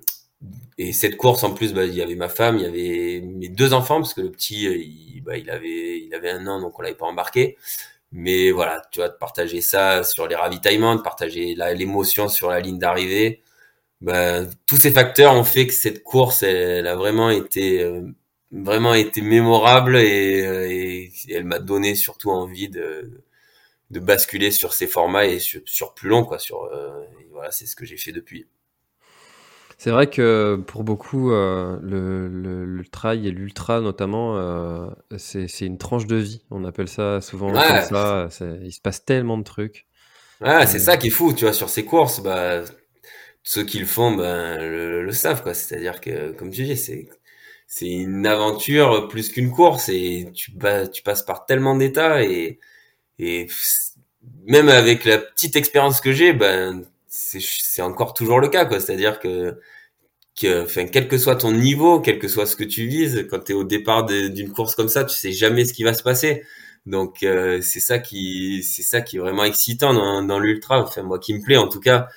et 0.78 0.92
cette 0.92 1.16
course, 1.16 1.42
en 1.44 1.54
plus, 1.54 1.72
bah, 1.72 1.84
il 1.84 1.94
y 1.94 2.02
avait 2.02 2.14
ma 2.14 2.28
femme, 2.28 2.58
il 2.58 2.62
y 2.62 2.66
avait 2.66 3.20
mes 3.26 3.48
deux 3.48 3.72
enfants, 3.72 3.96
parce 3.96 4.14
que 4.14 4.20
le 4.20 4.30
petit, 4.30 4.64
il, 4.64 5.22
bah, 5.22 5.36
il 5.36 5.50
avait, 5.50 6.00
il 6.00 6.14
avait 6.14 6.30
un 6.30 6.46
an, 6.46 6.60
donc 6.60 6.78
on 6.78 6.82
l'avait 6.82 6.94
pas 6.94 7.06
embarqué. 7.06 7.56
Mais 8.12 8.50
voilà, 8.50 8.82
tu 8.92 9.00
vois, 9.00 9.08
de 9.08 9.14
partager 9.14 9.60
ça 9.60 10.04
sur 10.04 10.28
les 10.28 10.36
ravitaillements, 10.36 10.96
de 10.96 11.02
partager 11.02 11.54
l'émotion 11.74 12.28
sur 12.28 12.50
la 12.50 12.60
ligne 12.60 12.78
d'arrivée, 12.78 13.42
ben, 14.00 14.50
tous 14.66 14.76
ces 14.78 14.92
facteurs 14.92 15.34
ont 15.34 15.44
fait 15.44 15.66
que 15.66 15.72
cette 15.74 16.02
course, 16.02 16.42
elle, 16.42 16.86
a 16.86 16.96
vraiment 16.96 17.30
été, 17.30 17.82
euh, 17.82 18.02
vraiment 18.52 18.94
été 18.94 19.22
mémorable 19.22 19.96
et, 19.96 20.46
euh, 20.46 20.68
et, 20.70 21.12
elle 21.30 21.44
m'a 21.44 21.58
donné 21.58 21.94
surtout 21.94 22.30
envie 22.30 22.68
de, 22.68 23.22
de 23.90 24.00
basculer 24.00 24.50
sur 24.50 24.74
ces 24.74 24.86
formats 24.86 25.26
et 25.26 25.38
sur, 25.40 25.62
sur 25.66 25.94
plus 25.94 26.08
long, 26.10 26.24
quoi. 26.24 26.38
Sur, 26.38 26.64
euh, 26.64 27.04
voilà, 27.32 27.50
c'est 27.50 27.66
ce 27.66 27.76
que 27.76 27.84
j'ai 27.86 27.96
fait 27.96 28.12
depuis. 28.12 28.46
C'est 29.78 29.90
vrai 29.90 30.08
que 30.08 30.58
pour 30.66 30.84
beaucoup, 30.84 31.32
euh, 31.32 31.78
le, 31.82 32.28
le, 32.28 32.64
le, 32.64 32.84
trail 32.86 33.28
et 33.28 33.30
l'ultra 33.30 33.80
notamment, 33.80 34.36
euh, 34.38 34.88
c'est 35.18 35.46
une 35.60 35.76
tranche 35.76 36.06
de 36.06 36.16
vie. 36.16 36.42
On 36.50 36.64
appelle 36.64 36.88
ça 36.88 37.20
souvent 37.20 37.52
comme 37.52 37.82
ça. 37.82 38.28
Il 38.62 38.72
se 38.72 38.80
passe 38.80 39.04
tellement 39.04 39.36
de 39.36 39.44
trucs. 39.44 39.86
Ouais, 40.40 40.66
c'est 40.66 40.78
euh, 40.78 40.80
ça 40.80 40.96
qui 40.96 41.08
est 41.08 41.10
fou, 41.10 41.32
tu 41.34 41.44
vois, 41.44 41.52
sur 41.52 41.68
ces 41.68 41.84
courses. 41.84 42.20
Bah, 42.22 42.62
ceux 43.42 43.64
qui 43.64 43.78
le 43.78 43.86
font 43.86 44.16
ben, 44.16 44.58
le, 44.58 45.04
le 45.04 45.12
savent, 45.12 45.42
quoi. 45.42 45.52
C'est-à-dire 45.52 46.00
que, 46.00 46.32
comme 46.32 46.50
tu 46.50 46.64
dis, 46.64 46.76
c'est 46.76 47.08
c'est 47.66 47.88
une 47.88 48.26
aventure 48.26 49.08
plus 49.08 49.30
qu'une 49.30 49.50
course 49.50 49.88
et 49.88 50.30
tu, 50.34 50.52
bah, 50.52 50.86
tu 50.86 51.02
passes 51.02 51.22
par 51.22 51.46
tellement 51.46 51.74
d'états 51.76 52.22
et, 52.22 52.60
et 53.18 53.48
même 54.46 54.68
avec 54.68 55.04
la 55.04 55.18
petite 55.18 55.56
expérience 55.56 56.00
que 56.00 56.12
j'ai, 56.12 56.32
ben 56.32 56.84
c'est 57.40 57.82
encore 57.82 58.14
toujours 58.14 58.40
le 58.40 58.48
cas 58.48 58.64
quoi. 58.64 58.80
C'est 58.80 58.92
à 58.94 58.96
dire 58.96 59.18
que 59.20 59.58
que 60.40 60.64
enfin 60.64 60.86
quel 60.86 61.08
que 61.08 61.18
soit 61.18 61.36
ton 61.36 61.52
niveau 61.52 62.00
quel 62.00 62.18
que 62.18 62.28
soit 62.28 62.46
ce 62.46 62.56
que 62.56 62.64
tu 62.64 62.86
vises 62.86 63.26
quand 63.30 63.40
tu 63.44 63.52
es 63.52 63.54
au 63.54 63.64
départ 63.64 64.04
d'une 64.06 64.52
course 64.52 64.74
comme 64.74 64.88
ça 64.88 65.04
tu 65.04 65.16
sais 65.16 65.32
jamais 65.32 65.64
ce 65.64 65.72
qui 65.74 65.84
va 65.84 65.94
se 65.94 66.02
passer. 66.02 66.44
Donc 66.86 67.22
euh, 67.24 67.60
c'est 67.62 67.80
ça 67.80 67.98
qui 67.98 68.62
c'est 68.64 68.82
ça 68.82 69.00
qui 69.02 69.16
est 69.16 69.20
vraiment 69.20 69.44
excitant 69.44 69.94
dans, 69.94 70.22
dans 70.22 70.38
l'ultra 70.38 70.82
enfin 70.82 71.02
moi 71.02 71.18
qui 71.18 71.34
me 71.34 71.42
plaît 71.42 71.56
en 71.58 71.68
tout 71.68 71.80
cas. 71.80 72.08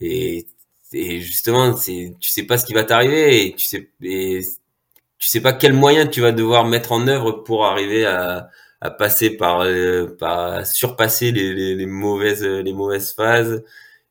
Et, 0.00 0.46
et 0.92 1.20
justement 1.20 1.76
c'est 1.76 2.14
tu 2.20 2.30
sais 2.30 2.44
pas 2.44 2.58
ce 2.58 2.64
qui 2.66 2.74
va 2.74 2.84
t'arriver 2.84 3.46
et 3.46 3.54
tu 3.56 3.66
sais 3.66 3.90
et 4.02 4.40
tu 5.18 5.28
sais 5.28 5.40
pas 5.40 5.52
quel 5.52 5.72
moyen 5.72 6.06
tu 6.06 6.20
vas 6.20 6.32
devoir 6.32 6.64
mettre 6.64 6.92
en 6.92 7.06
œuvre 7.08 7.32
pour 7.32 7.66
arriver 7.66 8.06
à, 8.06 8.48
à 8.80 8.90
passer 8.90 9.30
par 9.30 9.62
euh, 9.62 10.06
par 10.18 10.66
surpasser 10.66 11.32
les, 11.32 11.54
les, 11.54 11.74
les 11.74 11.86
mauvaises 11.86 12.44
les 12.44 12.72
mauvaises 12.72 13.12
phases 13.12 13.64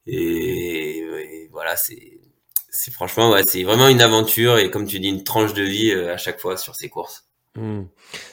et, 0.08 1.50
voilà, 1.52 1.76
c'est 1.76 2.20
c'est 2.70 2.92
franchement 2.92 3.32
ouais, 3.32 3.44
c'est 3.48 3.64
vraiment 3.64 3.88
une 3.88 4.02
aventure 4.02 4.58
et 4.60 4.70
comme 4.70 4.86
tu 4.86 5.00
dis 5.00 5.10
une 5.10 5.24
tranche 5.24 5.54
de 5.54 5.64
vie 5.64 5.92
euh, 5.92 6.14
à 6.14 6.18
chaque 6.18 6.40
fois 6.40 6.58
sur 6.58 6.76
ces 6.76 6.90
courses. 6.90 7.28
Hmm. 7.58 7.86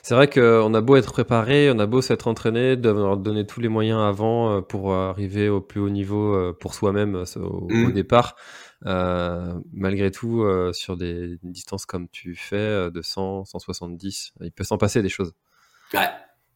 C'est 0.03 0.15
vrai 0.15 0.29
qu'on 0.29 0.75
a 0.75 0.81
beau 0.83 0.97
être 0.97 1.13
préparé, 1.13 1.71
on 1.71 1.79
a 1.79 1.87
beau 1.87 2.03
s'être 2.03 2.29
entraîné, 2.29 2.77
d'avoir 2.77 3.17
donné 3.17 3.47
tous 3.47 3.61
les 3.61 3.69
moyens 3.69 4.01
avant 4.01 4.59
euh, 4.59 4.61
pour 4.61 4.93
arriver 4.93 5.49
au 5.49 5.63
plus 5.63 5.81
haut 5.81 5.89
niveau 5.89 6.35
euh, 6.35 6.53
pour 6.53 6.75
soi-même 6.75 7.25
au, 7.37 7.67
hmm. 7.71 7.93
départ. 7.93 8.37
Euh, 8.85 9.55
malgré 9.73 10.11
tout, 10.11 10.47
sur 10.75 10.99
des 10.99 11.39
distances 11.43 11.87
comme 11.87 12.07
tu 12.11 12.37
fais, 12.37 12.91
de 12.91 13.01
100, 13.01 13.47
170, 13.47 14.35
il 14.43 14.53
peut 14.53 14.65
s'en 14.65 14.77
passer 14.77 15.01
des 15.01 15.09
choses. 15.09 15.33
Ouais. 15.95 16.11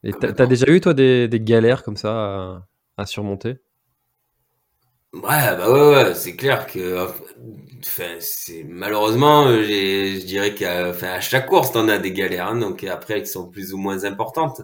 Et 0.04 0.12
t'as 0.12 0.46
déjà 0.46 0.66
eu, 0.68 0.80
toi, 0.82 0.92
des, 0.92 1.26
des 1.26 1.40
galères 1.40 1.82
comme 1.82 1.96
ça 1.96 2.12
à, 2.12 2.66
à 2.98 3.06
surmonter? 3.06 3.60
Ouais, 5.14 5.22
bah 5.22 5.70
ouais, 5.72 6.04
ouais 6.08 6.14
c'est 6.14 6.36
clair 6.36 6.66
que, 6.66 7.06
enfin, 7.80 8.16
c'est 8.20 8.62
malheureusement, 8.64 9.48
je 9.48 10.24
dirais 10.24 10.54
qu'à, 10.54 10.90
enfin, 10.90 11.08
à 11.12 11.20
chaque 11.20 11.46
course, 11.46 11.72
t'en 11.72 11.88
as 11.88 11.98
des 11.98 12.12
galères, 12.12 12.48
hein, 12.48 12.56
donc 12.56 12.84
après, 12.84 13.14
elles 13.18 13.26
sont 13.26 13.48
plus 13.48 13.72
ou 13.72 13.78
moins 13.78 14.04
importantes. 14.04 14.60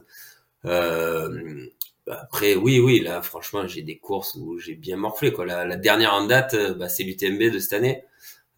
Euh, 0.67 1.67
après, 2.09 2.57
oui, 2.57 2.81
oui, 2.81 3.01
là, 3.01 3.23
franchement, 3.23 3.67
j'ai 3.67 3.83
des 3.83 3.99
courses 3.99 4.35
où 4.37 4.59
j'ai 4.59 4.75
bien 4.77 4.97
morflé, 4.99 5.33
quoi. 5.33 5.47
La, 5.47 5.77
dernière 5.77 6.15
en 6.15 6.27
date, 6.27 6.57
bah, 6.79 6.89
c'est 6.91 7.05
l'UTMB 7.05 7.53
de 7.53 7.59
cette 7.59 7.75
année, 7.75 8.05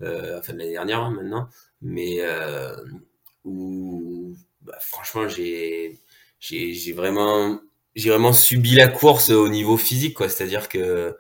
euh, 0.03 0.39
enfin 0.41 0.55
de 0.55 0.59
l'année 0.59 0.73
dernière 0.73 1.01
hein, 1.03 1.11
maintenant, 1.13 1.49
mais 1.83 2.19
euh, 2.23 2.77
où, 3.45 4.35
bah, 4.63 4.79
franchement, 4.81 5.29
j'ai, 5.29 5.99
j'ai, 6.41 6.75
j'ai 6.75 6.93
vraiment, 6.93 7.61
j'ai 7.97 8.11
vraiment 8.11 8.33
subi 8.33 8.75
la 8.75 8.89
course 8.89 9.31
au 9.31 9.49
niveau 9.49 9.77
physique, 9.79 10.15
quoi. 10.17 10.29
C'est-à-dire 10.29 10.69
que 10.69 11.17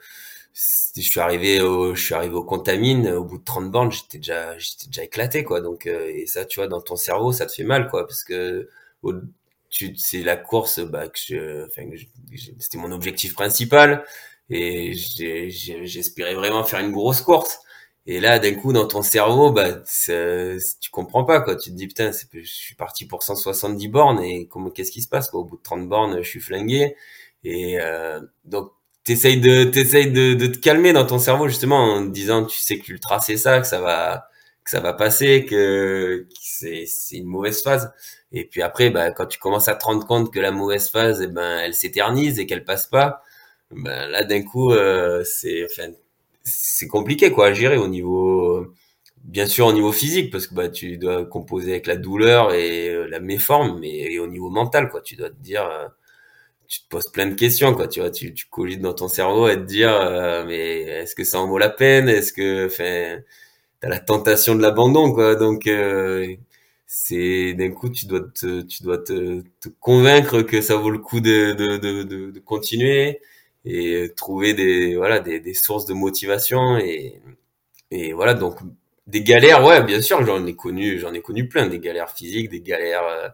je 0.96 1.02
suis 1.02 1.20
arrivé 1.20 1.60
au 1.60 1.94
je 1.94 2.02
suis 2.02 2.14
arrivé 2.14 2.34
au 2.34 2.44
contamine 2.44 3.08
au 3.08 3.24
bout 3.24 3.38
de 3.38 3.44
30 3.44 3.70
bornes 3.70 3.92
j'étais 3.92 4.18
déjà 4.18 4.56
j'étais 4.58 4.86
déjà 4.86 5.04
éclaté 5.04 5.44
quoi. 5.44 5.60
Donc 5.60 5.86
euh, 5.86 6.08
et 6.14 6.26
ça 6.26 6.44
tu 6.46 6.60
vois 6.60 6.68
dans 6.68 6.80
ton 6.80 6.96
cerveau 6.96 7.32
ça 7.32 7.46
te 7.46 7.52
fait 7.52 7.64
mal 7.64 7.88
quoi 7.90 8.06
parce 8.06 8.24
que 8.24 8.68
tu 9.70 9.96
c'est 9.96 10.22
la 10.22 10.36
course 10.36 10.80
bah 10.80 11.08
que 11.08 11.18
je 11.18 11.66
enfin 11.66 11.82
c'était 12.58 12.78
mon 12.78 12.92
objectif 12.92 13.34
principal 13.34 14.04
et 14.48 14.92
j'espérais 14.94 16.34
vraiment 16.34 16.64
faire 16.64 16.80
une 16.80 16.92
grosse 16.92 17.20
course. 17.20 17.60
Et 18.08 18.20
là 18.20 18.38
d'un 18.38 18.54
coup 18.54 18.72
dans 18.72 18.86
ton 18.86 19.02
cerveau 19.02 19.50
bah 19.52 19.82
tu 20.06 20.90
comprends 20.90 21.24
pas 21.24 21.40
quoi. 21.40 21.56
Tu 21.56 21.70
te 21.70 21.76
dis 21.76 21.88
putain 21.88 22.12
je 22.12 22.40
suis 22.44 22.76
parti 22.76 23.06
pour 23.06 23.22
170 23.24 23.88
bornes 23.88 24.22
et 24.22 24.46
comment 24.46 24.70
qu'est-ce 24.70 24.92
qui 24.92 25.02
se 25.02 25.08
passe 25.08 25.28
quoi? 25.30 25.40
Au 25.40 25.44
bout 25.44 25.56
de 25.56 25.62
30 25.62 25.88
bornes 25.88 26.22
je 26.22 26.28
suis 26.28 26.40
flingué. 26.40 26.96
Et 27.44 27.80
euh, 27.80 28.20
donc 28.44 28.72
t'essayes 29.06 29.40
de 29.40 29.64
t'essayes 29.64 30.10
de, 30.10 30.34
de 30.34 30.46
te 30.48 30.58
calmer 30.58 30.92
dans 30.92 31.06
ton 31.06 31.18
cerveau 31.20 31.48
justement 31.48 31.78
en 31.94 32.02
disant 32.02 32.44
tu 32.44 32.58
sais 32.58 32.78
que 32.78 32.88
l'ultra 32.92 33.20
c'est 33.20 33.36
ça 33.36 33.60
que 33.60 33.66
ça 33.66 33.80
va 33.80 34.28
que 34.64 34.70
ça 34.70 34.80
va 34.80 34.92
passer 34.94 35.46
que, 35.46 36.26
c'est 36.40 36.86
c'est 36.86 37.16
une 37.18 37.26
mauvaise 37.26 37.62
phase. 37.62 37.92
Et 38.32 38.44
puis 38.44 38.62
après 38.62 38.90
bah 38.90 39.12
quand 39.12 39.26
tu 39.26 39.38
commences 39.38 39.68
à 39.68 39.76
te 39.76 39.84
rendre 39.84 40.04
compte 40.06 40.32
que 40.32 40.40
la 40.40 40.50
mauvaise 40.50 40.90
phase 40.90 41.22
eh 41.22 41.28
ben 41.28 41.58
elle 41.60 41.74
s'éternise 41.74 42.38
et 42.40 42.46
qu'elle 42.46 42.64
passe 42.64 42.86
pas 42.88 43.22
ben 43.70 44.08
là 44.10 44.24
d'un 44.24 44.42
coup 44.42 44.72
euh, 44.72 45.22
c'est 45.24 45.64
enfin 45.64 45.92
c'est 46.42 46.88
compliqué 46.88 47.30
quoi 47.32 47.48
à 47.48 47.52
gérer 47.54 47.76
au 47.78 47.88
niveau 47.88 48.66
bien 49.24 49.46
sûr 49.46 49.66
au 49.68 49.72
niveau 49.72 49.92
physique 49.92 50.32
parce 50.32 50.46
que 50.48 50.54
bah 50.54 50.68
tu 50.68 50.98
dois 50.98 51.26
composer 51.26 51.72
avec 51.72 51.86
la 51.86 51.96
douleur 51.96 52.52
et 52.54 53.06
la 53.08 53.20
méforme 53.20 53.78
mais 53.80 54.18
au 54.18 54.26
niveau 54.28 54.50
mental 54.50 54.88
quoi 54.90 55.00
tu 55.02 55.16
dois 55.16 55.30
te 55.30 55.36
dire 55.36 55.68
tu 56.68 56.80
te 56.82 56.88
poses 56.88 57.10
plein 57.12 57.26
de 57.26 57.34
questions 57.34 57.74
quoi. 57.74 57.88
Tu 57.88 58.00
vois 58.00 58.10
tu, 58.10 58.34
tu 58.34 58.46
cogites 58.46 58.80
dans 58.80 58.94
ton 58.94 59.08
cerveau 59.08 59.48
et 59.48 59.56
te 59.56 59.62
dire 59.64 59.90
mais 60.46 60.82
est-ce 60.82 61.14
que 61.14 61.24
ça 61.24 61.38
en 61.40 61.48
vaut 61.48 61.58
la 61.58 61.70
peine? 61.70 62.08
Est-ce 62.08 62.32
que 62.32 62.66
enfin 62.66 63.20
t'as 63.80 63.88
la 63.88 64.00
tentation 64.00 64.54
de 64.54 64.62
l'abandon 64.62 65.12
quoi? 65.12 65.36
Donc 65.36 65.68
c'est 66.86 67.54
d'un 67.54 67.70
coup 67.72 67.88
tu 67.90 68.06
dois 68.06 68.20
te 68.20 68.62
tu 68.62 68.82
dois 68.82 68.98
te, 68.98 69.42
te, 69.60 69.68
convaincre 69.80 70.42
que 70.42 70.60
ça 70.60 70.76
vaut 70.76 70.90
le 70.90 70.98
coup 70.98 71.20
de 71.20 71.52
de, 71.52 71.76
de, 71.78 72.02
de, 72.04 72.30
de 72.30 72.40
continuer 72.40 73.20
et 73.64 74.12
trouver 74.16 74.54
des 74.54 74.96
voilà 74.96 75.18
des, 75.20 75.40
des 75.40 75.54
sources 75.54 75.86
de 75.86 75.94
motivation 75.94 76.78
et 76.78 77.20
et 77.90 78.12
voilà. 78.12 78.34
Donc 78.34 78.58
des 79.06 79.22
galères 79.22 79.64
ouais 79.64 79.82
bien 79.84 80.00
sûr 80.02 80.24
j'en 80.26 80.44
ai 80.46 80.54
connu 80.56 80.98
j'en 80.98 81.12
ai 81.14 81.20
connu 81.22 81.48
plein 81.48 81.66
des 81.68 81.78
galères 81.80 82.10
physiques 82.10 82.50
des 82.50 82.60
galères 82.60 83.04
euh, 83.04 83.28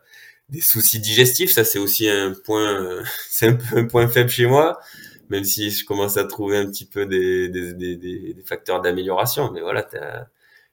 des 0.53 0.61
soucis 0.61 1.01
digestifs 1.01 1.51
ça 1.51 1.65
c'est 1.65 1.79
aussi 1.79 2.09
un 2.09 2.33
point 2.33 2.81
euh, 2.81 3.03
c'est 3.31 3.49
un 3.49 3.55
peu 3.55 3.79
un 3.79 3.87
point 3.87 4.09
faible 4.09 4.31
chez 4.31 4.47
moi 4.47 4.79
même 5.31 5.45
si 5.45 5.71
je 5.71 5.85
commence 5.85 6.17
à 6.17 6.25
trouver 6.25 6.59
un 6.59 6.67
petit 6.67 6.87
peu 6.87 7.07
des 7.07 7.49
des, 7.49 7.75
des, 7.75 7.97
des 7.97 8.43
facteurs 8.45 8.81
d'amélioration 8.81 9.51
mais 9.53 9.61
voilà 9.61 9.83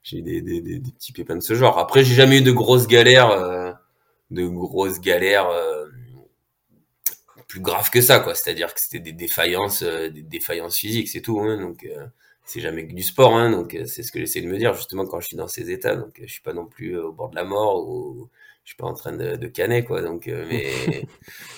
j'ai 0.04 0.22
des, 0.22 0.42
des, 0.42 0.62
des, 0.62 0.80
petits 0.92 1.12
pépins 1.12 1.36
de 1.36 1.42
ce 1.42 1.56
genre. 1.56 1.78
Après, 1.78 2.04
j'ai 2.04 2.16
jamais 2.16 2.40
eu 2.40 2.42
de 2.42 2.52
grosses 2.52 2.88
galères, 2.88 3.32
euh, 3.32 3.72
de 4.32 4.46
grosses 4.48 5.00
galères 5.00 5.50
euh, 5.50 5.88
plus 7.48 7.60
graves 7.62 7.90
que 7.90 8.02
ça, 8.02 8.20
quoi. 8.20 8.36
C'est-à-dire 8.36 8.74
que 8.74 8.80
c'était 8.80 9.00
des 9.00 9.12
défaillances, 9.12 9.84
euh, 9.84 10.10
des 10.10 10.22
défaillances 10.22 10.78
physiques, 10.78 11.10
c'est 11.10 11.22
tout. 11.22 11.40
Hein, 11.40 11.58
donc, 11.60 11.88
c'est 12.46 12.62
jamais 12.62 12.88
que 12.88 12.94
du 12.94 13.04
sport, 13.04 13.36
hein, 13.36 13.52
donc 13.52 13.78
c'est 13.86 14.02
ce 14.02 14.12
que 14.12 14.20
j'essaie 14.20 14.42
de 14.42 14.48
me 14.48 14.58
dire 14.58 14.74
justement 14.74 15.06
quand 15.06 15.20
je 15.20 15.28
suis 15.28 15.38
dans 15.38 15.48
ces 15.48 15.70
états. 15.72 15.96
Donc, 15.96 16.20
je 16.20 16.32
suis 16.32 16.42
pas 16.42 16.54
non 16.54 16.66
plus 16.66 16.98
au 16.98 17.12
bord 17.12 17.30
de 17.30 17.36
la 17.36 17.44
mort 17.44 17.88
ou 17.88 18.30
je 18.70 18.76
suis 18.76 18.78
pas 18.78 18.86
en 18.86 18.94
train 18.94 19.14
de, 19.14 19.36
de 19.36 19.48
canner, 19.48 19.84
quoi. 19.84 20.04
Donc, 20.04 20.28
mais, 20.50 20.70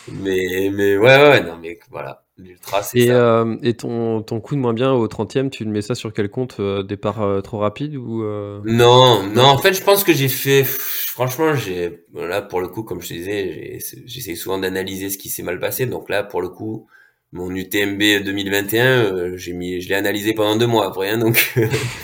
mais, 0.07 0.69
mais 0.71 0.95
ouais, 0.95 1.29
ouais, 1.29 1.43
non, 1.43 1.57
mais 1.61 1.77
voilà. 1.89 2.23
L'ultra, 2.37 2.81
c'est 2.83 2.99
et, 2.99 3.07
ça. 3.07 3.41
Euh, 3.41 3.57
et 3.63 3.73
ton, 3.73 4.21
ton 4.21 4.39
coup 4.39 4.55
de 4.55 4.61
moins 4.61 4.73
bien 4.73 4.93
au 4.93 5.05
30e, 5.09 5.49
tu 5.49 5.65
le 5.65 5.71
mets 5.71 5.81
ça 5.81 5.93
sur 5.93 6.13
quel 6.13 6.29
compte 6.29 6.61
euh, 6.61 6.83
Départ 6.83 7.21
euh, 7.21 7.41
trop 7.41 7.57
rapide 7.57 7.97
ou 7.97 8.23
Non, 8.63 9.23
non, 9.23 9.43
en 9.43 9.57
fait, 9.57 9.73
je 9.73 9.83
pense 9.83 10.05
que 10.05 10.13
j'ai 10.13 10.29
fait. 10.29 10.63
Franchement, 10.63 11.53
j'ai. 11.53 12.05
Là, 12.13 12.41
pour 12.41 12.61
le 12.61 12.69
coup, 12.69 12.83
comme 12.83 13.01
je 13.01 13.09
te 13.09 13.13
disais, 13.13 13.77
j'essaie 14.05 14.35
souvent 14.35 14.57
d'analyser 14.57 15.09
ce 15.09 15.17
qui 15.17 15.27
s'est 15.27 15.43
mal 15.43 15.59
passé. 15.59 15.85
Donc 15.85 16.09
là, 16.09 16.23
pour 16.23 16.41
le 16.41 16.47
coup, 16.47 16.87
mon 17.33 17.53
UTMB 17.53 18.23
2021, 18.23 19.35
j'ai 19.35 19.51
mis, 19.51 19.81
je 19.81 19.89
l'ai 19.89 19.95
analysé 19.95 20.33
pendant 20.33 20.55
deux 20.55 20.67
mois 20.67 20.87
après. 20.87 21.09
Hein, 21.09 21.17
donc, 21.17 21.53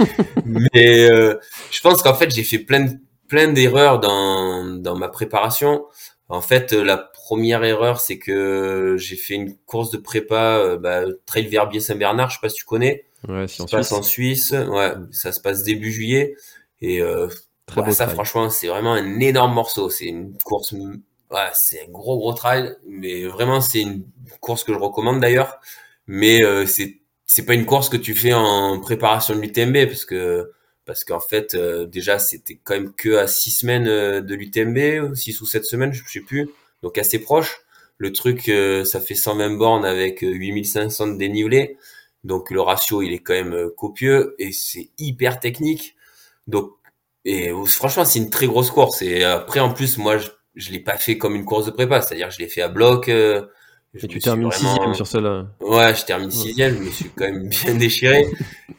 mais 0.45 1.07
je 1.07 1.81
pense 1.81 2.01
qu'en 2.01 2.13
fait, 2.13 2.29
j'ai 2.29 2.43
fait 2.43 2.59
plein, 2.59 2.87
plein 3.27 3.51
d'erreurs 3.51 3.99
dans, 3.99 4.65
dans 4.65 4.95
ma 4.95 5.09
préparation. 5.09 5.85
En 6.29 6.41
fait, 6.41 6.73
la 6.73 6.97
première 6.97 7.63
erreur, 7.63 7.99
c'est 7.99 8.19
que 8.19 8.95
j'ai 8.97 9.15
fait 9.15 9.35
une 9.35 9.55
course 9.65 9.91
de 9.91 9.97
prépa, 9.97 10.57
euh, 10.57 10.77
bah, 10.77 11.03
Trail 11.25 11.47
Verbier 11.47 11.79
Saint-Bernard, 11.79 12.29
je 12.29 12.35
sais 12.35 12.41
pas 12.41 12.49
si 12.49 12.57
tu 12.57 12.65
connais. 12.65 13.05
Ouais, 13.27 13.47
c'est 13.47 13.63
en, 13.63 13.67
Suisse. 13.67 13.91
en 13.91 14.03
Suisse. 14.03 14.51
Ouais, 14.51 14.93
ça 15.11 15.31
se 15.31 15.39
passe 15.39 15.63
début 15.63 15.91
juillet. 15.91 16.35
Et 16.81 17.01
euh, 17.01 17.27
ça, 17.91 18.07
franchement, 18.07 18.49
c'est 18.49 18.67
vraiment 18.67 18.93
un 18.93 19.19
énorme 19.19 19.53
morceau. 19.53 19.89
C'est 19.89 20.05
une 20.05 20.37
course, 20.43 20.73
ouais, 20.73 21.49
c'est 21.53 21.81
un 21.81 21.91
gros 21.91 22.17
gros 22.17 22.33
trail, 22.33 22.75
mais 22.85 23.25
vraiment, 23.25 23.61
c'est 23.61 23.81
une 23.81 24.05
course 24.41 24.63
que 24.63 24.73
je 24.73 24.77
recommande 24.77 25.19
d'ailleurs. 25.19 25.59
Mais 26.07 26.43
euh, 26.43 26.65
c'est 26.65 26.99
c'est 27.25 27.45
pas 27.45 27.53
une 27.53 27.65
course 27.65 27.89
que 27.89 27.97
tu 27.97 28.15
fais 28.15 28.33
en 28.33 28.79
préparation 28.79 29.35
de 29.35 29.41
l'UTMB 29.41 29.87
parce 29.87 30.05
que 30.05 30.51
parce 30.87 31.03
qu'en 31.03 31.19
fait 31.19 31.53
euh, 31.53 31.85
déjà 31.85 32.17
c'était 32.17 32.59
quand 32.63 32.73
même 32.73 32.93
que 32.93 33.17
à 33.17 33.27
six 33.27 33.51
semaines 33.51 33.87
euh, 33.87 34.21
de 34.21 34.33
l'UTMB, 34.33 35.13
six 35.13 35.39
ou 35.41 35.45
sept 35.45 35.65
semaines, 35.65 35.93
je 35.93 36.01
sais 36.09 36.21
plus, 36.21 36.49
donc 36.81 36.97
assez 36.97 37.19
proche. 37.19 37.59
Le 37.99 38.13
truc, 38.13 38.47
euh, 38.49 38.85
ça 38.85 39.01
fait 39.01 39.15
120 39.15 39.57
bornes 39.57 39.85
avec 39.85 40.19
8500 40.21 41.07
de 41.07 41.17
dénivelé, 41.17 41.77
donc 42.23 42.49
le 42.49 42.61
ratio 42.61 43.01
il 43.01 43.13
est 43.13 43.19
quand 43.19 43.33
même 43.33 43.69
copieux 43.77 44.35
et 44.39 44.51
c'est 44.51 44.89
hyper 44.97 45.39
technique. 45.39 45.95
Donc 46.47 46.71
et 47.25 47.51
franchement 47.67 48.05
c'est 48.05 48.19
une 48.19 48.29
très 48.29 48.47
grosse 48.47 48.71
course. 48.71 49.01
Et 49.01 49.23
après 49.23 49.59
en 49.59 49.73
plus 49.73 49.97
moi 49.97 50.17
je, 50.17 50.29
je 50.55 50.71
l'ai 50.71 50.79
pas 50.79 50.97
fait 50.97 51.17
comme 51.17 51.35
une 51.35 51.45
course 51.45 51.65
de 51.65 51.71
prépa, 51.71 52.01
c'est-à-dire 52.01 52.31
je 52.31 52.39
l'ai 52.39 52.47
fait 52.47 52.61
à 52.61 52.69
bloc. 52.69 53.11
Et 53.93 54.07
tu 54.07 54.19
termines 54.19 54.51
sixième 54.51 54.93
sur 54.93 55.07
celle-là. 55.07 55.47
Ouais, 55.61 55.95
je 55.95 56.05
termine 56.05 56.29
sixième, 56.29 56.75
je 56.75 56.83
me 56.83 56.91
suis 56.91 57.09
quand 57.15 57.25
même 57.25 57.47
bien 57.47 57.75
déchiré. 57.77 58.25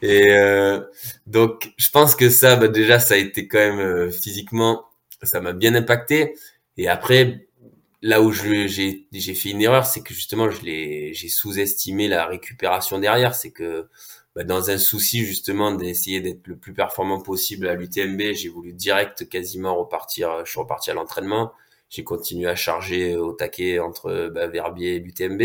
Et 0.01 0.31
euh, 0.31 0.81
donc, 1.27 1.71
je 1.77 1.89
pense 1.89 2.15
que 2.15 2.29
ça, 2.29 2.55
bah, 2.55 2.67
déjà, 2.67 2.99
ça 2.99 3.15
a 3.15 3.17
été 3.17 3.47
quand 3.47 3.57
même 3.57 3.79
euh, 3.79 4.11
physiquement, 4.11 4.85
ça 5.23 5.41
m'a 5.41 5.53
bien 5.53 5.75
impacté. 5.75 6.35
Et 6.77 6.87
après, 6.87 7.47
là 8.01 8.21
où 8.21 8.31
j'ai 8.31 8.67
j'ai 8.69 9.35
fait 9.35 9.49
une 9.49 9.61
erreur, 9.61 9.85
c'est 9.85 10.01
que 10.01 10.13
justement, 10.13 10.49
je 10.49 10.61
l'ai 10.61 11.13
j'ai 11.13 11.27
sous-estimé 11.27 12.07
la 12.07 12.25
récupération 12.25 12.99
derrière. 12.99 13.35
C'est 13.35 13.51
que 13.51 13.89
bah, 14.35 14.43
dans 14.43 14.69
un 14.69 14.77
souci 14.77 15.25
justement 15.25 15.73
d'essayer 15.73 16.21
d'être 16.21 16.47
le 16.47 16.55
plus 16.55 16.73
performant 16.73 17.19
possible 17.19 17.67
à 17.67 17.73
l'UTMB, 17.73 18.33
j'ai 18.33 18.49
voulu 18.49 18.73
direct 18.73 19.27
quasiment 19.27 19.75
repartir. 19.75 20.45
Je 20.45 20.51
suis 20.51 20.59
reparti 20.59 20.91
à 20.91 20.93
l'entraînement 20.93 21.51
j'ai 21.89 22.03
continué 22.03 22.47
à 22.47 22.55
charger 22.55 23.15
au 23.15 23.33
taquet 23.33 23.79
entre 23.79 24.29
bah, 24.33 24.47
Verbier 24.47 24.95
et 24.95 24.99
l'UTMB 24.99 25.41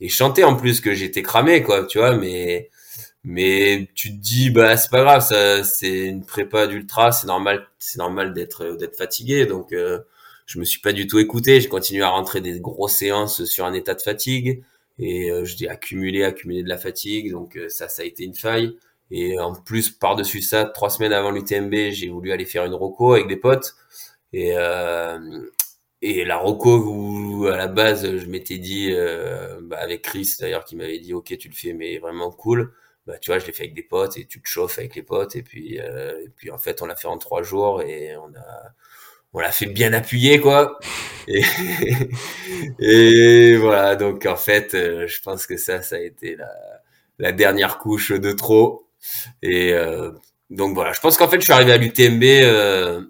et 0.00 0.08
chanter 0.08 0.44
en 0.44 0.56
plus 0.56 0.80
que 0.80 0.94
j'étais 0.94 1.22
cramé 1.22 1.62
quoi 1.62 1.84
tu 1.86 1.98
vois 1.98 2.16
mais 2.16 2.70
mais 3.24 3.88
tu 3.94 4.10
te 4.10 4.20
dis 4.22 4.50
bah 4.50 4.76
c'est 4.76 4.90
pas 4.90 5.02
grave 5.02 5.22
ça 5.22 5.64
c'est 5.64 6.04
une 6.06 6.24
prépa 6.24 6.66
d'ultra 6.66 7.12
c'est 7.12 7.26
normal 7.26 7.66
c'est 7.86 7.98
normal 7.98 8.34
d'être 8.34 8.76
d'être 8.76 8.96
fatigué. 8.96 9.46
Donc 9.46 9.72
euh, 9.72 10.00
je 10.46 10.58
me 10.58 10.64
suis 10.64 10.80
pas 10.80 10.92
du 10.92 11.06
tout 11.06 11.18
écouté. 11.18 11.60
J'ai 11.60 11.68
continué 11.68 12.02
à 12.02 12.08
rentrer 12.10 12.40
des 12.40 12.60
grosses 12.60 12.94
séances 12.96 13.44
sur 13.44 13.64
un 13.64 13.72
état 13.74 13.94
de 13.94 14.02
fatigue. 14.02 14.62
Et 14.98 15.30
euh, 15.30 15.44
je 15.44 15.56
dis 15.56 15.68
accumuler 15.68 16.24
accumuler 16.24 16.62
de 16.62 16.68
la 16.68 16.78
fatigue. 16.78 17.32
Donc 17.32 17.56
euh, 17.56 17.68
ça 17.68 17.88
ça 17.88 18.02
a 18.02 18.04
été 18.04 18.24
une 18.24 18.34
faille. 18.34 18.76
Et 19.10 19.38
en 19.38 19.54
plus 19.54 19.90
par 19.90 20.16
dessus 20.16 20.42
ça 20.42 20.64
trois 20.66 20.90
semaines 20.90 21.12
avant 21.12 21.30
l'UTMB 21.30 21.74
j'ai 21.92 22.08
voulu 22.08 22.32
aller 22.32 22.44
faire 22.46 22.64
une 22.64 22.74
roco 22.74 23.14
avec 23.14 23.28
des 23.28 23.36
potes. 23.36 23.74
Et 24.32 24.52
euh, 24.56 25.18
et 26.02 26.24
la 26.24 26.36
roco 26.36 26.78
où 26.78 27.46
à 27.46 27.56
la 27.56 27.66
base 27.68 28.18
je 28.18 28.26
m'étais 28.26 28.58
dit 28.58 28.90
euh, 28.92 29.58
bah, 29.62 29.78
avec 29.80 30.02
Chris 30.02 30.34
d'ailleurs 30.40 30.64
qui 30.64 30.76
m'avait 30.76 30.98
dit 30.98 31.14
ok 31.14 31.36
tu 31.38 31.48
le 31.48 31.54
fais 31.54 31.72
mais 31.72 31.98
vraiment 31.98 32.30
cool. 32.30 32.72
Bah 33.06 33.18
tu 33.18 33.30
vois 33.30 33.38
je 33.38 33.46
l'ai 33.46 33.52
fait 33.52 33.64
avec 33.64 33.74
des 33.74 33.82
potes 33.82 34.16
et 34.18 34.26
tu 34.26 34.40
te 34.42 34.48
chauffes 34.48 34.78
avec 34.78 34.94
les 34.96 35.02
potes. 35.02 35.36
Et 35.36 35.42
puis 35.42 35.80
euh, 35.80 36.20
et 36.24 36.28
puis 36.30 36.50
en 36.50 36.58
fait 36.58 36.82
on 36.82 36.86
l'a 36.86 36.96
fait 36.96 37.08
en 37.08 37.18
trois 37.18 37.42
jours 37.42 37.82
et 37.82 38.16
on 38.16 38.28
a 38.34 38.72
on 39.32 39.40
l'a 39.40 39.52
fait 39.52 39.66
bien 39.66 39.92
appuyé 39.92 40.40
quoi. 40.40 40.78
Et, 41.28 41.42
et 42.78 43.56
voilà. 43.56 43.96
Donc 43.96 44.26
en 44.26 44.36
fait 44.36 44.74
euh, 44.74 45.06
je 45.06 45.20
pense 45.22 45.46
que 45.46 45.56
ça 45.56 45.82
ça 45.82 45.96
a 45.96 46.00
été 46.00 46.36
la, 46.36 46.48
la 47.18 47.32
dernière 47.32 47.78
couche 47.78 48.12
de 48.12 48.32
trop. 48.32 48.88
Et 49.42 49.72
euh, 49.72 50.12
donc 50.50 50.74
voilà. 50.74 50.92
Je 50.92 51.00
pense 51.00 51.16
qu'en 51.16 51.28
fait 51.28 51.38
je 51.40 51.44
suis 51.44 51.52
arrivé 51.52 51.72
à 51.72 51.76
l'UTMB 51.78 52.22
euh, 52.24 53.02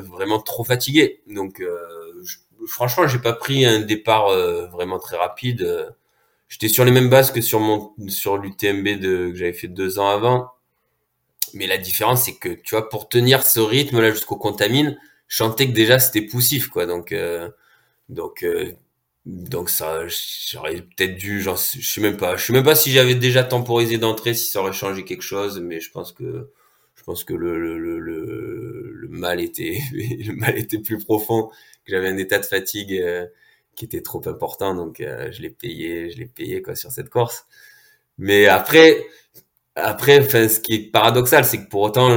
vraiment 0.00 0.40
trop 0.40 0.64
fatigué. 0.64 1.22
Donc 1.26 1.60
euh, 1.60 2.24
franchement, 2.66 3.06
j'ai 3.06 3.18
pas 3.18 3.32
pris 3.32 3.64
un 3.64 3.80
départ 3.80 4.28
euh, 4.28 4.66
vraiment 4.66 4.98
très 4.98 5.16
rapide. 5.16 5.94
J'étais 6.48 6.68
sur 6.68 6.84
les 6.84 6.92
mêmes 6.92 7.08
bases 7.10 7.30
que 7.32 7.40
sur 7.40 7.60
mon 7.60 7.94
sur 8.08 8.36
l'UTMB 8.36 9.00
que 9.00 9.34
j'avais 9.34 9.52
fait 9.52 9.68
deux 9.68 9.98
ans 9.98 10.08
avant. 10.08 10.50
Mais 11.54 11.66
la 11.66 11.78
différence, 11.78 12.24
c'est 12.24 12.36
que 12.36 12.48
tu 12.48 12.74
vois, 12.74 12.88
pour 12.88 13.08
tenir 13.08 13.44
ce 13.46 13.60
rythme 13.60 14.00
là 14.00 14.10
jusqu'au 14.10 14.36
contamine, 14.36 14.98
je 15.28 15.36
sentais 15.36 15.68
que 15.68 15.72
déjà 15.72 15.98
c'était 15.98 16.22
poussif, 16.26 16.68
quoi. 16.68 16.86
Donc 16.86 17.12
euh, 17.12 17.48
donc 18.08 18.44
donc 19.26 19.70
ça, 19.70 20.02
j'aurais 20.50 20.82
peut-être 20.82 21.16
dû, 21.16 21.40
genre, 21.40 21.56
je 21.56 21.88
sais 21.88 22.00
même 22.00 22.16
pas, 22.18 22.36
je 22.36 22.44
sais 22.44 22.52
même 22.52 22.64
pas 22.64 22.74
si 22.74 22.90
j'avais 22.92 23.14
déjà 23.14 23.42
temporisé 23.42 23.96
d'entrée, 23.98 24.34
si 24.34 24.50
ça 24.50 24.60
aurait 24.60 24.72
changé 24.72 25.04
quelque 25.04 25.22
chose, 25.22 25.60
mais 25.60 25.80
je 25.80 25.90
pense 25.90 26.12
que 26.12 26.50
je 26.94 27.02
pense 27.04 27.24
que 27.24 27.34
le, 27.34 27.78
mal 29.08 29.40
était 29.40 29.80
le 29.92 30.34
mal 30.34 30.58
était 30.58 30.78
plus 30.78 30.98
profond, 30.98 31.48
que 31.84 31.92
j'avais 31.92 32.08
un 32.08 32.16
état 32.16 32.38
de 32.38 32.44
fatigue 32.44 32.94
euh, 32.94 33.26
qui 33.76 33.84
était 33.84 34.02
trop 34.02 34.22
important, 34.26 34.74
donc 34.74 35.00
euh, 35.00 35.30
je 35.32 35.42
l'ai 35.42 35.50
payé, 35.50 36.10
je 36.10 36.18
l'ai 36.18 36.26
payé 36.26 36.62
quoi 36.62 36.74
sur 36.76 36.92
cette 36.92 37.10
course. 37.10 37.46
Mais 38.18 38.46
après, 38.46 39.04
après, 39.76 40.20
enfin, 40.20 40.48
ce 40.48 40.60
qui 40.60 40.74
est 40.74 40.90
paradoxal, 40.92 41.44
c'est 41.44 41.64
que 41.64 41.68
pour 41.68 41.82
autant, 41.82 42.10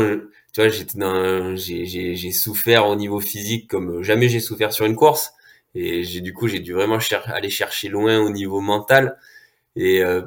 tu 0.54 0.62
vois, 0.62 0.70
j'étais 0.70 0.98
dans, 1.00 1.56
j'ai, 1.56 2.32
souffert 2.32 2.88
au 2.88 2.96
niveau 2.96 3.20
physique 3.20 3.70
comme 3.70 4.04
jamais 4.04 4.30
j'ai 4.30 4.40
souffert 4.40 4.74
sur 4.74 4.86
une 4.86 4.96
course, 4.96 5.34
et 5.76 6.04
j'ai 6.04 6.22
du 6.22 6.34
coup 6.34 6.48
j'ai 6.48 6.60
dû 6.60 6.74
vraiment 6.74 7.00
aller 7.28 7.50
chercher 7.50 7.90
loin 7.90 8.20
au 8.20 8.30
niveau 8.30 8.62
mental. 8.62 9.18
Et, 9.78 10.02
euh, 10.04 10.24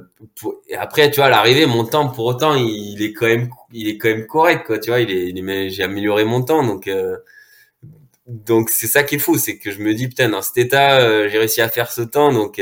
après, 0.78 1.10
tu 1.10 1.20
vois, 1.20 1.28
l'arrivée, 1.28 1.66
mon 1.66 1.84
temps, 1.84 2.08
pour 2.08 2.26
autant, 2.26 2.54
il, 2.54 3.02
est 3.02 3.12
quand 3.12 3.26
même, 3.26 3.50
il 3.72 3.88
est 3.88 3.98
quand 3.98 4.08
même 4.08 4.26
correct, 4.26 4.66
quoi. 4.66 4.78
Tu 4.78 4.90
vois, 4.90 5.00
il 5.00 5.10
est, 5.10 5.68
j'ai 5.70 5.82
amélioré 5.82 6.24
mon 6.24 6.42
temps, 6.42 6.64
donc, 6.64 6.86
euh, 6.88 7.16
donc 8.26 8.70
c'est 8.70 8.86
ça 8.86 9.02
qui 9.02 9.16
est 9.16 9.18
fou, 9.18 9.38
c'est 9.38 9.58
que 9.58 9.70
je 9.72 9.80
me 9.80 9.94
dis, 9.94 10.08
putain, 10.08 10.28
dans 10.30 10.42
cet 10.42 10.58
état, 10.58 11.00
euh, 11.00 11.28
j'ai 11.28 11.38
réussi 11.38 11.60
à 11.60 11.68
faire 11.68 11.90
ce 11.92 12.02
temps, 12.02 12.32
donc, 12.32 12.60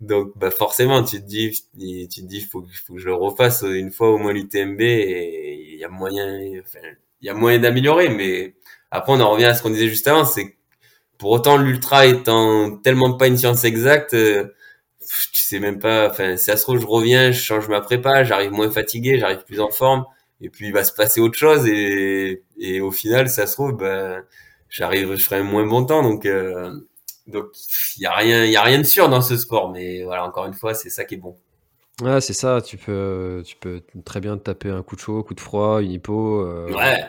donc 0.00 0.32
bah 0.36 0.50
forcément 0.50 1.02
tu 1.02 1.20
te 1.20 1.26
dis 1.26 1.50
tu 1.78 2.22
te 2.22 2.26
dis 2.26 2.40
faut, 2.40 2.64
faut 2.86 2.94
que 2.94 3.00
je 3.00 3.06
le 3.06 3.14
refasse 3.14 3.62
une 3.62 3.90
fois 3.90 4.10
au 4.10 4.18
moins 4.18 4.32
l'UTMB 4.32 4.80
et 4.80 5.72
il 5.72 5.78
y 5.78 5.84
a 5.84 5.88
moyen 5.88 6.38
enfin, 6.60 6.78
il 7.20 7.26
y 7.26 7.30
a 7.30 7.34
moyen 7.34 7.58
d'améliorer 7.58 8.08
mais 8.08 8.54
après 8.92 9.12
on 9.12 9.20
en 9.20 9.30
revient 9.32 9.46
à 9.46 9.54
ce 9.54 9.62
qu'on 9.62 9.70
disait 9.70 9.88
juste 9.88 10.06
avant 10.06 10.24
c'est 10.24 10.56
pour 11.18 11.30
autant 11.30 11.56
l'ultra 11.56 12.06
étant 12.06 12.76
tellement 12.78 13.16
pas 13.16 13.26
une 13.26 13.36
science 13.36 13.64
exacte 13.64 14.14
euh, 14.14 14.54
tu 15.32 15.42
sais 15.42 15.58
même 15.58 15.78
pas 15.78 16.08
enfin 16.10 16.36
si 16.36 16.44
ça 16.44 16.56
se 16.56 16.62
trouve 16.62 16.80
je 16.80 16.86
reviens 16.86 17.32
je 17.32 17.40
change 17.40 17.68
ma 17.68 17.80
prépa 17.80 18.24
j'arrive 18.24 18.52
moins 18.52 18.70
fatigué 18.70 19.18
j'arrive 19.18 19.44
plus 19.44 19.60
en 19.60 19.70
forme 19.70 20.04
et 20.40 20.50
puis 20.50 20.66
il 20.66 20.72
va 20.72 20.84
se 20.84 20.92
passer 20.92 21.20
autre 21.20 21.38
chose 21.38 21.66
et, 21.66 22.42
et 22.58 22.80
au 22.80 22.90
final 22.90 23.28
ça 23.28 23.46
se 23.46 23.54
trouve 23.54 23.72
ben 23.76 24.22
j'arrive 24.68 25.14
je 25.16 25.24
ferai 25.24 25.36
un 25.36 25.44
moins 25.44 25.66
bon 25.66 25.84
temps 25.84 26.02
donc 26.02 26.26
euh, 26.26 26.72
donc 27.26 27.46
il 27.96 28.02
y 28.02 28.06
a 28.06 28.12
rien 28.14 28.44
il 28.44 28.50
y 28.52 28.56
a 28.56 28.62
rien 28.62 28.78
de 28.78 28.84
sûr 28.86 29.08
dans 29.08 29.22
ce 29.22 29.36
sport 29.36 29.70
mais 29.70 30.04
voilà 30.04 30.24
encore 30.26 30.46
une 30.46 30.54
fois 30.54 30.74
c'est 30.74 30.90
ça 30.90 31.04
qui 31.04 31.14
est 31.14 31.18
bon. 31.18 31.36
Ouais 32.00 32.20
c'est 32.20 32.32
ça 32.32 32.60
tu 32.60 32.76
peux 32.76 33.42
tu 33.44 33.56
peux 33.56 33.82
très 34.04 34.20
bien 34.20 34.36
te 34.36 34.44
taper 34.44 34.70
un 34.70 34.82
coup 34.82 34.94
de 34.94 35.00
chaud 35.00 35.22
coup 35.24 35.34
de 35.34 35.40
froid 35.40 35.82
une 35.82 35.90
hypo 35.90 36.40
euh, 36.42 36.72
ouais 36.72 37.04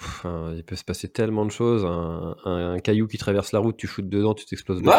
Enfin, 0.00 0.52
il 0.54 0.62
peut 0.62 0.76
se 0.76 0.84
passer 0.84 1.08
tellement 1.08 1.44
de 1.44 1.50
choses. 1.50 1.84
Un, 1.84 2.36
un, 2.44 2.78
caillou 2.78 3.08
qui 3.08 3.18
traverse 3.18 3.52
la 3.52 3.58
route, 3.58 3.76
tu 3.76 3.88
shootes 3.88 4.08
dedans, 4.08 4.34
tu 4.34 4.46
t'exploses 4.46 4.80
ouais. 4.82 4.92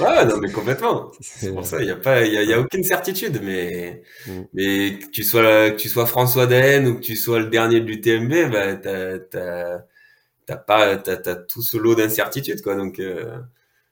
ouais, 0.00 0.24
non, 0.24 0.38
mais 0.38 0.50
complètement. 0.50 1.10
C'est 1.20 1.52
pour 1.52 1.66
ça, 1.66 1.80
il 1.80 1.84
n'y 1.84 1.90
a 1.90 1.96
pas, 1.96 2.24
il 2.24 2.32
y 2.32 2.38
a, 2.38 2.42
y 2.42 2.52
a, 2.54 2.60
aucune 2.60 2.84
certitude, 2.84 3.40
mais, 3.42 4.02
mm. 4.26 4.40
mais 4.54 4.98
que 4.98 5.10
tu 5.10 5.22
sois, 5.22 5.70
que 5.70 5.76
tu 5.76 5.88
sois 5.90 6.06
François 6.06 6.46
Daen 6.46 6.86
ou 6.86 6.94
que 6.96 7.00
tu 7.00 7.16
sois 7.16 7.40
le 7.40 7.46
dernier 7.46 7.80
du 7.80 8.00
TMB, 8.00 8.50
bah, 8.50 8.76
t'as, 8.76 10.56
pas, 10.56 10.96
t'as, 10.96 11.16
t'as 11.16 11.34
tout 11.36 11.62
ce 11.62 11.76
lot 11.76 11.94
d'incertitudes, 11.94 12.62
quoi. 12.62 12.74
Donc, 12.74 12.98
euh, 12.98 13.38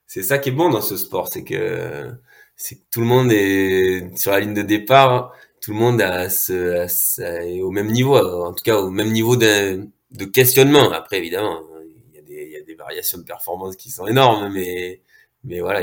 c'est 0.07 0.22
ça 0.22 0.38
qui 0.38 0.48
est 0.48 0.53
bon 0.53 0.70
dans 0.70 0.80
ce 0.80 0.96
sport, 0.96 1.28
c'est 1.30 1.44
que, 1.44 2.11
c'est 2.57 2.76
que 2.76 2.84
tout 2.90 3.01
le 3.01 3.07
monde 3.07 3.30
est 3.32 4.16
sur 4.16 4.32
la 4.32 4.40
ligne 4.40 4.55
de 4.55 4.62
départ 4.62 5.32
tout 5.61 5.72
le 5.72 5.78
monde 5.78 6.00
a 6.00 6.30
ce, 6.30 7.20
est 7.20 7.61
au 7.61 7.70
même 7.70 7.88
niveau, 7.88 8.16
en 8.16 8.52
tout 8.52 8.64
cas 8.64 8.76
au 8.76 8.90
même 8.90 9.12
niveau 9.12 9.36
de, 9.36 9.86
de 10.11 10.24
questionnement. 10.24 10.90
Après, 10.92 11.18
évidemment, 11.18 11.61
il 12.11 12.16
y, 12.16 12.18
a 12.18 12.22
des, 12.22 12.46
il 12.46 12.52
y 12.52 12.56
a 12.56 12.62
des 12.62 12.74
variations 12.74 13.18
de 13.18 13.24
performance 13.24 13.76
qui 13.76 13.90
sont 13.90 14.06
énormes, 14.06 14.52
mais 14.52 15.02
mais 15.44 15.61
voilà, 15.61 15.80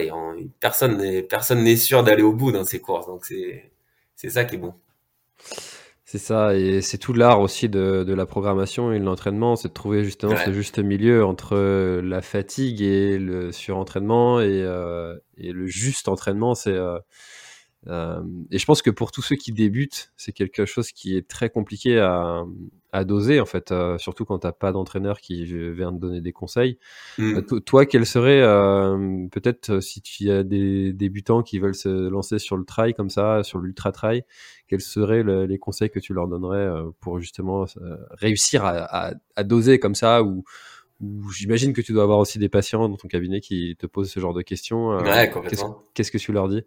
personne 0.59 0.97
n'est 0.97 1.23
personne 1.23 1.63
n'est 1.63 1.77
sûr 1.77 2.03
d'aller 2.03 2.23
au 2.23 2.33
bout 2.33 2.51
dans 2.51 2.63
ces 2.63 2.79
courses, 2.79 3.07
donc 3.07 3.25
c'est 3.25 3.71
c'est 4.15 4.29
ça 4.29 4.45
qui 4.45 4.55
est 4.55 4.59
bon. 4.59 4.73
C'est 6.09 6.19
ça, 6.19 6.55
et 6.55 6.81
c'est 6.81 6.97
tout 6.97 7.11
l'art 7.11 7.41
aussi 7.41 7.67
de, 7.67 8.05
de, 8.07 8.13
la 8.13 8.25
programmation 8.25 8.93
et 8.93 8.99
de 8.99 9.03
l'entraînement, 9.03 9.57
c'est 9.57 9.67
de 9.67 9.73
trouver 9.73 10.05
justement 10.05 10.37
ce 10.37 10.53
juste 10.53 10.79
milieu 10.79 11.25
entre 11.25 11.57
la 11.99 12.21
fatigue 12.21 12.81
et 12.81 13.17
le 13.17 13.51
surentraînement 13.51 14.39
et, 14.39 14.63
euh, 14.63 15.17
et 15.37 15.51
le 15.51 15.67
juste 15.67 16.07
entraînement. 16.07 16.55
C'est 16.55 16.71
euh, 16.71 16.97
euh, 17.89 18.21
et 18.51 18.57
je 18.57 18.65
pense 18.65 18.81
que 18.81 18.89
pour 18.89 19.11
tous 19.11 19.21
ceux 19.21 19.35
qui 19.35 19.51
débutent, 19.51 20.11
c'est 20.17 20.31
quelque 20.31 20.65
chose 20.65 20.91
qui 20.91 21.15
est 21.15 21.27
très 21.27 21.49
compliqué 21.49 21.99
à, 21.99 22.43
à 22.91 23.03
doser, 23.05 23.39
en 23.39 23.45
fait, 23.45 23.71
euh, 23.71 23.97
surtout 23.97 24.25
quand 24.25 24.39
tu 24.39 24.47
n'as 24.47 24.51
pas 24.51 24.71
d'entraîneur 24.71 25.21
qui 25.21 25.45
vient 25.45 25.93
te 25.93 25.99
donner 25.99 26.19
des 26.19 26.33
conseils. 26.33 26.77
Mmh. 27.17 27.37
Euh, 27.37 27.59
toi, 27.59 27.85
quel 27.85 28.05
serait, 28.05 28.41
peut-être, 29.31 29.79
si 29.79 30.01
tu 30.01 30.29
as 30.31 30.43
des 30.43 30.91
débutants 30.91 31.43
qui 31.43 31.59
veulent 31.59 31.75
se 31.75 32.09
lancer 32.09 32.39
sur 32.39 32.57
le 32.57 32.65
trail 32.65 32.93
comme 32.93 33.09
ça, 33.09 33.43
sur 33.43 33.59
l'ultra 33.59 33.91
trail, 33.91 34.23
quels 34.67 34.81
seraient 34.81 35.23
les 35.47 35.57
conseils 35.57 35.89
que 35.89 35.99
tu 35.99 36.13
leur 36.13 36.27
donnerais 36.27 36.69
pour 36.99 37.19
justement 37.19 37.65
réussir 38.11 38.65
à, 38.65 39.13
à, 39.35 39.43
doser 39.43 39.79
comme 39.79 39.95
ça 39.95 40.23
ou, 40.23 40.43
ou 40.99 41.31
j'imagine 41.31 41.71
que 41.71 41.81
tu 41.81 41.93
dois 41.93 42.03
avoir 42.03 42.19
aussi 42.19 42.37
des 42.37 42.49
patients 42.49 42.89
dans 42.89 42.97
ton 42.97 43.07
cabinet 43.07 43.39
qui 43.39 43.77
te 43.79 43.85
posent 43.85 44.09
ce 44.09 44.19
genre 44.19 44.33
de 44.33 44.41
questions. 44.41 44.89
ouais, 44.97 45.31
Qu'est-ce 45.93 46.11
que 46.11 46.17
tu 46.17 46.33
leur 46.33 46.49
dis? 46.49 46.63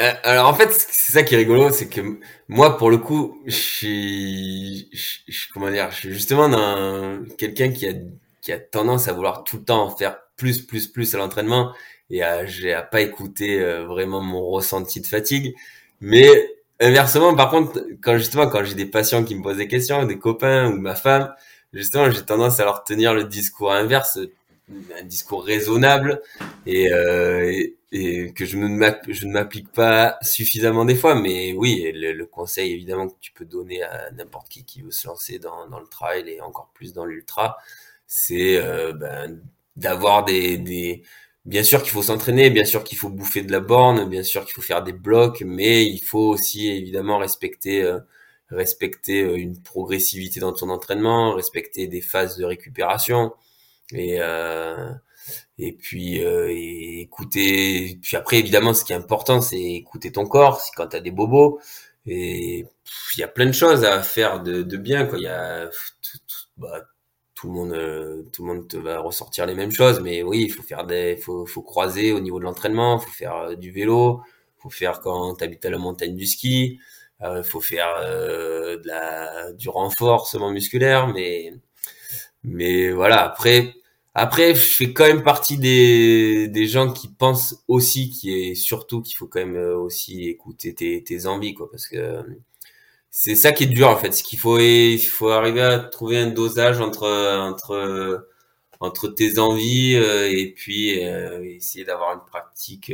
Euh, 0.00 0.12
alors 0.24 0.48
en 0.48 0.54
fait, 0.54 0.70
c'est 0.72 1.12
ça 1.12 1.22
qui 1.22 1.34
est 1.34 1.38
rigolo, 1.38 1.70
c'est 1.70 1.88
que 1.88 2.18
moi, 2.48 2.76
pour 2.76 2.90
le 2.90 2.98
coup, 2.98 3.40
je 3.46 3.54
suis, 3.54 4.90
comment 5.52 5.70
dire, 5.70 5.90
je 5.90 5.96
suis 5.96 6.12
justement 6.12 6.48
quelqu'un 7.38 7.70
qui 7.70 7.88
a, 7.88 7.92
qui 8.40 8.52
a 8.52 8.58
tendance 8.58 9.08
à 9.08 9.12
vouloir 9.12 9.44
tout 9.44 9.58
le 9.58 9.64
temps 9.64 9.90
faire 9.96 10.18
plus, 10.36 10.60
plus, 10.62 10.88
plus 10.88 11.14
à 11.14 11.18
l'entraînement 11.18 11.72
et 12.10 12.22
à, 12.22 12.44
à 12.76 12.82
pas 12.82 13.00
écouter 13.00 13.60
euh, 13.60 13.84
vraiment 13.84 14.20
mon 14.20 14.44
ressenti 14.50 15.00
de 15.00 15.06
fatigue. 15.06 15.54
Mais 16.00 16.28
inversement, 16.80 17.34
par 17.34 17.50
contre, 17.50 17.84
quand 18.02 18.18
justement, 18.18 18.48
quand 18.48 18.64
j'ai 18.64 18.74
des 18.74 18.86
patients 18.86 19.24
qui 19.24 19.34
me 19.34 19.42
posent 19.42 19.56
des 19.58 19.68
questions, 19.68 20.04
des 20.04 20.18
copains 20.18 20.70
ou 20.70 20.76
ma 20.76 20.94
femme, 20.96 21.32
justement, 21.72 22.10
j'ai 22.10 22.22
tendance 22.24 22.60
à 22.60 22.64
leur 22.64 22.84
tenir 22.84 23.14
le 23.14 23.24
discours 23.24 23.72
inverse, 23.72 24.18
un 24.98 25.04
discours 25.04 25.44
raisonnable 25.44 26.22
et, 26.66 26.90
euh, 26.92 27.62
et 27.92 28.32
que 28.32 28.44
je 28.44 28.56
ne 28.56 29.28
m'applique 29.28 29.70
pas 29.72 30.18
suffisamment 30.22 30.84
des 30.84 30.96
fois, 30.96 31.14
mais 31.14 31.52
oui, 31.52 31.92
le, 31.94 32.24
conseil 32.24 32.72
évidemment 32.72 33.08
que 33.08 33.14
tu 33.20 33.32
peux 33.32 33.44
donner 33.44 33.82
à 33.82 34.10
n'importe 34.12 34.48
qui 34.48 34.64
qui 34.64 34.82
veut 34.82 34.90
se 34.90 35.06
lancer 35.06 35.38
dans, 35.38 35.68
dans 35.68 35.80
le 35.80 35.86
trail 35.86 36.28
et 36.28 36.40
encore 36.40 36.70
plus 36.74 36.92
dans 36.92 37.04
l'ultra, 37.04 37.58
c'est 38.06 38.56
euh, 38.56 38.92
ben, 38.92 39.40
d'avoir 39.76 40.24
des, 40.24 40.56
des, 40.58 41.02
bien 41.44 41.62
sûr 41.62 41.82
qu'il 41.82 41.92
faut 41.92 42.02
s'entraîner, 42.02 42.50
bien 42.50 42.64
sûr 42.64 42.84
qu'il 42.84 42.98
faut 42.98 43.10
bouffer 43.10 43.42
de 43.42 43.52
la 43.52 43.60
borne, 43.60 44.08
bien 44.08 44.22
sûr 44.22 44.44
qu'il 44.44 44.54
faut 44.54 44.62
faire 44.62 44.82
des 44.82 44.92
blocs, 44.92 45.42
mais 45.46 45.84
il 45.84 46.00
faut 46.00 46.28
aussi 46.30 46.68
évidemment 46.68 47.18
respecter 47.18 47.82
euh, 47.82 48.00
respecter 48.50 49.22
euh, 49.22 49.36
une 49.36 49.60
progressivité 49.62 50.40
dans 50.40 50.52
ton 50.52 50.70
entraînement, 50.70 51.34
respecter 51.34 51.86
des 51.86 52.00
phases 52.00 52.36
de 52.38 52.44
récupération 52.44 53.32
et 53.94 54.16
euh, 54.20 54.90
et 55.58 55.72
puis 55.72 56.24
euh, 56.24 56.50
écouter 56.50 57.98
puis 58.02 58.16
après 58.16 58.38
évidemment 58.38 58.74
ce 58.74 58.84
qui 58.84 58.92
est 58.92 58.96
important 58.96 59.40
c'est 59.40 59.60
écouter 59.60 60.12
ton 60.12 60.26
corps 60.26 60.60
si 60.60 60.72
quand 60.72 60.88
tu 60.88 60.96
as 60.96 61.00
des 61.00 61.10
bobos. 61.10 61.60
Et 62.06 62.66
il 63.16 63.20
y 63.20 63.22
a 63.22 63.28
plein 63.28 63.46
de 63.46 63.52
choses 63.52 63.84
à 63.84 64.02
faire 64.02 64.42
de, 64.42 64.62
bien 64.76 65.06
quoi. 65.06 65.18
Il 65.18 65.24
y 65.24 65.28
a 65.28 65.68
tout, 65.68 66.18
bah, 66.58 66.82
tout, 67.34 67.46
le 67.48 67.54
monde 67.54 67.72
euh, 67.72 68.24
tout 68.32 68.46
le 68.46 68.54
monde 68.54 68.68
te 68.68 68.76
va 68.76 68.98
ressortir 69.00 69.46
les 69.46 69.54
mêmes 69.54 69.72
choses. 69.72 70.00
Mais 70.00 70.22
oui 70.22 70.42
il 70.44 70.50
faut 70.50 70.62
faire 70.62 70.84
des 70.86 71.16
faut 71.16 71.46
faut 71.46 71.62
croiser 71.62 72.12
au 72.12 72.20
niveau 72.20 72.38
de 72.38 72.44
l'entraînement 72.44 72.98
faut 72.98 73.10
faire 73.10 73.36
euh, 73.36 73.54
du 73.56 73.70
vélo 73.70 74.22
faut 74.58 74.70
faire 74.70 75.00
quand 75.00 75.36
tu 75.36 75.44
habites 75.44 75.64
à 75.66 75.70
la 75.70 75.78
montagne 75.78 76.14
du 76.16 76.26
ski 76.26 76.80
il 77.22 77.42
faut 77.44 77.60
faire 77.60 77.94
du 79.54 79.68
renforcement 79.68 80.50
musculaire. 80.50 81.08
Mais 81.08 81.52
mais 82.42 82.90
voilà 82.92 83.22
après 83.24 83.74
après, 84.14 84.54
je 84.54 84.60
fais 84.60 84.92
quand 84.92 85.06
même 85.06 85.22
partie 85.24 85.58
des, 85.58 86.48
des 86.48 86.66
gens 86.68 86.92
qui 86.92 87.08
pensent 87.08 87.64
aussi 87.68 88.10
qui 88.10 88.32
est 88.32 88.54
surtout 88.54 89.02
qu'il 89.02 89.16
faut 89.16 89.26
quand 89.26 89.40
même 89.40 89.56
euh, 89.56 89.76
aussi 89.76 90.28
écouter 90.28 90.74
tes, 90.74 91.02
tes 91.04 91.26
envies, 91.26 91.54
quoi, 91.54 91.70
parce 91.70 91.88
que 91.88 91.96
euh, 91.96 92.22
c'est 93.10 93.36
ça 93.36 93.52
qui 93.52 93.64
est 93.64 93.66
dur 93.68 93.88
en 93.88 93.96
fait. 93.96 94.12
Ce 94.12 94.22
qu'il 94.24 94.38
faut, 94.38 94.58
il 94.58 94.98
faut 94.98 95.30
arriver 95.30 95.62
à 95.62 95.78
trouver 95.78 96.18
un 96.18 96.28
dosage 96.28 96.80
entre 96.80 97.06
entre 97.40 98.26
entre 98.80 99.08
tes 99.08 99.38
envies 99.38 99.94
euh, 99.96 100.28
et 100.30 100.52
puis 100.54 100.90
essayer 100.90 101.84
d'avoir 101.84 102.14
une 102.14 102.24
pratique 102.26 102.92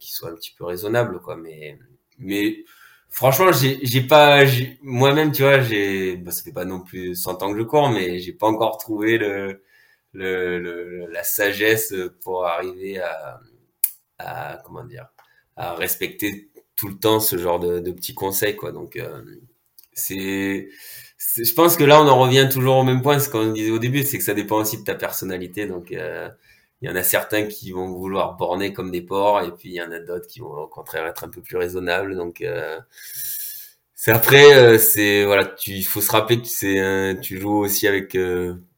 qui 0.00 0.12
soit 0.12 0.30
un 0.30 0.34
petit 0.34 0.54
peu 0.56 0.64
raisonnable, 0.64 1.20
quoi. 1.20 1.36
Mais 1.36 1.78
mais 2.18 2.64
franchement, 3.10 3.52
j'ai 3.52 3.78
j'ai 3.84 4.02
pas 4.02 4.44
moi-même, 4.82 5.32
tu 5.32 5.42
vois, 5.42 5.60
j'ai 5.62 6.16
bah, 6.16 6.30
ça 6.32 6.42
fait 6.44 6.52
pas 6.52 6.64
non 6.64 6.80
plus 6.80 7.14
100 7.14 7.42
ans 7.42 7.52
que 7.52 7.58
je 7.58 7.64
cours, 7.64 7.90
mais 7.90 8.18
j'ai 8.20 8.32
pas 8.32 8.46
encore 8.48 8.78
trouvé 8.78 9.18
le 9.18 9.62
le, 10.12 11.06
la 11.06 11.22
sagesse 11.22 11.94
pour 12.22 12.46
arriver 12.46 13.00
à, 13.00 13.40
à, 14.18 14.60
comment 14.64 14.84
dire 14.84 15.06
à 15.56 15.74
respecter 15.74 16.50
tout 16.76 16.88
le 16.88 16.98
temps 16.98 17.20
ce 17.20 17.36
genre 17.36 17.58
de, 17.58 17.80
de 17.80 17.90
petits 17.92 18.14
conseils 18.14 18.56
quoi. 18.56 18.72
Donc 18.72 18.96
euh, 18.96 19.22
c'est 19.92 20.68
je 21.18 21.52
pense 21.54 21.76
que 21.76 21.84
là 21.84 22.00
on 22.00 22.06
en 22.08 22.18
revient 22.18 22.48
toujours 22.50 22.76
au 22.76 22.84
même 22.84 23.02
point 23.02 23.18
ce 23.18 23.28
qu'on 23.28 23.52
disait 23.52 23.70
au 23.72 23.80
début 23.80 24.04
c'est 24.04 24.18
que 24.18 24.24
ça 24.24 24.34
dépend 24.34 24.56
aussi 24.58 24.78
de 24.78 24.84
ta 24.84 24.94
personnalité. 24.94 25.66
Donc 25.66 25.92
euh, 25.92 26.28
il 26.80 26.88
y 26.88 26.92
en 26.92 26.96
a 26.96 27.02
certains 27.02 27.46
qui 27.46 27.72
vont 27.72 27.92
vouloir 27.92 28.36
borner 28.36 28.72
comme 28.72 28.92
des 28.92 29.02
porcs 29.02 29.42
et 29.42 29.50
puis 29.50 29.70
il 29.70 29.74
y 29.74 29.82
en 29.82 29.90
a 29.90 29.98
d'autres 29.98 30.28
qui 30.28 30.40
vont 30.40 30.52
au 30.52 30.68
contraire 30.68 31.06
être 31.06 31.24
un 31.24 31.28
peu 31.28 31.42
plus 31.42 31.56
raisonnables. 31.56 32.16
Donc 32.16 32.40
euh, 32.40 32.78
c'est 33.94 34.12
après 34.12 34.78
c'est 34.78 35.24
voilà 35.24 35.44
tu 35.46 35.72
il 35.72 35.82
faut 35.84 36.00
se 36.00 36.12
rappeler 36.12 36.40
que 36.40 36.46
c'est 36.46 37.18
tu 37.20 37.40
joues 37.40 37.58
aussi 37.58 37.88
avec 37.88 38.16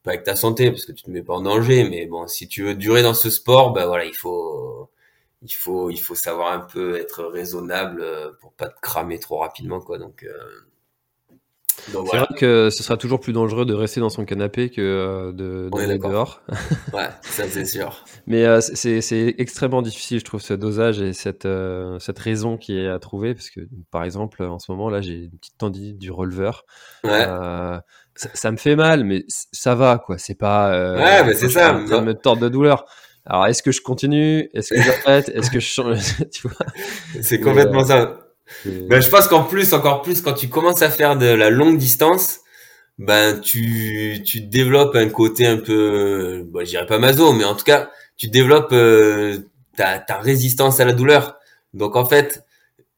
pas 0.03 0.11
avec 0.11 0.23
ta 0.23 0.35
santé 0.35 0.71
parce 0.71 0.85
que 0.85 0.91
tu 0.91 1.03
te 1.03 1.11
mets 1.11 1.23
pas 1.23 1.33
en 1.33 1.41
danger 1.41 1.87
mais 1.89 2.05
bon 2.05 2.27
si 2.27 2.47
tu 2.47 2.63
veux 2.63 2.75
durer 2.75 3.03
dans 3.03 3.13
ce 3.13 3.29
sport 3.29 3.73
ben 3.73 3.85
voilà 3.85 4.05
il 4.05 4.15
faut 4.15 4.89
il 5.41 5.53
faut 5.53 5.89
il 5.89 5.97
faut 5.97 6.15
savoir 6.15 6.53
un 6.53 6.59
peu 6.59 6.97
être 6.97 7.23
raisonnable 7.25 8.01
euh, 8.01 8.31
pour 8.39 8.53
pas 8.53 8.69
te 8.69 8.79
cramer 8.81 9.19
trop 9.19 9.39
rapidement 9.39 9.81
quoi. 9.81 9.97
Donc 9.97 10.23
euh, 10.23 10.61
donc 11.93 12.07
c'est 12.09 12.17
vrai 12.17 12.27
que 12.37 12.69
ce 12.69 12.83
sera 12.83 12.97
toujours 12.97 13.19
plus 13.19 13.33
dangereux 13.33 13.65
de 13.65 13.73
rester 13.73 13.99
dans 13.99 14.09
son 14.09 14.25
canapé 14.25 14.69
que 14.69 14.81
euh, 14.81 15.31
de 15.31 15.69
d'aller 15.73 15.97
dehors. 15.97 16.41
ouais, 16.93 17.09
ça 17.21 17.43
c'est 17.49 17.65
sûr. 17.65 18.03
Mais 18.27 18.61
c'est, 18.61 19.01
c'est 19.01 19.35
extrêmement 19.37 19.81
difficile, 19.81 20.19
je 20.19 20.25
trouve, 20.25 20.41
ce 20.41 20.53
dosage 20.53 21.01
et 21.01 21.13
cette, 21.13 21.47
cette 21.99 22.19
raison 22.19 22.57
qui 22.57 22.77
est 22.77 22.87
à 22.87 22.99
trouver. 22.99 23.33
Parce 23.33 23.49
que, 23.49 23.61
par 23.89 24.03
exemple, 24.03 24.43
en 24.43 24.59
ce 24.59 24.71
moment, 24.71 24.89
là, 24.89 25.01
j'ai 25.01 25.23
une 25.25 25.37
petite 25.37 25.57
tendinite 25.57 25.97
du 25.97 26.11
releveur. 26.11 26.65
Ouais 27.03 27.25
ça, 28.15 28.51
me 28.51 28.57
fait 28.57 28.75
mal, 28.75 29.03
mais 29.03 29.23
ça 29.27 29.75
va, 29.75 29.97
quoi. 29.97 30.17
C'est 30.17 30.35
pas. 30.35 30.73
Euh, 30.73 30.97
ouais, 30.97 31.23
mais 31.25 31.33
c'est 31.33 31.49
ça. 31.49 31.79
Ça 31.87 32.01
me 32.01 32.13
tord 32.13 32.37
de 32.37 32.49
douleur. 32.49 32.85
Alors, 33.25 33.47
est-ce 33.47 33.61
que 33.61 33.71
je 33.71 33.81
continue? 33.81 34.49
Est-ce 34.53 34.73
que 34.73 34.81
j'arrête 34.81 35.29
Est-ce 35.35 35.51
que 35.51 35.59
je 35.59 35.67
change? 35.67 36.17
Tu 36.31 36.47
vois? 36.47 36.65
C'est 37.21 37.39
complètement 37.39 37.85
ça. 37.85 38.20
Ben, 38.65 39.01
je 39.01 39.09
pense 39.09 39.27
qu'en 39.27 39.43
plus, 39.43 39.73
encore 39.73 40.01
plus, 40.01 40.21
quand 40.21 40.33
tu 40.33 40.49
commences 40.49 40.81
à 40.81 40.89
faire 40.89 41.17
de 41.17 41.25
la 41.25 41.49
longue 41.49 41.77
distance, 41.77 42.39
ben 42.97 43.39
tu 43.39 44.21
tu 44.25 44.41
développes 44.41 44.95
un 44.95 45.09
côté 45.09 45.47
un 45.47 45.57
peu, 45.57 46.43
bon, 46.45 46.59
je 46.59 46.69
dirais 46.69 46.85
pas 46.85 46.99
maso, 46.99 47.33
mais 47.33 47.45
en 47.45 47.55
tout 47.55 47.63
cas, 47.63 47.89
tu 48.17 48.27
développes 48.27 48.73
euh, 48.73 49.39
ta, 49.75 49.99
ta 49.99 50.17
résistance 50.19 50.79
à 50.79 50.85
la 50.85 50.93
douleur. 50.93 51.39
Donc 51.73 51.95
en 51.95 52.05
fait, 52.05 52.45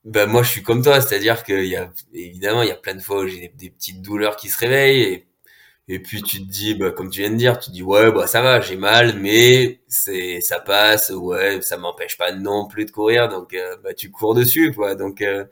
ben 0.06 0.28
moi 0.28 0.44
je 0.44 0.50
suis 0.50 0.64
comme 0.64 0.84
toi, 0.84 1.00
c'est-à-dire 1.02 1.44
qu'il 1.44 1.66
y 1.66 1.76
a 1.76 1.92
évidemment 2.14 2.62
il 2.64 2.70
y 2.70 2.72
a 2.72 2.76
plein 2.76 2.96
de 2.96 3.02
fois 3.02 3.22
où 3.22 3.28
j'ai 3.28 3.54
des, 3.56 3.70
petites 3.70 4.02
douleurs 4.02 4.36
qui 4.36 4.50
se 4.50 4.60
réveillent 4.60 5.26
et 5.88 6.00
puis 6.00 6.22
tu 6.24 6.40
te 6.46 6.50
dis, 6.50 6.76
bah, 6.76 6.92
comme 6.92 7.10
tu 7.10 7.22
viens 7.22 7.32
de 7.32 7.36
dire, 7.36 7.60
tu 7.60 7.70
te 7.70 7.74
dis 7.76 7.84
ouais 7.84 8.12
bah 8.12 8.28
ça 8.28 8.42
va, 8.42 8.62
j'ai 8.62 8.78
mal, 8.78 9.20
mais 9.20 9.82
c'est 9.88 10.40
ça 10.42 10.60
passe, 10.60 11.10
ouais 11.12 11.62
ça 11.62 11.78
m'empêche 11.78 12.18
pas 12.18 12.32
non 12.34 12.68
plus 12.68 12.86
de 12.86 12.92
courir, 12.92 13.28
donc 13.30 13.54
euh, 13.54 13.76
bah 13.84 13.94
tu 13.94 14.10
cours 14.12 14.34
dessus 14.36 14.72
quoi. 14.74 14.96
Donc 14.96 15.22
euh, 15.22 15.46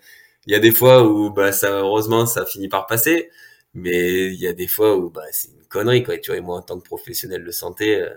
il 0.47 0.53
y 0.53 0.55
a 0.55 0.59
des 0.59 0.71
fois 0.71 1.03
où 1.07 1.31
bah 1.31 1.51
ça 1.51 1.71
heureusement 1.79 2.25
ça 2.25 2.45
finit 2.45 2.69
par 2.69 2.87
passer 2.87 3.29
mais 3.73 4.25
il 4.33 4.39
y 4.39 4.47
a 4.47 4.53
des 4.53 4.67
fois 4.67 4.97
où 4.97 5.09
bah, 5.09 5.21
c'est 5.31 5.49
une 5.49 5.65
connerie, 5.69 6.03
quoi. 6.03 6.17
Tu 6.17 6.31
vois, 6.31 6.37
et 6.37 6.41
moi, 6.41 6.57
en 6.57 6.61
tant 6.61 6.77
que 6.79 6.83
professionnel 6.83 7.45
de 7.45 7.51
santé, 7.51 8.01
euh, 8.01 8.09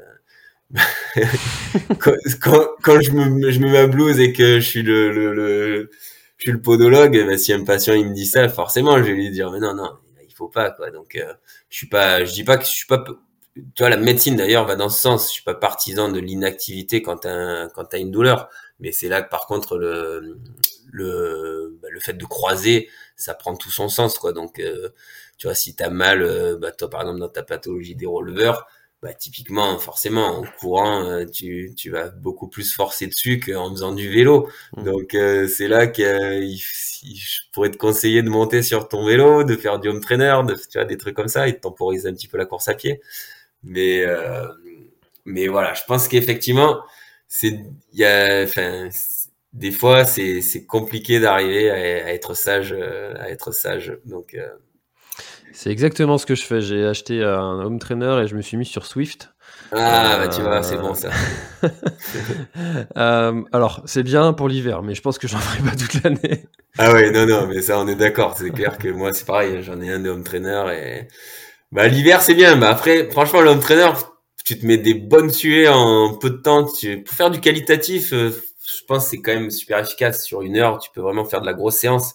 quand, 2.40 2.68
quand, 2.82 3.00
je, 3.00 3.10
me, 3.12 3.50
je 3.50 3.60
mets 3.60 3.72
ma 3.72 3.86
blouse 3.86 4.18
et 4.20 4.32
que 4.32 4.60
je 4.60 4.66
suis 4.68 4.82
le, 4.82 5.10
le, 5.12 5.34
le 5.34 5.90
je 6.38 6.42
suis 6.44 6.52
le 6.52 6.60
podologue, 6.60 7.24
bah, 7.26 7.38
si 7.38 7.52
un 7.52 7.64
patient 7.64 7.94
il 7.94 8.08
me 8.08 8.14
dit 8.14 8.26
ça, 8.26 8.48
forcément, 8.48 8.98
je 8.98 9.04
vais 9.04 9.12
lui 9.12 9.30
dire, 9.30 9.50
mais 9.52 9.60
non, 9.60 9.74
non, 9.74 9.90
il 10.28 10.34
faut 10.34 10.48
pas, 10.48 10.70
quoi. 10.70 10.90
Donc, 10.90 11.16
euh, 11.16 11.32
je 11.74 12.24
suis 12.24 12.32
dis 12.32 12.44
pas 12.44 12.56
que 12.56 12.64
je 12.64 12.70
suis 12.70 12.86
pas, 12.86 13.04
tu 13.56 13.64
vois, 13.80 13.88
la 13.88 13.96
médecine 13.96 14.36
d'ailleurs 14.36 14.64
va 14.66 14.76
dans 14.76 14.88
ce 14.88 15.00
sens. 15.00 15.28
Je 15.28 15.32
suis 15.34 15.42
pas 15.42 15.54
partisan 15.54 16.08
de 16.10 16.20
l'inactivité 16.20 17.02
quand 17.02 17.18
t'as 17.18 17.68
quand 17.70 17.84
t'as 17.86 17.98
une 17.98 18.10
douleur, 18.12 18.48
mais 18.80 18.92
c'est 18.92 19.08
là 19.08 19.22
que 19.22 19.28
par 19.30 19.46
contre 19.46 19.76
le 19.78 20.38
le 20.92 21.76
bah, 21.82 21.88
le 21.90 22.00
fait 22.00 22.12
de 22.14 22.24
croiser, 22.24 22.88
ça 23.16 23.34
prend 23.34 23.56
tout 23.56 23.70
son 23.70 23.88
sens, 23.88 24.18
quoi. 24.18 24.32
Donc 24.32 24.60
euh, 24.60 24.90
tu 25.38 25.46
vois, 25.48 25.54
si 25.54 25.74
tu 25.74 25.82
as 25.82 25.90
mal, 25.90 26.22
euh, 26.22 26.56
bah, 26.56 26.70
toi 26.72 26.88
par 26.90 27.02
exemple 27.02 27.20
dans 27.20 27.28
ta 27.28 27.42
pathologie 27.42 27.96
des 27.96 28.06
releveurs, 28.06 28.66
bah, 29.04 29.12
typiquement, 29.12 29.78
forcément, 29.78 30.38
en 30.38 30.44
courant, 30.58 31.04
euh, 31.04 31.26
tu, 31.26 31.74
tu 31.76 31.90
vas 31.90 32.08
beaucoup 32.08 32.48
plus 32.48 32.72
forcer 32.72 33.06
dessus 33.06 33.38
qu'en 33.38 33.70
faisant 33.70 33.92
du 33.92 34.08
vélo. 34.08 34.48
Mmh. 34.78 34.84
Donc 34.84 35.14
euh, 35.14 35.46
c'est 35.46 35.68
là 35.68 35.86
que 35.88 36.40
je 36.40 37.40
pourrais 37.52 37.70
te 37.70 37.76
conseiller 37.76 38.22
de 38.22 38.30
monter 38.30 38.62
sur 38.62 38.88
ton 38.88 39.04
vélo, 39.04 39.44
de 39.44 39.56
faire 39.56 39.78
du 39.78 39.90
home 39.90 40.00
trainer, 40.00 40.40
de, 40.48 40.54
tu 40.54 40.78
vois, 40.78 40.86
des 40.86 40.96
trucs 40.96 41.14
comme 41.14 41.28
ça, 41.28 41.46
et 41.48 41.52
de 41.52 41.58
temporiser 41.58 42.08
un 42.08 42.14
petit 42.14 42.28
peu 42.28 42.38
la 42.38 42.46
course 42.46 42.66
à 42.68 42.72
pied. 42.72 43.02
Mais 43.62 44.06
mais 45.26 45.48
voilà, 45.48 45.74
je 45.74 45.82
pense 45.86 46.08
qu'effectivement, 46.08 46.80
c'est 47.28 47.60
il 47.92 47.98
y 47.98 48.04
a, 48.06 48.42
enfin, 48.44 48.88
des 49.52 49.70
fois 49.70 50.06
c'est 50.06 50.40
c'est 50.40 50.64
compliqué 50.64 51.20
d'arriver 51.20 51.68
à, 51.70 52.06
à, 52.06 52.12
être 52.14 52.32
sage, 52.34 52.72
à 52.72 53.28
être 53.30 53.52
sage. 53.52 53.98
Donc 54.06 54.34
c'est 55.54 55.70
exactement 55.70 56.18
ce 56.18 56.26
que 56.26 56.34
je 56.34 56.44
fais. 56.44 56.60
J'ai 56.60 56.84
acheté 56.84 57.22
un 57.22 57.60
home 57.64 57.78
trainer 57.78 58.22
et 58.22 58.26
je 58.26 58.34
me 58.34 58.42
suis 58.42 58.56
mis 58.56 58.66
sur 58.66 58.84
Swift. 58.84 59.30
Ah, 59.72 60.18
bah 60.18 60.28
tu 60.28 60.42
vois, 60.42 60.62
c'est 60.62 60.76
bon 60.76 60.94
ça. 60.94 61.10
euh, 62.96 63.42
alors, 63.52 63.82
c'est 63.86 64.02
bien 64.02 64.32
pour 64.32 64.48
l'hiver, 64.48 64.82
mais 64.82 64.94
je 64.94 65.00
pense 65.02 65.18
que 65.18 65.26
j'en 65.26 65.38
ferai 65.38 65.70
pas 65.70 65.76
toute 65.76 66.02
l'année. 66.02 66.44
ah 66.78 66.92
ouais, 66.92 67.10
non, 67.10 67.26
non, 67.26 67.46
mais 67.46 67.62
ça, 67.62 67.78
on 67.78 67.88
est 67.88 67.94
d'accord. 67.94 68.36
C'est 68.36 68.50
clair 68.50 68.78
que 68.78 68.88
moi, 68.88 69.12
c'est 69.12 69.24
pareil. 69.24 69.62
J'en 69.62 69.80
ai 69.80 69.90
un 69.90 70.00
de 70.00 70.10
home 70.10 70.24
trainer 70.24 70.64
et 70.72 71.08
bah 71.72 71.88
l'hiver, 71.88 72.20
c'est 72.20 72.34
bien. 72.34 72.56
Bah 72.56 72.70
après, 72.70 73.08
franchement, 73.10 73.40
le 73.40 73.50
home 73.50 73.60
trainer, 73.60 73.90
tu 74.44 74.58
te 74.58 74.66
mets 74.66 74.78
des 74.78 74.94
bonnes 74.94 75.30
suées 75.30 75.68
en 75.68 76.14
peu 76.14 76.30
de 76.30 76.36
temps. 76.36 76.66
Tu... 76.66 77.02
Pour 77.02 77.14
faire 77.14 77.30
du 77.30 77.40
qualitatif, 77.40 78.12
euh, 78.12 78.30
je 78.30 78.84
pense 78.86 79.04
que 79.04 79.10
c'est 79.10 79.22
quand 79.22 79.34
même 79.34 79.50
super 79.50 79.78
efficace. 79.78 80.24
Sur 80.24 80.42
une 80.42 80.56
heure, 80.56 80.78
tu 80.78 80.90
peux 80.90 81.00
vraiment 81.00 81.24
faire 81.24 81.40
de 81.40 81.46
la 81.46 81.54
grosse 81.54 81.76
séance. 81.76 82.14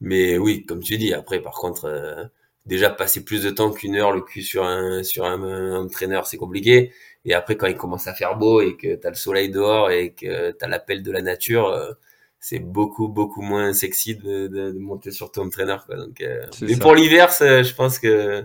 Mais 0.00 0.36
oui, 0.38 0.64
comme 0.66 0.80
tu 0.80 0.96
dis, 0.96 1.12
après, 1.14 1.40
par 1.40 1.54
contre. 1.54 2.30
Euh, 2.66 2.68
déjà 2.68 2.90
passer 2.90 3.24
plus 3.24 3.42
de 3.42 3.50
temps 3.50 3.72
qu'une 3.72 3.96
heure 3.96 4.12
le 4.12 4.20
cul 4.20 4.42
sur 4.42 4.64
un 4.64 5.02
sur 5.02 5.24
un, 5.24 5.74
entraîneur 5.74 6.26
c'est 6.26 6.36
compliqué 6.36 6.92
et 7.24 7.34
après 7.34 7.56
quand 7.56 7.66
il 7.66 7.76
commence 7.76 8.06
à 8.06 8.14
faire 8.14 8.36
beau 8.36 8.60
et 8.60 8.76
que 8.76 8.94
t'as 8.94 9.10
le 9.10 9.16
soleil 9.16 9.50
dehors 9.50 9.90
et 9.90 10.12
que 10.12 10.52
t'as 10.52 10.68
l'appel 10.68 11.02
de 11.02 11.12
la 11.12 11.22
nature 11.22 11.68
euh, 11.68 11.92
c'est 12.38 12.60
beaucoup 12.60 13.08
beaucoup 13.08 13.42
moins 13.42 13.72
sexy 13.72 14.16
de, 14.16 14.46
de, 14.46 14.72
de 14.72 14.78
monter 14.78 15.10
sur 15.10 15.30
ton 15.32 15.46
entraîneur 15.46 15.86
quoi 15.86 15.96
donc 15.96 16.20
euh, 16.20 16.44
mais 16.60 16.76
pour 16.76 16.94
l'hiver 16.94 17.30
je 17.30 17.74
pense 17.74 17.98
que 17.98 18.44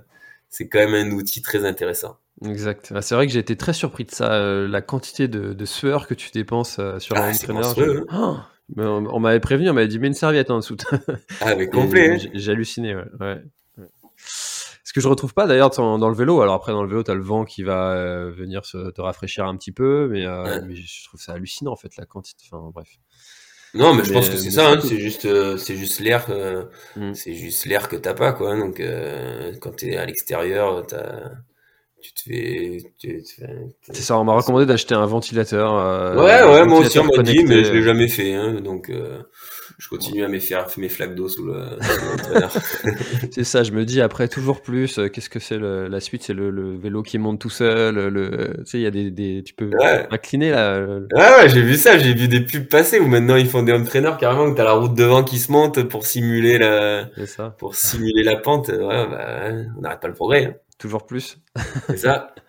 c'est 0.50 0.68
quand 0.68 0.80
même 0.80 0.96
un 0.96 1.12
outil 1.12 1.42
très 1.42 1.66
intéressant 1.66 2.18
Exact. 2.46 2.94
Ah, 2.94 3.02
c'est 3.02 3.16
vrai 3.16 3.26
que 3.26 3.34
j'ai 3.34 3.40
été 3.40 3.56
très 3.56 3.74
surpris 3.74 4.06
de 4.06 4.12
ça, 4.12 4.32
euh, 4.32 4.68
la 4.68 4.84
quantité 4.84 5.28
de, 5.28 5.54
de, 5.54 5.66
sueur 5.66 6.06
que 6.06 6.14
tu 6.14 6.30
dépenses 6.30 6.80
sur 7.00 7.18
ah, 7.18 7.32
l'entraîneur. 7.32 7.74
Hein. 7.80 8.06
Oh 8.14 8.38
on, 8.78 9.20
m'avait 9.20 9.40
prévenu, 9.40 9.72
on 9.72 9.74
m'avait 9.74 9.88
dit 9.88 9.98
mets 9.98 10.06
une 10.06 10.14
serviette 10.14 10.52
en 10.52 10.60
dessous. 10.60 10.78
ah 11.42 11.56
mais 11.56 11.68
complet. 11.68 12.12
Hein. 12.16 12.30
J'ai 12.34 12.52
halluciné, 12.52 12.96
ouais. 12.96 13.06
ouais. 13.20 13.42
Ce 14.88 14.94
que 14.94 15.02
je 15.02 15.10
retrouve 15.10 15.34
pas 15.34 15.48
d'ailleurs 15.48 15.70
dans 15.70 16.10
le 16.10 16.16
vélo. 16.16 16.42
Alors 16.42 16.56
après, 16.56 16.72
dans 16.72 16.82
le 16.82 16.88
vélo, 16.88 17.04
tu 17.04 17.12
as 17.12 17.14
le 17.14 17.22
vent 17.22 17.44
qui 17.44 17.62
va 17.62 17.92
euh, 17.92 18.32
venir 18.32 18.66
se, 18.66 18.90
te 18.90 19.02
rafraîchir 19.02 19.46
un 19.46 19.58
petit 19.58 19.74
peu, 19.74 20.08
mais, 20.10 20.26
euh, 20.26 20.62
mais, 20.66 20.76
je 20.76 21.04
trouve 21.06 21.20
ça 21.20 21.34
hallucinant 21.34 21.74
en 21.74 21.76
fait 21.76 21.98
la 21.98 22.06
quantité. 22.06 22.46
Enfin 22.50 22.72
bref. 22.74 22.88
Non, 23.74 23.94
mais, 23.94 24.06
je 24.06 24.14
pense 24.14 24.30
que 24.30 24.38
c'est 24.38 24.50
ça. 24.50 24.72
Hein, 24.72 24.80
c'est 24.82 24.98
juste, 24.98 25.26
euh, 25.26 25.58
c'est 25.58 25.76
juste 25.76 26.00
l'air. 26.00 26.28
Mm. 26.96 27.14
C'est 27.14 27.34
juste 27.34 27.66
l'air 27.66 27.90
que 27.90 27.98
t'as 27.98 28.14
pas 28.14 28.32
quoi. 28.32 28.56
Donc 28.56 28.82
quand 29.60 29.76
tu 29.76 29.92
es 29.92 29.98
à 29.98 30.06
l'extérieur, 30.06 30.88
tu 32.02 32.14
te 32.14 32.22
fais. 32.24 32.78
C'est 33.92 34.02
ça. 34.02 34.18
On 34.18 34.24
m'a 34.24 34.36
recommandé 34.36 34.66
d'acheter 34.66 34.96
un 34.96 35.06
ventilateur. 35.06 36.16
ouais, 36.16 36.44
ouais. 36.44 36.66
Moi 36.66 36.80
aussi 36.80 36.98
on 36.98 37.04
m'a 37.04 37.24
dit, 37.24 37.44
mais 37.44 37.66
je 37.66 37.74
l'ai 37.74 37.84
jamais 37.84 38.08
fait. 38.08 38.34
Hein, 38.34 38.62
donc 38.62 38.90
je 39.78 39.90
continue 39.90 40.24
à 40.24 40.28
mes, 40.28 40.40
faire, 40.40 40.66
mes 40.78 40.90
flaques 40.90 41.14
d'eau 41.14 41.30
sous 41.30 41.46
le, 41.46 41.78
c'est 43.32 43.44
ça, 43.44 43.64
je 43.64 43.72
me 43.72 43.86
dis 43.86 44.02
après 44.02 44.28
toujours 44.28 44.62
plus, 44.62 44.98
euh, 44.98 45.08
qu'est-ce 45.08 45.30
que 45.30 45.40
c'est 45.40 45.60
la 45.60 46.00
suite 46.00 46.24
C'est 46.24 46.34
le, 46.34 46.76
vélo 46.78 47.04
qui 47.04 47.20
monte 47.20 47.40
tout 47.40 47.52
seul, 47.52 47.96
le, 47.96 48.56
tu 48.60 48.66
sais, 48.66 48.80
il 48.80 48.84
y 48.84 48.88
a 48.88 48.92
des, 48.92 49.12
des, 49.12 49.44
tu 49.44 49.54
peux 49.54 49.70
incliner 50.10 50.50
là. 50.50 50.80
Ouais, 50.80 51.38
ouais, 51.38 51.50
j'ai 51.50 51.62
vu 51.62 51.76
ça, 51.76 51.98
j'ai 52.00 52.16
vu 52.16 52.28
des 52.28 52.42
pubs 52.42 52.68
passer 52.68 53.00
où 53.00 53.08
maintenant 53.08 53.36
ils 53.36 53.48
font 53.48 53.62
des 53.62 53.72
home 53.72 53.86
trainers 53.86 54.18
carrément, 54.20 54.52
que 54.52 54.58
t'as 54.58 54.64
la 54.64 54.74
route 54.74 54.96
devant 54.96 55.24
qui 55.24 55.38
se 55.38 55.52
monte 55.52 55.84
pour 55.84 56.08
simuler 56.08 56.58
la, 56.58 57.10
ça. 57.28 57.56
pour 57.60 57.76
simuler 57.76 58.24
la 58.24 58.38
pente. 58.38 58.70
Ouais, 58.70 58.78
bah, 58.80 59.52
on 59.78 59.82
n'arrête 59.82 60.00
pas 60.00 60.08
le 60.08 60.14
progrès. 60.14 60.46
Hein. 60.46 60.54
Toujours 60.80 61.06
plus. 61.06 61.40
C'est 61.88 61.98
ça. 61.98 62.34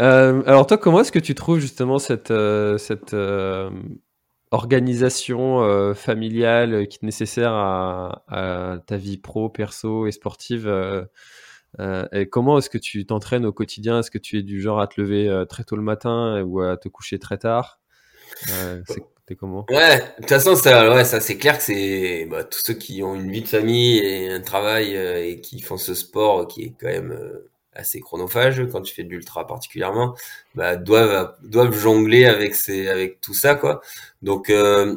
Euh, 0.00 0.42
alors 0.46 0.66
toi, 0.66 0.78
comment 0.78 1.02
est-ce 1.02 1.12
que 1.12 1.18
tu 1.18 1.34
trouves 1.34 1.58
justement 1.58 1.98
cette, 1.98 2.30
euh, 2.30 2.78
cette 2.78 3.14
organisation 4.52 5.62
euh, 5.62 5.94
familiale 5.94 6.74
euh, 6.74 6.84
qui 6.84 6.98
est 6.98 7.02
nécessaire 7.04 7.52
à, 7.52 8.78
ta 8.86 8.96
vie 8.96 9.18
pro, 9.18 9.48
perso 9.48 10.06
et 10.06 10.12
sportive 10.12 10.68
euh, 10.68 11.04
et 12.12 12.28
comment 12.28 12.58
est-ce 12.58 12.68
que 12.68 12.78
tu 12.78 13.06
t'entraînes 13.06 13.46
au 13.46 13.52
quotidien? 13.52 14.00
Est-ce 14.00 14.10
que 14.10 14.18
tu 14.18 14.38
es 14.38 14.42
du 14.42 14.60
genre 14.60 14.78
à 14.78 14.86
te 14.86 15.00
lever 15.00 15.44
très 15.48 15.64
tôt 15.64 15.74
le 15.74 15.82
matin 15.82 16.42
ou 16.42 16.60
à 16.60 16.76
te 16.76 16.88
coucher 16.88 17.18
très 17.18 17.38
tard? 17.38 17.80
C'est 18.44 19.36
comment? 19.36 19.64
Ouais, 19.70 19.96
de 19.96 20.04
toute 20.16 20.28
façon, 20.28 20.54
ça, 20.54 20.94
ouais, 20.94 21.04
ça 21.04 21.20
c'est 21.20 21.38
clair 21.38 21.56
que 21.56 21.64
c'est 21.64 22.26
bah, 22.30 22.44
tous 22.44 22.60
ceux 22.62 22.74
qui 22.74 23.02
ont 23.02 23.14
une 23.14 23.30
vie 23.30 23.40
de 23.40 23.48
famille 23.48 23.98
et 24.00 24.30
un 24.30 24.42
travail 24.42 24.94
et 24.94 25.40
qui 25.40 25.62
font 25.62 25.78
ce 25.78 25.94
sport 25.94 26.46
qui 26.46 26.64
est 26.64 26.74
quand 26.78 26.88
même 26.88 27.16
assez 27.74 28.00
chronophage 28.00 28.62
quand 28.70 28.82
tu 28.82 28.94
fais 28.94 29.04
de 29.04 29.10
l'ultra 29.10 29.46
particulièrement 29.46 30.14
bah 30.54 30.76
doivent 30.76 31.34
doivent 31.42 31.74
jongler 31.76 32.26
avec 32.26 32.54
ces 32.54 32.88
avec 32.88 33.20
tout 33.20 33.34
ça 33.34 33.54
quoi. 33.54 33.80
Donc 34.22 34.50
euh, 34.50 34.96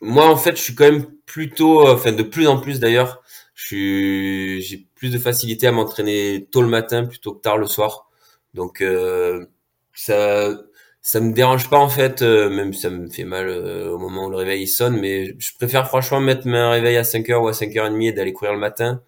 moi 0.00 0.26
en 0.26 0.36
fait 0.36 0.56
je 0.56 0.62
suis 0.62 0.74
quand 0.74 0.84
même 0.90 1.06
plutôt 1.26 1.86
enfin 1.88 2.12
de 2.12 2.22
plus 2.22 2.46
en 2.48 2.60
plus 2.60 2.80
d'ailleurs 2.80 3.22
je 3.54 3.66
suis 3.66 4.62
j'ai 4.62 4.86
plus 4.96 5.10
de 5.12 5.18
facilité 5.18 5.66
à 5.66 5.72
m'entraîner 5.72 6.48
tôt 6.50 6.62
le 6.62 6.68
matin 6.68 7.04
plutôt 7.06 7.34
que 7.34 7.40
tard 7.42 7.58
le 7.58 7.66
soir. 7.66 8.08
Donc 8.54 8.80
euh, 8.80 9.46
ça 9.94 10.56
ça 11.02 11.20
me 11.20 11.32
dérange 11.32 11.70
pas 11.70 11.78
en 11.78 11.88
fait 11.88 12.22
euh, 12.22 12.50
même 12.50 12.72
ça 12.74 12.90
me 12.90 13.08
fait 13.08 13.24
mal 13.24 13.48
au 13.48 13.98
moment 13.98 14.26
où 14.26 14.30
le 14.30 14.36
réveil 14.36 14.66
sonne 14.66 14.98
mais 15.00 15.34
je 15.38 15.54
préfère 15.56 15.88
franchement 15.88 16.20
mettre 16.20 16.46
un 16.48 16.70
réveil 16.70 16.96
à 16.96 17.02
5h 17.02 17.34
ou 17.36 17.48
à 17.48 17.52
5h30 17.52 18.08
et 18.08 18.12
d'aller 18.12 18.32
courir 18.32 18.52
le 18.52 18.58
matin 18.58 19.02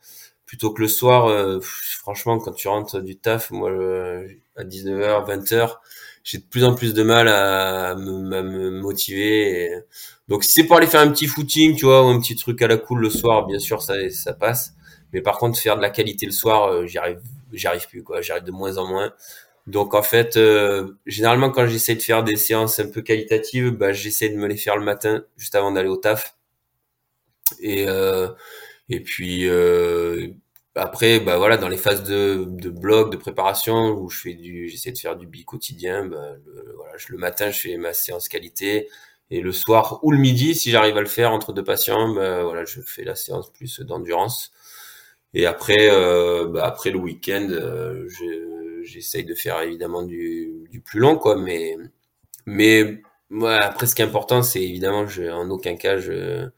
plutôt 0.50 0.72
que 0.72 0.82
le 0.82 0.88
soir, 0.88 1.28
euh, 1.28 1.60
franchement, 1.62 2.40
quand 2.40 2.50
tu 2.50 2.66
rentres 2.66 3.00
du 3.00 3.16
taf, 3.16 3.52
moi, 3.52 3.70
à 4.56 4.64
19h, 4.64 5.24
20h, 5.24 5.76
j'ai 6.24 6.38
de 6.38 6.42
plus 6.42 6.64
en 6.64 6.74
plus 6.74 6.92
de 6.92 7.04
mal 7.04 7.28
à, 7.28 7.94
me, 7.94 8.70
motiver. 8.72 9.70
Donc, 10.26 10.42
si 10.42 10.50
c'est 10.50 10.64
pour 10.64 10.76
aller 10.76 10.88
faire 10.88 11.02
un 11.02 11.10
petit 11.12 11.28
footing, 11.28 11.76
tu 11.76 11.84
vois, 11.84 12.04
ou 12.04 12.08
un 12.08 12.18
petit 12.18 12.34
truc 12.34 12.60
à 12.62 12.66
la 12.66 12.78
cool 12.78 12.98
le 12.98 13.10
soir, 13.10 13.46
bien 13.46 13.60
sûr, 13.60 13.80
ça, 13.80 13.94
ça 14.10 14.32
passe. 14.32 14.74
Mais 15.12 15.22
par 15.22 15.38
contre, 15.38 15.56
faire 15.56 15.76
de 15.76 15.82
la 15.82 15.90
qualité 15.90 16.26
le 16.26 16.32
soir, 16.32 16.66
euh, 16.66 16.84
j'y 16.84 16.98
arrive, 16.98 17.20
j'y 17.52 17.68
arrive 17.68 17.86
plus, 17.86 18.02
quoi. 18.02 18.20
J'arrive 18.20 18.42
de 18.42 18.50
moins 18.50 18.76
en 18.76 18.88
moins. 18.88 19.12
Donc, 19.68 19.94
en 19.94 20.02
fait, 20.02 20.36
euh, 20.36 20.96
généralement, 21.06 21.50
quand 21.50 21.68
j'essaie 21.68 21.94
de 21.94 22.02
faire 22.02 22.24
des 22.24 22.34
séances 22.34 22.80
un 22.80 22.88
peu 22.90 23.02
qualitatives, 23.02 23.70
bah, 23.70 23.92
j'essaie 23.92 24.30
de 24.30 24.36
me 24.36 24.48
les 24.48 24.56
faire 24.56 24.76
le 24.76 24.82
matin, 24.82 25.22
juste 25.36 25.54
avant 25.54 25.70
d'aller 25.70 25.88
au 25.88 25.96
taf. 25.96 26.34
Et, 27.60 27.86
et 28.90 29.00
puis, 29.00 29.48
après, 30.74 31.20
bah 31.20 31.36
voilà, 31.36 31.56
dans 31.56 31.68
les 31.68 31.76
phases 31.76 32.04
de, 32.04 32.44
de 32.46 32.70
blog, 32.70 33.10
de 33.10 33.16
préparation, 33.16 33.90
où 33.98 34.08
je 34.08 34.20
fais 34.20 34.34
du, 34.34 34.68
j'essaie 34.68 34.92
de 34.92 34.98
faire 34.98 35.16
du 35.16 35.26
bi 35.26 35.44
quotidien, 35.44 36.06
bah, 36.06 36.36
le, 36.46 36.72
voilà, 36.76 36.96
je, 36.96 37.06
le 37.12 37.18
matin, 37.18 37.50
je 37.50 37.60
fais 37.60 37.76
ma 37.76 37.92
séance 37.92 38.28
qualité, 38.28 38.88
et 39.30 39.40
le 39.40 39.52
soir 39.52 39.98
ou 40.02 40.12
le 40.12 40.18
midi, 40.18 40.54
si 40.54 40.70
j'arrive 40.70 40.96
à 40.96 41.00
le 41.00 41.06
faire 41.08 41.32
entre 41.32 41.52
deux 41.52 41.64
patients, 41.64 42.14
bah, 42.14 42.44
voilà, 42.44 42.64
je 42.64 42.80
fais 42.82 43.04
la 43.04 43.16
séance 43.16 43.52
plus 43.52 43.80
d'endurance. 43.80 44.52
Et 45.34 45.46
après, 45.46 45.88
euh, 45.90 46.46
bah, 46.48 46.64
après 46.66 46.90
le 46.90 46.98
week-end, 46.98 47.48
euh, 47.50 48.08
j'essaye 48.84 49.24
de 49.24 49.34
faire 49.34 49.60
évidemment 49.62 50.02
du, 50.02 50.66
du 50.70 50.80
plus 50.80 51.00
long, 51.00 51.16
quoi, 51.16 51.36
mais, 51.36 51.76
mais 52.46 53.02
moi, 53.30 53.56
après, 53.56 53.86
ce 53.86 53.94
qui 53.94 54.02
est 54.02 54.04
important, 54.04 54.42
c'est 54.42 54.62
évidemment, 54.62 55.06
je, 55.06 55.24
en 55.30 55.50
aucun 55.50 55.76
cas, 55.76 55.98
je, 55.98 56.48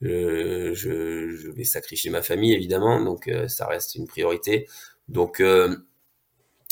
je, 0.00 0.74
je, 0.74 1.50
vais 1.50 1.64
sacrifier 1.64 2.10
ma 2.10 2.22
famille 2.22 2.52
évidemment, 2.52 3.02
donc 3.02 3.28
euh, 3.28 3.48
ça 3.48 3.66
reste 3.66 3.94
une 3.94 4.06
priorité. 4.06 4.68
Donc 5.08 5.40
euh, 5.40 5.76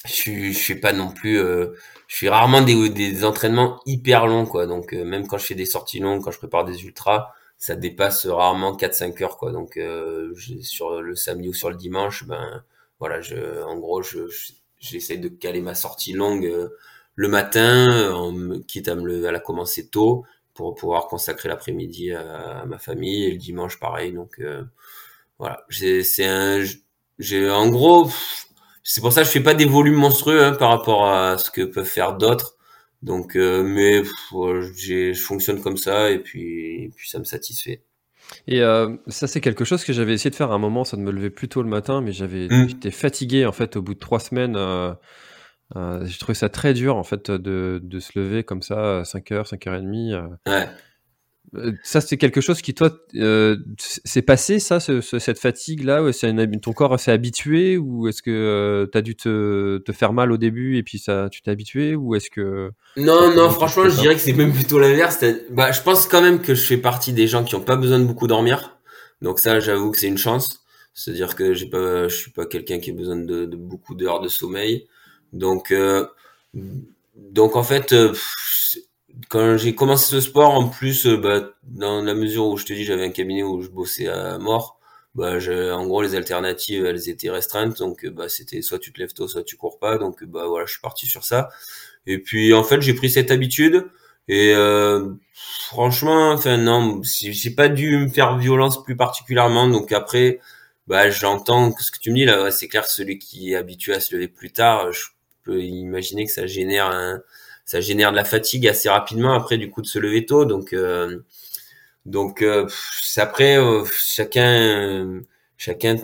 je, 0.05 0.53
je 0.53 0.59
fais 0.59 0.77
pas 0.77 0.93
non 0.93 1.11
plus, 1.11 1.39
euh, 1.39 1.75
je 2.07 2.17
fais 2.17 2.29
rarement 2.29 2.63
des, 2.63 2.89
des 2.91 3.25
entraînements 3.25 3.81
hyper 3.87 4.27
longs 4.27 4.47
quoi. 4.47 4.67
Donc 4.67 4.93
même 4.93 5.27
quand 5.27 5.39
je 5.39 5.47
fais 5.47 5.55
des 5.55 5.67
sorties 5.67 6.01
longues, 6.01 6.23
quand 6.23 6.31
je 6.31 6.39
prépare 6.39 6.65
des 6.65 6.85
ultras, 6.85 7.33
ça 7.59 7.75
dépasse 7.75 8.27
rarement 8.27 8.77
4-5 8.77 9.23
heures 9.23 9.39
quoi. 9.39 9.53
Donc 9.53 9.79
sur 10.63 11.03
le 11.03 11.17
samedi 11.17 11.49
ou 11.49 11.55
sur 11.55 11.71
le 11.71 11.77
dimanche, 11.77 12.27
ben 12.27 12.65
voilà, 13.01 13.21
je, 13.21 13.63
en 13.65 13.77
gros, 13.79 14.03
je, 14.03 14.21
j'essaie 14.79 15.19
de 15.19 15.29
caler 15.29 15.61
ma 15.61 15.75
sortie 15.75 16.13
longue 16.13 16.71
le 17.19 17.29
matin, 17.29 18.13
quitte 18.69 18.89
à 18.89 18.95
me 18.95 19.05
lever, 19.05 19.29
à 19.29 19.33
la 19.33 19.41
commencer 19.41 19.89
tôt 19.89 20.25
pour 20.57 20.75
pouvoir 20.75 21.07
consacrer 21.09 21.49
l'après-midi 21.49 22.13
à, 22.13 22.65
ma 22.67 22.79
famille 22.79 23.25
et 23.27 23.31
le 23.31 23.39
dimanche 23.39 23.79
pareil. 23.79 24.13
Donc 24.13 24.41
euh, 24.41 24.65
voilà, 25.39 25.65
c'est 25.71 26.25
un, 26.25 26.65
j'ai 27.19 27.49
en 27.51 27.69
gros, 27.69 28.11
c'est 28.83 29.01
pour 29.01 29.13
ça 29.13 29.23
que 29.23 29.27
je 29.27 29.33
fais 29.33 29.43
pas 29.43 29.55
des 29.55 29.67
volumes 29.67 29.95
monstrueux 29.95 30.43
hein, 30.45 30.53
par 30.53 30.71
rapport 30.71 31.09
à 31.09 31.39
ce 31.39 31.51
que 31.51 31.63
peuvent 31.63 31.85
faire 31.85 32.17
d'autres. 32.17 32.57
Donc, 33.03 33.37
euh, 33.37 33.63
mais 33.63 34.03
je 34.33 35.13
fonctionne 35.15 35.61
comme 35.61 35.77
ça 35.77 36.11
et 36.11 36.19
puis, 36.19 36.91
puis 36.97 37.09
ça 37.09 37.19
me 37.19 37.25
satisfait. 37.25 37.83
Et 38.49 38.63
euh, 38.63 38.97
ça, 39.07 39.27
c'est 39.27 39.41
quelque 39.41 39.65
chose 39.65 39.85
que 39.85 39.93
j'avais 39.93 40.15
essayé 40.15 40.31
de 40.31 40.35
faire 40.35 40.51
à 40.51 40.55
un 40.55 40.59
moment. 40.59 40.85
Ça 40.85 40.97
de 40.97 41.03
me 41.03 41.13
lever 41.13 41.31
plus 41.31 41.49
tôt 41.49 41.63
le 41.63 41.69
matin, 41.69 42.01
mais 42.01 42.13
j'avais, 42.13 42.49
mmh. 42.49 42.69
j'étais 42.69 42.91
fatigué 42.91 43.47
en 43.47 43.53
fait 43.53 43.77
au 43.77 43.83
bout 43.83 43.95
de 43.95 43.99
trois 43.99 44.19
semaines. 44.19 44.57
Euh, 44.57 44.93
j'ai 45.75 46.19
trouvé 46.19 46.35
ça 46.35 46.49
très 46.49 46.75
dur 46.75 46.97
en 46.97 47.05
fait 47.05 47.31
de, 47.31 47.81
de 47.83 48.01
se 48.01 48.19
lever 48.19 48.45
comme 48.45 48.63
ça 48.63 49.01
à 49.01 49.03
5h, 49.03 49.49
5h30. 49.49 50.13
Euh. 50.15 50.29
Ouais. 50.47 50.69
Euh, 51.55 51.73
ça, 51.85 52.01
c'est 52.01 52.17
quelque 52.17 52.41
chose 52.41 52.61
qui, 52.61 52.75
toi, 52.75 52.91
euh, 53.15 53.57
c'est 53.79 54.23
passé, 54.23 54.59
ça, 54.59 54.81
ce, 54.81 55.01
cette 55.01 55.39
fatigue-là 55.39 56.03
Ton 56.61 56.73
corps 56.73 56.99
s'est 56.99 57.13
habitué 57.13 57.79
Ou 57.79 58.09
est-ce 58.09 58.21
que 58.21 58.89
tu 58.91 58.99
as 58.99 59.01
dû 59.01 59.15
te, 59.15 59.79
te, 59.79 59.93
faire 59.93 60.13
mal 60.13 60.33
au 60.33 60.37
début 60.37 60.77
et 60.77 60.83
puis 60.83 60.99
ça, 60.99 61.29
tu 61.31 61.43
t'es 61.43 61.51
habitué 61.51 61.95
Ou 61.95 62.17
est-ce 62.17 62.31
que. 62.31 62.73
Non, 62.97 63.35
non, 63.35 63.49
franchement, 63.51 63.89
je 63.89 64.01
dirais 64.01 64.15
que 64.15 64.21
c'est 64.21 64.33
même 64.33 64.53
plutôt 64.53 64.79
l'inverse. 64.79 65.23
Bah, 65.51 65.71
je 65.73 65.83
pense 65.83 66.07
quand 66.07 66.21
même 66.21 66.41
que 66.41 66.55
je 66.55 66.63
fais 66.63 66.79
partie 66.79 67.13
des 67.13 67.29
gens 67.29 67.45
qui 67.45 67.55
n'ont 67.55 67.63
pas 67.63 67.77
besoin 67.77 68.01
de 68.01 68.05
beaucoup 68.05 68.27
dormir. 68.27 68.79
Donc, 69.23 69.39
ça, 69.39 69.61
j'avoue 69.61 69.93
que 69.93 69.99
c'est 69.99 70.09
une 70.09 70.19
chance. 70.19 70.65
C'est-à-dire 70.95 71.37
que 71.37 71.55
j'ai 71.55 71.69
pas, 71.69 72.09
je 72.09 72.17
suis 72.17 72.31
pas 72.33 72.47
quelqu'un 72.47 72.81
qui 72.81 72.91
a 72.91 72.95
besoin 72.95 73.17
de, 73.17 73.45
de 73.45 73.57
beaucoup 73.57 73.95
d'heures 73.95 74.21
de 74.21 74.29
sommeil. 74.29 74.87
Donc, 75.33 75.73
euh, 75.73 76.07
donc 77.15 77.57
en 77.57 77.63
fait, 77.63 77.93
euh, 77.93 78.15
quand 79.29 79.57
j'ai 79.57 79.75
commencé 79.75 80.11
ce 80.11 80.21
sport, 80.21 80.55
en 80.55 80.69
plus, 80.69 81.07
euh, 81.07 81.17
bah, 81.17 81.51
dans 81.65 82.03
la 82.03 82.15
mesure 82.15 82.47
où 82.47 82.57
je 82.57 82.65
te 82.65 82.73
dis, 82.73 82.85
j'avais 82.85 83.05
un 83.05 83.11
cabinet 83.11 83.43
où 83.43 83.63
je 83.63 83.69
bossais 83.69 84.09
à 84.09 84.39
mort. 84.39 84.79
Bah, 85.15 85.39
en 85.75 85.87
gros, 85.87 86.03
les 86.03 86.15
alternatives, 86.15 86.85
elles 86.85 87.09
étaient 87.09 87.31
restreintes. 87.31 87.79
Donc, 87.79 88.07
bah, 88.07 88.29
c'était 88.29 88.61
soit 88.63 88.79
tu 88.79 88.93
te 88.93 89.01
lèves 89.01 89.15
tôt, 89.15 89.29
soit 89.29 89.45
tu 89.45 89.57
cours 89.57 89.79
pas. 89.79 89.99
Donc, 89.99 90.25
bah, 90.25 90.47
voilà, 90.47 90.67
je 90.67 90.73
suis 90.73 90.81
parti 90.81 91.07
sur 91.07 91.25
ça. 91.25 91.49
Et 92.07 92.19
puis, 92.19 92.53
en 92.55 92.65
fait, 92.65 92.81
j'ai 92.83 92.95
pris 92.95 93.11
cette 93.11 93.31
habitude. 93.31 93.87
Et 94.29 94.55
franchement, 95.67 96.33
enfin 96.33 96.57
non, 96.57 97.01
j'ai 97.03 97.51
pas 97.51 97.69
dû 97.69 97.99
me 97.99 98.09
faire 98.09 98.37
violence 98.39 98.83
plus 98.83 98.97
particulièrement. 98.97 99.69
Donc 99.69 99.93
après, 99.93 100.41
bah 100.87 101.11
j'entends 101.11 101.73
ce 101.79 101.91
que 101.91 101.99
tu 101.99 102.11
me 102.11 102.17
dis 102.17 102.25
là. 102.25 102.51
c'est 102.51 102.69
clair 102.69 102.87
celui 102.87 103.19
qui 103.19 103.53
est 103.53 103.57
habitué 103.57 103.95
à 103.95 104.01
se 104.01 104.15
lever 104.15 104.29
plus 104.29 104.53
tard, 104.53 104.93
je 104.93 105.07
peux 105.47 105.63
imaginer 105.63 106.27
que 106.27 106.33
ça 106.33 106.47
génère 106.47 106.87
un, 106.87 107.23
ça 107.67 107.81
génère 107.81 108.13
de 108.13 108.17
la 108.17 108.25
fatigue 108.25 108.67
assez 108.69 108.89
rapidement 108.89 109.35
après 109.35 109.59
du 109.59 109.71
coup 109.71 109.83
de 109.83 109.87
se 109.87 109.99
lever 109.99 110.25
tôt. 110.25 110.47
Donc 110.47 110.73
euh, 110.73 111.19
donc 112.07 112.43
euh, 112.43 112.67
après 113.17 113.59
euh, 113.59 113.85
chacun 113.93 115.23
chacun 115.59 115.97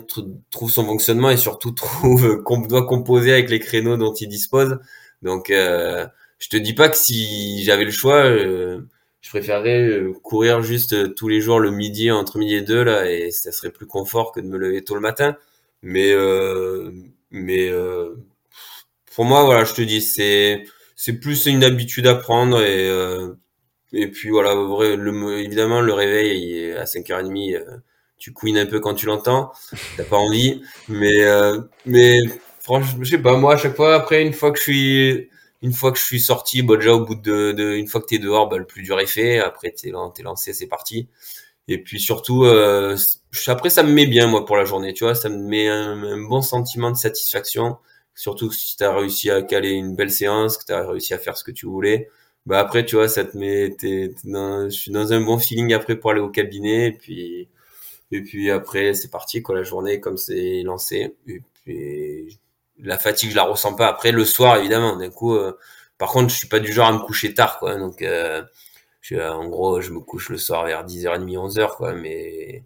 trouve 0.51 0.71
son 0.71 0.85
fonctionnement 0.85 1.31
et 1.31 1.37
surtout 1.37 1.71
trouve 2.43 2.43
doit 2.67 2.85
composer 2.85 3.31
avec 3.33 3.49
les 3.49 3.59
créneaux 3.59 3.97
dont 3.97 4.13
il 4.13 4.27
dispose. 4.27 4.79
Donc 5.23 5.47
je 5.49 6.49
te 6.49 6.57
dis 6.57 6.73
pas 6.73 6.89
que 6.89 6.97
si 6.97 7.63
j'avais 7.63 7.85
le 7.85 7.91
choix, 7.91 8.25
je 8.25 9.29
préférerais 9.29 10.01
courir 10.21 10.61
juste 10.61 11.15
tous 11.15 11.29
les 11.29 11.39
jours 11.39 11.59
le 11.59 11.71
midi 11.71 12.11
entre 12.11 12.37
midi 12.37 12.55
et 12.55 12.61
deux 12.61 12.83
là 12.83 13.09
et 13.09 13.31
ça 13.31 13.53
serait 13.53 13.71
plus 13.71 13.87
confort 13.87 14.33
que 14.33 14.41
de 14.41 14.47
me 14.47 14.57
lever 14.57 14.83
tôt 14.83 14.95
le 14.95 15.01
matin. 15.01 15.37
Mais 15.81 16.13
mais 17.31 17.71
pour 19.15 19.25
moi, 19.25 19.43
voilà, 19.43 19.63
je 19.65 19.73
te 19.73 19.81
dis, 19.81 20.01
c'est 20.01 20.65
c'est 20.95 21.13
plus 21.13 21.45
une 21.47 21.63
habitude 21.63 22.07
à 22.07 22.15
prendre 22.15 22.61
et 22.61 22.87
euh, 22.89 23.33
et 23.93 24.07
puis 24.07 24.29
voilà, 24.29 24.53
le, 24.55 25.39
évidemment 25.39 25.81
le 25.81 25.93
réveil 25.93 26.41
il 26.41 26.57
est 26.57 26.77
à 26.77 26.85
5h30, 26.85 27.55
euh, 27.55 27.77
tu 28.17 28.33
couines 28.33 28.57
un 28.57 28.65
peu 28.65 28.79
quand 28.79 28.95
tu 28.95 29.05
l'entends, 29.05 29.51
t'as 29.97 30.03
pas 30.05 30.17
envie, 30.17 30.63
mais 30.89 31.21
euh, 31.23 31.61
mais 31.85 32.19
franchement, 32.61 33.03
je 33.03 33.09
sais 33.11 33.17
pas, 33.19 33.37
moi 33.37 33.55
à 33.55 33.57
chaque 33.57 33.75
fois 33.75 33.95
après 33.95 34.23
une 34.23 34.33
fois 34.33 34.51
que 34.51 34.57
je 34.59 34.63
suis 34.63 35.29
une 35.61 35.73
fois 35.73 35.91
que 35.91 35.99
je 35.99 36.03
suis 36.03 36.19
sorti, 36.19 36.61
bah 36.63 36.75
déjà 36.77 36.93
au 36.93 37.05
bout 37.05 37.15
de, 37.15 37.51
de 37.53 37.73
une 37.75 37.87
fois 37.87 38.01
que 38.01 38.07
t'es 38.07 38.19
dehors, 38.19 38.49
bah 38.49 38.57
le 38.57 38.65
plus 38.65 38.83
dur 38.83 38.99
est 38.99 39.07
fait, 39.07 39.39
après 39.39 39.71
t'es 39.71 39.91
lancé, 40.23 40.53
c'est 40.53 40.67
parti. 40.67 41.07
Et 41.69 41.81
puis 41.83 41.99
surtout, 41.99 42.45
euh, 42.45 42.97
après 43.47 43.69
ça 43.69 43.83
me 43.83 43.91
met 43.93 44.05
bien 44.07 44.27
moi 44.27 44.45
pour 44.45 44.57
la 44.57 44.65
journée, 44.65 44.93
tu 44.93 45.05
vois, 45.05 45.15
ça 45.15 45.29
me 45.29 45.37
met 45.37 45.67
un 45.69 46.17
bon 46.27 46.41
sentiment 46.41 46.91
de 46.91 46.97
satisfaction 46.97 47.77
surtout 48.15 48.51
si 48.51 48.77
tu 48.77 48.83
as 48.83 48.93
réussi 48.95 49.29
à 49.31 49.41
caler 49.41 49.71
une 49.71 49.95
belle 49.95 50.11
séance, 50.11 50.57
que 50.57 50.65
tu 50.65 50.73
as 50.73 50.87
réussi 50.87 51.13
à 51.13 51.17
faire 51.19 51.37
ce 51.37 51.43
que 51.43 51.51
tu 51.51 51.65
voulais, 51.65 52.09
bah 52.45 52.59
après 52.59 52.85
tu 52.85 52.95
vois 52.95 53.07
ça 53.07 53.23
te 53.25 53.37
met 53.37 53.75
t'es, 53.77 54.13
dans, 54.25 54.65
je 54.69 54.75
suis 54.75 54.91
dans 54.91 55.13
un 55.13 55.21
bon 55.21 55.39
feeling 55.39 55.73
après 55.73 55.95
pour 55.95 56.11
aller 56.11 56.19
au 56.19 56.29
cabinet. 56.29 56.87
Et 56.87 56.91
puis 56.93 57.49
et 58.11 58.21
puis 58.21 58.51
après 58.51 58.93
c'est 58.93 59.09
parti 59.11 59.41
quoi. 59.41 59.55
La 59.55 59.63
journée 59.63 59.99
comme 59.99 60.17
c'est 60.17 60.63
lancé. 60.63 61.15
Et 61.27 61.41
puis 61.63 62.39
la 62.79 62.97
fatigue 62.99 63.31
je 63.31 63.35
la 63.35 63.43
ressens 63.43 63.75
pas 63.75 63.87
après 63.87 64.11
le 64.11 64.25
soir 64.25 64.57
évidemment. 64.57 64.97
D'un 64.97 65.09
coup 65.09 65.35
euh, 65.35 65.57
par 65.97 66.11
contre 66.11 66.29
je 66.29 66.37
suis 66.37 66.47
pas 66.49 66.59
du 66.59 66.73
genre 66.73 66.87
à 66.87 66.93
me 66.93 66.99
coucher 66.99 67.33
tard 67.33 67.59
quoi. 67.59 67.75
Donc 67.77 68.01
euh, 68.01 68.43
je, 69.01 69.15
en 69.17 69.47
gros 69.49 69.81
je 69.81 69.91
me 69.91 69.99
couche 70.01 70.29
le 70.29 70.37
soir 70.37 70.65
vers 70.65 70.85
10h30 70.85 71.25
11h 71.25 71.75
quoi. 71.77 71.93
Mais 71.93 72.63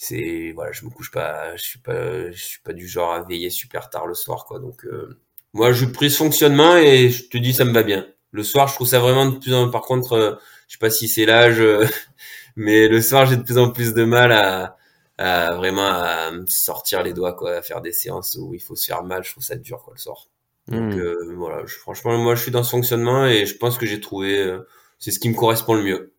c'est 0.00 0.52
voilà 0.54 0.70
je 0.70 0.84
me 0.84 0.90
couche 0.90 1.10
pas 1.10 1.56
je 1.56 1.62
suis 1.62 1.80
pas 1.80 2.30
je 2.30 2.40
suis 2.40 2.60
pas 2.60 2.72
du 2.72 2.86
genre 2.86 3.12
à 3.12 3.22
veiller 3.24 3.50
super 3.50 3.90
tard 3.90 4.06
le 4.06 4.14
soir 4.14 4.44
quoi. 4.46 4.60
Donc 4.60 4.86
euh, 4.86 5.20
moi 5.54 5.72
je 5.72 5.86
pris 5.86 6.08
ce 6.08 6.18
fonctionnement 6.18 6.76
et 6.76 7.10
je 7.10 7.28
te 7.28 7.36
dis 7.36 7.52
ça 7.52 7.64
me 7.64 7.72
va 7.72 7.82
bien. 7.82 8.06
Le 8.30 8.44
soir 8.44 8.68
je 8.68 8.74
trouve 8.74 8.86
ça 8.86 9.00
vraiment 9.00 9.26
de 9.26 9.38
plus 9.38 9.52
en 9.52 9.68
par 9.70 9.82
contre 9.82 10.12
euh, 10.12 10.34
je 10.68 10.74
sais 10.74 10.78
pas 10.78 10.90
si 10.90 11.08
c'est 11.08 11.26
l'âge 11.26 11.58
euh, 11.60 11.84
mais 12.56 12.86
le 12.86 13.02
soir 13.02 13.26
j'ai 13.26 13.36
de 13.36 13.42
plus 13.42 13.58
en 13.58 13.70
plus 13.70 13.92
de 13.92 14.04
mal 14.04 14.30
à, 14.30 14.76
à 15.18 15.56
vraiment 15.56 15.88
à 15.88 16.30
me 16.30 16.46
sortir 16.46 17.02
les 17.02 17.12
doigts 17.12 17.34
quoi 17.34 17.56
à 17.56 17.62
faire 17.62 17.80
des 17.80 17.92
séances 17.92 18.38
où 18.40 18.54
il 18.54 18.60
faut 18.60 18.76
se 18.76 18.86
faire 18.86 19.02
mal. 19.02 19.24
Je 19.24 19.32
trouve 19.32 19.42
ça 19.42 19.56
dur 19.56 19.82
quoi 19.82 19.94
le 19.96 20.00
soir. 20.00 20.28
Donc 20.68 20.94
hmm. 20.94 21.34
voilà 21.34 21.66
je, 21.66 21.74
franchement 21.74 22.16
moi 22.18 22.36
je 22.36 22.42
suis 22.42 22.52
dans 22.52 22.62
ce 22.62 22.70
fonctionnement 22.70 23.26
et 23.26 23.46
je 23.46 23.56
pense 23.56 23.76
que 23.78 23.86
j'ai 23.86 24.00
trouvé 24.00 24.58
c'est 25.00 25.10
ce 25.10 25.18
qui 25.18 25.28
me 25.28 25.34
correspond 25.34 25.74
le 25.74 25.82
mieux 25.82 26.12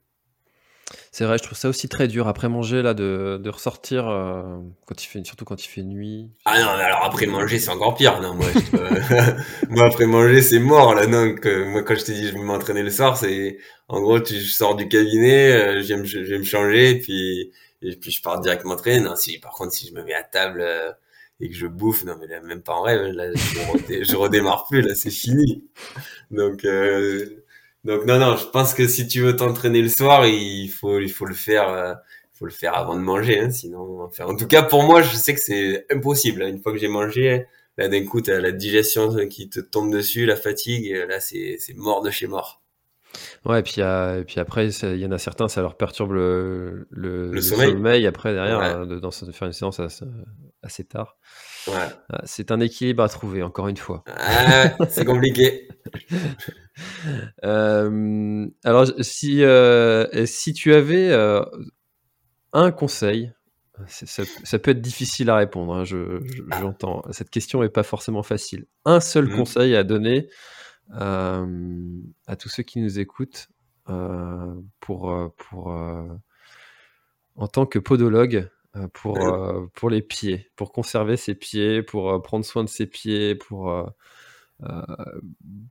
c'est 1.11 1.25
vrai, 1.25 1.37
je 1.37 1.43
trouve 1.43 1.57
ça 1.57 1.69
aussi 1.69 1.87
très 1.89 2.07
dur 2.07 2.27
après 2.27 2.49
manger 2.49 2.81
là 2.81 2.93
de, 2.93 3.39
de 3.41 3.49
ressortir 3.49 4.07
euh, 4.07 4.59
quand 4.85 5.03
il 5.03 5.07
fait 5.07 5.25
surtout 5.25 5.45
quand 5.45 5.63
il 5.63 5.67
fait 5.67 5.83
nuit. 5.83 6.29
Ah 6.45 6.59
non, 6.59 6.67
alors 6.67 7.03
après 7.03 7.25
manger 7.25 7.59
c'est 7.59 7.69
encore 7.69 7.95
pire. 7.95 8.21
Non, 8.21 8.33
moi, 8.33 8.47
moi 9.69 9.85
après 9.85 10.05
manger 10.05 10.41
c'est 10.41 10.59
mort 10.59 10.95
là. 10.95 11.07
Non, 11.07 11.35
moi 11.67 11.83
quand 11.83 11.95
je 11.95 12.05
te 12.05 12.11
dis 12.11 12.27
je 12.27 12.33
vais 12.33 12.39
m'entraîner 12.39 12.83
le 12.83 12.89
soir, 12.89 13.17
c'est 13.17 13.57
en 13.87 14.01
gros 14.01 14.19
tu 14.19 14.35
je 14.35 14.51
sors 14.51 14.75
du 14.75 14.87
cabinet, 14.87 15.51
euh, 15.51 15.81
je, 15.81 15.93
vais 15.93 16.37
me, 16.37 16.43
changer 16.43 16.91
et 16.91 16.99
puis 16.99 17.51
et 17.81 17.95
puis 17.95 18.11
je 18.11 18.21
pars 18.21 18.39
directement 18.39 18.73
m'entraîner. 18.73 19.01
Non, 19.01 19.15
si 19.15 19.39
par 19.39 19.53
contre 19.53 19.73
si 19.73 19.87
je 19.87 19.93
me 19.93 20.03
mets 20.03 20.15
à 20.15 20.23
table 20.23 20.61
euh, 20.61 20.91
et 21.39 21.49
que 21.49 21.55
je 21.55 21.67
bouffe, 21.67 22.03
non 22.03 22.15
mais 22.19 22.27
là, 22.27 22.41
même 22.41 22.61
pas 22.61 22.73
en 22.73 22.81
rêve, 22.81 23.01
là 23.01 23.31
je, 23.33 24.03
je 24.03 24.15
redémarre 24.15 24.65
plus, 24.69 24.81
là 24.81 24.95
c'est 24.95 25.11
fini. 25.11 25.67
Donc 26.31 26.65
euh, 26.65 27.43
donc 27.84 28.05
non, 28.05 28.19
non, 28.19 28.36
je 28.36 28.45
pense 28.45 28.73
que 28.73 28.88
si 28.88 29.07
tu 29.07 29.21
veux 29.21 29.36
t'entraîner 29.36 29.82
le 29.82 29.89
soir, 29.89 30.25
il 30.25 30.69
faut, 30.69 30.99
il 30.99 31.09
faut 31.09 31.25
le 31.25 31.34
faire, 31.34 31.69
euh, 31.69 31.93
faut 32.34 32.45
le 32.45 32.51
faire 32.51 32.75
avant 32.75 32.95
de 32.95 33.01
manger, 33.01 33.39
hein, 33.39 33.51
sinon. 33.51 34.03
Enfin, 34.03 34.25
en 34.25 34.36
tout 34.36 34.47
cas, 34.47 34.63
pour 34.63 34.84
moi, 34.84 35.01
je 35.01 35.15
sais 35.15 35.34
que 35.34 35.41
c'est 35.41 35.86
impossible. 35.91 36.41
Hein. 36.43 36.49
Une 36.49 36.61
fois 36.61 36.71
que 36.71 36.77
j'ai 36.77 36.88
mangé, 36.88 37.45
là 37.77 37.88
d'un 37.88 38.05
coup, 38.05 38.21
t'as 38.21 38.39
la 38.39 38.51
digestion 38.51 39.27
qui 39.27 39.49
te 39.49 39.59
tombe 39.59 39.91
dessus, 39.91 40.25
la 40.25 40.36
fatigue, 40.36 40.93
là, 41.07 41.19
c'est, 41.19 41.57
c'est 41.59 41.75
mort 41.75 42.01
de 42.01 42.11
chez 42.11 42.27
mort. 42.27 42.61
Ouais, 43.45 43.59
et 43.59 43.63
puis, 43.63 43.82
et 43.82 44.23
puis 44.25 44.39
après, 44.39 44.67
il 44.69 44.99
y 44.99 45.05
en 45.05 45.11
a 45.11 45.17
certains, 45.17 45.47
ça 45.47 45.61
leur 45.61 45.75
perturbe 45.75 46.11
le, 46.11 46.88
le, 46.91 47.41
sommeil. 47.41 48.05
Après, 48.05 48.34
derrière, 48.34 48.59
euh, 48.59 48.86
de, 48.86 49.32
faire 49.32 49.47
une 49.47 49.53
séance 49.53 49.80
assez, 50.61 50.84
tard. 50.84 51.17
Ouais. 51.68 51.88
Ah, 52.10 52.22
c'est 52.26 52.51
un 52.51 52.60
équilibre 52.60 53.03
à 53.03 53.10
trouver, 53.10 53.43
encore 53.43 53.68
une 53.68 53.78
fois. 53.78 54.03
Ah, 54.07 54.76
c'est 54.89 55.05
compliqué. 55.05 55.68
Euh, 57.43 58.47
alors, 58.64 58.88
si, 59.01 59.43
euh, 59.43 60.26
si 60.26 60.53
tu 60.53 60.74
avais 60.74 61.14
un 62.53 62.72
conseil, 62.72 63.34
ça, 63.88 64.60
peut 64.60 64.72
être 64.72 64.82
difficile 64.82 65.30
à 65.30 65.36
répondre, 65.36 65.74
hein, 65.74 65.84
ah. 66.51 66.60
j'entends. 66.62 67.03
Cette 67.12 67.30
question 67.30 67.62
n'est 67.62 67.70
pas 67.70 67.84
forcément 67.84 68.24
facile. 68.24 68.66
Un 68.86 69.01
seul 69.01 69.26
mmh. 69.26 69.36
conseil 69.36 69.76
à 69.76 69.84
donner 69.84 70.30
euh, 70.95 72.01
à 72.28 72.36
tous 72.36 72.49
ceux 72.49 72.64
qui 72.64 72.80
nous 72.80 72.99
écoutent 72.99 73.47
euh, 73.89 74.55
pour, 74.80 75.12
euh, 75.12 75.30
pour 75.38 75.68
en 77.36 77.47
tant 77.47 77.66
que 77.66 77.80
podologue 77.80 78.49
pour, 78.93 79.20
pour 79.74 79.89
les 79.89 80.01
pieds, 80.01 80.51
pour 80.55 80.72
conserver 80.72 81.17
ses 81.17 81.36
pieds, 81.36 81.82
pour 81.82 82.22
prendre 82.22 82.45
soin 82.45 82.63
de 82.63 82.70
ses 82.70 82.86
pieds, 82.86 83.36
pour, 83.36 83.74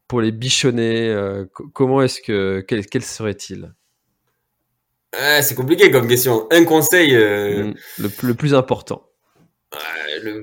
pour 0.09 0.21
les 0.21 0.33
bichonner. 0.33 1.45
comment 1.73 2.03
est-ce 2.03 2.21
que. 2.21 2.65
Quel, 2.67 2.87
quel 2.87 3.03
serait-il? 3.03 3.73
C'est 5.41 5.55
compliqué 5.55 5.91
comme 5.91 6.09
question. 6.09 6.47
Un 6.51 6.65
conseil. 6.65 7.15
Mmh, 7.15 7.75
le, 7.99 8.11
le, 8.23 8.35
plus 8.35 8.55
important. 8.55 9.09
Le... 10.23 10.43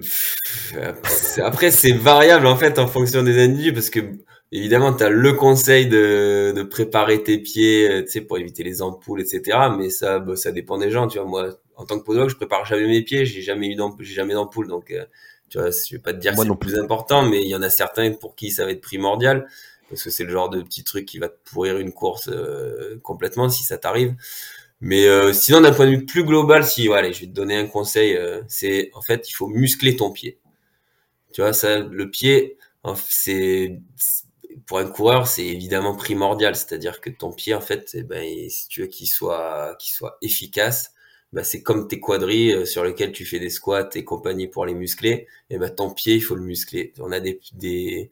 Après, 1.44 1.72
c'est 1.72 1.92
variable 1.94 2.46
en 2.46 2.56
fait 2.56 2.80
en 2.80 2.88
fonction 2.88 3.24
des 3.24 3.44
individus 3.44 3.74
parce 3.74 3.90
que 3.90 4.00
évidemment, 4.52 4.94
tu 4.94 5.04
as 5.04 5.10
le 5.10 5.34
conseil 5.34 5.88
de, 5.88 6.54
de 6.56 6.64
préparer 6.64 7.24
tes 7.24 7.38
pieds, 7.40 7.90
euh, 7.90 8.02
tu 8.04 8.12
sais, 8.12 8.22
pour 8.22 8.38
éviter 8.38 8.64
les 8.64 8.82
ampoules, 8.82 9.22
etc. 9.22 9.58
Mais 9.78 9.90
ça, 9.90 10.20
bah, 10.20 10.36
ça 10.36 10.52
dépend 10.52 10.78
des 10.78 10.92
gens, 10.92 11.08
tu 11.08 11.20
vois. 11.20 11.28
Moi, 11.28 11.50
en 11.76 11.86
tant 11.86 12.00
que 12.00 12.04
podologue, 12.04 12.30
je 12.30 12.36
prépare 12.36 12.66
jamais 12.66 12.88
mes 12.88 13.02
pieds, 13.02 13.26
j'ai 13.26 13.42
jamais 13.42 13.68
eu 13.68 13.78
j'ai 14.00 14.14
jamais 14.14 14.34
d'ampoule, 14.34 14.68
donc, 14.68 14.92
euh, 14.92 15.06
tu 15.50 15.60
vois, 15.60 15.70
je 15.72 15.96
vais 15.96 16.02
pas 16.02 16.14
te 16.14 16.20
dire 16.20 16.34
que 16.34 16.42
c'est 16.42 16.48
le 16.48 16.56
plus 16.56 16.78
important, 16.78 17.24
mais 17.24 17.42
il 17.42 17.48
y 17.48 17.56
en 17.56 17.62
a 17.62 17.70
certains 17.70 18.12
pour 18.14 18.36
qui 18.36 18.52
ça 18.52 18.66
va 18.66 18.72
être 18.72 18.82
primordial, 18.82 19.48
parce 19.90 20.04
que 20.04 20.10
c'est 20.10 20.24
le 20.24 20.32
genre 20.32 20.50
de 20.50 20.62
petit 20.62 20.84
truc 20.84 21.06
qui 21.06 21.20
va 21.20 21.30
te 21.30 21.38
pourrir 21.46 21.78
une 21.78 21.92
course 21.92 22.30
euh, 22.30 22.98
complètement 23.04 23.50
si 23.50 23.64
ça 23.64 23.78
t'arrive. 23.78 24.16
Mais 24.82 25.08
sinon, 25.34 25.62
d'un 25.62 25.72
point 25.72 25.86
de 25.86 25.92
vue 25.92 26.06
plus 26.06 26.24
global, 26.26 26.66
si, 26.66 26.88
voilà, 26.88 27.12
je 27.12 27.22
vais 27.22 27.28
te 27.28 27.32
donner 27.32 27.56
un 27.56 27.66
conseil, 27.66 28.20
c'est 28.48 28.92
en 28.94 29.02
fait, 29.02 29.30
il 29.30 29.34
faut 29.34 29.48
muscler 29.48 29.96
ton 29.96 30.12
pied. 30.12 30.38
Tu 31.34 31.42
vois, 31.42 31.54
ça, 31.54 31.80
le 31.80 32.10
pied, 32.12 32.58
c'est 33.08 33.80
pour 34.66 34.80
un 34.80 34.88
coureur, 34.88 35.28
c'est 35.28 35.46
évidemment 35.46 35.96
primordial. 35.96 36.56
C'est-à-dire 36.56 37.02
que 37.02 37.10
ton 37.10 37.32
pied, 37.32 37.54
en 37.54 37.62
fait, 37.62 37.92
eh 37.94 38.04
ben, 38.04 38.50
si 38.50 38.68
tu 38.68 38.82
veux 38.82 38.88
qu'il 38.88 39.08
soit, 39.08 39.76
qu'il 39.80 39.94
soit 39.94 40.18
efficace, 40.22 40.94
ben, 41.36 41.44
c'est 41.44 41.62
comme 41.62 41.88
tes 41.88 42.00
quadrilles 42.00 42.54
euh, 42.54 42.66
sur 42.66 42.84
lesquels 42.84 43.12
tu 43.12 43.26
fais 43.26 43.40
des 43.40 43.50
squats 43.50 43.90
et 43.96 44.04
compagnie 44.04 44.48
pour 44.48 44.66
les 44.66 44.74
muscler. 44.74 45.28
Et 45.50 45.58
ben, 45.60 45.70
ton 45.70 45.92
pied, 45.92 46.16
il 46.16 46.22
faut 46.22 46.36
le 46.36 46.42
muscler. 46.44 46.94
On 47.00 47.12
a 47.12 47.20
des, 47.20 47.40
des, 47.54 48.10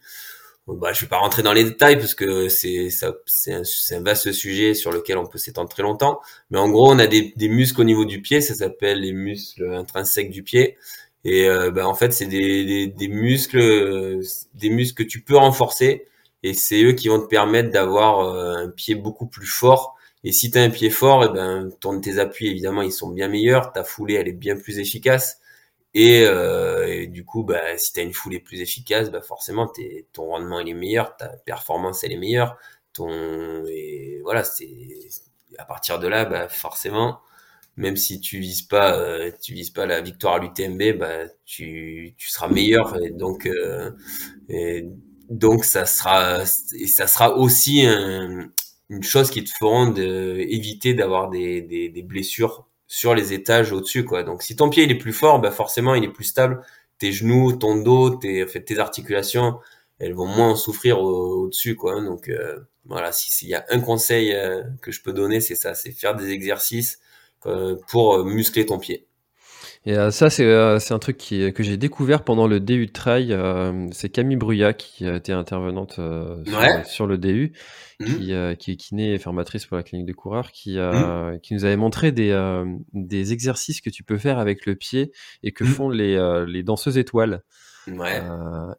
bah, 0.67 0.93
je 0.93 1.01
vais 1.01 1.07
pas 1.07 1.17
rentrer 1.17 1.43
dans 1.43 1.53
les 1.53 1.63
détails 1.63 1.97
parce 1.97 2.15
que 2.15 2.49
c'est, 2.49 2.89
ça, 2.89 3.13
c'est 3.25 3.53
un, 3.53 4.01
vaste 4.01 4.31
sujet 4.31 4.73
sur 4.75 4.91
lequel 4.91 5.17
on 5.17 5.25
peut 5.25 5.37
s'étendre 5.37 5.69
très 5.69 5.83
longtemps. 5.83 6.21
Mais 6.51 6.59
en 6.59 6.69
gros, 6.69 6.91
on 6.91 6.99
a 6.99 7.07
des, 7.07 7.33
des 7.35 7.49
muscles 7.49 7.81
au 7.81 7.85
niveau 7.85 8.05
du 8.05 8.21
pied. 8.21 8.41
Ça 8.41 8.55
s'appelle 8.55 9.01
les 9.01 9.13
muscles 9.13 9.73
intrinsèques 9.73 10.29
du 10.31 10.43
pied. 10.43 10.77
Et 11.25 11.47
euh, 11.47 11.71
ben, 11.71 11.85
en 11.85 11.95
fait, 11.95 12.13
c'est 12.13 12.27
des, 12.27 12.65
des, 12.65 12.87
des 12.87 13.07
muscles, 13.07 13.59
euh, 13.59 14.21
des 14.55 14.69
muscles 14.69 15.03
que 15.03 15.09
tu 15.09 15.21
peux 15.21 15.37
renforcer 15.37 16.07
et 16.43 16.53
c'est 16.53 16.83
eux 16.83 16.93
qui 16.93 17.07
vont 17.07 17.19
te 17.19 17.27
permettre 17.27 17.71
d'avoir 17.71 18.19
euh, 18.19 18.65
un 18.65 18.69
pied 18.69 18.95
beaucoup 18.95 19.25
plus 19.27 19.47
fort. 19.47 19.95
Et 20.23 20.31
si 20.31 20.51
tu 20.51 20.57
as 20.57 20.63
un 20.63 20.69
pied 20.69 20.89
fort, 20.89 21.25
eh 21.25 21.29
ben 21.33 21.69
ton, 21.81 21.99
tes 21.99 22.19
appuis 22.19 22.47
évidemment 22.47 22.81
ils 22.81 22.91
sont 22.93 23.09
bien 23.09 23.27
meilleurs, 23.27 23.73
ta 23.73 23.83
foulée 23.83 24.15
elle 24.15 24.27
est 24.27 24.31
bien 24.33 24.55
plus 24.57 24.79
efficace. 24.79 25.39
Et, 25.95 26.23
euh, 26.25 27.05
du 27.07 27.23
coup, 27.25 27.43
bah, 27.43 27.77
si 27.77 27.93
tu 27.93 27.99
as 27.99 28.03
une 28.03 28.13
foulée 28.13 28.39
plus 28.39 28.61
efficace, 28.61 29.11
bah 29.11 29.21
forcément 29.21 29.71
ton 30.13 30.25
rendement 30.27 30.59
il 30.59 30.69
est 30.69 30.73
meilleur, 30.73 31.17
ta 31.17 31.27
performance 31.45 32.03
elle 32.03 32.13
est 32.13 32.17
meilleure. 32.17 32.57
Ton 32.93 33.65
et 33.67 34.19
voilà, 34.23 34.43
c'est 34.43 34.69
à 35.59 35.65
partir 35.65 35.99
de 35.99 36.07
là, 36.07 36.25
bah, 36.25 36.47
forcément, 36.49 37.19
même 37.77 37.97
si 37.97 38.19
tu 38.21 38.39
vises 38.39 38.63
pas, 38.63 38.97
euh, 38.99 39.31
tu 39.41 39.53
vises 39.53 39.71
pas 39.71 39.85
la 39.87 40.01
victoire 40.01 40.35
à 40.35 40.39
l'UTMB, 40.39 40.97
bah, 40.99 41.25
tu, 41.45 42.15
tu 42.17 42.29
seras 42.29 42.47
meilleur. 42.49 42.97
Et 43.03 43.11
donc, 43.11 43.45
euh, 43.47 43.91
et 44.49 44.85
donc 45.29 45.65
ça 45.65 45.85
sera 45.85 46.43
et 46.43 46.87
ça 46.87 47.07
sera 47.07 47.35
aussi 47.37 47.85
une 48.89 49.03
chose 49.03 49.29
qui 49.29 49.43
te 49.43 49.49
feront 49.49 49.87
de, 49.87 50.37
éviter 50.39 50.93
d'avoir 50.93 51.29
des, 51.29 52.05
blessures 52.07 52.67
sur 52.87 53.15
les 53.15 53.33
étages 53.33 53.71
au-dessus 53.71 54.05
quoi. 54.05 54.23
Donc 54.23 54.43
si 54.43 54.55
ton 54.55 54.69
pied 54.69 54.83
il 54.83 54.91
est 54.91 54.97
plus 54.97 55.13
fort, 55.13 55.39
bah 55.39 55.51
forcément 55.51 55.95
il 55.95 56.03
est 56.03 56.11
plus 56.11 56.25
stable. 56.25 56.61
Tes 56.99 57.11
genoux, 57.11 57.53
ton 57.53 57.75
dos, 57.81 58.11
tes, 58.11 58.79
articulations, 58.79 59.59
elles 59.99 60.13
vont 60.13 60.27
moins 60.27 60.55
souffrir 60.55 61.01
au-dessus 61.01 61.75
quoi. 61.75 62.01
Donc 62.01 62.29
euh, 62.29 62.59
voilà, 62.85 63.11
s'il 63.11 63.47
y 63.47 63.55
a 63.55 63.65
un 63.69 63.79
conseil 63.79 64.33
euh, 64.33 64.63
que 64.81 64.91
je 64.91 65.01
peux 65.01 65.13
donner, 65.13 65.41
c'est 65.41 65.55
ça, 65.55 65.73
c'est 65.75 65.91
faire 65.91 66.15
des 66.15 66.29
exercices 66.31 66.99
euh, 67.45 67.77
pour 67.89 68.23
muscler 68.25 68.65
ton 68.65 68.79
pied. 68.79 69.07
Et 69.85 69.97
euh, 69.97 70.11
ça, 70.11 70.29
c'est 70.29 70.45
euh, 70.45 70.79
c'est 70.79 70.93
un 70.93 70.99
truc 70.99 71.17
qui, 71.17 71.51
que 71.51 71.61
j'ai 71.61 71.75
découvert 71.75 72.23
pendant 72.23 72.47
le 72.47 72.61
DU 72.61 72.85
de 72.85 72.91
trail. 72.91 73.33
Euh, 73.33 73.87
c'est 73.91 74.09
Camille 74.09 74.37
Bruyat 74.37 74.73
qui 74.73 75.05
a 75.05 75.15
été 75.15 75.33
intervenante 75.33 75.99
sur, 76.85 77.05
le 77.05 77.17
DU, 77.17 77.53
mmh. 77.99 78.05
qui, 78.05 78.33
qui 78.57 78.71
est 78.71 78.75
kiné 78.77 79.13
et 79.13 79.19
formatrice 79.19 79.65
pour 79.65 79.75
la 79.75 79.83
clinique 79.83 80.07
de 80.07 80.13
coureurs, 80.13 80.51
qui, 80.51 80.77
mmh. 80.77 81.39
qui 81.41 81.53
nous 81.53 81.65
avait 81.65 81.75
montré 81.75 82.13
des, 82.13 82.33
des 82.93 83.33
exercices 83.33 83.81
que 83.81 83.89
tu 83.89 84.03
peux 84.03 84.17
faire 84.17 84.39
avec 84.39 84.65
le 84.65 84.75
pied 84.75 85.11
et 85.43 85.51
que 85.51 85.65
mmh. 85.65 85.67
font 85.67 85.89
les, 85.89 86.45
les 86.47 86.63
danseuses 86.63 86.97
étoiles. 86.97 87.43
Ouais. 87.85 88.21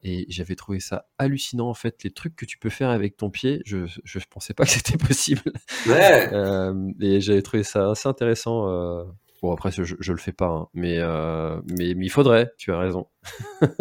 et 0.02 0.24
j'avais 0.30 0.54
trouvé 0.54 0.80
ça 0.80 1.04
hallucinant 1.18 1.68
en 1.68 1.74
fait, 1.74 2.02
les 2.04 2.10
trucs 2.10 2.34
que 2.34 2.46
tu 2.46 2.56
peux 2.56 2.70
faire 2.70 2.88
avec 2.88 3.18
ton 3.18 3.28
pied, 3.28 3.60
je 3.66 3.84
je 4.02 4.18
pensais 4.30 4.54
pas 4.54 4.64
que 4.64 4.70
c'était 4.70 4.96
possible. 4.96 5.42
Ouais. 5.86 6.30
et 7.02 7.20
j'avais 7.20 7.42
trouvé 7.42 7.62
ça 7.62 7.90
assez 7.90 8.08
intéressant. 8.08 9.04
Après, 9.52 9.70
je, 9.72 10.12
le 10.12 10.18
fais 10.18 10.32
pas, 10.32 10.46
hein. 10.46 10.68
mais, 10.74 10.98
euh, 10.98 11.60
mais, 11.66 11.94
mais, 11.94 12.06
il 12.06 12.10
faudrait, 12.10 12.52
tu 12.58 12.72
as 12.72 12.78
raison. 12.78 13.06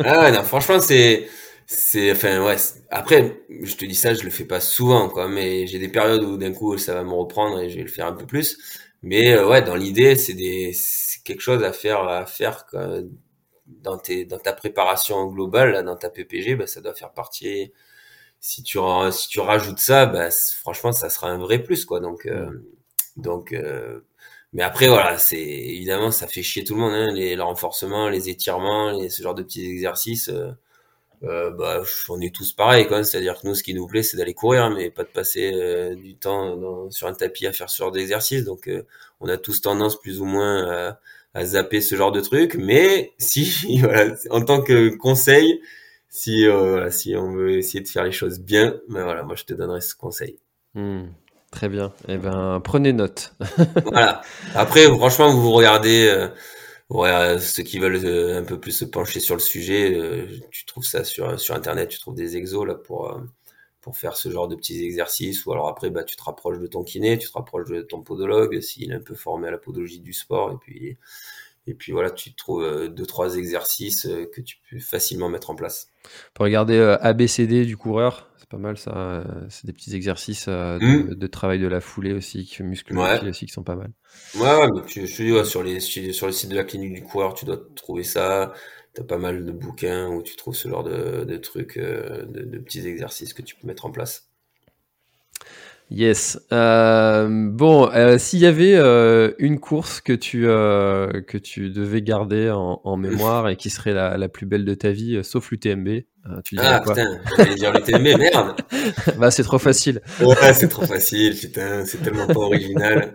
ah 0.04 0.32
non, 0.32 0.44
franchement, 0.44 0.80
c'est. 0.80 1.28
c'est 1.66 2.12
enfin, 2.12 2.44
ouais. 2.46 2.56
Après, 2.90 3.42
je 3.62 3.76
te 3.76 3.86
dis 3.86 3.96
ça, 3.96 4.14
je 4.14 4.24
le 4.24 4.30
fais 4.30 4.46
pas 4.46 4.60
souvent, 4.60 5.10
quoi, 5.10 5.28
mais 5.28 5.68
j'ai 5.68 5.80
des 5.80 5.90
périodes 5.90 6.24
où 6.24 6.38
d'un 6.38 6.54
coup, 6.54 6.78
ça 6.78 6.94
va 6.94 7.04
me 7.04 7.14
reprendre 7.14 7.60
et 7.60 7.70
je 7.70 7.78
vais 7.78 7.84
le 7.84 7.90
faire 7.90 8.08
un 8.08 8.14
peu 8.14 8.26
plus. 8.26 8.58
Mais 9.02 9.34
euh, 9.34 9.48
ouais, 9.48 9.62
dans 9.62 9.76
l'idée, 9.76 10.16
c'est 10.16 10.36
quelque 11.24 11.42
chose 11.42 11.64
à 11.64 11.74
faire, 11.74 12.08
à 12.08 12.26
faire 12.26 12.66
dans 13.68 13.98
ta 13.98 14.54
préparation 14.54 15.28
globale, 15.28 15.84
dans 15.84 15.96
ta 15.98 16.10
PPG, 16.10 16.56
bah, 16.56 16.68
ça 16.68 16.82
doit 16.82 16.94
faire 16.94 17.12
partie. 17.12 17.74
Si 18.40 18.64
tu, 18.64 18.78
rajoutes 18.80 19.80
ça, 19.80 20.06
bah, 20.06 20.30
franchement, 20.62 20.92
ça 20.92 21.10
sera 21.10 21.30
un 21.30 21.38
vrai 21.38 21.60
plus, 21.60 21.86
quoi. 21.86 22.00
Donc, 22.00 22.28
donc, 23.18 23.54
euh, 23.54 24.02
mais 24.54 24.64
après, 24.64 24.88
voilà, 24.88 25.18
c'est 25.18 25.40
évidemment, 25.42 26.12
ça 26.12 26.28
fait 26.28 26.44
chier 26.44 26.64
tout 26.64 26.76
le 26.76 26.82
monde, 26.82 26.94
hein, 26.94 27.12
les, 27.14 27.36
le 27.36 27.44
renforcement, 27.44 28.10
les 28.10 28.30
étirements, 28.30 28.92
les, 28.92 29.10
ce 29.10 29.24
genre 29.24 29.36
de 29.36 29.44
petits 29.44 29.66
exercices. 29.66 30.30
Euh, 30.30 30.52
euh, 31.24 31.52
bah, 31.52 31.82
on 32.10 32.20
est 32.20 32.36
tous 32.36 32.52
pareils, 32.54 32.88
quoi. 32.88 33.04
C'est-à-dire 33.04 33.40
que 33.40 33.48
nous, 33.48 33.56
ce 33.56 33.64
qui 33.64 33.74
nous 33.74 33.88
plaît, 33.88 34.04
c'est 34.04 34.18
d'aller 34.18 34.34
courir, 34.34 34.70
mais 34.72 34.92
pas 34.92 35.04
de 35.04 35.10
passer 35.10 35.52
euh, 35.54 35.96
du 35.96 36.16
temps 36.16 36.58
dans, 36.58 36.92
sur 36.92 37.08
un 37.08 37.14
tapis 37.14 37.48
à 37.48 37.54
faire 37.54 37.70
ce 37.70 37.78
genre 37.78 37.92
d'exercice. 37.92 38.44
Donc, 38.44 38.68
euh, 38.68 38.84
on 39.22 39.30
a 39.30 39.38
tous 39.38 39.62
tendance 39.62 40.00
plus 40.00 40.20
ou 40.20 40.26
moins 40.26 40.70
à, 40.70 41.00
à, 41.34 41.46
zapper 41.46 41.80
ce 41.82 41.96
genre 41.96 42.12
de 42.12 42.20
trucs. 42.20 42.56
Mais 42.56 43.14
si, 43.20 43.80
voilà, 43.80 44.14
en 44.32 44.42
tant 44.42 44.62
que 44.62 44.90
conseil, 44.90 45.62
si, 46.10 46.46
voilà, 46.48 46.92
si 46.92 47.16
on 47.16 47.32
veut 47.32 47.58
essayer 47.58 47.82
de 47.82 47.88
faire 47.88 48.04
les 48.04 48.12
choses 48.12 48.40
bien, 48.40 48.80
ben 48.90 49.04
voilà, 49.04 49.24
moi, 49.24 49.36
je 49.36 49.46
te 49.46 49.54
donnerai 49.54 49.82
ce 49.82 49.96
conseil. 49.96 50.38
Hmm. 50.74 51.06
Très 51.54 51.70
bien. 51.70 51.94
Eh 52.08 52.18
ben, 52.18 52.60
prenez 52.64 52.94
note. 52.94 53.36
voilà. 53.86 54.24
Après, 54.56 54.86
franchement, 54.88 55.32
vous 55.32 55.52
regardez, 55.52 56.08
euh, 56.08 57.38
ceux 57.38 57.62
qui 57.62 57.78
veulent 57.78 58.04
euh, 58.04 58.40
un 58.40 58.44
peu 58.44 58.60
plus 58.60 58.72
se 58.72 58.86
pencher 58.86 59.20
sur 59.20 59.36
le 59.36 59.40
sujet, 59.40 59.96
euh, 59.96 60.26
tu 60.50 60.66
trouves 60.66 60.84
ça 60.84 61.04
sur, 61.04 61.40
sur 61.40 61.54
Internet, 61.54 61.90
tu 61.90 62.00
trouves 62.00 62.16
des 62.16 62.38
exos 62.38 62.66
là 62.66 62.74
pour, 62.74 63.12
euh, 63.12 63.20
pour 63.82 63.98
faire 63.98 64.18
ce 64.18 64.32
genre 64.32 64.48
de 64.48 64.56
petits 64.56 64.84
exercices. 64.84 65.46
Ou 65.46 65.52
alors 65.52 65.68
après, 65.68 65.92
bah, 65.92 66.04
tu 66.04 66.16
te 66.16 66.24
rapproches 66.24 66.58
de 66.58 66.66
ton 66.66 66.84
kiné, 66.84 67.20
tu 67.20 67.30
te 67.30 67.34
rapproches 67.34 67.70
de 67.70 67.82
ton 67.82 68.02
podologue, 68.02 68.60
s'il 68.60 68.92
est 68.92 68.96
un 68.96 69.00
peu 69.00 69.14
formé 69.14 69.48
à 69.48 69.52
la 69.52 69.60
podologie 69.60 70.00
du 70.00 70.14
sport. 70.14 70.54
Et 70.54 70.58
puis, 70.60 70.98
et 71.68 71.76
puis 71.76 71.92
voilà, 71.92 72.10
tu 72.10 72.34
trouves 72.34 72.90
deux, 72.90 73.06
trois 73.06 73.38
exercices 73.38 74.10
que 74.34 74.42
tu 74.42 74.58
peux 74.72 74.80
facilement 74.80 75.30
mettre 75.30 75.52
en 75.52 75.56
place. 75.56 75.92
Pour 76.34 76.46
regarder 76.46 76.98
ABCD 77.00 77.64
du 77.64 77.78
coureur, 77.78 78.33
pas 78.54 78.60
mal 78.60 78.78
ça. 78.78 78.96
Euh, 78.96 79.24
c'est 79.50 79.66
des 79.66 79.74
petits 79.74 79.96
exercices 79.96 80.46
euh, 80.48 80.78
mmh. 80.80 81.16
de, 81.16 81.28
travail 81.28 81.60
de 81.60 81.68
la 81.68 81.82
foulée 81.82 82.14
aussi, 82.14 82.46
qui 82.46 82.62
musclent 82.62 82.96
aussi, 83.28 83.48
qui 83.48 83.52
sont 83.52 83.64
pas 83.64 83.76
mal. 83.76 83.92
Ouais, 84.36 84.72
mais 84.72 84.82
tu, 84.86 85.08
je 85.08 85.18
te 85.18 85.24
dis, 85.24 85.50
sur, 85.50 85.64
les, 85.64 85.80
sur 85.80 86.28
le 86.28 86.32
site 86.32 86.50
de 86.50 86.56
la 86.56 86.64
clinique 86.64 86.94
du 86.94 87.02
coureur, 87.02 87.34
tu 87.34 87.46
dois 87.46 87.60
trouver 87.76 88.04
ça. 88.04 88.54
Tu 88.94 89.02
as 89.02 89.04
pas 89.04 89.18
mal 89.18 89.44
de 89.44 89.52
bouquins 89.52 90.08
où 90.08 90.22
tu 90.22 90.36
trouves 90.36 90.56
ce 90.56 90.70
genre 90.70 90.84
de, 90.84 91.24
de 91.24 91.38
trucs, 91.38 91.78
euh, 91.78 92.26
de, 92.26 92.60
petits 92.60 92.88
exercices 92.88 93.34
que 93.34 93.42
tu 93.42 93.56
peux 93.56 93.66
mettre 93.66 93.88
en 93.88 93.92
place. 93.92 94.30
Yes. 95.90 96.40
Euh, 96.52 97.28
bon, 97.30 97.90
euh, 97.92 98.18
s'il 98.18 98.40
y 98.40 98.46
avait 98.46 98.74
euh, 98.76 99.32
une 99.38 99.60
course 99.60 100.02
que 100.02 100.14
tu 100.14 100.48
euh, 100.48 101.22
que 101.22 101.38
tu 101.38 101.70
devais 101.70 102.02
garder 102.02 102.50
en, 102.50 102.82
en 102.84 102.98
mémoire 102.98 103.50
et 103.50 103.58
qui 103.58 103.70
serait 103.70 103.94
la, 103.94 104.18
la, 104.18 104.28
plus 104.28 104.46
belle 104.46 104.66
de 104.66 104.74
ta 104.74 104.90
vie, 104.92 105.18
euh, 105.18 105.24
sauf 105.24 105.52
l'UTMB, 105.52 105.88
euh, 105.88 106.02
tu 106.44 106.56
dirais 106.56 106.68
ah, 106.68 106.80
quoi? 106.80 106.96
putain, 106.96 107.20
j'allais 107.38 107.56
dire 107.56 107.74
l'UTMB, 107.74 108.02
merde. 108.18 108.56
bah 109.18 109.30
c'est 109.30 109.44
trop 109.44 109.60
facile. 109.60 110.02
Ouais, 110.20 110.54
c'est 110.54 110.70
trop 110.70 110.86
facile, 110.86 111.38
putain, 111.38 111.86
c'est 111.86 112.02
tellement 112.02 112.28
pas 112.28 112.40
original. 112.40 113.14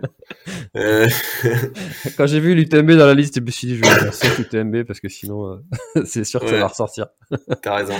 Quand 2.17 2.27
j'ai 2.27 2.39
vu 2.39 2.55
l'UTMB 2.55 2.91
dans 2.91 3.07
la 3.07 3.15
liste, 3.15 3.35
je 3.39 3.41
me 3.41 3.51
suis 3.51 3.67
dit 3.67 3.75
je 3.77 3.81
vais 3.81 3.99
dire 4.03 4.13
sauf 4.13 4.37
l'UTMB 4.37 4.83
parce 4.83 4.99
que 5.01 5.09
sinon 5.09 5.61
c'est 6.05 6.23
sûr 6.23 6.39
que 6.39 6.45
ouais. 6.45 6.51
ça 6.51 6.59
va 6.59 6.67
ressortir. 6.67 7.07
T'as 7.61 7.75
raison. 7.75 7.95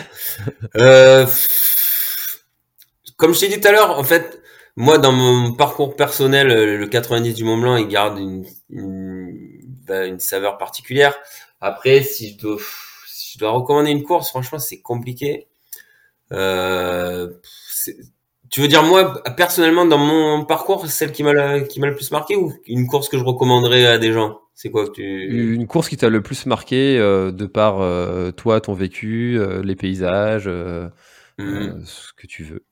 comme 3.17 3.33
je 3.33 3.39
t'ai 3.41 3.49
dit 3.49 3.59
tout 3.59 3.67
à 3.67 3.71
l'heure, 3.73 3.99
en 3.99 4.03
fait 4.03 4.39
moi, 4.79 4.97
dans 4.97 5.11
mon 5.11 5.53
parcours 5.53 5.97
personnel, 5.97 6.47
le 6.47 6.87
90 6.87 7.33
du 7.35 7.43
Mont 7.43 7.57
Blanc, 7.57 7.75
il 7.75 7.89
garde 7.89 8.17
une, 8.17 8.45
une, 8.69 9.59
bah, 9.85 10.05
une 10.05 10.19
saveur 10.19 10.57
particulière. 10.57 11.15
Après, 11.59 12.01
si 12.01 12.31
je 12.31 12.37
dois, 12.37 12.57
si 13.05 13.33
je 13.33 13.39
dois 13.39 13.51
recommander 13.51 13.91
une 13.91 14.03
course, 14.03 14.29
franchement, 14.29 14.57
c'est 14.57 14.81
compliqué. 14.81 15.49
Euh, 16.31 17.29
tu 18.49 18.61
veux 18.61 18.69
dire 18.69 18.83
moi, 18.83 19.21
personnellement, 19.35 19.85
dans 19.85 19.97
mon 19.97 20.45
parcours, 20.45 20.87
celle 20.87 21.11
qui 21.11 21.23
m'a 21.23 21.59
qui 21.59 21.81
m'a 21.81 21.87
le 21.87 21.95
plus 21.95 22.11
marqué 22.11 22.37
ou 22.37 22.53
une 22.65 22.87
course 22.87 23.09
que 23.09 23.17
je 23.17 23.23
recommanderais 23.25 23.85
à 23.85 23.97
des 23.97 24.13
gens? 24.13 24.39
C'est 24.55 24.71
quoi 24.71 24.87
que 24.87 24.91
tu 24.91 25.53
Une 25.53 25.67
course 25.67 25.89
qui 25.89 25.97
t'a 25.97 26.07
le 26.07 26.21
plus 26.21 26.45
marqué 26.45 26.97
euh, 26.97 27.31
de 27.31 27.45
par 27.47 27.81
euh, 27.81 28.31
toi, 28.31 28.61
ton 28.61 28.73
vécu, 28.73 29.37
euh, 29.37 29.61
les 29.61 29.75
paysages, 29.75 30.47
mmh. 30.47 31.83
ce 31.83 32.13
que 32.15 32.27
tu 32.27 32.45
veux? 32.45 32.63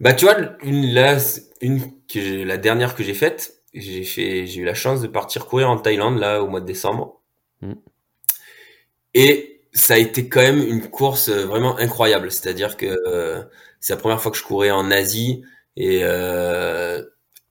Bah 0.00 0.14
tu 0.14 0.24
vois, 0.24 0.36
une, 0.62 0.86
la, 0.94 1.18
une 1.60 1.80
que 2.08 2.42
la 2.44 2.56
dernière 2.56 2.94
que 2.94 3.02
j'ai 3.02 3.14
faite, 3.14 3.54
j'ai 3.74 4.02
fait, 4.04 4.46
j'ai 4.46 4.60
eu 4.60 4.64
la 4.64 4.74
chance 4.74 5.00
de 5.02 5.06
partir 5.06 5.46
courir 5.46 5.70
en 5.70 5.76
Thaïlande 5.78 6.18
là 6.18 6.42
au 6.42 6.48
mois 6.48 6.60
de 6.60 6.66
décembre. 6.66 7.20
Mm. 7.62 7.74
Et 9.14 9.62
ça 9.72 9.94
a 9.94 9.98
été 9.98 10.28
quand 10.28 10.40
même 10.40 10.60
une 10.62 10.88
course 10.90 11.28
euh, 11.28 11.46
vraiment 11.46 11.76
incroyable. 11.78 12.30
C'est-à-dire 12.32 12.76
que 12.76 12.86
euh, 13.08 13.42
c'est 13.80 13.92
la 13.94 13.98
première 13.98 14.20
fois 14.20 14.30
que 14.32 14.38
je 14.38 14.42
courais 14.44 14.70
en 14.70 14.90
Asie 14.90 15.42
et 15.76 16.00
euh, 16.04 17.02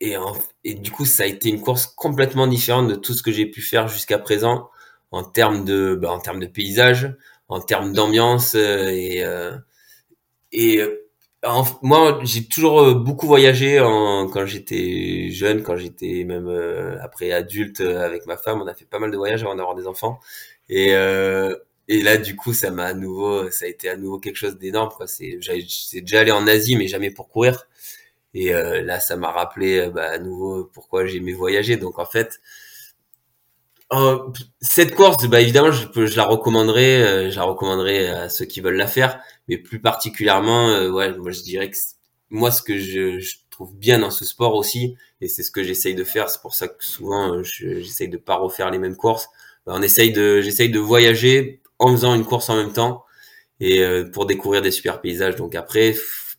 et, 0.01 0.15
et 0.63 0.75
du 0.75 0.91
coup 0.91 1.05
ça 1.05 1.23
a 1.23 1.25
été 1.25 1.49
une 1.49 1.61
course 1.61 1.87
complètement 1.87 2.47
différente 2.47 2.87
de 2.87 2.95
tout 2.95 3.13
ce 3.13 3.21
que 3.23 3.31
j'ai 3.31 3.45
pu 3.45 3.61
faire 3.61 3.87
jusqu'à 3.89 4.17
présent 4.17 4.69
en 5.11 5.23
termes 5.23 5.65
de 5.65 5.95
bah, 5.95 6.11
en 6.11 6.19
termes 6.19 6.39
de 6.39 6.45
paysage, 6.47 7.15
en 7.49 7.59
termes 7.61 7.93
d'ambiance 7.93 8.53
euh, 8.55 9.51
et 10.51 10.83
et 11.43 11.47
moi, 11.81 12.19
j'ai 12.23 12.45
toujours 12.45 12.81
euh, 12.81 12.93
beaucoup 12.95 13.25
voyagé 13.27 13.79
en, 13.79 14.27
quand 14.27 14.45
j'étais 14.45 15.29
jeune, 15.31 15.63
quand 15.63 15.77
j'étais 15.77 16.23
même 16.25 16.47
euh, 16.47 16.97
après 17.01 17.31
adulte 17.31 17.79
euh, 17.81 18.05
avec 18.05 18.25
ma 18.25 18.37
femme. 18.37 18.61
On 18.61 18.67
a 18.67 18.73
fait 18.73 18.85
pas 18.85 18.99
mal 18.99 19.09
de 19.11 19.17
voyages 19.17 19.43
avant 19.43 19.55
d'avoir 19.55 19.75
des 19.75 19.87
enfants. 19.87 20.19
Et, 20.69 20.93
euh, 20.95 21.55
et 21.87 22.01
là, 22.01 22.17
du 22.17 22.35
coup, 22.35 22.53
ça 22.53 22.71
m'a 22.71 22.85
à 22.87 22.93
nouveau, 22.93 23.49
ça 23.51 23.65
a 23.65 23.67
été 23.69 23.89
à 23.89 23.95
nouveau 23.97 24.19
quelque 24.19 24.35
chose 24.35 24.57
d'énorme. 24.57 24.89
J'ai 25.17 26.01
déjà 26.01 26.19
allé 26.21 26.31
en 26.31 26.45
Asie, 26.47 26.75
mais 26.75 26.87
jamais 26.87 27.09
pour 27.11 27.29
courir. 27.29 27.67
Et 28.33 28.51
là, 28.51 28.99
ça 28.99 29.17
m'a 29.17 29.31
rappelé 29.31 29.89
bah, 29.89 30.11
à 30.11 30.19
nouveau 30.19 30.65
pourquoi 30.73 31.05
j'aimais 31.07 31.33
voyager. 31.33 31.77
Donc 31.77 31.99
en 31.99 32.05
fait, 32.05 32.39
cette 34.61 34.93
course, 34.95 35.25
bah 35.27 35.41
évidemment, 35.41 35.71
je, 35.71 36.05
je 36.05 36.15
la 36.15 36.25
recommanderais, 36.25 37.31
je 37.31 37.35
la 37.35 37.43
recommanderais 37.43 38.09
à 38.09 38.29
ceux 38.29 38.45
qui 38.45 38.61
veulent 38.61 38.75
la 38.75 38.87
faire 38.87 39.19
mais 39.49 39.57
plus 39.57 39.81
particulièrement, 39.81 40.69
euh, 40.69 40.89
ouais, 40.89 41.17
moi 41.17 41.31
je 41.31 41.41
dirais 41.41 41.69
que 41.69 41.77
moi 42.29 42.51
ce 42.51 42.61
que 42.61 42.77
je, 42.77 43.19
je, 43.19 43.35
trouve 43.49 43.75
bien 43.75 43.99
dans 43.99 44.11
ce 44.11 44.23
sport 44.23 44.55
aussi, 44.55 44.95
et 45.19 45.27
c'est 45.27 45.43
ce 45.43 45.51
que 45.51 45.63
j'essaye 45.63 45.93
de 45.93 46.05
faire, 46.05 46.29
c'est 46.29 46.41
pour 46.41 46.55
ça 46.55 46.69
que 46.69 46.85
souvent 46.85 47.33
euh, 47.33 47.43
j'essaye 47.43 48.07
de 48.07 48.15
pas 48.15 48.35
refaire 48.37 48.71
les 48.71 48.77
mêmes 48.77 48.95
courses. 48.95 49.27
Ben, 49.65 49.73
on 49.75 49.81
essaye 49.81 50.13
de, 50.13 50.39
j'essaye 50.39 50.69
de 50.69 50.79
voyager 50.79 51.61
en 51.77 51.91
faisant 51.91 52.15
une 52.15 52.23
course 52.23 52.49
en 52.49 52.55
même 52.55 52.71
temps 52.71 53.03
et 53.59 53.83
euh, 53.83 54.09
pour 54.09 54.25
découvrir 54.27 54.61
des 54.61 54.71
super 54.71 55.01
paysages. 55.01 55.35
Donc 55.35 55.55
après, 55.55 55.93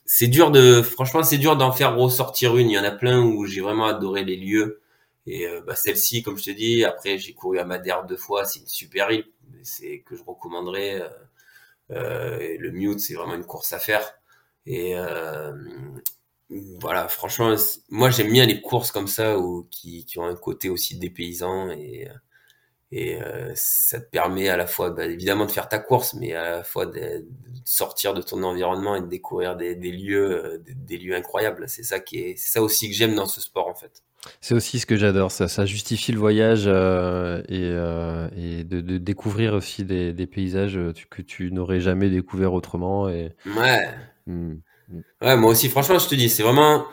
c'est 0.06 0.28
dur 0.28 0.50
de, 0.50 0.80
franchement, 0.80 1.22
c'est 1.22 1.36
dur 1.36 1.56
d'en 1.56 1.72
faire 1.72 1.94
ressortir 1.94 2.56
une. 2.56 2.70
Il 2.70 2.74
y 2.74 2.78
en 2.78 2.84
a 2.84 2.90
plein 2.90 3.20
où 3.20 3.44
j'ai 3.44 3.60
vraiment 3.60 3.86
adoré 3.86 4.24
les 4.24 4.36
lieux. 4.36 4.80
Et 5.26 5.46
bah, 5.66 5.76
celle-ci, 5.76 6.22
comme 6.22 6.38
je 6.38 6.44
te 6.44 6.50
dis, 6.50 6.84
après 6.84 7.18
j'ai 7.18 7.34
couru 7.34 7.58
à 7.58 7.64
Madère 7.64 8.04
deux 8.06 8.16
fois, 8.16 8.44
c'est 8.44 8.60
une 8.60 8.66
super 8.66 9.10
île, 9.10 9.26
c'est 9.62 10.00
que 10.00 10.16
je 10.16 10.24
recommanderais. 10.24 11.02
Euh, 11.90 12.56
le 12.58 12.70
mute, 12.70 13.00
c'est 13.00 13.14
vraiment 13.14 13.34
une 13.34 13.44
course 13.44 13.72
à 13.72 13.78
faire. 13.78 14.14
Et 14.66 14.96
euh, 14.96 15.52
voilà, 16.80 17.08
franchement, 17.08 17.54
moi 17.90 18.10
j'aime 18.10 18.32
bien 18.32 18.46
les 18.46 18.60
courses 18.60 18.90
comme 18.92 19.08
ça 19.08 19.38
où, 19.38 19.66
qui, 19.70 20.04
qui 20.04 20.18
ont 20.18 20.24
un 20.26 20.34
côté 20.36 20.68
aussi 20.68 20.98
dépaysant 20.98 21.70
et 21.70 22.08
et 22.92 23.22
euh, 23.22 23.52
ça 23.54 24.00
te 24.00 24.10
permet 24.10 24.48
à 24.48 24.56
la 24.56 24.66
fois 24.66 24.90
bah, 24.90 25.06
évidemment 25.06 25.46
de 25.46 25.52
faire 25.52 25.68
ta 25.68 25.78
course 25.78 26.14
mais 26.14 26.32
à 26.34 26.56
la 26.56 26.64
fois 26.64 26.86
de, 26.86 26.92
de, 26.92 27.26
sortir 27.64 28.14
de 28.14 28.22
ton 28.22 28.42
environnement 28.42 28.96
et 28.96 29.00
de 29.00 29.06
découvrir 29.06 29.56
des, 29.56 29.76
des 29.76 29.92
lieux 29.92 30.60
des, 30.66 30.74
des, 30.74 30.98
lieux 30.98 31.14
incroyables 31.14 31.68
c'est 31.68 31.84
ça 31.84 32.00
qui 32.00 32.18
est 32.18 32.36
c'est 32.36 32.48
ça 32.50 32.62
aussi 32.62 32.88
que 32.90 32.96
j'aime 32.96 33.14
dans 33.14 33.26
ce 33.26 33.40
sport 33.40 33.68
en 33.68 33.76
fait 33.76 34.02
c'est 34.40 34.54
aussi 34.54 34.78
ce 34.78 34.86
que 34.86 34.96
j'adore, 34.96 35.30
ça, 35.30 35.48
ça 35.48 35.64
justifie 35.64 36.12
le 36.12 36.18
voyage 36.18 36.64
euh, 36.66 37.40
et, 37.48 37.70
euh, 37.72 38.28
et 38.36 38.64
de, 38.64 38.80
de, 38.80 38.98
découvrir 38.98 39.54
aussi 39.54 39.84
des, 39.84 40.12
des 40.12 40.26
paysages 40.26 40.76
euh, 40.76 40.92
que 41.08 41.22
tu 41.22 41.50
n'aurais 41.52 41.80
jamais 41.80 42.10
découvert 42.10 42.52
autrement. 42.52 43.08
Et... 43.08 43.32
Ouais. 43.46 43.88
Mmh. 44.26 44.56
Ouais, 45.22 45.36
moi 45.36 45.50
aussi, 45.50 45.68
franchement, 45.68 45.98
je 45.98 46.08
te 46.08 46.14
dis, 46.14 46.28
c'est 46.28 46.42
vraiment 46.42 46.84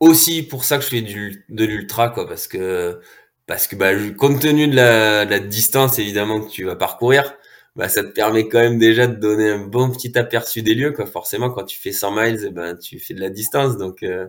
aussi 0.00 0.42
pour 0.42 0.64
ça 0.64 0.78
que 0.78 0.84
je 0.84 0.88
fais 0.88 1.00
du, 1.00 1.44
de 1.48 1.64
l'ultra, 1.64 2.10
quoi, 2.10 2.28
parce 2.28 2.46
que, 2.46 3.00
parce 3.46 3.66
que, 3.66 3.74
bah, 3.74 3.92
compte 4.16 4.40
tenu 4.40 4.68
de 4.68 4.76
la, 4.76 5.24
de 5.24 5.30
la 5.30 5.40
distance, 5.40 5.98
évidemment, 5.98 6.40
que 6.40 6.50
tu 6.50 6.64
vas 6.64 6.76
parcourir, 6.76 7.34
bah, 7.74 7.88
ça 7.88 8.04
te 8.04 8.10
permet 8.10 8.48
quand 8.48 8.60
même 8.60 8.78
déjà 8.78 9.06
de 9.06 9.16
donner 9.16 9.50
un 9.50 9.66
bon 9.66 9.90
petit 9.90 10.16
aperçu 10.18 10.62
des 10.62 10.74
lieux, 10.74 10.92
quoi. 10.92 11.06
Forcément, 11.06 11.50
quand 11.50 11.64
tu 11.64 11.78
fais 11.78 11.92
100 11.92 12.12
miles, 12.12 12.44
eh 12.46 12.50
ben, 12.50 12.76
tu 12.76 13.00
fais 13.00 13.14
de 13.14 13.20
la 13.20 13.30
distance, 13.30 13.76
donc, 13.76 14.02
euh, 14.02 14.26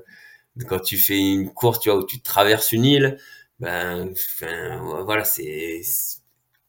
quand 0.67 0.79
tu 0.79 0.97
fais 0.97 1.17
une 1.17 1.51
course, 1.53 1.79
tu 1.79 1.89
vois, 1.89 1.99
où 1.99 2.05
tu 2.05 2.21
traverses 2.21 2.71
une 2.71 2.85
île, 2.85 3.17
ben, 3.59 4.11
enfin, 4.11 5.03
voilà, 5.03 5.23
c'est 5.23 5.81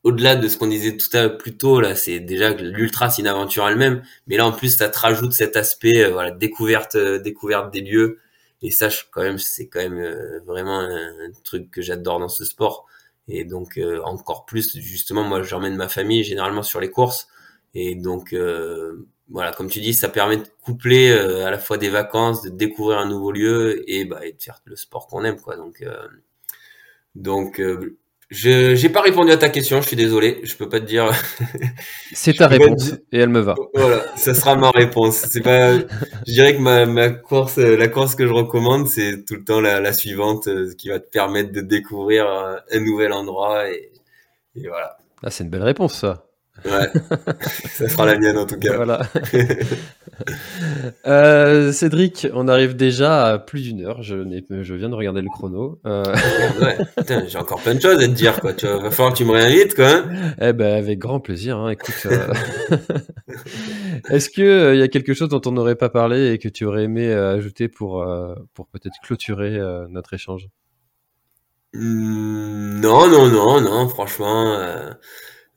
au-delà 0.02 0.36
de 0.36 0.48
ce 0.48 0.56
qu'on 0.56 0.66
disait 0.66 0.96
tout 0.96 1.08
à 1.12 1.22
l'heure 1.22 1.38
plus 1.38 1.56
tôt 1.56 1.80
là, 1.80 1.94
c'est 1.94 2.20
déjà 2.20 2.54
que 2.54 2.62
l'ultra 2.62 3.10
c'est 3.10 3.22
une 3.22 3.28
aventure 3.28 3.68
elle-même, 3.68 4.02
mais 4.26 4.36
là 4.36 4.46
en 4.46 4.52
plus 4.52 4.76
ça 4.76 4.88
te 4.88 4.98
rajoute 4.98 5.32
cet 5.32 5.56
aspect, 5.56 6.04
euh, 6.04 6.10
voilà, 6.10 6.30
découverte, 6.30 6.94
euh, 6.94 7.18
découverte 7.18 7.72
des 7.72 7.80
lieux. 7.82 8.18
Et 8.62 8.70
ça, 8.70 8.88
quand 9.10 9.22
même, 9.22 9.38
c'est 9.38 9.68
quand 9.68 9.80
même 9.80 9.98
euh, 9.98 10.40
vraiment 10.46 10.80
un, 10.80 11.30
truc 11.44 11.70
que 11.70 11.80
j'adore 11.82 12.18
dans 12.18 12.28
ce 12.28 12.44
sport. 12.44 12.86
Et 13.28 13.44
donc 13.44 13.80
encore 14.04 14.44
plus, 14.46 14.76
justement, 14.78 15.22
moi 15.24 15.42
j'emmène 15.42 15.76
ma 15.76 15.88
famille 15.88 16.24
généralement 16.24 16.62
sur 16.62 16.80
les 16.80 16.90
courses. 16.90 17.28
Et 17.74 17.94
donc 17.94 18.34
voilà, 19.30 19.52
comme 19.52 19.68
tu 19.68 19.80
dis, 19.80 19.94
ça 19.94 20.08
permet 20.08 20.38
de 20.38 20.46
coupler 20.62 21.10
euh, 21.10 21.46
à 21.46 21.50
la 21.50 21.58
fois 21.58 21.78
des 21.78 21.88
vacances, 21.88 22.42
de 22.42 22.50
découvrir 22.50 22.98
un 22.98 23.08
nouveau 23.08 23.30
lieu 23.30 23.84
et, 23.88 24.04
bah, 24.04 24.26
et 24.26 24.32
de 24.32 24.42
faire 24.42 24.60
le 24.64 24.76
sport 24.76 25.06
qu'on 25.06 25.24
aime, 25.24 25.40
quoi. 25.40 25.56
Donc, 25.56 25.82
euh, 25.82 25.94
donc, 27.14 27.60
euh, 27.60 27.96
je 28.28 28.74
j'ai 28.74 28.88
pas 28.88 29.00
répondu 29.00 29.32
à 29.32 29.36
ta 29.36 29.48
question, 29.48 29.80
je 29.80 29.88
suis 29.88 29.96
désolé, 29.96 30.40
je 30.44 30.56
peux 30.56 30.68
pas 30.68 30.80
te 30.80 30.84
dire. 30.84 31.10
C'est 32.12 32.34
ta 32.34 32.48
réponse 32.48 32.92
et 33.12 33.18
elle 33.18 33.28
me 33.28 33.40
va. 33.40 33.54
Voilà, 33.74 34.04
ça 34.16 34.34
sera 34.34 34.56
ma 34.56 34.70
réponse. 34.70 35.16
C'est 35.16 35.42
pas, 35.42 35.78
je 35.78 36.32
dirais 36.32 36.56
que 36.56 36.60
ma, 36.60 36.86
ma 36.86 37.10
course, 37.10 37.58
la 37.58 37.88
course 37.88 38.14
que 38.14 38.26
je 38.26 38.32
recommande, 38.32 38.86
c'est 38.86 39.24
tout 39.24 39.34
le 39.34 39.44
temps 39.44 39.60
la, 39.60 39.80
la 39.80 39.92
suivante, 39.92 40.48
qui 40.76 40.88
va 40.88 41.00
te 41.00 41.08
permettre 41.08 41.50
de 41.50 41.60
découvrir 41.60 42.26
un 42.28 42.80
nouvel 42.80 43.12
endroit 43.12 43.68
et, 43.68 43.90
et 44.54 44.68
voilà. 44.68 44.96
Ah, 45.24 45.30
c'est 45.30 45.42
une 45.44 45.50
belle 45.50 45.64
réponse, 45.64 45.94
ça. 45.94 46.29
Ouais, 46.64 46.90
ça 47.70 47.88
sera 47.88 48.06
la 48.06 48.18
mienne 48.18 48.36
en 48.36 48.46
tout 48.46 48.58
cas. 48.58 48.76
Voilà. 48.76 49.02
euh, 51.06 51.72
Cédric, 51.72 52.28
on 52.34 52.48
arrive 52.48 52.76
déjà 52.76 53.26
à 53.26 53.38
plus 53.38 53.62
d'une 53.62 53.84
heure. 53.84 54.02
Je, 54.02 54.16
je 54.62 54.74
viens 54.74 54.88
de 54.90 54.94
regarder 54.94 55.22
le 55.22 55.28
chrono. 55.28 55.80
Euh... 55.86 56.04
Ouais, 56.60 56.78
putain, 56.96 57.24
j'ai 57.26 57.38
encore 57.38 57.60
plein 57.60 57.74
de 57.74 57.80
choses 57.80 58.02
à 58.02 58.06
te 58.06 58.12
dire. 58.12 58.40
Quoi. 58.40 58.52
Tu 58.52 58.66
vas, 58.66 58.76
va 58.76 58.90
falloir 58.90 59.12
que 59.12 59.18
tu 59.18 59.24
me 59.24 59.32
réinvites. 59.32 59.74
Quoi, 59.74 59.86
hein 59.86 60.34
eh 60.40 60.52
ben, 60.52 60.76
avec 60.76 60.98
grand 60.98 61.20
plaisir. 61.20 61.56
Hein. 61.56 61.70
Écoute, 61.70 62.06
euh... 62.06 62.32
est-ce 64.10 64.28
qu'il 64.28 64.44
euh, 64.44 64.74
y 64.74 64.82
a 64.82 64.88
quelque 64.88 65.14
chose 65.14 65.28
dont 65.28 65.42
on 65.46 65.52
n'aurait 65.52 65.76
pas 65.76 65.88
parlé 65.88 66.32
et 66.32 66.38
que 66.38 66.48
tu 66.48 66.64
aurais 66.64 66.84
aimé 66.84 67.10
ajouter 67.12 67.68
pour, 67.68 68.06
pour 68.54 68.66
peut-être 68.68 68.96
clôturer 69.02 69.58
notre 69.88 70.12
échange? 70.14 70.48
Mmh, 71.72 72.80
Non, 72.80 73.08
non, 73.08 73.28
non, 73.28 73.60
non. 73.60 73.88
Franchement 73.88 74.90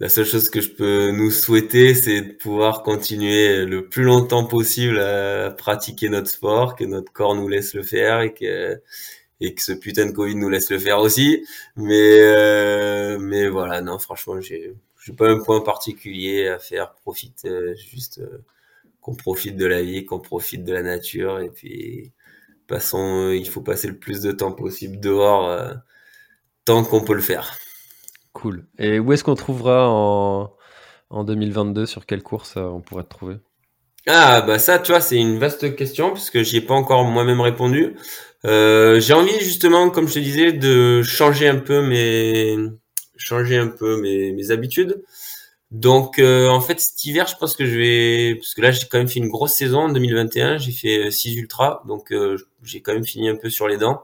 la 0.03 0.09
seule 0.09 0.25
chose 0.25 0.49
que 0.49 0.59
je 0.59 0.67
peux 0.67 1.11
nous 1.11 1.31
souhaiter, 1.31 1.95
c'est 1.95 2.21
de 2.21 2.33
pouvoir 2.33 2.83
continuer 2.83 3.63
le 3.63 3.87
plus 3.87 4.03
longtemps 4.03 4.43
possible 4.43 4.99
à 4.99 5.49
pratiquer 5.51 6.09
notre 6.09 6.27
sport, 6.29 6.75
que 6.75 6.83
notre 6.83 7.13
corps 7.13 7.35
nous 7.35 7.47
laisse 7.47 7.73
le 7.73 7.83
faire 7.83 8.19
et 8.19 8.33
que 8.33 8.81
ce 9.61 9.71
putain 9.71 10.07
de 10.07 10.11
Covid 10.11 10.35
nous 10.35 10.49
laisse 10.49 10.69
le 10.71 10.77
faire 10.77 10.99
aussi. 10.99 11.45
Mais 11.77 12.19
euh, 12.19 13.49
voilà, 13.49 13.79
non, 13.79 13.97
franchement, 13.97 14.41
j'ai 14.41 14.75
pas 15.17 15.29
un 15.29 15.39
point 15.39 15.61
particulier 15.61 16.49
à 16.49 16.59
faire. 16.59 16.95
Profite 16.95 17.45
euh, 17.45 17.73
juste 17.73 18.19
euh, 18.19 18.43
qu'on 18.99 19.15
profite 19.15 19.55
de 19.55 19.65
la 19.65 19.81
vie, 19.83 20.03
qu'on 20.03 20.19
profite 20.19 20.65
de 20.65 20.73
la 20.73 20.83
nature 20.83 21.39
et 21.39 21.49
puis 21.49 22.11
façon, 22.67 23.31
il 23.31 23.47
faut 23.49 23.61
passer 23.61 23.87
le 23.87 23.97
plus 23.97 24.19
de 24.19 24.33
temps 24.33 24.51
possible 24.51 24.99
dehors, 24.99 25.73
tant 26.65 26.83
qu'on 26.83 27.05
peut 27.05 27.13
le 27.13 27.21
faire. 27.21 27.57
Et 28.79 28.99
où 28.99 29.13
est-ce 29.13 29.23
qu'on 29.23 29.35
trouvera 29.35 29.87
en, 29.89 30.53
en 31.09 31.23
2022 31.23 31.85
Sur 31.85 32.05
quelle 32.05 32.23
course 32.23 32.57
on 32.57 32.81
pourrait 32.81 33.03
te 33.03 33.09
trouver? 33.09 33.37
Ah 34.07 34.41
bah 34.41 34.59
ça, 34.59 34.79
tu 34.79 34.91
vois, 34.91 34.99
c'est 34.99 35.17
une 35.17 35.39
vaste 35.39 35.75
question 35.75 36.09
parce 36.09 36.29
que 36.29 36.43
j'y 36.43 36.57
ai 36.57 36.61
pas 36.61 36.73
encore 36.73 37.05
moi-même 37.05 37.39
répondu. 37.39 37.95
Euh, 38.45 38.99
j'ai 38.99 39.13
envie 39.13 39.39
justement, 39.39 39.89
comme 39.89 40.07
je 40.09 40.15
te 40.15 40.19
disais, 40.19 40.51
de 40.51 41.01
changer 41.03 41.47
un 41.47 41.59
peu 41.59 41.81
mes 41.81 42.57
changer 43.15 43.57
un 43.57 43.67
peu 43.69 44.01
mes, 44.01 44.51
habitudes. 44.51 45.01
Donc 45.71 46.19
euh, 46.19 46.49
en 46.49 46.61
fait 46.61 46.79
cet 46.79 47.03
hiver, 47.05 47.27
je 47.27 47.35
pense 47.37 47.55
que 47.55 47.65
je 47.65 47.79
vais 47.79 48.35
parce 48.35 48.53
que 48.53 48.61
là 48.61 48.71
j'ai 48.71 48.87
quand 48.87 48.97
même 48.99 49.07
fait 49.07 49.19
une 49.19 49.29
grosse 49.29 49.53
saison 49.53 49.81
en 49.81 49.89
2021. 49.89 50.57
J'ai 50.57 50.71
fait 50.71 51.11
6 51.11 51.35
ultras, 51.35 51.81
donc 51.87 52.11
euh, 52.11 52.37
j'ai 52.63 52.81
quand 52.81 52.93
même 52.93 53.05
fini 53.05 53.29
un 53.29 53.35
peu 53.37 53.49
sur 53.49 53.67
les 53.67 53.77
dents. 53.77 54.03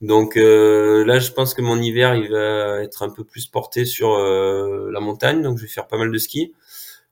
Donc 0.00 0.36
là, 0.36 1.18
je 1.18 1.30
pense 1.32 1.54
que 1.54 1.62
mon 1.62 1.80
hiver 1.80 2.14
il 2.14 2.30
va 2.30 2.82
être 2.82 3.02
un 3.02 3.10
peu 3.10 3.24
plus 3.24 3.46
porté 3.46 3.84
sur 3.84 4.16
la 4.16 5.00
montagne, 5.00 5.42
donc 5.42 5.58
je 5.58 5.62
vais 5.62 5.68
faire 5.68 5.86
pas 5.86 5.98
mal 5.98 6.10
de 6.10 6.18
ski. 6.18 6.54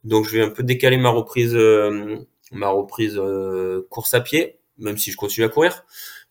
Donc 0.04 0.26
je 0.26 0.38
vais 0.38 0.42
un 0.42 0.50
peu 0.50 0.62
décaler 0.62 0.96
ma 0.96 1.10
reprise, 1.10 1.54
euh, 1.54 2.16
ma 2.52 2.68
reprise 2.68 3.18
euh, 3.18 3.86
course 3.90 4.14
à 4.14 4.20
pied, 4.20 4.58
même 4.78 4.98
si 4.98 5.10
je 5.10 5.16
continue 5.16 5.46
à 5.46 5.48
courir. 5.48 5.84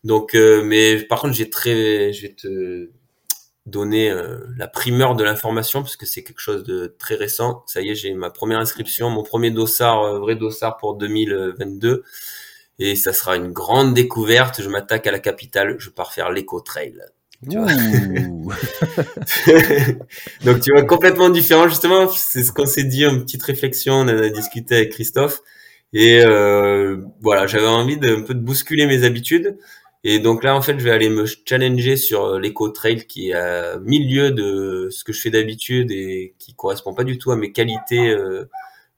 Donc, 0.03 0.35
euh, 0.35 0.63
mais 0.63 1.03
par 1.03 1.21
contre, 1.21 1.33
j'ai 1.33 1.49
très, 1.49 2.13
je 2.13 2.21
vais 2.23 2.33
te 2.33 2.89
donner 3.65 4.13
la 4.57 4.67
primeur 4.67 5.15
de 5.15 5.25
l'information 5.25 5.81
parce 5.81 5.97
que 5.97 6.05
c'est 6.05 6.23
quelque 6.23 6.39
chose 6.39 6.63
de 6.63 6.95
très 6.97 7.15
récent. 7.15 7.63
Ça 7.67 7.81
y 7.81 7.89
est, 7.89 7.95
j'ai 7.95 8.13
ma 8.13 8.29
première 8.29 8.59
inscription, 8.59 9.09
mon 9.09 9.23
premier 9.23 9.51
dossard, 9.51 10.19
vrai 10.21 10.35
dossard 10.35 10.77
pour 10.77 10.95
2022. 10.95 12.03
Et 12.79 12.95
ça 12.95 13.13
sera 13.13 13.35
une 13.35 13.51
grande 13.51 13.93
découverte. 13.93 14.61
Je 14.61 14.69
m'attaque 14.69 15.07
à 15.07 15.11
la 15.11 15.19
capitale. 15.19 15.75
Je 15.79 15.89
pars 15.89 16.13
faire 16.13 16.31
l'éco 16.31 16.61
trail. 16.61 17.01
Donc 17.43 18.51
tu 20.61 20.71
vois 20.71 20.83
complètement 20.87 21.29
différent 21.29 21.67
justement, 21.67 22.09
c'est 22.09 22.43
ce 22.43 22.51
qu'on 22.51 22.65
s'est 22.65 22.85
dit, 22.85 23.05
une 23.05 23.23
petite 23.23 23.43
réflexion, 23.43 23.93
on 23.93 24.01
en 24.01 24.07
a 24.07 24.29
discuté 24.29 24.75
avec 24.75 24.93
Christophe 24.93 25.41
et 25.93 26.23
euh, 26.25 26.97
voilà, 27.21 27.45
j'avais 27.45 27.67
envie 27.67 27.97
de 27.97 28.09
un 28.09 28.21
peu 28.21 28.33
de 28.33 28.39
bousculer 28.39 28.87
mes 28.87 29.03
habitudes 29.03 29.55
et 30.03 30.17
donc 30.17 30.43
là 30.43 30.55
en 30.55 30.63
fait 30.63 30.79
je 30.79 30.83
vais 30.83 30.89
aller 30.89 31.09
me 31.09 31.25
challenger 31.45 31.95
sur 31.95 32.39
l'éco 32.39 32.69
trail 32.69 33.05
qui 33.05 33.29
est 33.29 33.33
à 33.33 33.77
milieu 33.79 34.31
de 34.31 34.87
ce 34.89 35.03
que 35.03 35.13
je 35.13 35.21
fais 35.21 35.29
d'habitude 35.29 35.91
et 35.91 36.33
qui 36.39 36.55
correspond 36.55 36.95
pas 36.95 37.03
du 37.03 37.19
tout 37.19 37.31
à 37.31 37.35
mes 37.35 37.51
qualités 37.51 38.09
euh, 38.09 38.49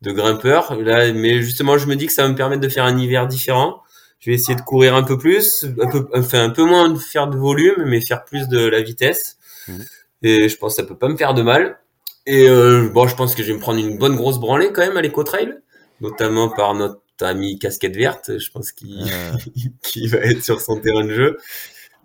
de 0.02 0.12
grimpeur. 0.12 0.76
Là, 0.82 1.12
mais 1.14 1.42
justement 1.42 1.78
je 1.78 1.88
me 1.88 1.96
dis 1.96 2.08
que 2.08 2.14
ça 2.14 2.24
va 2.24 2.30
me 2.30 2.36
permettre 2.36 2.62
de 2.62 2.70
faire 2.70 2.86
un 2.86 2.98
hiver 2.98 3.28
différent 3.28 3.84
je 4.20 4.30
vais 4.30 4.36
essayer 4.36 4.56
de 4.56 4.62
courir 4.62 4.96
un 4.96 5.04
peu 5.04 5.18
plus, 5.18 5.66
un 5.82 5.90
peu, 5.90 6.08
enfin 6.14 6.44
un 6.44 6.50
peu 6.50 6.64
moins 6.64 6.90
de 6.90 7.00
faire 7.00 7.28
de 7.28 7.38
volume, 7.38 7.86
mais 7.86 8.02
faire 8.02 8.26
plus 8.26 8.48
de 8.48 8.60
la 8.60 8.82
vitesse. 8.82 9.38
Mhm. 9.68 9.86
Et 10.24 10.50
je 10.50 10.58
pense 10.58 10.76
que 10.76 10.82
ça 10.82 10.88
peut 10.88 10.98
pas 10.98 11.08
me 11.08 11.16
faire 11.16 11.34
de 11.34 11.42
mal. 11.42 11.80
Et 12.26 12.48
euh, 12.50 12.90
bon, 12.90 13.08
je 13.08 13.16
pense 13.16 13.34
que 13.34 13.42
je 13.42 13.48
vais 13.48 13.54
me 13.54 13.62
prendre 13.62 13.80
une 13.80 13.98
bonne 13.98 14.16
grosse 14.16 14.40
branlée 14.40 14.72
quand 14.74 14.82
même 14.82 14.98
à 14.98 15.02
l'éco-trail, 15.02 15.56
notamment 16.02 16.50
par 16.50 16.76
notre 16.76 17.02
ami 17.22 17.60
casquette 17.60 17.96
verte, 17.96 18.38
je 18.38 18.52
pense 18.52 18.72
qu'il 18.72 19.06
qui 19.84 20.08
va 20.08 20.20
être 20.20 20.44
sur 20.44 20.62
son 20.62 20.80
terrain 20.80 21.06
de 21.06 21.14
jeu. 21.14 21.38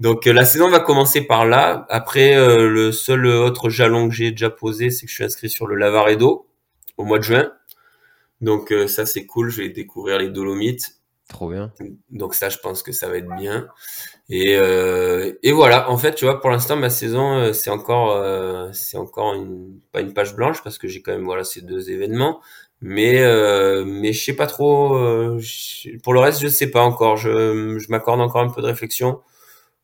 Donc 0.00 0.26
euh, 0.26 0.32
la 0.32 0.44
saison 0.44 0.70
va 0.70 0.80
commencer 0.80 1.20
par 1.20 1.44
là. 1.46 1.86
Après, 1.88 2.36
euh, 2.36 2.68
le 2.68 2.92
seul 2.92 3.26
autre 3.26 3.70
jalon 3.70 4.08
que 4.08 4.14
j'ai 4.14 4.30
déjà 4.30 4.50
posé, 4.50 4.90
c'est 4.90 5.06
que 5.06 5.10
je 5.10 5.16
suis 5.16 5.24
inscrit 5.24 5.50
sur 5.50 5.66
le 5.66 5.74
Lavaredo 5.74 6.46
au 6.96 7.04
mois 7.04 7.18
de 7.18 7.24
juin. 7.24 7.52
Donc 8.40 8.72
euh, 8.72 8.88
ça 8.88 9.06
c'est 9.06 9.26
cool, 9.26 9.50
je 9.50 9.62
vais 9.62 9.68
découvrir 9.70 10.18
les 10.18 10.28
Dolomites. 10.28 11.00
Trop 11.28 11.48
bien. 11.48 11.72
Donc 12.10 12.34
ça, 12.34 12.50
je 12.50 12.58
pense 12.58 12.82
que 12.82 12.92
ça 12.92 13.08
va 13.08 13.16
être 13.16 13.34
bien. 13.36 13.66
Et, 14.28 14.56
euh, 14.56 15.32
et 15.42 15.52
voilà, 15.52 15.90
en 15.90 15.96
fait, 15.98 16.14
tu 16.14 16.26
vois, 16.26 16.40
pour 16.40 16.50
l'instant, 16.50 16.76
ma 16.76 16.90
saison, 16.90 17.34
euh, 17.38 17.52
c'est 17.54 17.70
encore, 17.70 18.12
euh, 18.12 18.70
c'est 18.72 18.98
encore 18.98 19.34
une, 19.34 19.80
pas 19.92 20.00
une 20.02 20.12
page 20.12 20.36
blanche 20.36 20.62
parce 20.62 20.78
que 20.78 20.86
j'ai 20.86 21.02
quand 21.02 21.12
même 21.12 21.24
voilà 21.24 21.44
ces 21.44 21.62
deux 21.62 21.90
événements. 21.90 22.40
Mais 22.82 23.22
euh, 23.22 23.84
mais 23.86 24.12
je 24.12 24.22
sais 24.24 24.36
pas 24.36 24.46
trop. 24.46 24.96
Euh, 24.98 25.40
pour 26.02 26.12
le 26.14 26.20
reste, 26.20 26.42
je 26.42 26.48
sais 26.48 26.70
pas 26.70 26.82
encore. 26.82 27.16
Je, 27.16 27.78
je 27.78 27.88
m'accorde 27.90 28.20
encore 28.20 28.42
un 28.42 28.50
peu 28.50 28.60
de 28.62 28.66
réflexion 28.66 29.20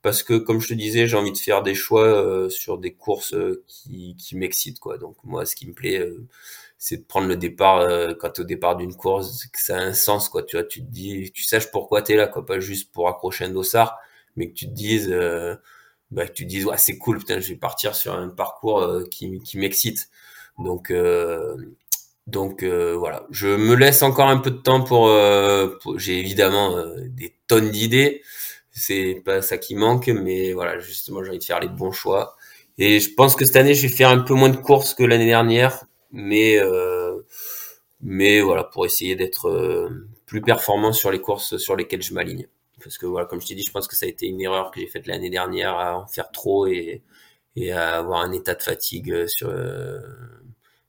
parce 0.02 0.22
que, 0.22 0.34
comme 0.38 0.60
je 0.60 0.68
te 0.68 0.74
disais, 0.74 1.06
j'ai 1.06 1.16
envie 1.16 1.32
de 1.32 1.38
faire 1.38 1.62
des 1.62 1.74
choix 1.74 2.48
sur 2.50 2.78
des 2.78 2.92
courses 2.94 3.34
qui, 3.66 4.16
qui 4.18 4.36
m'excitent, 4.36 4.80
quoi. 4.80 4.98
Donc 4.98 5.16
moi, 5.24 5.46
ce 5.46 5.56
qui 5.56 5.68
me 5.68 5.74
plaît 5.74 6.02
c'est 6.80 6.96
de 6.96 7.04
prendre 7.04 7.28
le 7.28 7.36
départ 7.36 7.80
euh, 7.80 8.14
quand 8.18 8.38
au 8.40 8.44
départ 8.44 8.74
d'une 8.74 8.94
course 8.96 9.44
que 9.52 9.60
ça 9.60 9.76
a 9.76 9.80
un 9.80 9.92
sens 9.92 10.30
quoi. 10.30 10.42
Tu 10.42 10.56
vois 10.56 10.64
tu 10.64 10.80
te 10.80 10.90
dis 10.90 11.30
tu 11.32 11.44
saches 11.44 11.70
pourquoi 11.70 12.02
tu 12.02 12.12
es 12.12 12.16
là 12.16 12.26
quoi. 12.26 12.44
Pas 12.46 12.58
juste 12.58 12.90
pour 12.92 13.08
accrocher 13.08 13.44
un 13.44 13.50
dossard 13.50 13.98
mais 14.36 14.48
que 14.48 14.54
tu 14.54 14.66
te 14.66 14.72
dises 14.72 15.08
euh, 15.12 15.56
bah 16.10 16.26
que 16.26 16.32
tu 16.32 16.44
te 16.44 16.48
dises 16.48 16.64
ouais 16.64 16.78
c'est 16.78 16.96
cool 16.98 17.18
putain 17.18 17.38
je 17.40 17.50
vais 17.50 17.58
partir 17.58 17.94
sur 17.94 18.14
un 18.14 18.30
parcours 18.30 18.82
euh, 18.82 19.04
qui 19.10 19.40
qui 19.40 19.58
m'excite. 19.58 20.08
Donc 20.58 20.92
donc 22.26 22.64
voilà. 22.64 23.26
Je 23.30 23.48
me 23.48 23.74
laisse 23.74 24.02
encore 24.02 24.28
un 24.28 24.38
peu 24.38 24.50
de 24.50 24.58
temps 24.58 24.82
pour, 24.82 25.10
pour 25.82 25.98
j'ai 25.98 26.18
évidemment 26.18 26.82
des 27.08 27.34
tonnes 27.46 27.70
d'idées. 27.70 28.22
C'est 28.72 29.22
pas 29.24 29.42
ça 29.42 29.58
qui 29.58 29.74
manque 29.74 30.08
mais 30.08 30.52
voilà 30.54 30.78
justement 30.80 31.22
j'ai 31.22 31.30
envie 31.30 31.38
de 31.38 31.44
faire 31.44 31.60
les 31.60 31.68
bons 31.68 31.92
choix. 31.92 32.36
Et 32.78 33.00
je 33.00 33.10
pense 33.14 33.36
que 33.36 33.44
cette 33.44 33.56
année 33.56 33.74
je 33.74 33.82
vais 33.82 33.94
faire 33.94 34.10
un 34.10 34.20
peu 34.20 34.34
moins 34.34 34.48
de 34.50 34.56
courses 34.56 34.94
que 34.94 35.04
l'année 35.04 35.26
dernière 35.26 35.84
mais 36.12 36.58
euh, 36.58 37.20
mais 38.00 38.40
voilà 38.40 38.64
pour 38.64 38.86
essayer 38.86 39.16
d'être 39.16 39.48
euh, 39.48 40.08
plus 40.26 40.40
performant 40.40 40.92
sur 40.92 41.10
les 41.10 41.20
courses 41.20 41.56
sur 41.58 41.76
lesquelles 41.76 42.02
je 42.02 42.14
m'aligne. 42.14 42.48
Parce 42.82 42.98
que 42.98 43.06
voilà 43.06 43.26
comme 43.26 43.40
je 43.40 43.46
t'ai 43.46 43.54
dit 43.54 43.62
je 43.62 43.72
pense 43.72 43.88
que 43.88 43.96
ça 43.96 44.06
a 44.06 44.08
été 44.08 44.26
une 44.26 44.40
erreur 44.40 44.70
que 44.70 44.80
j'ai 44.80 44.86
faite 44.86 45.06
l'année 45.06 45.30
dernière 45.30 45.74
à 45.74 45.98
en 45.98 46.06
faire 46.06 46.30
trop 46.30 46.66
et 46.66 47.02
et 47.56 47.72
à 47.72 47.98
avoir 47.98 48.20
un 48.20 48.32
état 48.32 48.54
de 48.54 48.62
fatigue 48.62 49.12
euh, 49.12 49.26
sur 49.26 49.52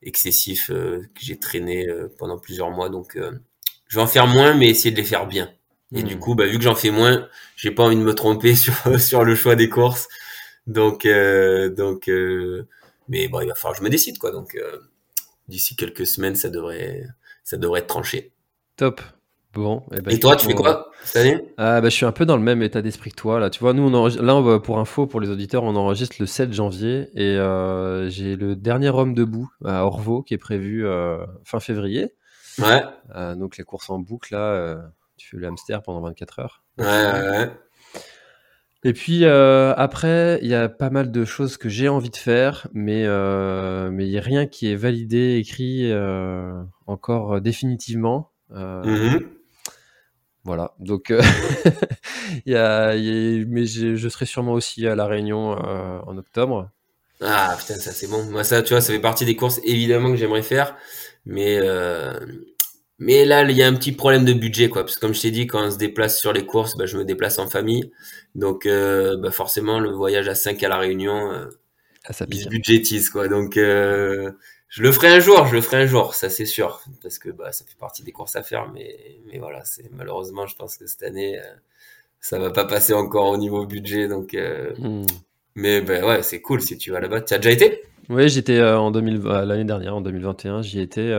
excessif 0.02 0.68
que 0.68 1.20
j'ai 1.20 1.38
traîné 1.38 1.88
pendant 2.18 2.40
plusieurs 2.40 2.72
mois. 2.72 2.90
Donc 2.90 3.18
je 3.88 3.96
vais 3.98 4.02
en 4.02 4.08
faire 4.08 4.28
moins 4.28 4.54
mais 4.56 4.70
essayer 4.70 4.92
de 4.92 4.98
les 4.98 5.04
faire 5.04 5.28
bien. 5.28 5.52
Et 5.94 6.04
du 6.04 6.16
mmh. 6.16 6.20
coup 6.20 6.36
bah 6.36 6.46
vu 6.46 6.58
que 6.58 6.64
j'en 6.64 6.76
fais 6.76 6.92
moins 6.92 7.28
j'ai 7.58 7.72
pas 7.72 7.84
envie 7.84 7.98
de 7.98 8.02
me 8.02 8.16
tromper 8.16 8.56
sur 8.56 9.00
sur 9.00 9.24
le 9.24 9.36
choix 9.36 9.56
des 9.56 9.70
courses. 9.70 10.08
Donc 10.66 11.06
donc 11.06 12.10
mais 13.10 13.28
bon 13.28 13.42
il 13.42 13.48
va 13.48 13.56
falloir 13.56 13.74
que 13.74 13.80
je 13.80 13.84
me 13.84 13.90
décide 13.90 14.18
quoi. 14.18 14.32
Donc 14.32 14.58
d'ici 15.48 15.76
quelques 15.76 16.08
semaines, 16.08 16.36
ça 16.36 16.50
devrait, 16.50 17.08
ça 17.44 17.58
devrait 17.58 17.82
être 17.82 17.88
tranché. 17.88 18.34
Top. 18.76 19.02
Bon. 19.54 19.84
Eh 19.94 20.00
ben, 20.00 20.14
et, 20.14 20.20
toi, 20.20 20.38
tu 20.38 20.48
fais 20.48 20.54
quoi 20.54 20.92
cette 21.04 21.18
année 21.18 21.44
ah, 21.58 21.82
bah, 21.82 21.90
Je 21.90 21.96
suis 21.96 22.06
un 22.06 22.14
peu 22.14 22.26
dans 22.26 22.38
le 22.38 22.44
même 22.44 22.62
état 22.62 22.82
d'esprit 22.82 23.10
que 23.10 23.16
toi. 23.16 23.40
Là, 23.40 23.50
tu 23.50 23.60
vois, 23.60 23.74
nous, 23.74 23.84
on 23.84 24.08
là, 24.08 24.36
on 24.36 24.42
va, 24.42 24.60
pour 24.60 24.80
info, 24.80 25.08
pour 25.08 25.20
les 25.20 25.30
auditeurs, 25.30 25.64
on 25.64 25.76
enregistre 25.76 26.16
le 26.20 26.26
7 26.26 26.54
janvier 26.54 27.10
et 27.14 27.38
euh, 27.38 28.10
j'ai 28.10 28.38
le 28.38 28.56
dernier 28.56 28.90
homme 28.90 29.14
debout 29.14 29.52
à 29.66 29.86
Orvaux 29.86 30.24
qui 30.24 30.34
est 30.34 30.38
prévu 30.38 30.86
euh, 30.86 31.26
fin 31.44 31.60
février. 31.60 32.16
Ouais. 32.60 32.84
Euh, 33.16 33.36
donc 33.36 33.58
les 33.58 33.66
courses 33.66 33.90
en 33.90 34.00
boucle, 34.00 34.34
là, 34.34 34.82
tu 35.18 35.30
fais 35.30 35.38
le 35.38 35.48
hamster 35.48 35.82
pendant 35.84 36.00
24 36.02 36.40
heures. 36.40 36.64
Ouais, 36.78 36.86
ouais, 36.86 37.30
ouais. 37.30 37.52
Et 38.84 38.94
puis 38.94 39.26
euh, 39.26 39.74
après, 39.76 40.40
il 40.42 40.48
y 40.48 40.56
a 40.56 40.68
pas 40.68 40.90
mal 40.90 41.12
de 41.12 41.24
choses 41.24 41.58
que 41.58 41.70
j'ai 41.70 41.88
envie 41.88 42.10
de 42.10 42.16
faire, 42.16 42.68
mais 42.74 43.04
euh, 43.06 43.92
mais 43.92 44.08
il 44.08 44.12
y 44.12 44.18
a 44.18 44.22
rien 44.22 44.48
qui 44.48 44.72
est 44.72 44.76
validé, 44.76 45.38
écrit 45.38 45.92
euh, 45.92 46.64
encore 46.88 47.36
euh, 47.36 47.40
définitivement. 47.40 48.32
Euh, 48.52 48.82
mm-hmm. 48.84 49.28
Voilà. 50.46 50.74
Donc 50.80 51.14
il 52.46 52.54
y 52.54 52.56
a, 52.56 52.96
y 52.96 53.42
a, 53.42 53.46
mais 53.48 53.66
je, 53.68 53.96
je, 53.96 54.10
serai 54.10 54.26
sûrement 54.26 54.54
aussi 54.54 54.88
à 54.88 54.96
la 54.96 55.06
Réunion 55.06 55.52
en 55.52 56.18
octobre. 56.18 56.70
Ah 57.22 57.56
putain, 57.60 57.76
ça 57.76 57.92
c'est 57.92 58.08
bon. 58.08 58.24
Moi 58.32 58.44
ça, 58.44 58.64
tu 58.64 58.74
vois, 58.74 58.82
ça 58.82 58.92
fait 58.92 59.00
partie 59.00 59.26
des 59.26 59.36
courses 59.36 59.62
évidemment 59.64 60.10
que 60.10 60.18
j'aimerais 60.18 60.42
faire, 60.42 60.76
mais 61.28 61.60
mais 63.02 63.26
là, 63.26 63.42
il 63.50 63.58
y 63.58 63.64
a 63.64 63.68
un 63.68 63.74
petit 63.74 63.94
problème 63.94 64.26
de 64.26 64.34
budget, 64.34 64.70
quoi. 64.70 64.84
Parce 64.84 64.96
que 64.96 65.02
comme 65.02 65.16
je 65.16 65.22
t'ai 65.22 65.32
dit, 65.32 65.48
quand 65.48 65.66
on 65.66 65.72
se 65.72 65.78
déplace 65.78 66.20
sur 66.20 66.34
les 66.34 66.46
courses, 66.46 66.78
bah, 66.78 66.86
je 66.86 67.00
me 67.00 67.04
déplace 67.04 67.40
en 67.40 67.48
famille. 67.48 67.92
Donc, 68.36 68.68
euh, 68.68 69.18
bah, 69.18 69.32
forcément, 69.32 69.80
le 69.80 69.90
voyage 69.90 70.28
à 70.28 70.36
5 70.36 70.62
à 70.62 70.70
la 70.70 70.78
Réunion, 70.78 71.32
euh, 71.32 71.48
ah, 72.06 72.14
ça 72.14 72.26
il 72.30 72.48
budgétise, 72.48 73.10
quoi. 73.10 73.28
Donc, 73.28 73.58
euh, 73.58 74.32
je 74.70 74.84
le 74.84 74.92
ferai 74.92 75.08
un 75.08 75.20
jour, 75.20 75.48
je 75.48 75.56
le 75.56 75.62
ferai 75.62 75.78
un 75.78 75.86
jour, 75.88 76.14
ça 76.14 76.30
c'est 76.30 76.46
sûr. 76.46 76.84
Parce 77.02 77.18
que 77.18 77.32
bah, 77.32 77.52
ça 77.52 77.66
fait 77.66 77.76
partie 77.80 78.04
des 78.04 78.12
courses 78.12 78.36
à 78.36 78.44
faire. 78.44 78.72
Mais, 78.72 78.96
mais 79.26 79.40
voilà, 79.40 79.66
c'est 79.66 79.92
malheureusement, 79.92 80.46
je 80.46 80.56
pense 80.56 80.78
que 80.78 80.86
cette 80.86 81.02
année, 81.02 81.42
ça 82.20 82.38
va 82.38 82.52
pas 82.52 82.66
passer 82.66 82.94
encore 82.94 83.30
au 83.32 83.38
niveau 83.38 83.66
budget. 83.66 84.10
Donc, 84.10 84.38
hmm. 84.78 85.08
mais 85.56 85.82
bah, 85.82 86.06
ouais, 86.06 86.22
c'est 86.22 86.40
cool 86.40 86.62
si 86.62 86.78
tu 86.78 86.92
vas 86.92 87.00
là-bas. 87.00 87.22
Tu 87.22 87.34
as 87.34 87.40
déjà 87.40 87.50
été? 87.50 87.82
Oui, 88.10 88.30
j'étais 88.30 88.62
en 88.62 88.92
2000, 88.92 89.24
l'année 89.24 89.66
dernière, 89.66 89.96
en 89.96 90.02
2021, 90.02 90.62
j'y 90.62 90.82
étais 90.82 91.12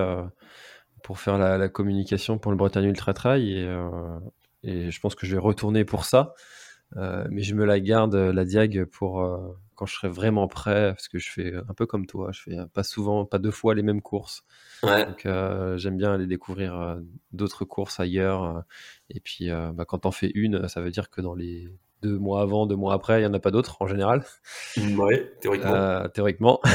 pour 1.03 1.19
faire 1.19 1.39
la, 1.39 1.69
communication 1.69 2.39
pour 2.39 2.53
le 2.53 2.57
Bretagne 2.57 2.87
Ultra 2.87 3.15
Trail 3.15 3.53
et, 3.53 3.65
euh, 3.67 4.19
et, 4.63 4.91
je 4.91 5.01
pense 5.01 5.15
que 5.15 5.27
je 5.27 5.35
vais 5.35 5.41
retourner 5.41 5.85
pour 5.85 6.05
ça. 6.05 6.35
Euh, 6.97 7.27
mais 7.31 7.43
je 7.43 7.55
me 7.55 7.65
la 7.65 7.81
garde 7.81 8.15
la 8.15 8.45
diag 8.45 8.85
pour, 8.85 9.23
euh, 9.23 9.57
quand 9.75 9.87
je 9.87 9.95
serai 9.95 10.09
vraiment 10.09 10.47
prêt, 10.47 10.93
parce 10.93 11.09
que 11.09 11.19
je 11.19 11.31
fais 11.31 11.55
un 11.55 11.75
peu 11.75 11.87
comme 11.87 12.07
toi, 12.07 12.31
je 12.33 12.43
fais 12.43 12.57
pas 12.75 12.83
souvent, 12.83 13.25
pas 13.25 13.39
deux 13.39 13.51
fois 13.51 13.75
les 13.75 13.83
mêmes 13.83 14.03
courses. 14.03 14.45
Donc 14.83 15.27
j'aime 15.77 15.97
bien 15.97 16.13
aller 16.13 16.27
découvrir 16.27 16.99
d'autres 17.33 17.65
courses 17.65 17.99
ailleurs. 17.99 18.65
et 19.09 19.21
puis 19.21 19.49
bah, 19.49 19.85
quand 19.87 20.07
on 20.07 20.11
fait 20.11 20.33
une, 20.35 20.69
ça 20.69 20.83
veut 20.83 20.91
dire 20.91 21.09
que 21.09 21.21
dans 21.23 21.35
les 21.35 21.73
deux 22.03 22.19
mois 22.19 22.43
avant, 22.43 22.67
deux 22.67 22.77
mois 22.77 22.95
après, 22.95 23.19
il 23.19 23.21
n'y 23.21 23.27
en 23.27 23.35
a 23.35 23.41
pas 23.41 23.51
d'autres 23.51 23.77
en 23.81 23.87
général. 23.87 24.25
Oui, 24.77 25.15
théoriquement. 25.41 26.09
théoriquement. 26.13 26.61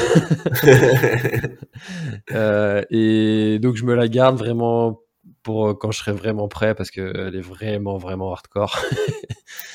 et 2.89 3.59
donc 3.59 3.75
je 3.75 3.83
me 3.83 3.93
la 3.93 4.07
garde 4.07 4.37
vraiment 4.37 5.01
pour 5.43 5.67
euh, 5.67 5.73
quand 5.73 5.91
je 5.91 5.99
serai 5.99 6.11
vraiment 6.11 6.47
prêt 6.47 6.75
parce 6.75 6.91
qu'elle 6.91 7.35
est 7.35 7.41
vraiment, 7.41 7.97
vraiment 7.97 8.31
hardcore. 8.33 8.77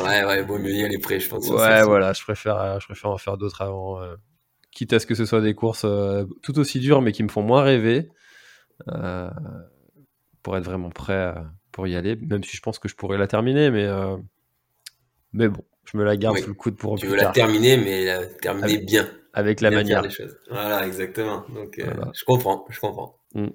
ouais, 0.01 0.25
ouais, 0.25 0.45
bon, 0.45 0.59
mieux 0.59 0.75
y 0.75 0.85
aller 0.85 0.99
prêt, 0.99 1.19
je 1.19 1.29
pense. 1.29 1.49
Ouais, 1.49 1.83
voilà, 1.83 2.13
je 2.13 2.23
préfère, 2.23 2.61
euh, 2.61 2.79
je 2.79 2.87
préfère 2.87 3.11
en 3.11 3.19
faire 3.19 3.37
d'autres 3.37 3.63
avant. 3.63 4.03
Euh, 4.03 4.17
quitte 4.71 4.93
à 4.93 4.99
ce 4.99 5.07
que 5.07 5.15
ce 5.15 5.25
soit 5.25 5.43
des 5.43 5.55
courses 5.55 5.85
tout 6.43 6.59
aussi 6.59 6.81
dures 6.81 7.03
mais 7.03 7.13
qui 7.13 7.23
me 7.23 7.29
font 7.29 7.43
moins 7.43 7.61
rêver 7.61 8.09
pour 10.43 10.57
être 10.57 10.65
vraiment 10.65 10.89
prêt 10.89 11.35
pour 11.73 11.87
y 11.87 11.95
aller, 11.95 12.17
même 12.17 12.43
si 12.43 12.57
je 12.57 12.63
pense 12.63 12.79
que 12.79 12.89
je 12.89 12.97
pourrais 12.97 13.19
la 13.19 13.27
terminer, 13.27 13.71
mais, 13.71 13.87
mais 15.33 15.49
bon, 15.49 15.65
je 15.85 15.97
me 15.97 16.05
la 16.05 16.17
garde 16.17 16.39
sous 16.39 16.49
le 16.49 16.55
coude 16.55 16.77
pour 16.77 16.99
Tu 16.99 17.07
veux 17.07 17.17
la 17.17 17.31
terminer, 17.31 17.77
mais 17.77 18.05
la 18.07 18.27
terminer 18.27 18.79
bien. 18.79 19.09
Avec 19.35 19.61
la 19.61 19.71
manière. 19.71 20.03
Voilà, 20.51 20.87
exactement. 20.87 21.45
Donc, 21.55 21.79
je 21.79 22.25
comprends, 22.25 22.67
je 22.71 22.81
comprends. 22.81 23.17
Mm. 23.35 23.49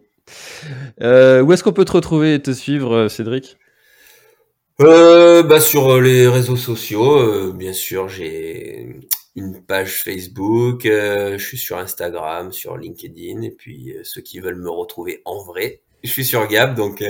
Euh, 1.01 1.41
où 1.41 1.53
est-ce 1.53 1.63
qu'on 1.63 1.73
peut 1.73 1.85
te 1.85 1.93
retrouver 1.93 2.35
et 2.35 2.41
te 2.41 2.51
suivre, 2.51 2.93
euh, 2.93 3.07
Cédric? 3.07 3.57
Euh, 4.79 5.41
bah 5.41 5.59
sur 5.59 5.99
les 5.99 6.27
réseaux 6.27 6.55
sociaux, 6.55 7.51
bien 7.51 7.73
sûr, 7.73 8.09
j'ai 8.09 8.99
une 9.35 9.63
page 9.63 10.03
Facebook, 10.03 10.81
je 10.83 11.37
suis 11.39 11.57
sur 11.57 11.79
Instagram, 11.79 12.51
sur 12.51 12.77
LinkedIn, 12.77 13.41
et 13.41 13.49
puis 13.49 13.95
ceux 14.03 14.21
qui 14.21 14.39
veulent 14.39 14.61
me 14.61 14.69
retrouver 14.69 15.23
en 15.25 15.43
vrai, 15.43 15.81
je 16.03 16.09
suis 16.09 16.25
sur 16.25 16.47
Gab, 16.47 16.75
donc 16.75 17.03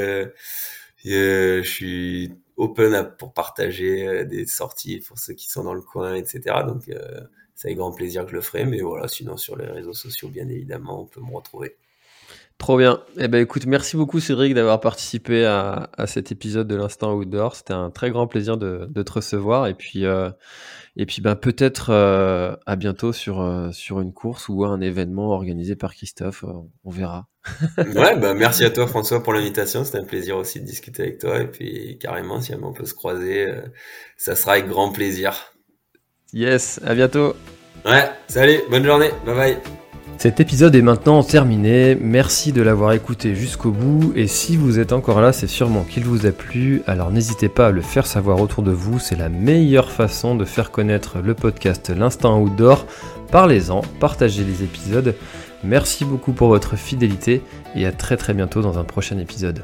je 1.03 1.61
suis 1.65 2.31
open 2.57 3.13
pour 3.17 3.33
partager 3.33 4.25
des 4.25 4.45
sorties 4.45 4.99
pour 4.99 5.17
ceux 5.17 5.33
qui 5.33 5.49
sont 5.49 5.63
dans 5.63 5.73
le 5.73 5.81
coin, 5.81 6.15
etc. 6.15 6.63
Donc 6.67 6.91
c'est 7.55 7.69
avec 7.69 7.77
grand 7.77 7.91
plaisir 7.91 8.23
que 8.25 8.31
je 8.31 8.35
le 8.35 8.41
ferai, 8.41 8.65
mais 8.65 8.81
voilà, 8.81 9.07
sinon 9.07 9.37
sur 9.37 9.55
les 9.55 9.67
réseaux 9.67 9.93
sociaux, 9.93 10.29
bien 10.29 10.47
évidemment, 10.47 11.01
on 11.01 11.05
peut 11.05 11.21
me 11.21 11.35
retrouver. 11.35 11.77
Trop 12.57 12.77
bien. 12.77 13.01
Eh 13.17 13.27
ben 13.27 13.39
écoute, 13.39 13.67
merci 13.67 13.97
beaucoup 13.97 14.19
Cédric 14.19 14.55
d'avoir 14.55 14.79
participé 14.79 15.45
à, 15.45 15.89
cet 16.07 16.31
épisode 16.31 16.67
de 16.67 16.75
l'instant 16.75 17.13
outdoor. 17.13 17.55
C'était 17.55 17.73
un 17.73 17.91
très 17.91 18.09
grand 18.09 18.25
plaisir 18.27 18.57
de, 18.57 18.89
te 19.03 19.11
recevoir 19.11 19.67
et 19.67 19.75
puis 19.75 20.05
euh, 20.05 20.31
et 20.95 21.05
puis 21.05 21.21
ben 21.21 21.35
peut-être 21.35 21.91
euh, 21.91 22.55
à 22.65 22.75
bientôt 22.75 23.13
sur 23.13 23.41
euh, 23.41 23.71
sur 23.71 24.01
une 24.01 24.11
course 24.11 24.49
ou 24.49 24.65
un 24.65 24.81
événement 24.81 25.29
organisé 25.29 25.75
par 25.75 25.93
Christophe. 25.93 26.43
on 26.83 26.89
verra. 26.89 27.27
Ouais, 27.77 28.17
bah 28.17 28.33
merci 28.33 28.63
à 28.63 28.69
toi 28.69 28.87
François 28.87 29.23
pour 29.23 29.33
l'invitation. 29.33 29.83
C'était 29.83 29.99
un 29.99 30.03
plaisir 30.03 30.37
aussi 30.37 30.59
de 30.59 30.65
discuter 30.65 31.03
avec 31.03 31.19
toi 31.19 31.39
et 31.39 31.47
puis 31.47 31.97
carrément 31.99 32.41
si 32.41 32.53
on 32.55 32.73
peut 32.73 32.85
se 32.85 32.93
croiser, 32.93 33.47
ça 34.17 34.35
sera 34.35 34.53
avec 34.53 34.67
grand 34.67 34.91
plaisir. 34.91 35.53
Yes, 36.33 36.79
à 36.85 36.93
bientôt. 36.93 37.35
Ouais, 37.85 38.09
salut, 38.27 38.59
bonne 38.69 38.85
journée, 38.85 39.11
bye 39.25 39.35
bye. 39.35 39.57
Cet 40.17 40.39
épisode 40.39 40.73
est 40.73 40.81
maintenant 40.81 41.21
terminé, 41.21 41.95
merci 41.95 42.51
de 42.51 42.63
l'avoir 42.63 42.91
écouté 42.93 43.35
jusqu'au 43.35 43.69
bout 43.69 44.13
et 44.15 44.25
si 44.25 44.57
vous 44.57 44.79
êtes 44.79 44.91
encore 44.91 45.21
là 45.21 45.31
c'est 45.31 45.45
sûrement 45.45 45.83
qu'il 45.83 46.05
vous 46.05 46.25
a 46.25 46.31
plu, 46.31 46.81
alors 46.87 47.11
n'hésitez 47.11 47.49
pas 47.49 47.67
à 47.67 47.71
le 47.71 47.81
faire 47.81 48.07
savoir 48.07 48.41
autour 48.41 48.63
de 48.63 48.71
vous, 48.71 48.97
c'est 48.97 49.15
la 49.15 49.29
meilleure 49.29 49.91
façon 49.91 50.33
de 50.33 50.43
faire 50.43 50.71
connaître 50.71 51.19
le 51.19 51.35
podcast 51.35 51.91
L'Instant 51.95 52.41
Outdoor. 52.41 52.87
Parlez-en, 53.31 53.81
partagez 53.99 54.43
les 54.43 54.63
épisodes, 54.63 55.13
merci 55.63 56.05
beaucoup 56.05 56.33
pour 56.33 56.47
votre 56.47 56.75
fidélité 56.75 57.41
et 57.75 57.85
à 57.85 57.91
très 57.91 58.17
très 58.17 58.33
bientôt 58.33 58.61
dans 58.61 58.77
un 58.77 58.83
prochain 58.83 59.17
épisode. 59.17 59.63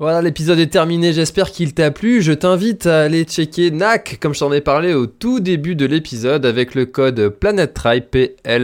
Voilà, 0.00 0.22
l'épisode 0.22 0.58
est 0.58 0.72
terminé, 0.72 1.12
j'espère 1.12 1.52
qu'il 1.52 1.72
t'a 1.72 1.92
plu. 1.92 2.20
Je 2.20 2.32
t'invite 2.32 2.84
à 2.86 3.02
aller 3.02 3.22
checker 3.22 3.70
NAC, 3.70 4.18
comme 4.20 4.34
je 4.34 4.40
t'en 4.40 4.52
ai 4.52 4.60
parlé 4.60 4.92
au 4.92 5.06
tout 5.06 5.38
début 5.38 5.76
de 5.76 5.86
l'épisode, 5.86 6.44
avec 6.44 6.74
le 6.74 6.84
code 6.84 7.28
PlanetTrail, 7.28 8.00
P-L-A-N-E-T-E-T-R-A-I-L. 8.10 8.58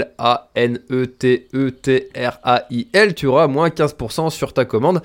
Tu 3.15 3.27
auras 3.27 3.47
moins 3.47 3.69
15% 3.69 4.31
sur 4.31 4.53
ta 4.53 4.65
commande. 4.65 5.03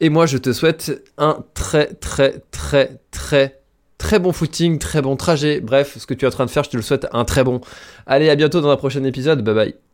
Et 0.00 0.08
moi, 0.08 0.26
je 0.26 0.38
te 0.38 0.52
souhaite 0.52 1.04
un 1.18 1.44
très, 1.54 1.86
très, 1.94 2.42
très, 2.50 2.98
très, 3.12 3.59
très 4.00 4.18
bon 4.18 4.32
footing, 4.32 4.78
très 4.78 5.02
bon 5.02 5.14
trajet. 5.14 5.60
Bref, 5.60 5.98
ce 5.98 6.06
que 6.06 6.14
tu 6.14 6.24
es 6.24 6.28
en 6.28 6.32
train 6.32 6.46
de 6.46 6.50
faire, 6.50 6.64
je 6.64 6.70
te 6.70 6.76
le 6.76 6.82
souhaite 6.82 7.06
un 7.12 7.24
très 7.24 7.44
bon. 7.44 7.60
Allez, 8.06 8.30
à 8.30 8.34
bientôt 8.34 8.60
dans 8.60 8.70
un 8.70 8.76
prochain 8.76 9.04
épisode. 9.04 9.44
Bye 9.44 9.54
bye. 9.54 9.89